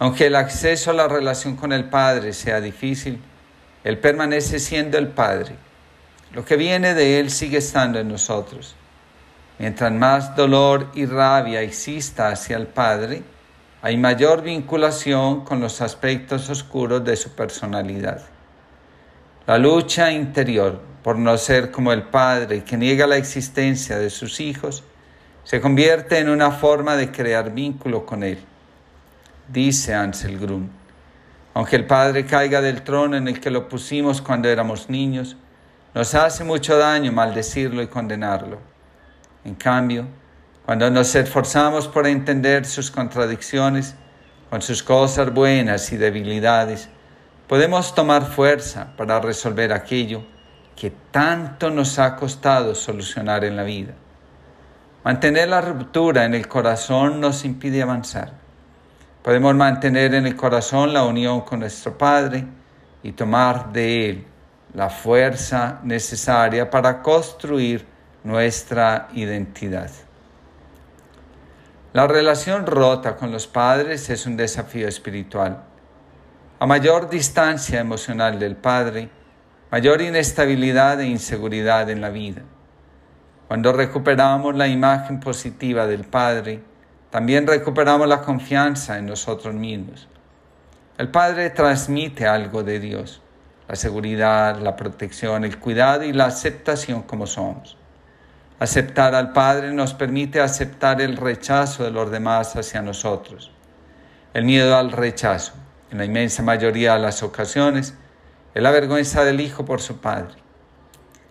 Aunque 0.00 0.26
el 0.26 0.34
acceso 0.34 0.90
a 0.90 0.94
la 0.94 1.06
relación 1.06 1.56
con 1.56 1.72
el 1.72 1.84
Padre 1.84 2.32
sea 2.32 2.60
difícil, 2.60 3.20
Él 3.84 3.98
permanece 3.98 4.58
siendo 4.58 4.98
el 4.98 5.08
Padre. 5.08 5.54
Lo 6.32 6.44
que 6.44 6.56
viene 6.56 6.94
de 6.94 7.20
Él 7.20 7.30
sigue 7.30 7.58
estando 7.58 8.00
en 8.00 8.08
nosotros. 8.08 8.74
Mientras 9.60 9.92
más 9.92 10.34
dolor 10.34 10.88
y 10.94 11.04
rabia 11.04 11.60
exista 11.60 12.28
hacia 12.28 12.56
el 12.56 12.66
Padre, 12.66 13.22
hay 13.82 13.98
mayor 13.98 14.40
vinculación 14.40 15.44
con 15.44 15.60
los 15.60 15.82
aspectos 15.82 16.48
oscuros 16.48 17.04
de 17.04 17.14
su 17.14 17.34
personalidad. 17.34 18.22
La 19.46 19.58
lucha 19.58 20.12
interior 20.12 20.80
por 21.02 21.18
no 21.18 21.36
ser 21.36 21.70
como 21.70 21.92
el 21.92 22.04
padre 22.04 22.64
que 22.64 22.78
niega 22.78 23.06
la 23.06 23.18
existencia 23.18 23.98
de 23.98 24.08
sus 24.08 24.40
hijos 24.40 24.82
se 25.44 25.60
convierte 25.60 26.18
en 26.18 26.30
una 26.30 26.52
forma 26.52 26.96
de 26.96 27.10
crear 27.10 27.52
vínculo 27.52 28.06
con 28.06 28.22
él. 28.22 28.38
Dice 29.46 29.92
Ansel 29.92 30.38
Grun, 30.38 30.70
aunque 31.52 31.76
el 31.76 31.86
padre 31.86 32.24
caiga 32.24 32.62
del 32.62 32.80
trono 32.80 33.14
en 33.14 33.28
el 33.28 33.38
que 33.40 33.50
lo 33.50 33.68
pusimos 33.68 34.22
cuando 34.22 34.48
éramos 34.48 34.88
niños, 34.88 35.36
nos 35.92 36.14
hace 36.14 36.44
mucho 36.44 36.78
daño 36.78 37.12
maldecirlo 37.12 37.82
y 37.82 37.88
condenarlo. 37.88 38.69
En 39.44 39.54
cambio, 39.54 40.06
cuando 40.66 40.90
nos 40.90 41.14
esforzamos 41.14 41.88
por 41.88 42.06
entender 42.06 42.66
sus 42.66 42.90
contradicciones, 42.90 43.94
con 44.50 44.62
sus 44.62 44.82
cosas 44.82 45.32
buenas 45.32 45.92
y 45.92 45.96
debilidades, 45.96 46.88
podemos 47.48 47.94
tomar 47.94 48.26
fuerza 48.26 48.92
para 48.96 49.20
resolver 49.20 49.72
aquello 49.72 50.22
que 50.76 50.92
tanto 51.10 51.70
nos 51.70 51.98
ha 51.98 52.16
costado 52.16 52.74
solucionar 52.74 53.44
en 53.44 53.56
la 53.56 53.64
vida. 53.64 53.94
Mantener 55.04 55.48
la 55.48 55.60
ruptura 55.60 56.24
en 56.24 56.34
el 56.34 56.46
corazón 56.46 57.20
nos 57.20 57.44
impide 57.44 57.82
avanzar. 57.82 58.32
Podemos 59.22 59.54
mantener 59.54 60.14
en 60.14 60.26
el 60.26 60.36
corazón 60.36 60.92
la 60.92 61.04
unión 61.04 61.40
con 61.42 61.60
nuestro 61.60 61.96
Padre 61.96 62.44
y 63.02 63.12
tomar 63.12 63.72
de 63.72 64.10
Él 64.10 64.26
la 64.74 64.88
fuerza 64.88 65.80
necesaria 65.82 66.70
para 66.70 67.02
construir 67.02 67.89
nuestra 68.24 69.08
identidad. 69.14 69.90
La 71.92 72.06
relación 72.06 72.66
rota 72.66 73.16
con 73.16 73.32
los 73.32 73.46
padres 73.46 74.10
es 74.10 74.26
un 74.26 74.36
desafío 74.36 74.86
espiritual. 74.86 75.64
A 76.58 76.66
mayor 76.66 77.08
distancia 77.08 77.80
emocional 77.80 78.38
del 78.38 78.56
padre, 78.56 79.08
mayor 79.70 80.02
inestabilidad 80.02 81.00
e 81.00 81.06
inseguridad 81.06 81.88
en 81.90 82.00
la 82.00 82.10
vida. 82.10 82.42
Cuando 83.48 83.72
recuperamos 83.72 84.54
la 84.54 84.68
imagen 84.68 85.18
positiva 85.18 85.86
del 85.86 86.04
Padre, 86.04 86.62
también 87.10 87.48
recuperamos 87.48 88.06
la 88.06 88.20
confianza 88.20 88.98
en 88.98 89.06
nosotros 89.06 89.52
mismos. 89.54 90.06
El 90.98 91.08
Padre 91.08 91.50
transmite 91.50 92.28
algo 92.28 92.62
de 92.62 92.78
Dios, 92.78 93.20
la 93.66 93.74
seguridad, 93.74 94.60
la 94.60 94.76
protección, 94.76 95.44
el 95.44 95.58
cuidado 95.58 96.04
y 96.04 96.12
la 96.12 96.26
aceptación 96.26 97.02
como 97.02 97.26
somos. 97.26 97.79
Aceptar 98.60 99.14
al 99.14 99.32
Padre 99.32 99.72
nos 99.72 99.94
permite 99.94 100.38
aceptar 100.38 101.00
el 101.00 101.16
rechazo 101.16 101.82
de 101.82 101.90
los 101.90 102.10
demás 102.10 102.54
hacia 102.56 102.82
nosotros. 102.82 103.50
El 104.34 104.44
miedo 104.44 104.76
al 104.76 104.92
rechazo, 104.92 105.54
en 105.90 105.96
la 105.96 106.04
inmensa 106.04 106.42
mayoría 106.42 106.92
de 106.92 107.00
las 107.00 107.22
ocasiones, 107.22 107.94
es 108.54 108.62
la 108.62 108.70
vergüenza 108.70 109.24
del 109.24 109.40
hijo 109.40 109.64
por 109.64 109.80
su 109.80 109.98
padre. 110.02 110.34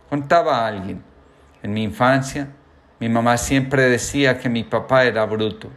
Contaba 0.09 0.57
a 0.57 0.67
alguien, 0.69 1.03
en 1.61 1.71
mi 1.71 1.83
infancia, 1.83 2.47
mi 2.99 3.09
mamá 3.09 3.37
siempre 3.37 3.83
decía 3.83 4.39
que 4.39 4.49
mi 4.49 4.63
papá 4.63 5.03
era 5.03 5.23
bruto. 5.25 5.69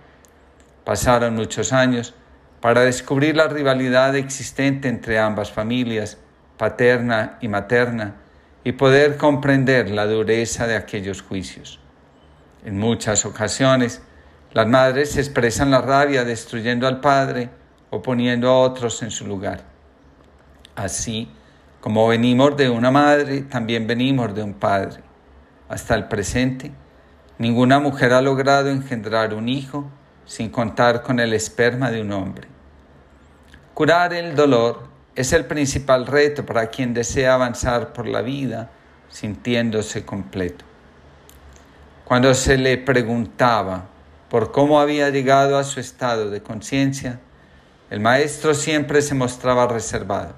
Pasaron 0.85 1.35
muchos 1.35 1.75
años 1.75 2.15
para 2.63 2.81
descubrir 2.81 3.37
la 3.37 3.49
rivalidad 3.49 4.17
existente 4.17 4.89
entre 4.89 5.19
ambas 5.19 5.53
familias, 5.53 6.17
paterna 6.57 7.37
y 7.43 7.49
materna, 7.49 8.22
y 8.65 8.73
poder 8.73 9.17
comprender 9.17 9.91
la 9.91 10.07
dureza 10.07 10.67
de 10.67 10.77
aquellos 10.77 11.23
juicios. 11.23 11.81
En 12.65 12.79
muchas 12.79 13.27
ocasiones, 13.27 14.03
las 14.53 14.69
madres 14.69 15.17
expresan 15.17 15.71
la 15.71 15.81
rabia 15.81 16.25
destruyendo 16.25 16.87
al 16.87 17.01
padre 17.01 17.51
o 17.91 18.03
poniendo 18.03 18.49
a 18.49 18.59
otros 18.59 19.03
en 19.03 19.11
su 19.11 19.27
lugar. 19.27 19.65
Así 20.77 21.29
como 21.81 22.07
venimos 22.07 22.57
de 22.57 22.71
una 22.71 22.93
madre, 22.93 23.41
también 23.43 23.89
venimos 23.89 24.33
de 24.35 24.43
un 24.45 24.55
padre. 24.55 25.03
Hasta 25.69 25.97
el 25.97 26.07
presente, 26.07 26.71
ninguna 27.39 27.81
mujer 27.81 28.13
ha 28.13 28.23
logrado 28.23 28.71
engendrar 28.71 29.35
un 29.35 29.49
hijo 29.49 29.91
sin 30.25 30.51
contar 30.51 31.03
con 31.03 31.19
el 31.19 31.33
esperma 31.33 31.91
de 31.91 32.03
un 32.03 32.13
hombre. 32.13 32.47
Curar 33.75 34.15
el 34.15 34.37
dolor 34.37 34.92
es 35.15 35.33
el 35.33 35.45
principal 35.45 36.07
reto 36.07 36.47
para 36.47 36.69
quien 36.69 36.95
desea 36.95 37.35
avanzar 37.35 37.93
por 37.93 38.07
la 38.07 38.23
vida 38.23 38.71
sintiéndose 39.11 40.05
completo. 40.05 40.65
Cuando 42.05 42.35
se 42.35 42.57
le 42.57 42.79
preguntaba 42.79 43.87
por 44.29 44.53
cómo 44.53 44.81
había 44.81 45.11
llegado 45.11 45.59
a 45.59 45.65
su 45.65 45.81
estado 45.81 46.31
de 46.31 46.43
conciencia, 46.43 47.21
el 47.91 48.01
maestro 48.01 48.55
siempre 48.55 49.03
se 49.03 49.15
mostraba 49.15 49.67
reservado. 49.67 50.35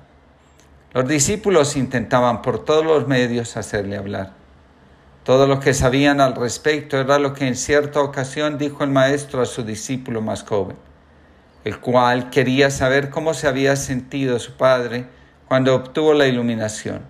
Los 0.92 1.06
discípulos 1.06 1.76
intentaban 1.76 2.42
por 2.42 2.64
todos 2.64 2.84
los 2.84 3.06
medios 3.06 3.56
hacerle 3.56 3.96
hablar. 3.96 4.32
Todo 5.24 5.46
lo 5.46 5.58
que 5.58 5.72
sabían 5.72 6.20
al 6.20 6.34
respecto 6.34 6.98
era 6.98 7.18
lo 7.18 7.32
que 7.32 7.46
en 7.46 7.56
cierta 7.56 8.00
ocasión 8.00 8.58
dijo 8.58 8.84
el 8.84 8.90
maestro 8.90 9.40
a 9.40 9.46
su 9.46 9.62
discípulo 9.62 10.20
más 10.20 10.42
joven, 10.42 10.76
el 11.64 11.80
cual 11.80 12.30
quería 12.30 12.70
saber 12.70 13.10
cómo 13.10 13.34
se 13.34 13.48
había 13.48 13.74
sentido 13.76 14.38
su 14.38 14.56
padre 14.56 15.06
cuando 15.48 15.74
obtuvo 15.74 16.12
la 16.12 16.26
iluminación. 16.26 17.02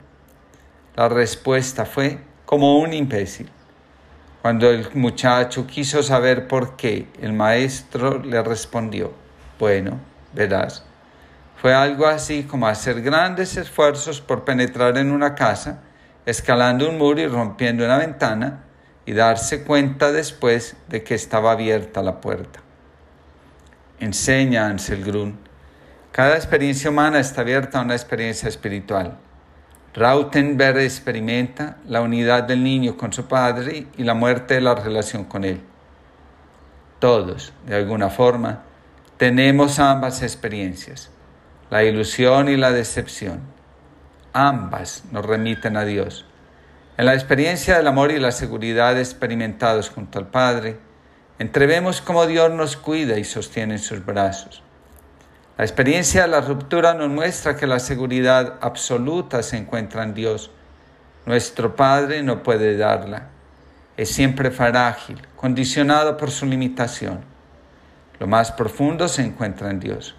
La 0.97 1.09
respuesta 1.09 1.85
fue 1.85 2.21
como 2.45 2.79
un 2.79 2.93
imbécil. 2.93 3.51
Cuando 4.43 4.71
el 4.71 4.87
muchacho 4.95 5.67
quiso 5.67 6.03
saber 6.03 6.47
por 6.47 6.77
qué, 6.77 7.09
el 7.21 7.33
maestro 7.33 8.23
le 8.23 8.43
respondió, 8.43 9.13
bueno, 9.59 9.99
verás, 10.35 10.85
fue 11.61 11.73
algo 11.73 12.07
así 12.07 12.45
como 12.45 12.67
hacer 12.69 13.01
grandes 13.01 13.57
esfuerzos 13.57 14.21
por 14.21 14.45
penetrar 14.45 14.99
en 14.99 15.11
una 15.11 15.35
casa, 15.35 15.81
escalando 16.27 16.89
un 16.89 16.99
muro 16.99 17.23
y 17.23 17.27
rompiendo 17.27 17.85
una 17.85 17.97
ventana, 17.97 18.65
y 19.07 19.13
darse 19.15 19.65
cuenta 19.65 20.13
después 20.13 20.77
de 20.89 21.03
que 21.03 21.15
estaba 21.15 21.53
abierta 21.53 22.03
la 22.03 22.21
puerta. 22.21 22.64
Enseña 24.05 24.67
Ansel 24.67 25.03
Grun. 25.03 25.39
Cada 26.13 26.37
experiencia 26.37 26.91
humana 26.91 27.21
está 27.21 27.41
abierta 27.41 27.79
a 27.79 27.83
una 27.83 27.95
experiencia 27.95 28.51
espiritual. 28.51 29.17
Rautenberg 29.95 30.77
experimenta 30.81 31.79
la 31.89 32.03
unidad 32.03 32.43
del 32.43 32.63
niño 32.63 32.99
con 32.99 33.15
su 33.15 33.25
padre 33.25 33.87
y 33.97 34.05
la 34.05 34.13
muerte 34.13 34.55
de 34.55 34.61
la 34.61 34.75
relación 34.75 35.25
con 35.25 35.43
él. 35.45 35.63
Todos, 36.99 37.55
de 37.67 37.77
alguna 37.77 38.11
forma, 38.11 38.65
tenemos 39.17 39.79
ambas 39.79 40.23
experiencias, 40.23 41.09
la 41.71 41.83
ilusión 41.83 42.51
y 42.51 42.59
la 42.59 42.73
decepción. 42.73 43.41
Ambas 44.35 45.05
nos 45.13 45.25
remiten 45.25 45.79
a 45.79 45.87
Dios. 45.87 46.27
En 46.99 47.07
la 47.07 47.15
experiencia 47.15 47.79
del 47.79 47.87
amor 47.87 48.13
y 48.13 48.21
la 48.21 48.33
seguridad 48.33 48.99
experimentados 48.99 49.89
junto 49.89 50.19
al 50.19 50.27
Padre, 50.27 50.77
entrevemos 51.39 52.01
cómo 52.01 52.27
Dios 52.27 52.51
nos 52.51 52.77
cuida 52.77 53.19
y 53.19 53.25
sostiene 53.25 53.75
en 53.75 53.81
sus 53.81 54.05
brazos. 54.05 54.63
La 55.57 55.65
experiencia 55.65 56.23
de 56.23 56.29
la 56.29 56.41
ruptura 56.41 56.95
nos 56.95 57.09
muestra 57.09 57.57
que 57.57 57.67
la 57.67 57.79
seguridad 57.79 58.55
absoluta 58.61 59.43
se 59.43 59.57
encuentra 59.57 60.03
en 60.03 60.15
Dios. 60.15 60.51
Nuestro 61.27 61.77
Padre 61.77 62.23
no 62.23 62.43
puede 62.43 62.77
darla. 62.77 63.29
Es 63.97 64.11
siempre 64.11 64.51
frágil, 64.51 65.23
condicionado 65.37 66.17
por 66.17 66.33
su 66.33 66.47
limitación. 66.47 67.25
Lo 68.19 68.27
más 68.27 68.51
profundo 68.51 69.07
se 69.07 69.23
encuentra 69.23 69.71
en 69.71 69.79
Dios. 69.79 70.17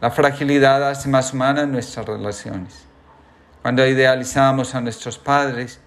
La 0.00 0.10
fragilidad 0.10 0.88
hace 0.88 1.08
más 1.08 1.32
humanas 1.32 1.66
nuestras 1.66 2.06
relaciones. 2.06 2.84
Cuando 3.62 3.86
idealizamos 3.86 4.74
a 4.74 4.80
nuestros 4.80 5.18
padres, 5.18 5.80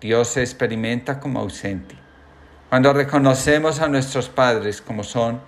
Dios 0.00 0.28
se 0.28 0.40
experimenta 0.42 1.20
como 1.20 1.40
ausente. 1.40 2.03
Cuando 2.74 2.92
reconocemos 2.92 3.78
a 3.78 3.86
nuestros 3.86 4.28
padres 4.28 4.82
como 4.82 5.04
son, 5.04 5.40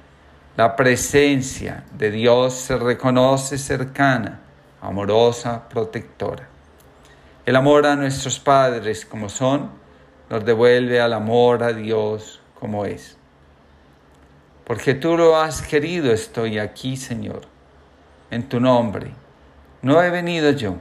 la 0.57 0.77
presencia 0.77 1.82
de 1.93 2.12
Dios 2.12 2.55
se 2.55 2.77
reconoce 2.77 3.59
cercana, 3.59 4.39
amorosa, 4.81 5.69
protectora. 5.69 6.47
El 7.44 7.57
amor 7.57 7.85
a 7.85 7.97
nuestros 7.97 8.39
padres 8.39 9.05
como 9.05 9.28
son 9.28 9.70
nos 10.31 10.44
devuelve 10.44 11.01
al 11.01 11.12
amor 11.12 11.65
a 11.65 11.73
Dios 11.73 12.40
como 12.61 12.85
es. 12.85 13.16
Porque 14.65 14.94
tú 14.94 15.16
lo 15.16 15.36
has 15.36 15.62
querido, 15.62 16.12
estoy 16.12 16.61
aquí, 16.61 16.97
Señor, 16.97 17.40
en 18.31 18.48
tu 18.48 18.61
nombre. 18.61 19.11
No 19.82 20.01
he 20.01 20.11
venido 20.11 20.53
yo. 20.53 20.77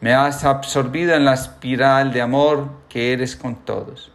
Me 0.00 0.14
has 0.14 0.42
absorbido 0.42 1.14
en 1.14 1.24
la 1.24 1.34
espiral 1.34 2.12
de 2.12 2.22
amor 2.22 2.68
que 2.88 3.12
eres 3.12 3.36
con 3.36 3.54
todos. 3.54 4.10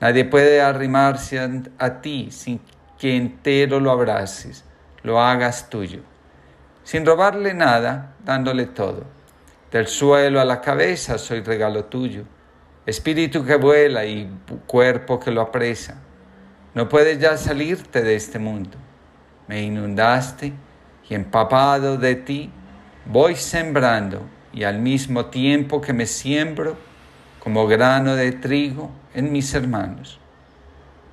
Nadie 0.00 0.24
puede 0.24 0.62
arrimarse 0.62 1.38
a 1.78 2.00
ti 2.00 2.30
sin 2.30 2.60
que 2.98 3.16
entero 3.16 3.80
lo 3.80 3.90
abraces, 3.90 4.64
lo 5.02 5.20
hagas 5.20 5.68
tuyo, 5.68 6.00
sin 6.84 7.04
robarle 7.04 7.54
nada, 7.54 8.14
dándole 8.24 8.66
todo. 8.66 9.04
Del 9.70 9.86
suelo 9.86 10.40
a 10.40 10.44
la 10.44 10.60
cabeza 10.60 11.18
soy 11.18 11.42
regalo 11.42 11.84
tuyo, 11.84 12.24
espíritu 12.86 13.44
que 13.44 13.56
vuela 13.56 14.04
y 14.04 14.28
cuerpo 14.66 15.20
que 15.20 15.30
lo 15.30 15.42
apresa. 15.42 15.98
No 16.74 16.88
puedes 16.88 17.18
ya 17.18 17.36
salirte 17.36 18.02
de 18.02 18.16
este 18.16 18.38
mundo. 18.38 18.76
Me 19.48 19.62
inundaste 19.62 20.52
y 21.08 21.14
empapado 21.14 21.98
de 21.98 22.14
ti 22.14 22.50
voy 23.06 23.36
sembrando 23.36 24.22
y 24.52 24.64
al 24.64 24.78
mismo 24.78 25.26
tiempo 25.26 25.80
que 25.80 25.92
me 25.92 26.06
siembro 26.06 26.76
como 27.42 27.66
grano 27.66 28.14
de 28.16 28.32
trigo 28.32 28.90
en 29.14 29.32
mis 29.32 29.52
hermanos. 29.54 30.18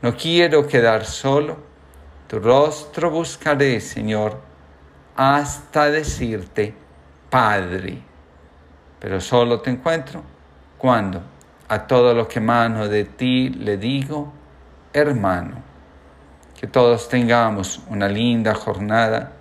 No 0.02 0.16
quiero 0.16 0.68
quedar 0.68 1.06
solo, 1.06 1.58
tu 2.28 2.40
rostro 2.40 3.10
buscaré, 3.10 3.80
Señor, 3.80 4.40
hasta 5.16 5.90
decirte, 5.90 6.74
Padre. 7.30 8.02
Pero 9.00 9.20
solo 9.22 9.62
te 9.62 9.70
encuentro 9.70 10.22
cuando 10.78 11.22
a 11.68 11.88
todo 11.88 12.14
lo 12.14 12.28
que 12.28 12.40
mano 12.40 12.88
de 12.88 13.06
ti 13.06 13.50
le 13.50 13.78
digo, 13.78 14.32
hermano. 14.94 15.64
Que 16.60 16.68
todos 16.68 17.08
tengamos 17.10 17.82
una 17.90 18.08
linda 18.08 18.54
jornada 18.56 19.34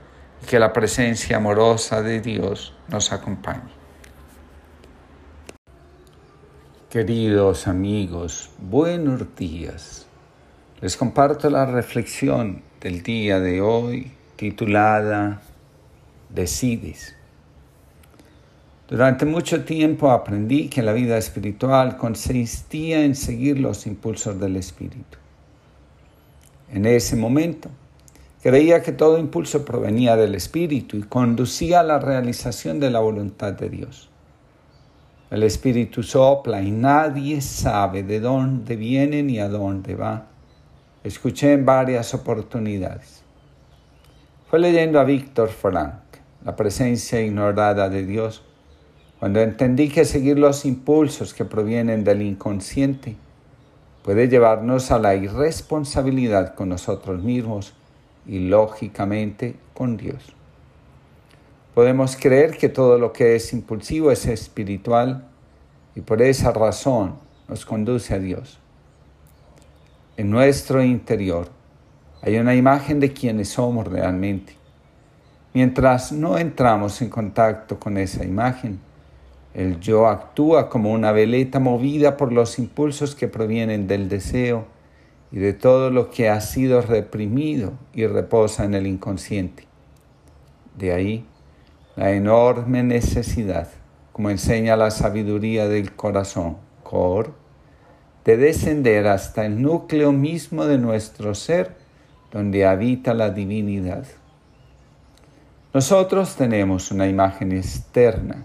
y 0.42 0.46
que 0.46 0.58
la 0.58 0.72
presencia 0.72 1.38
amorosa 1.38 2.02
de 2.02 2.20
Dios 2.20 2.74
nos 2.88 3.12
acompañe. 3.12 3.75
Queridos 6.90 7.66
amigos, 7.66 8.48
buenos 8.60 9.34
días. 9.34 10.06
Les 10.80 10.96
comparto 10.96 11.50
la 11.50 11.66
reflexión 11.66 12.62
del 12.80 13.02
día 13.02 13.40
de 13.40 13.60
hoy 13.60 14.12
titulada 14.36 15.42
Decides. 16.28 17.16
Durante 18.86 19.26
mucho 19.26 19.64
tiempo 19.64 20.12
aprendí 20.12 20.68
que 20.68 20.80
la 20.80 20.92
vida 20.92 21.18
espiritual 21.18 21.96
consistía 21.96 23.04
en 23.04 23.16
seguir 23.16 23.58
los 23.58 23.88
impulsos 23.88 24.38
del 24.38 24.54
espíritu. 24.54 25.18
En 26.70 26.86
ese 26.86 27.16
momento, 27.16 27.68
creía 28.44 28.84
que 28.84 28.92
todo 28.92 29.18
impulso 29.18 29.64
provenía 29.64 30.14
del 30.14 30.36
espíritu 30.36 30.98
y 30.98 31.02
conducía 31.02 31.80
a 31.80 31.82
la 31.82 31.98
realización 31.98 32.78
de 32.78 32.90
la 32.92 33.00
voluntad 33.00 33.54
de 33.54 33.70
Dios. 33.70 34.08
El 35.28 35.42
espíritu 35.42 36.04
sopla 36.04 36.62
y 36.62 36.70
nadie 36.70 37.40
sabe 37.40 38.04
de 38.04 38.20
dónde 38.20 38.76
viene 38.76 39.24
ni 39.24 39.40
a 39.40 39.48
dónde 39.48 39.96
va 39.96 40.26
escuché 41.02 41.52
en 41.52 41.64
varias 41.64 42.14
oportunidades. 42.14 43.22
Fue 44.48 44.58
leyendo 44.58 45.00
a 45.00 45.04
Víctor 45.04 45.48
Frank, 45.48 46.00
La 46.44 46.54
presencia 46.54 47.20
ignorada 47.20 47.88
de 47.88 48.04
Dios, 48.04 48.42
cuando 49.18 49.40
entendí 49.40 49.88
que 49.88 50.04
seguir 50.04 50.38
los 50.38 50.64
impulsos 50.64 51.34
que 51.34 51.44
provienen 51.44 52.04
del 52.04 52.22
inconsciente 52.22 53.16
puede 54.04 54.28
llevarnos 54.28 54.92
a 54.92 55.00
la 55.00 55.16
irresponsabilidad 55.16 56.54
con 56.54 56.68
nosotros 56.68 57.20
mismos 57.24 57.74
y 58.26 58.48
lógicamente 58.48 59.56
con 59.74 59.96
Dios. 59.96 60.35
Podemos 61.76 62.16
creer 62.16 62.56
que 62.56 62.68
todo 62.68 62.98
lo 62.98 63.12
que 63.12 63.36
es 63.36 63.52
impulsivo 63.52 64.10
es 64.10 64.24
espiritual 64.24 65.28
y 65.94 66.00
por 66.00 66.22
esa 66.22 66.50
razón 66.50 67.16
nos 67.46 67.64
conduce 67.64 68.14
a 68.14 68.18
Dios 68.18 68.58
en 70.16 70.30
nuestro 70.30 70.82
interior 70.82 71.48
hay 72.22 72.38
una 72.38 72.54
imagen 72.54 73.00
de 73.00 73.12
quienes 73.12 73.50
somos 73.50 73.86
realmente. 73.86 74.54
Mientras 75.52 76.10
no 76.10 76.38
entramos 76.38 77.02
en 77.02 77.10
contacto 77.10 77.78
con 77.78 77.98
esa 77.98 78.24
imagen, 78.24 78.80
el 79.52 79.78
yo 79.78 80.06
actúa 80.08 80.68
como 80.70 80.90
una 80.92 81.12
veleta 81.12 81.60
movida 81.60 82.16
por 82.16 82.32
los 82.32 82.58
impulsos 82.58 83.14
que 83.14 83.28
provienen 83.28 83.86
del 83.86 84.08
deseo 84.08 84.64
y 85.30 85.38
de 85.38 85.52
todo 85.52 85.90
lo 85.90 86.10
que 86.10 86.30
ha 86.30 86.40
sido 86.40 86.80
reprimido 86.80 87.74
y 87.92 88.06
reposa 88.06 88.64
en 88.64 88.74
el 88.74 88.86
inconsciente. 88.86 89.66
De 90.78 90.92
ahí 90.92 91.26
la 91.96 92.12
enorme 92.12 92.82
necesidad, 92.82 93.68
como 94.12 94.28
enseña 94.28 94.76
la 94.76 94.90
sabiduría 94.90 95.66
del 95.66 95.96
corazón, 95.96 96.58
Cor, 96.82 97.32
de 98.24 98.36
descender 98.36 99.06
hasta 99.06 99.46
el 99.46 99.62
núcleo 99.62 100.12
mismo 100.12 100.66
de 100.66 100.76
nuestro 100.76 101.34
ser, 101.34 101.74
donde 102.30 102.66
habita 102.66 103.14
la 103.14 103.30
divinidad. 103.30 104.04
Nosotros 105.72 106.36
tenemos 106.36 106.90
una 106.90 107.06
imagen 107.06 107.52
externa. 107.52 108.44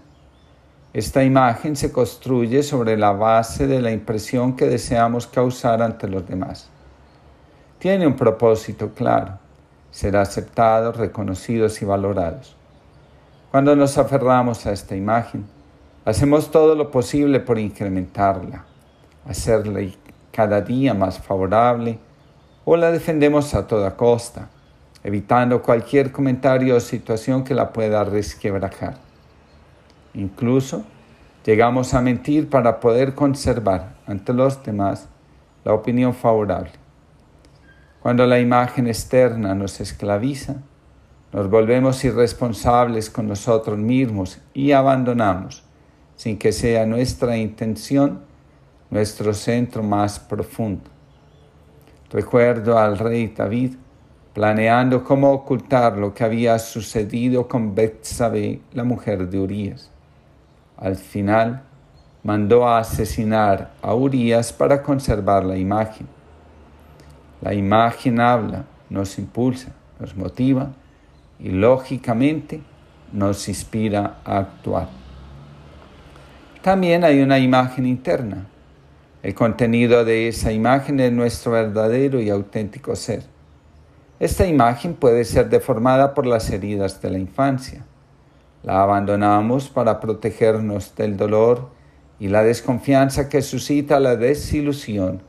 Esta 0.94 1.22
imagen 1.22 1.76
se 1.76 1.92
construye 1.92 2.62
sobre 2.62 2.96
la 2.96 3.12
base 3.12 3.66
de 3.66 3.82
la 3.82 3.90
impresión 3.90 4.56
que 4.56 4.66
deseamos 4.66 5.26
causar 5.26 5.82
ante 5.82 6.08
los 6.08 6.26
demás. 6.26 6.68
tiene 7.78 8.06
un 8.06 8.14
propósito 8.14 8.92
claro, 8.94 9.38
ser 9.90 10.16
aceptados, 10.16 10.96
reconocidos 10.96 11.82
y 11.82 11.84
valorados. 11.84 12.56
Cuando 13.52 13.76
nos 13.76 13.98
aferramos 13.98 14.64
a 14.64 14.72
esta 14.72 14.96
imagen, 14.96 15.44
hacemos 16.06 16.50
todo 16.50 16.74
lo 16.74 16.90
posible 16.90 17.38
por 17.38 17.58
incrementarla, 17.58 18.64
hacerla 19.28 19.80
cada 20.30 20.62
día 20.62 20.94
más 20.94 21.18
favorable 21.18 21.98
o 22.64 22.78
la 22.78 22.90
defendemos 22.90 23.52
a 23.52 23.66
toda 23.66 23.94
costa, 23.94 24.48
evitando 25.04 25.60
cualquier 25.60 26.12
comentario 26.12 26.76
o 26.76 26.80
situación 26.80 27.44
que 27.44 27.52
la 27.52 27.74
pueda 27.74 28.02
resquebrajar. 28.04 28.94
Incluso 30.14 30.84
llegamos 31.44 31.92
a 31.92 32.00
mentir 32.00 32.48
para 32.48 32.80
poder 32.80 33.14
conservar 33.14 33.96
ante 34.06 34.32
los 34.32 34.64
demás 34.64 35.10
la 35.62 35.74
opinión 35.74 36.14
favorable. 36.14 36.72
Cuando 38.00 38.24
la 38.24 38.40
imagen 38.40 38.86
externa 38.86 39.54
nos 39.54 39.78
esclaviza, 39.78 40.54
nos 41.32 41.48
volvemos 41.48 42.04
irresponsables 42.04 43.08
con 43.08 43.26
nosotros 43.26 43.78
mismos 43.78 44.38
y 44.52 44.72
abandonamos, 44.72 45.62
sin 46.14 46.38
que 46.38 46.52
sea 46.52 46.84
nuestra 46.84 47.38
intención, 47.38 48.20
nuestro 48.90 49.32
centro 49.32 49.82
más 49.82 50.20
profundo. 50.20 50.90
Recuerdo 52.10 52.78
al 52.78 52.98
rey 52.98 53.32
David 53.34 53.76
planeando 54.34 55.02
cómo 55.02 55.30
ocultar 55.32 55.96
lo 55.96 56.12
que 56.12 56.24
había 56.24 56.58
sucedido 56.58 57.48
con 57.48 57.74
Betsabé, 57.74 58.60
la 58.72 58.84
mujer 58.84 59.28
de 59.28 59.38
Urías. 59.38 59.90
Al 60.76 60.96
final, 60.96 61.62
mandó 62.22 62.68
a 62.68 62.78
asesinar 62.78 63.72
a 63.80 63.94
Urías 63.94 64.52
para 64.52 64.82
conservar 64.82 65.44
la 65.44 65.56
imagen. 65.56 66.06
La 67.40 67.54
imagen 67.54 68.20
habla, 68.20 68.66
nos 68.90 69.18
impulsa, 69.18 69.72
nos 69.98 70.14
motiva 70.14 70.72
y 71.42 71.50
lógicamente 71.50 72.60
nos 73.12 73.48
inspira 73.48 74.18
a 74.24 74.38
actuar. 74.38 74.88
También 76.62 77.02
hay 77.02 77.20
una 77.20 77.38
imagen 77.38 77.86
interna. 77.86 78.46
El 79.22 79.34
contenido 79.34 80.04
de 80.04 80.28
esa 80.28 80.52
imagen 80.52 81.00
es 81.00 81.12
nuestro 81.12 81.52
verdadero 81.52 82.20
y 82.20 82.30
auténtico 82.30 82.94
ser. 82.94 83.24
Esta 84.20 84.46
imagen 84.46 84.94
puede 84.94 85.24
ser 85.24 85.48
deformada 85.48 86.14
por 86.14 86.26
las 86.26 86.48
heridas 86.50 87.02
de 87.02 87.10
la 87.10 87.18
infancia. 87.18 87.84
La 88.62 88.82
abandonamos 88.82 89.68
para 89.68 89.98
protegernos 89.98 90.94
del 90.94 91.16
dolor 91.16 91.70
y 92.20 92.28
la 92.28 92.44
desconfianza 92.44 93.28
que 93.28 93.42
suscita 93.42 93.98
la 93.98 94.14
desilusión 94.14 95.22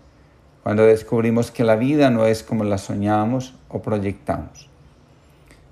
cuando 0.62 0.86
descubrimos 0.86 1.50
que 1.50 1.64
la 1.64 1.76
vida 1.76 2.12
no 2.12 2.28
es 2.28 2.44
como 2.44 2.64
la 2.64 2.78
soñamos 2.78 3.56
o 3.68 3.82
proyectamos. 3.82 4.70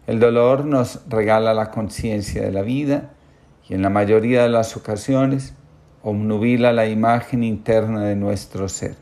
El 0.07 0.19
dolor 0.19 0.65
nos 0.65 1.02
regala 1.07 1.53
la 1.53 1.69
conciencia 1.69 2.41
de 2.41 2.52
la 2.52 2.64
vida 2.64 3.11
y 3.69 3.76
en 3.76 3.82
la 3.82 3.90
mayoría 3.90 4.44
de 4.44 4.49
las 4.49 4.76
ocasiones 4.76 5.53
obnubila 6.03 6.73
la 6.73 6.88
imagen 6.88 7.44
interna 7.44 8.03
de 8.06 8.15
nuestro 8.15 8.68
ser. 8.68 8.95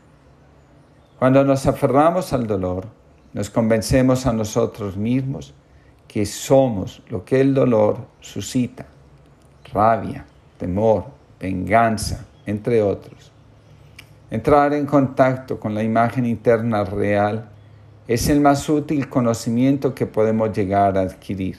Cuando 1.18 1.42
nos 1.44 1.66
aferramos 1.66 2.32
al 2.32 2.46
dolor, 2.46 2.86
nos 3.32 3.48
convencemos 3.48 4.26
a 4.26 4.32
nosotros 4.32 4.96
mismos 4.96 5.54
que 6.06 6.26
somos 6.26 7.02
lo 7.08 7.24
que 7.24 7.40
el 7.40 7.54
dolor 7.54 7.98
suscita, 8.20 8.86
rabia, 9.72 10.26
temor, 10.58 11.04
venganza, 11.38 12.26
entre 12.46 12.82
otros. 12.82 13.32
Entrar 14.30 14.74
en 14.74 14.86
contacto 14.86 15.58
con 15.58 15.74
la 15.74 15.82
imagen 15.82 16.26
interna 16.26 16.84
real 16.84 17.48
es 18.10 18.28
el 18.28 18.40
más 18.40 18.68
útil 18.68 19.08
conocimiento 19.08 19.94
que 19.94 20.04
podemos 20.04 20.52
llegar 20.52 20.98
a 20.98 21.02
adquirir. 21.02 21.58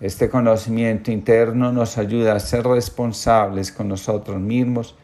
Este 0.00 0.28
conocimiento 0.28 1.12
interno 1.12 1.70
nos 1.70 1.96
ayuda 1.96 2.34
a 2.34 2.40
ser 2.40 2.66
responsables 2.66 3.70
con 3.70 3.86
nosotros 3.86 4.40
mismos 4.40 4.96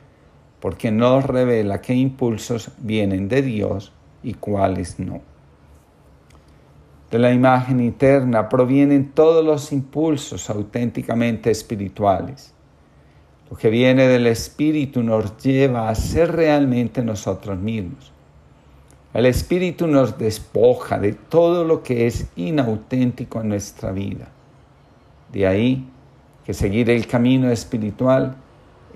porque 0.58 0.90
nos 0.90 1.24
revela 1.24 1.80
qué 1.80 1.94
impulsos 1.94 2.72
vienen 2.78 3.28
de 3.28 3.42
Dios 3.42 3.92
y 4.24 4.34
cuáles 4.34 4.98
no. 4.98 5.20
De 7.12 7.20
la 7.20 7.30
imagen 7.30 7.78
interna 7.78 8.48
provienen 8.48 9.12
todos 9.12 9.44
los 9.44 9.70
impulsos 9.70 10.50
auténticamente 10.50 11.52
espirituales. 11.52 12.52
Lo 13.48 13.56
que 13.56 13.70
viene 13.70 14.08
del 14.08 14.26
Espíritu 14.26 15.00
nos 15.04 15.36
lleva 15.36 15.88
a 15.88 15.94
ser 15.94 16.32
realmente 16.32 17.04
nosotros 17.04 17.56
mismos. 17.56 18.13
El 19.14 19.26
Espíritu 19.26 19.86
nos 19.86 20.18
despoja 20.18 20.98
de 20.98 21.12
todo 21.12 21.62
lo 21.62 21.84
que 21.84 22.08
es 22.08 22.26
inauténtico 22.34 23.40
en 23.40 23.48
nuestra 23.48 23.92
vida. 23.92 24.26
De 25.32 25.46
ahí 25.46 25.88
que 26.44 26.52
seguir 26.52 26.90
el 26.90 27.06
camino 27.06 27.48
espiritual 27.48 28.34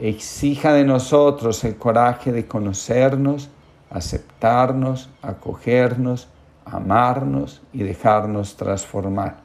exija 0.00 0.72
de 0.72 0.84
nosotros 0.84 1.62
el 1.62 1.76
coraje 1.76 2.32
de 2.32 2.46
conocernos, 2.46 3.48
aceptarnos, 3.90 5.08
acogernos, 5.22 6.26
amarnos 6.64 7.62
y 7.72 7.84
dejarnos 7.84 8.56
transformar. 8.56 9.36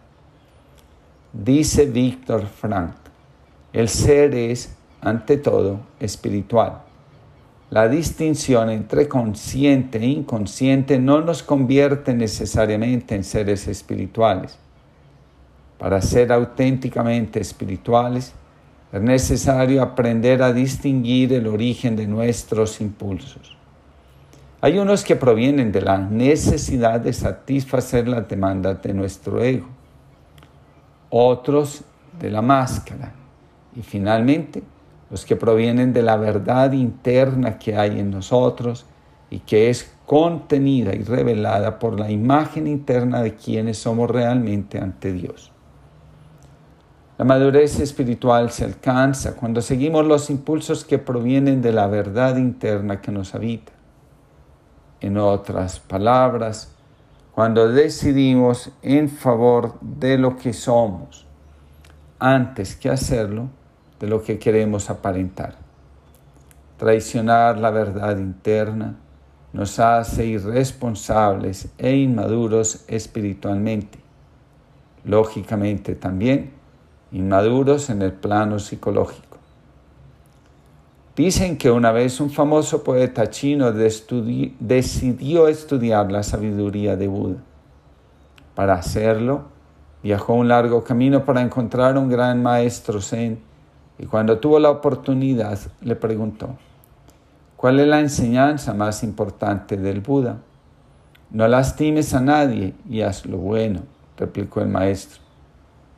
Dice 1.32 1.86
Víctor 1.86 2.48
Frank, 2.48 2.96
el 3.74 3.90
ser 3.90 4.34
es 4.34 4.76
ante 5.02 5.38
todo 5.38 5.80
espiritual. 6.00 6.83
La 7.74 7.90
distinción 7.90 8.70
entre 8.70 9.08
consciente 9.08 9.98
e 9.98 10.06
inconsciente 10.06 11.00
no 11.00 11.22
nos 11.22 11.42
convierte 11.42 12.14
necesariamente 12.14 13.16
en 13.16 13.24
seres 13.24 13.68
espirituales. 13.68 14.60
Para 15.80 16.00
ser 16.00 16.32
auténticamente 16.32 17.40
espirituales 17.40 18.36
es 18.92 19.02
necesario 19.02 19.82
aprender 19.82 20.44
a 20.44 20.54
distinguir 20.54 21.34
el 21.34 21.48
origen 21.48 21.96
de 21.96 22.06
nuestros 22.06 22.80
impulsos. 22.80 23.58
Hay 24.62 24.78
unos 24.78 25.04
que 25.04 25.16
provienen 25.16 25.72
de 25.72 25.82
la 25.82 25.98
necesidad 25.98 27.00
de 27.00 27.12
satisfacer 27.12 28.08
las 28.08 28.30
demandas 28.30 28.84
de 28.84 28.94
nuestro 28.94 29.42
ego, 29.44 29.66
otros 31.10 31.82
de 32.20 32.30
la 32.30 32.44
máscara 32.44 33.14
y 33.76 33.82
finalmente 33.82 34.62
los 35.14 35.28
que 35.28 35.36
provienen 35.36 35.94
de 35.94 36.02
la 36.02 36.18
verdad 36.18 36.72
interna 36.72 37.60
que 37.60 37.78
hay 37.78 38.00
en 38.00 38.10
nosotros 38.10 38.88
y 39.30 39.42
que 39.42 39.70
es 39.70 39.94
contenida 40.08 40.96
y 40.96 41.04
revelada 41.04 41.78
por 41.78 42.00
la 42.00 42.10
imagen 42.10 42.66
interna 42.66 43.22
de 43.22 43.36
quienes 43.36 43.78
somos 43.78 44.10
realmente 44.10 44.80
ante 44.80 45.14
Dios. 45.14 45.52
La 47.20 47.26
madurez 47.26 47.80
espiritual 47.80 48.50
se 48.50 48.66
alcanza 48.66 49.36
cuando 49.36 49.62
seguimos 49.62 50.04
los 50.04 50.32
impulsos 50.32 50.84
que 50.84 50.98
provienen 50.98 51.62
de 51.62 51.74
la 51.74 51.86
verdad 51.86 52.38
interna 52.38 53.00
que 53.00 53.12
nos 53.12 53.36
habita. 53.36 53.72
En 55.00 55.20
otras 55.20 55.80
palabras, 55.80 56.74
cuando 57.36 57.72
decidimos 57.72 58.72
en 58.82 59.10
favor 59.10 59.80
de 59.80 60.18
lo 60.18 60.38
que 60.38 60.54
somos, 60.54 61.28
antes 62.18 62.76
que 62.76 62.90
hacerlo 62.90 63.50
de 64.04 64.10
lo 64.10 64.22
que 64.22 64.38
queremos 64.38 64.90
aparentar. 64.90 65.56
Traicionar 66.76 67.58
la 67.58 67.70
verdad 67.70 68.18
interna 68.18 68.98
nos 69.54 69.80
hace 69.80 70.26
irresponsables 70.26 71.70
e 71.78 71.96
inmaduros 71.96 72.84
espiritualmente. 72.90 73.98
Lógicamente 75.06 75.96
también 75.96 76.52
inmaduros 77.14 77.90
en 77.90 78.02
el 78.02 78.12
plano 78.12 78.60
psicológico. 78.60 79.38
Dicen 81.16 81.58
que 81.58 81.72
una 81.72 81.94
vez 81.94 82.20
un 82.20 82.30
famoso 82.30 82.84
poeta 82.84 83.30
chino 83.30 83.72
decidió 83.72 85.48
estudiar 85.48 86.12
la 86.12 86.24
sabiduría 86.24 86.98
de 86.98 87.08
Buda. 87.08 87.38
Para 88.54 88.74
hacerlo, 88.74 89.44
viajó 90.04 90.34
un 90.34 90.50
largo 90.50 90.84
camino 90.84 91.24
para 91.24 91.40
encontrar 91.40 91.98
un 91.98 92.10
gran 92.10 92.44
maestro 92.44 93.00
zen 93.00 93.53
y 94.04 94.06
cuando 94.06 94.38
tuvo 94.38 94.60
la 94.60 94.70
oportunidad 94.70 95.58
le 95.80 95.96
preguntó, 95.96 96.58
¿cuál 97.56 97.80
es 97.80 97.88
la 97.88 98.02
enseñanza 98.02 98.74
más 98.74 99.02
importante 99.02 99.78
del 99.78 100.02
Buda? 100.02 100.40
No 101.32 101.48
lastimes 101.48 102.14
a 102.14 102.20
nadie 102.20 102.74
y 102.90 103.00
haz 103.00 103.26
lo 103.26 103.38
bueno, 103.38 103.80
replicó 104.18 104.60
el 104.60 104.68
maestro. 104.68 105.22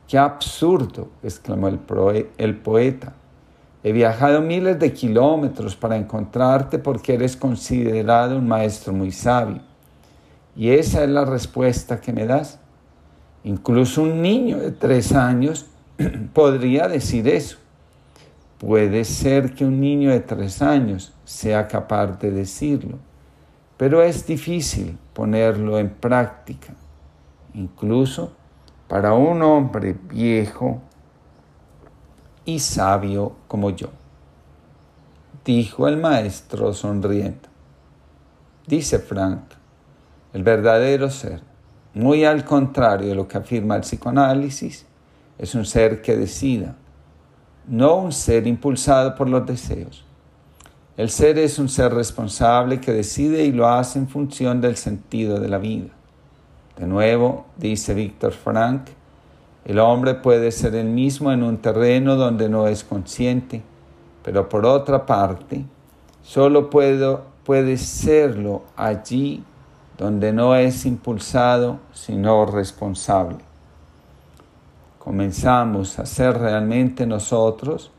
¡Qué 0.06 0.18
absurdo! 0.18 1.08
exclamó 1.20 1.66
el, 1.66 1.80
poeta. 2.58 3.12
He 3.82 3.90
viajado 3.90 4.40
miles 4.40 4.78
de 4.78 4.92
kilómetros 4.92 5.74
para 5.74 5.96
encontrarte 5.96 6.78
porque 6.78 7.14
eres 7.14 7.36
considerado 7.36 8.38
un 8.38 8.46
maestro 8.46 8.92
muy 8.92 9.10
sabio. 9.10 9.62
Y 10.54 10.70
esa 10.70 11.02
es 11.02 11.10
la 11.10 11.24
respuesta 11.24 12.00
que 12.00 12.12
me 12.12 12.24
das. 12.24 12.60
Incluso 13.42 14.02
un 14.02 14.22
niño 14.22 14.58
de 14.58 14.70
tres 14.70 15.12
años 15.12 15.66
podría 16.32 16.86
decir 16.86 17.26
eso. 17.26 17.65
Puede 18.58 19.04
ser 19.04 19.54
que 19.54 19.66
un 19.66 19.80
niño 19.80 20.10
de 20.10 20.20
tres 20.20 20.62
años 20.62 21.12
sea 21.24 21.68
capaz 21.68 22.18
de 22.18 22.30
decirlo, 22.30 22.98
pero 23.76 24.02
es 24.02 24.26
difícil 24.26 24.98
ponerlo 25.12 25.78
en 25.78 25.90
práctica, 25.90 26.72
incluso 27.52 28.32
para 28.88 29.12
un 29.12 29.42
hombre 29.42 29.94
viejo 30.08 30.80
y 32.46 32.58
sabio 32.60 33.36
como 33.46 33.70
yo, 33.70 33.88
dijo 35.44 35.86
el 35.88 35.98
maestro 35.98 36.72
sonriendo. 36.72 37.48
Dice 38.66 38.98
Frank, 38.98 39.42
el 40.32 40.42
verdadero 40.42 41.10
ser, 41.10 41.42
muy 41.92 42.24
al 42.24 42.44
contrario 42.44 43.08
de 43.08 43.14
lo 43.14 43.28
que 43.28 43.38
afirma 43.38 43.76
el 43.76 43.82
psicoanálisis, 43.82 44.86
es 45.38 45.54
un 45.54 45.66
ser 45.66 46.00
que 46.00 46.16
decida, 46.16 46.76
no 47.68 47.96
un 47.96 48.12
ser 48.12 48.46
impulsado 48.46 49.14
por 49.14 49.28
los 49.28 49.46
deseos. 49.46 50.04
El 50.96 51.10
ser 51.10 51.38
es 51.38 51.58
un 51.58 51.68
ser 51.68 51.92
responsable 51.92 52.80
que 52.80 52.92
decide 52.92 53.44
y 53.44 53.52
lo 53.52 53.68
hace 53.68 53.98
en 53.98 54.08
función 54.08 54.60
del 54.60 54.76
sentido 54.76 55.40
de 55.40 55.48
la 55.48 55.58
vida. 55.58 55.88
De 56.78 56.86
nuevo, 56.86 57.46
dice 57.56 57.92
Víctor 57.94 58.32
Frank, 58.32 58.82
el 59.64 59.78
hombre 59.78 60.14
puede 60.14 60.52
ser 60.52 60.74
el 60.74 60.86
mismo 60.86 61.32
en 61.32 61.42
un 61.42 61.58
terreno 61.58 62.16
donde 62.16 62.48
no 62.48 62.68
es 62.68 62.84
consciente, 62.84 63.62
pero 64.22 64.48
por 64.48 64.64
otra 64.64 65.04
parte, 65.04 65.64
solo 66.22 66.70
puede 66.70 67.76
serlo 67.76 68.62
allí 68.76 69.42
donde 69.98 70.32
no 70.32 70.54
es 70.54 70.86
impulsado, 70.86 71.78
sino 71.92 72.46
responsable 72.46 73.46
comenzamos 75.06 76.00
a 76.00 76.04
ser 76.04 76.36
realmente 76.36 77.06
nosotros, 77.06 77.92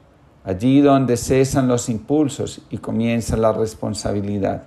allí 0.43 0.81
donde 0.81 1.15
cesan 1.15 1.69
los 1.69 1.87
impulsos 1.87 2.61
y 2.69 2.79
comienza 2.79 3.37
la 3.37 3.53
responsabilidad. 3.53 4.63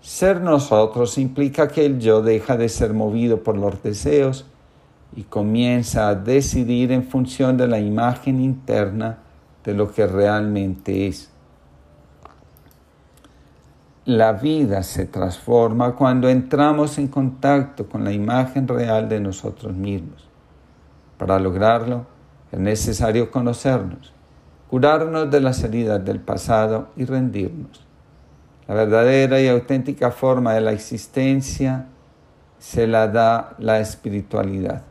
Ser 0.00 0.40
nosotros 0.40 1.18
implica 1.18 1.68
que 1.68 1.84
el 1.84 2.00
yo 2.00 2.22
deja 2.22 2.56
de 2.56 2.70
ser 2.70 2.94
movido 2.94 3.42
por 3.42 3.58
los 3.58 3.82
deseos 3.82 4.46
y 5.14 5.24
comienza 5.24 6.08
a 6.08 6.14
decidir 6.14 6.90
en 6.90 7.04
función 7.04 7.58
de 7.58 7.68
la 7.68 7.78
imagen 7.78 8.40
interna 8.40 9.18
de 9.62 9.74
lo 9.74 9.92
que 9.92 10.06
realmente 10.06 11.06
es. 11.06 11.28
La 14.06 14.32
vida 14.32 14.82
se 14.82 15.04
transforma 15.04 15.94
cuando 15.94 16.30
entramos 16.30 16.96
en 16.96 17.08
contacto 17.08 17.86
con 17.86 18.04
la 18.04 18.12
imagen 18.12 18.66
real 18.66 19.06
de 19.06 19.20
nosotros 19.20 19.76
mismos. 19.76 20.29
Para 21.20 21.38
lograrlo 21.38 22.06
es 22.50 22.58
necesario 22.58 23.30
conocernos, 23.30 24.14
curarnos 24.70 25.30
de 25.30 25.40
las 25.40 25.62
heridas 25.62 26.02
del 26.02 26.18
pasado 26.18 26.88
y 26.96 27.04
rendirnos. 27.04 27.84
La 28.66 28.72
verdadera 28.72 29.38
y 29.38 29.46
auténtica 29.46 30.12
forma 30.12 30.54
de 30.54 30.62
la 30.62 30.72
existencia 30.72 31.88
se 32.58 32.86
la 32.86 33.06
da 33.06 33.54
la 33.58 33.80
espiritualidad. 33.80 34.82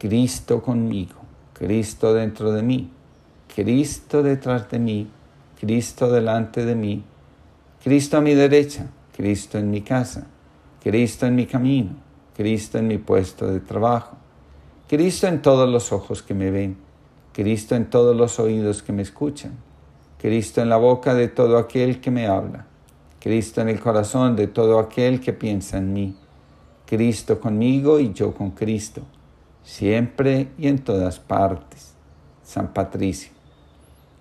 Cristo 0.00 0.60
conmigo, 0.60 1.20
Cristo 1.52 2.12
dentro 2.12 2.50
de 2.50 2.64
mí, 2.64 2.90
Cristo 3.54 4.24
detrás 4.24 4.68
de 4.72 4.80
mí, 4.80 5.08
Cristo 5.60 6.10
delante 6.10 6.64
de 6.64 6.74
mí, 6.74 7.04
Cristo 7.80 8.16
a 8.16 8.20
mi 8.20 8.34
derecha, 8.34 8.88
Cristo 9.16 9.56
en 9.56 9.70
mi 9.70 9.82
casa, 9.82 10.26
Cristo 10.82 11.26
en 11.26 11.36
mi 11.36 11.46
camino, 11.46 12.09
Cristo 12.40 12.78
en 12.78 12.88
mi 12.88 12.96
puesto 12.96 13.48
de 13.48 13.60
trabajo, 13.60 14.16
Cristo 14.88 15.26
en 15.26 15.42
todos 15.42 15.68
los 15.68 15.92
ojos 15.92 16.22
que 16.22 16.32
me 16.32 16.50
ven, 16.50 16.78
Cristo 17.34 17.74
en 17.74 17.90
todos 17.90 18.16
los 18.16 18.40
oídos 18.40 18.82
que 18.82 18.94
me 18.94 19.02
escuchan, 19.02 19.58
Cristo 20.16 20.62
en 20.62 20.70
la 20.70 20.78
boca 20.78 21.12
de 21.12 21.28
todo 21.28 21.58
aquel 21.58 22.00
que 22.00 22.10
me 22.10 22.28
habla, 22.28 22.64
Cristo 23.18 23.60
en 23.60 23.68
el 23.68 23.78
corazón 23.78 24.36
de 24.36 24.46
todo 24.46 24.78
aquel 24.78 25.20
que 25.20 25.34
piensa 25.34 25.76
en 25.76 25.92
mí, 25.92 26.16
Cristo 26.86 27.38
conmigo 27.38 28.00
y 28.00 28.14
yo 28.14 28.32
con 28.32 28.52
Cristo, 28.52 29.02
siempre 29.62 30.48
y 30.56 30.66
en 30.68 30.78
todas 30.78 31.20
partes. 31.20 31.92
San 32.42 32.72
Patricio. 32.72 33.32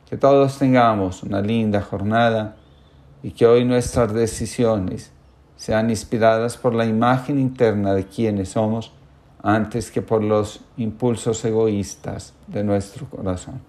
Que 0.10 0.18
todos 0.18 0.60
tengamos 0.60 1.24
una 1.24 1.40
linda 1.40 1.82
jornada 1.82 2.58
y 3.24 3.32
que 3.32 3.48
hoy 3.48 3.64
nuestras 3.64 4.14
decisiones 4.14 5.14
sean 5.60 5.90
inspiradas 5.90 6.56
por 6.56 6.74
la 6.74 6.86
imagen 6.86 7.38
interna 7.38 7.94
de 7.94 8.06
quienes 8.06 8.50
somos 8.50 8.94
antes 9.44 9.92
que 9.92 10.02
por 10.02 10.24
los 10.24 10.62
impulsos 10.78 11.44
egoístas 11.44 12.34
de 12.48 12.64
nuestro 12.64 13.10
corazón. 13.10 13.60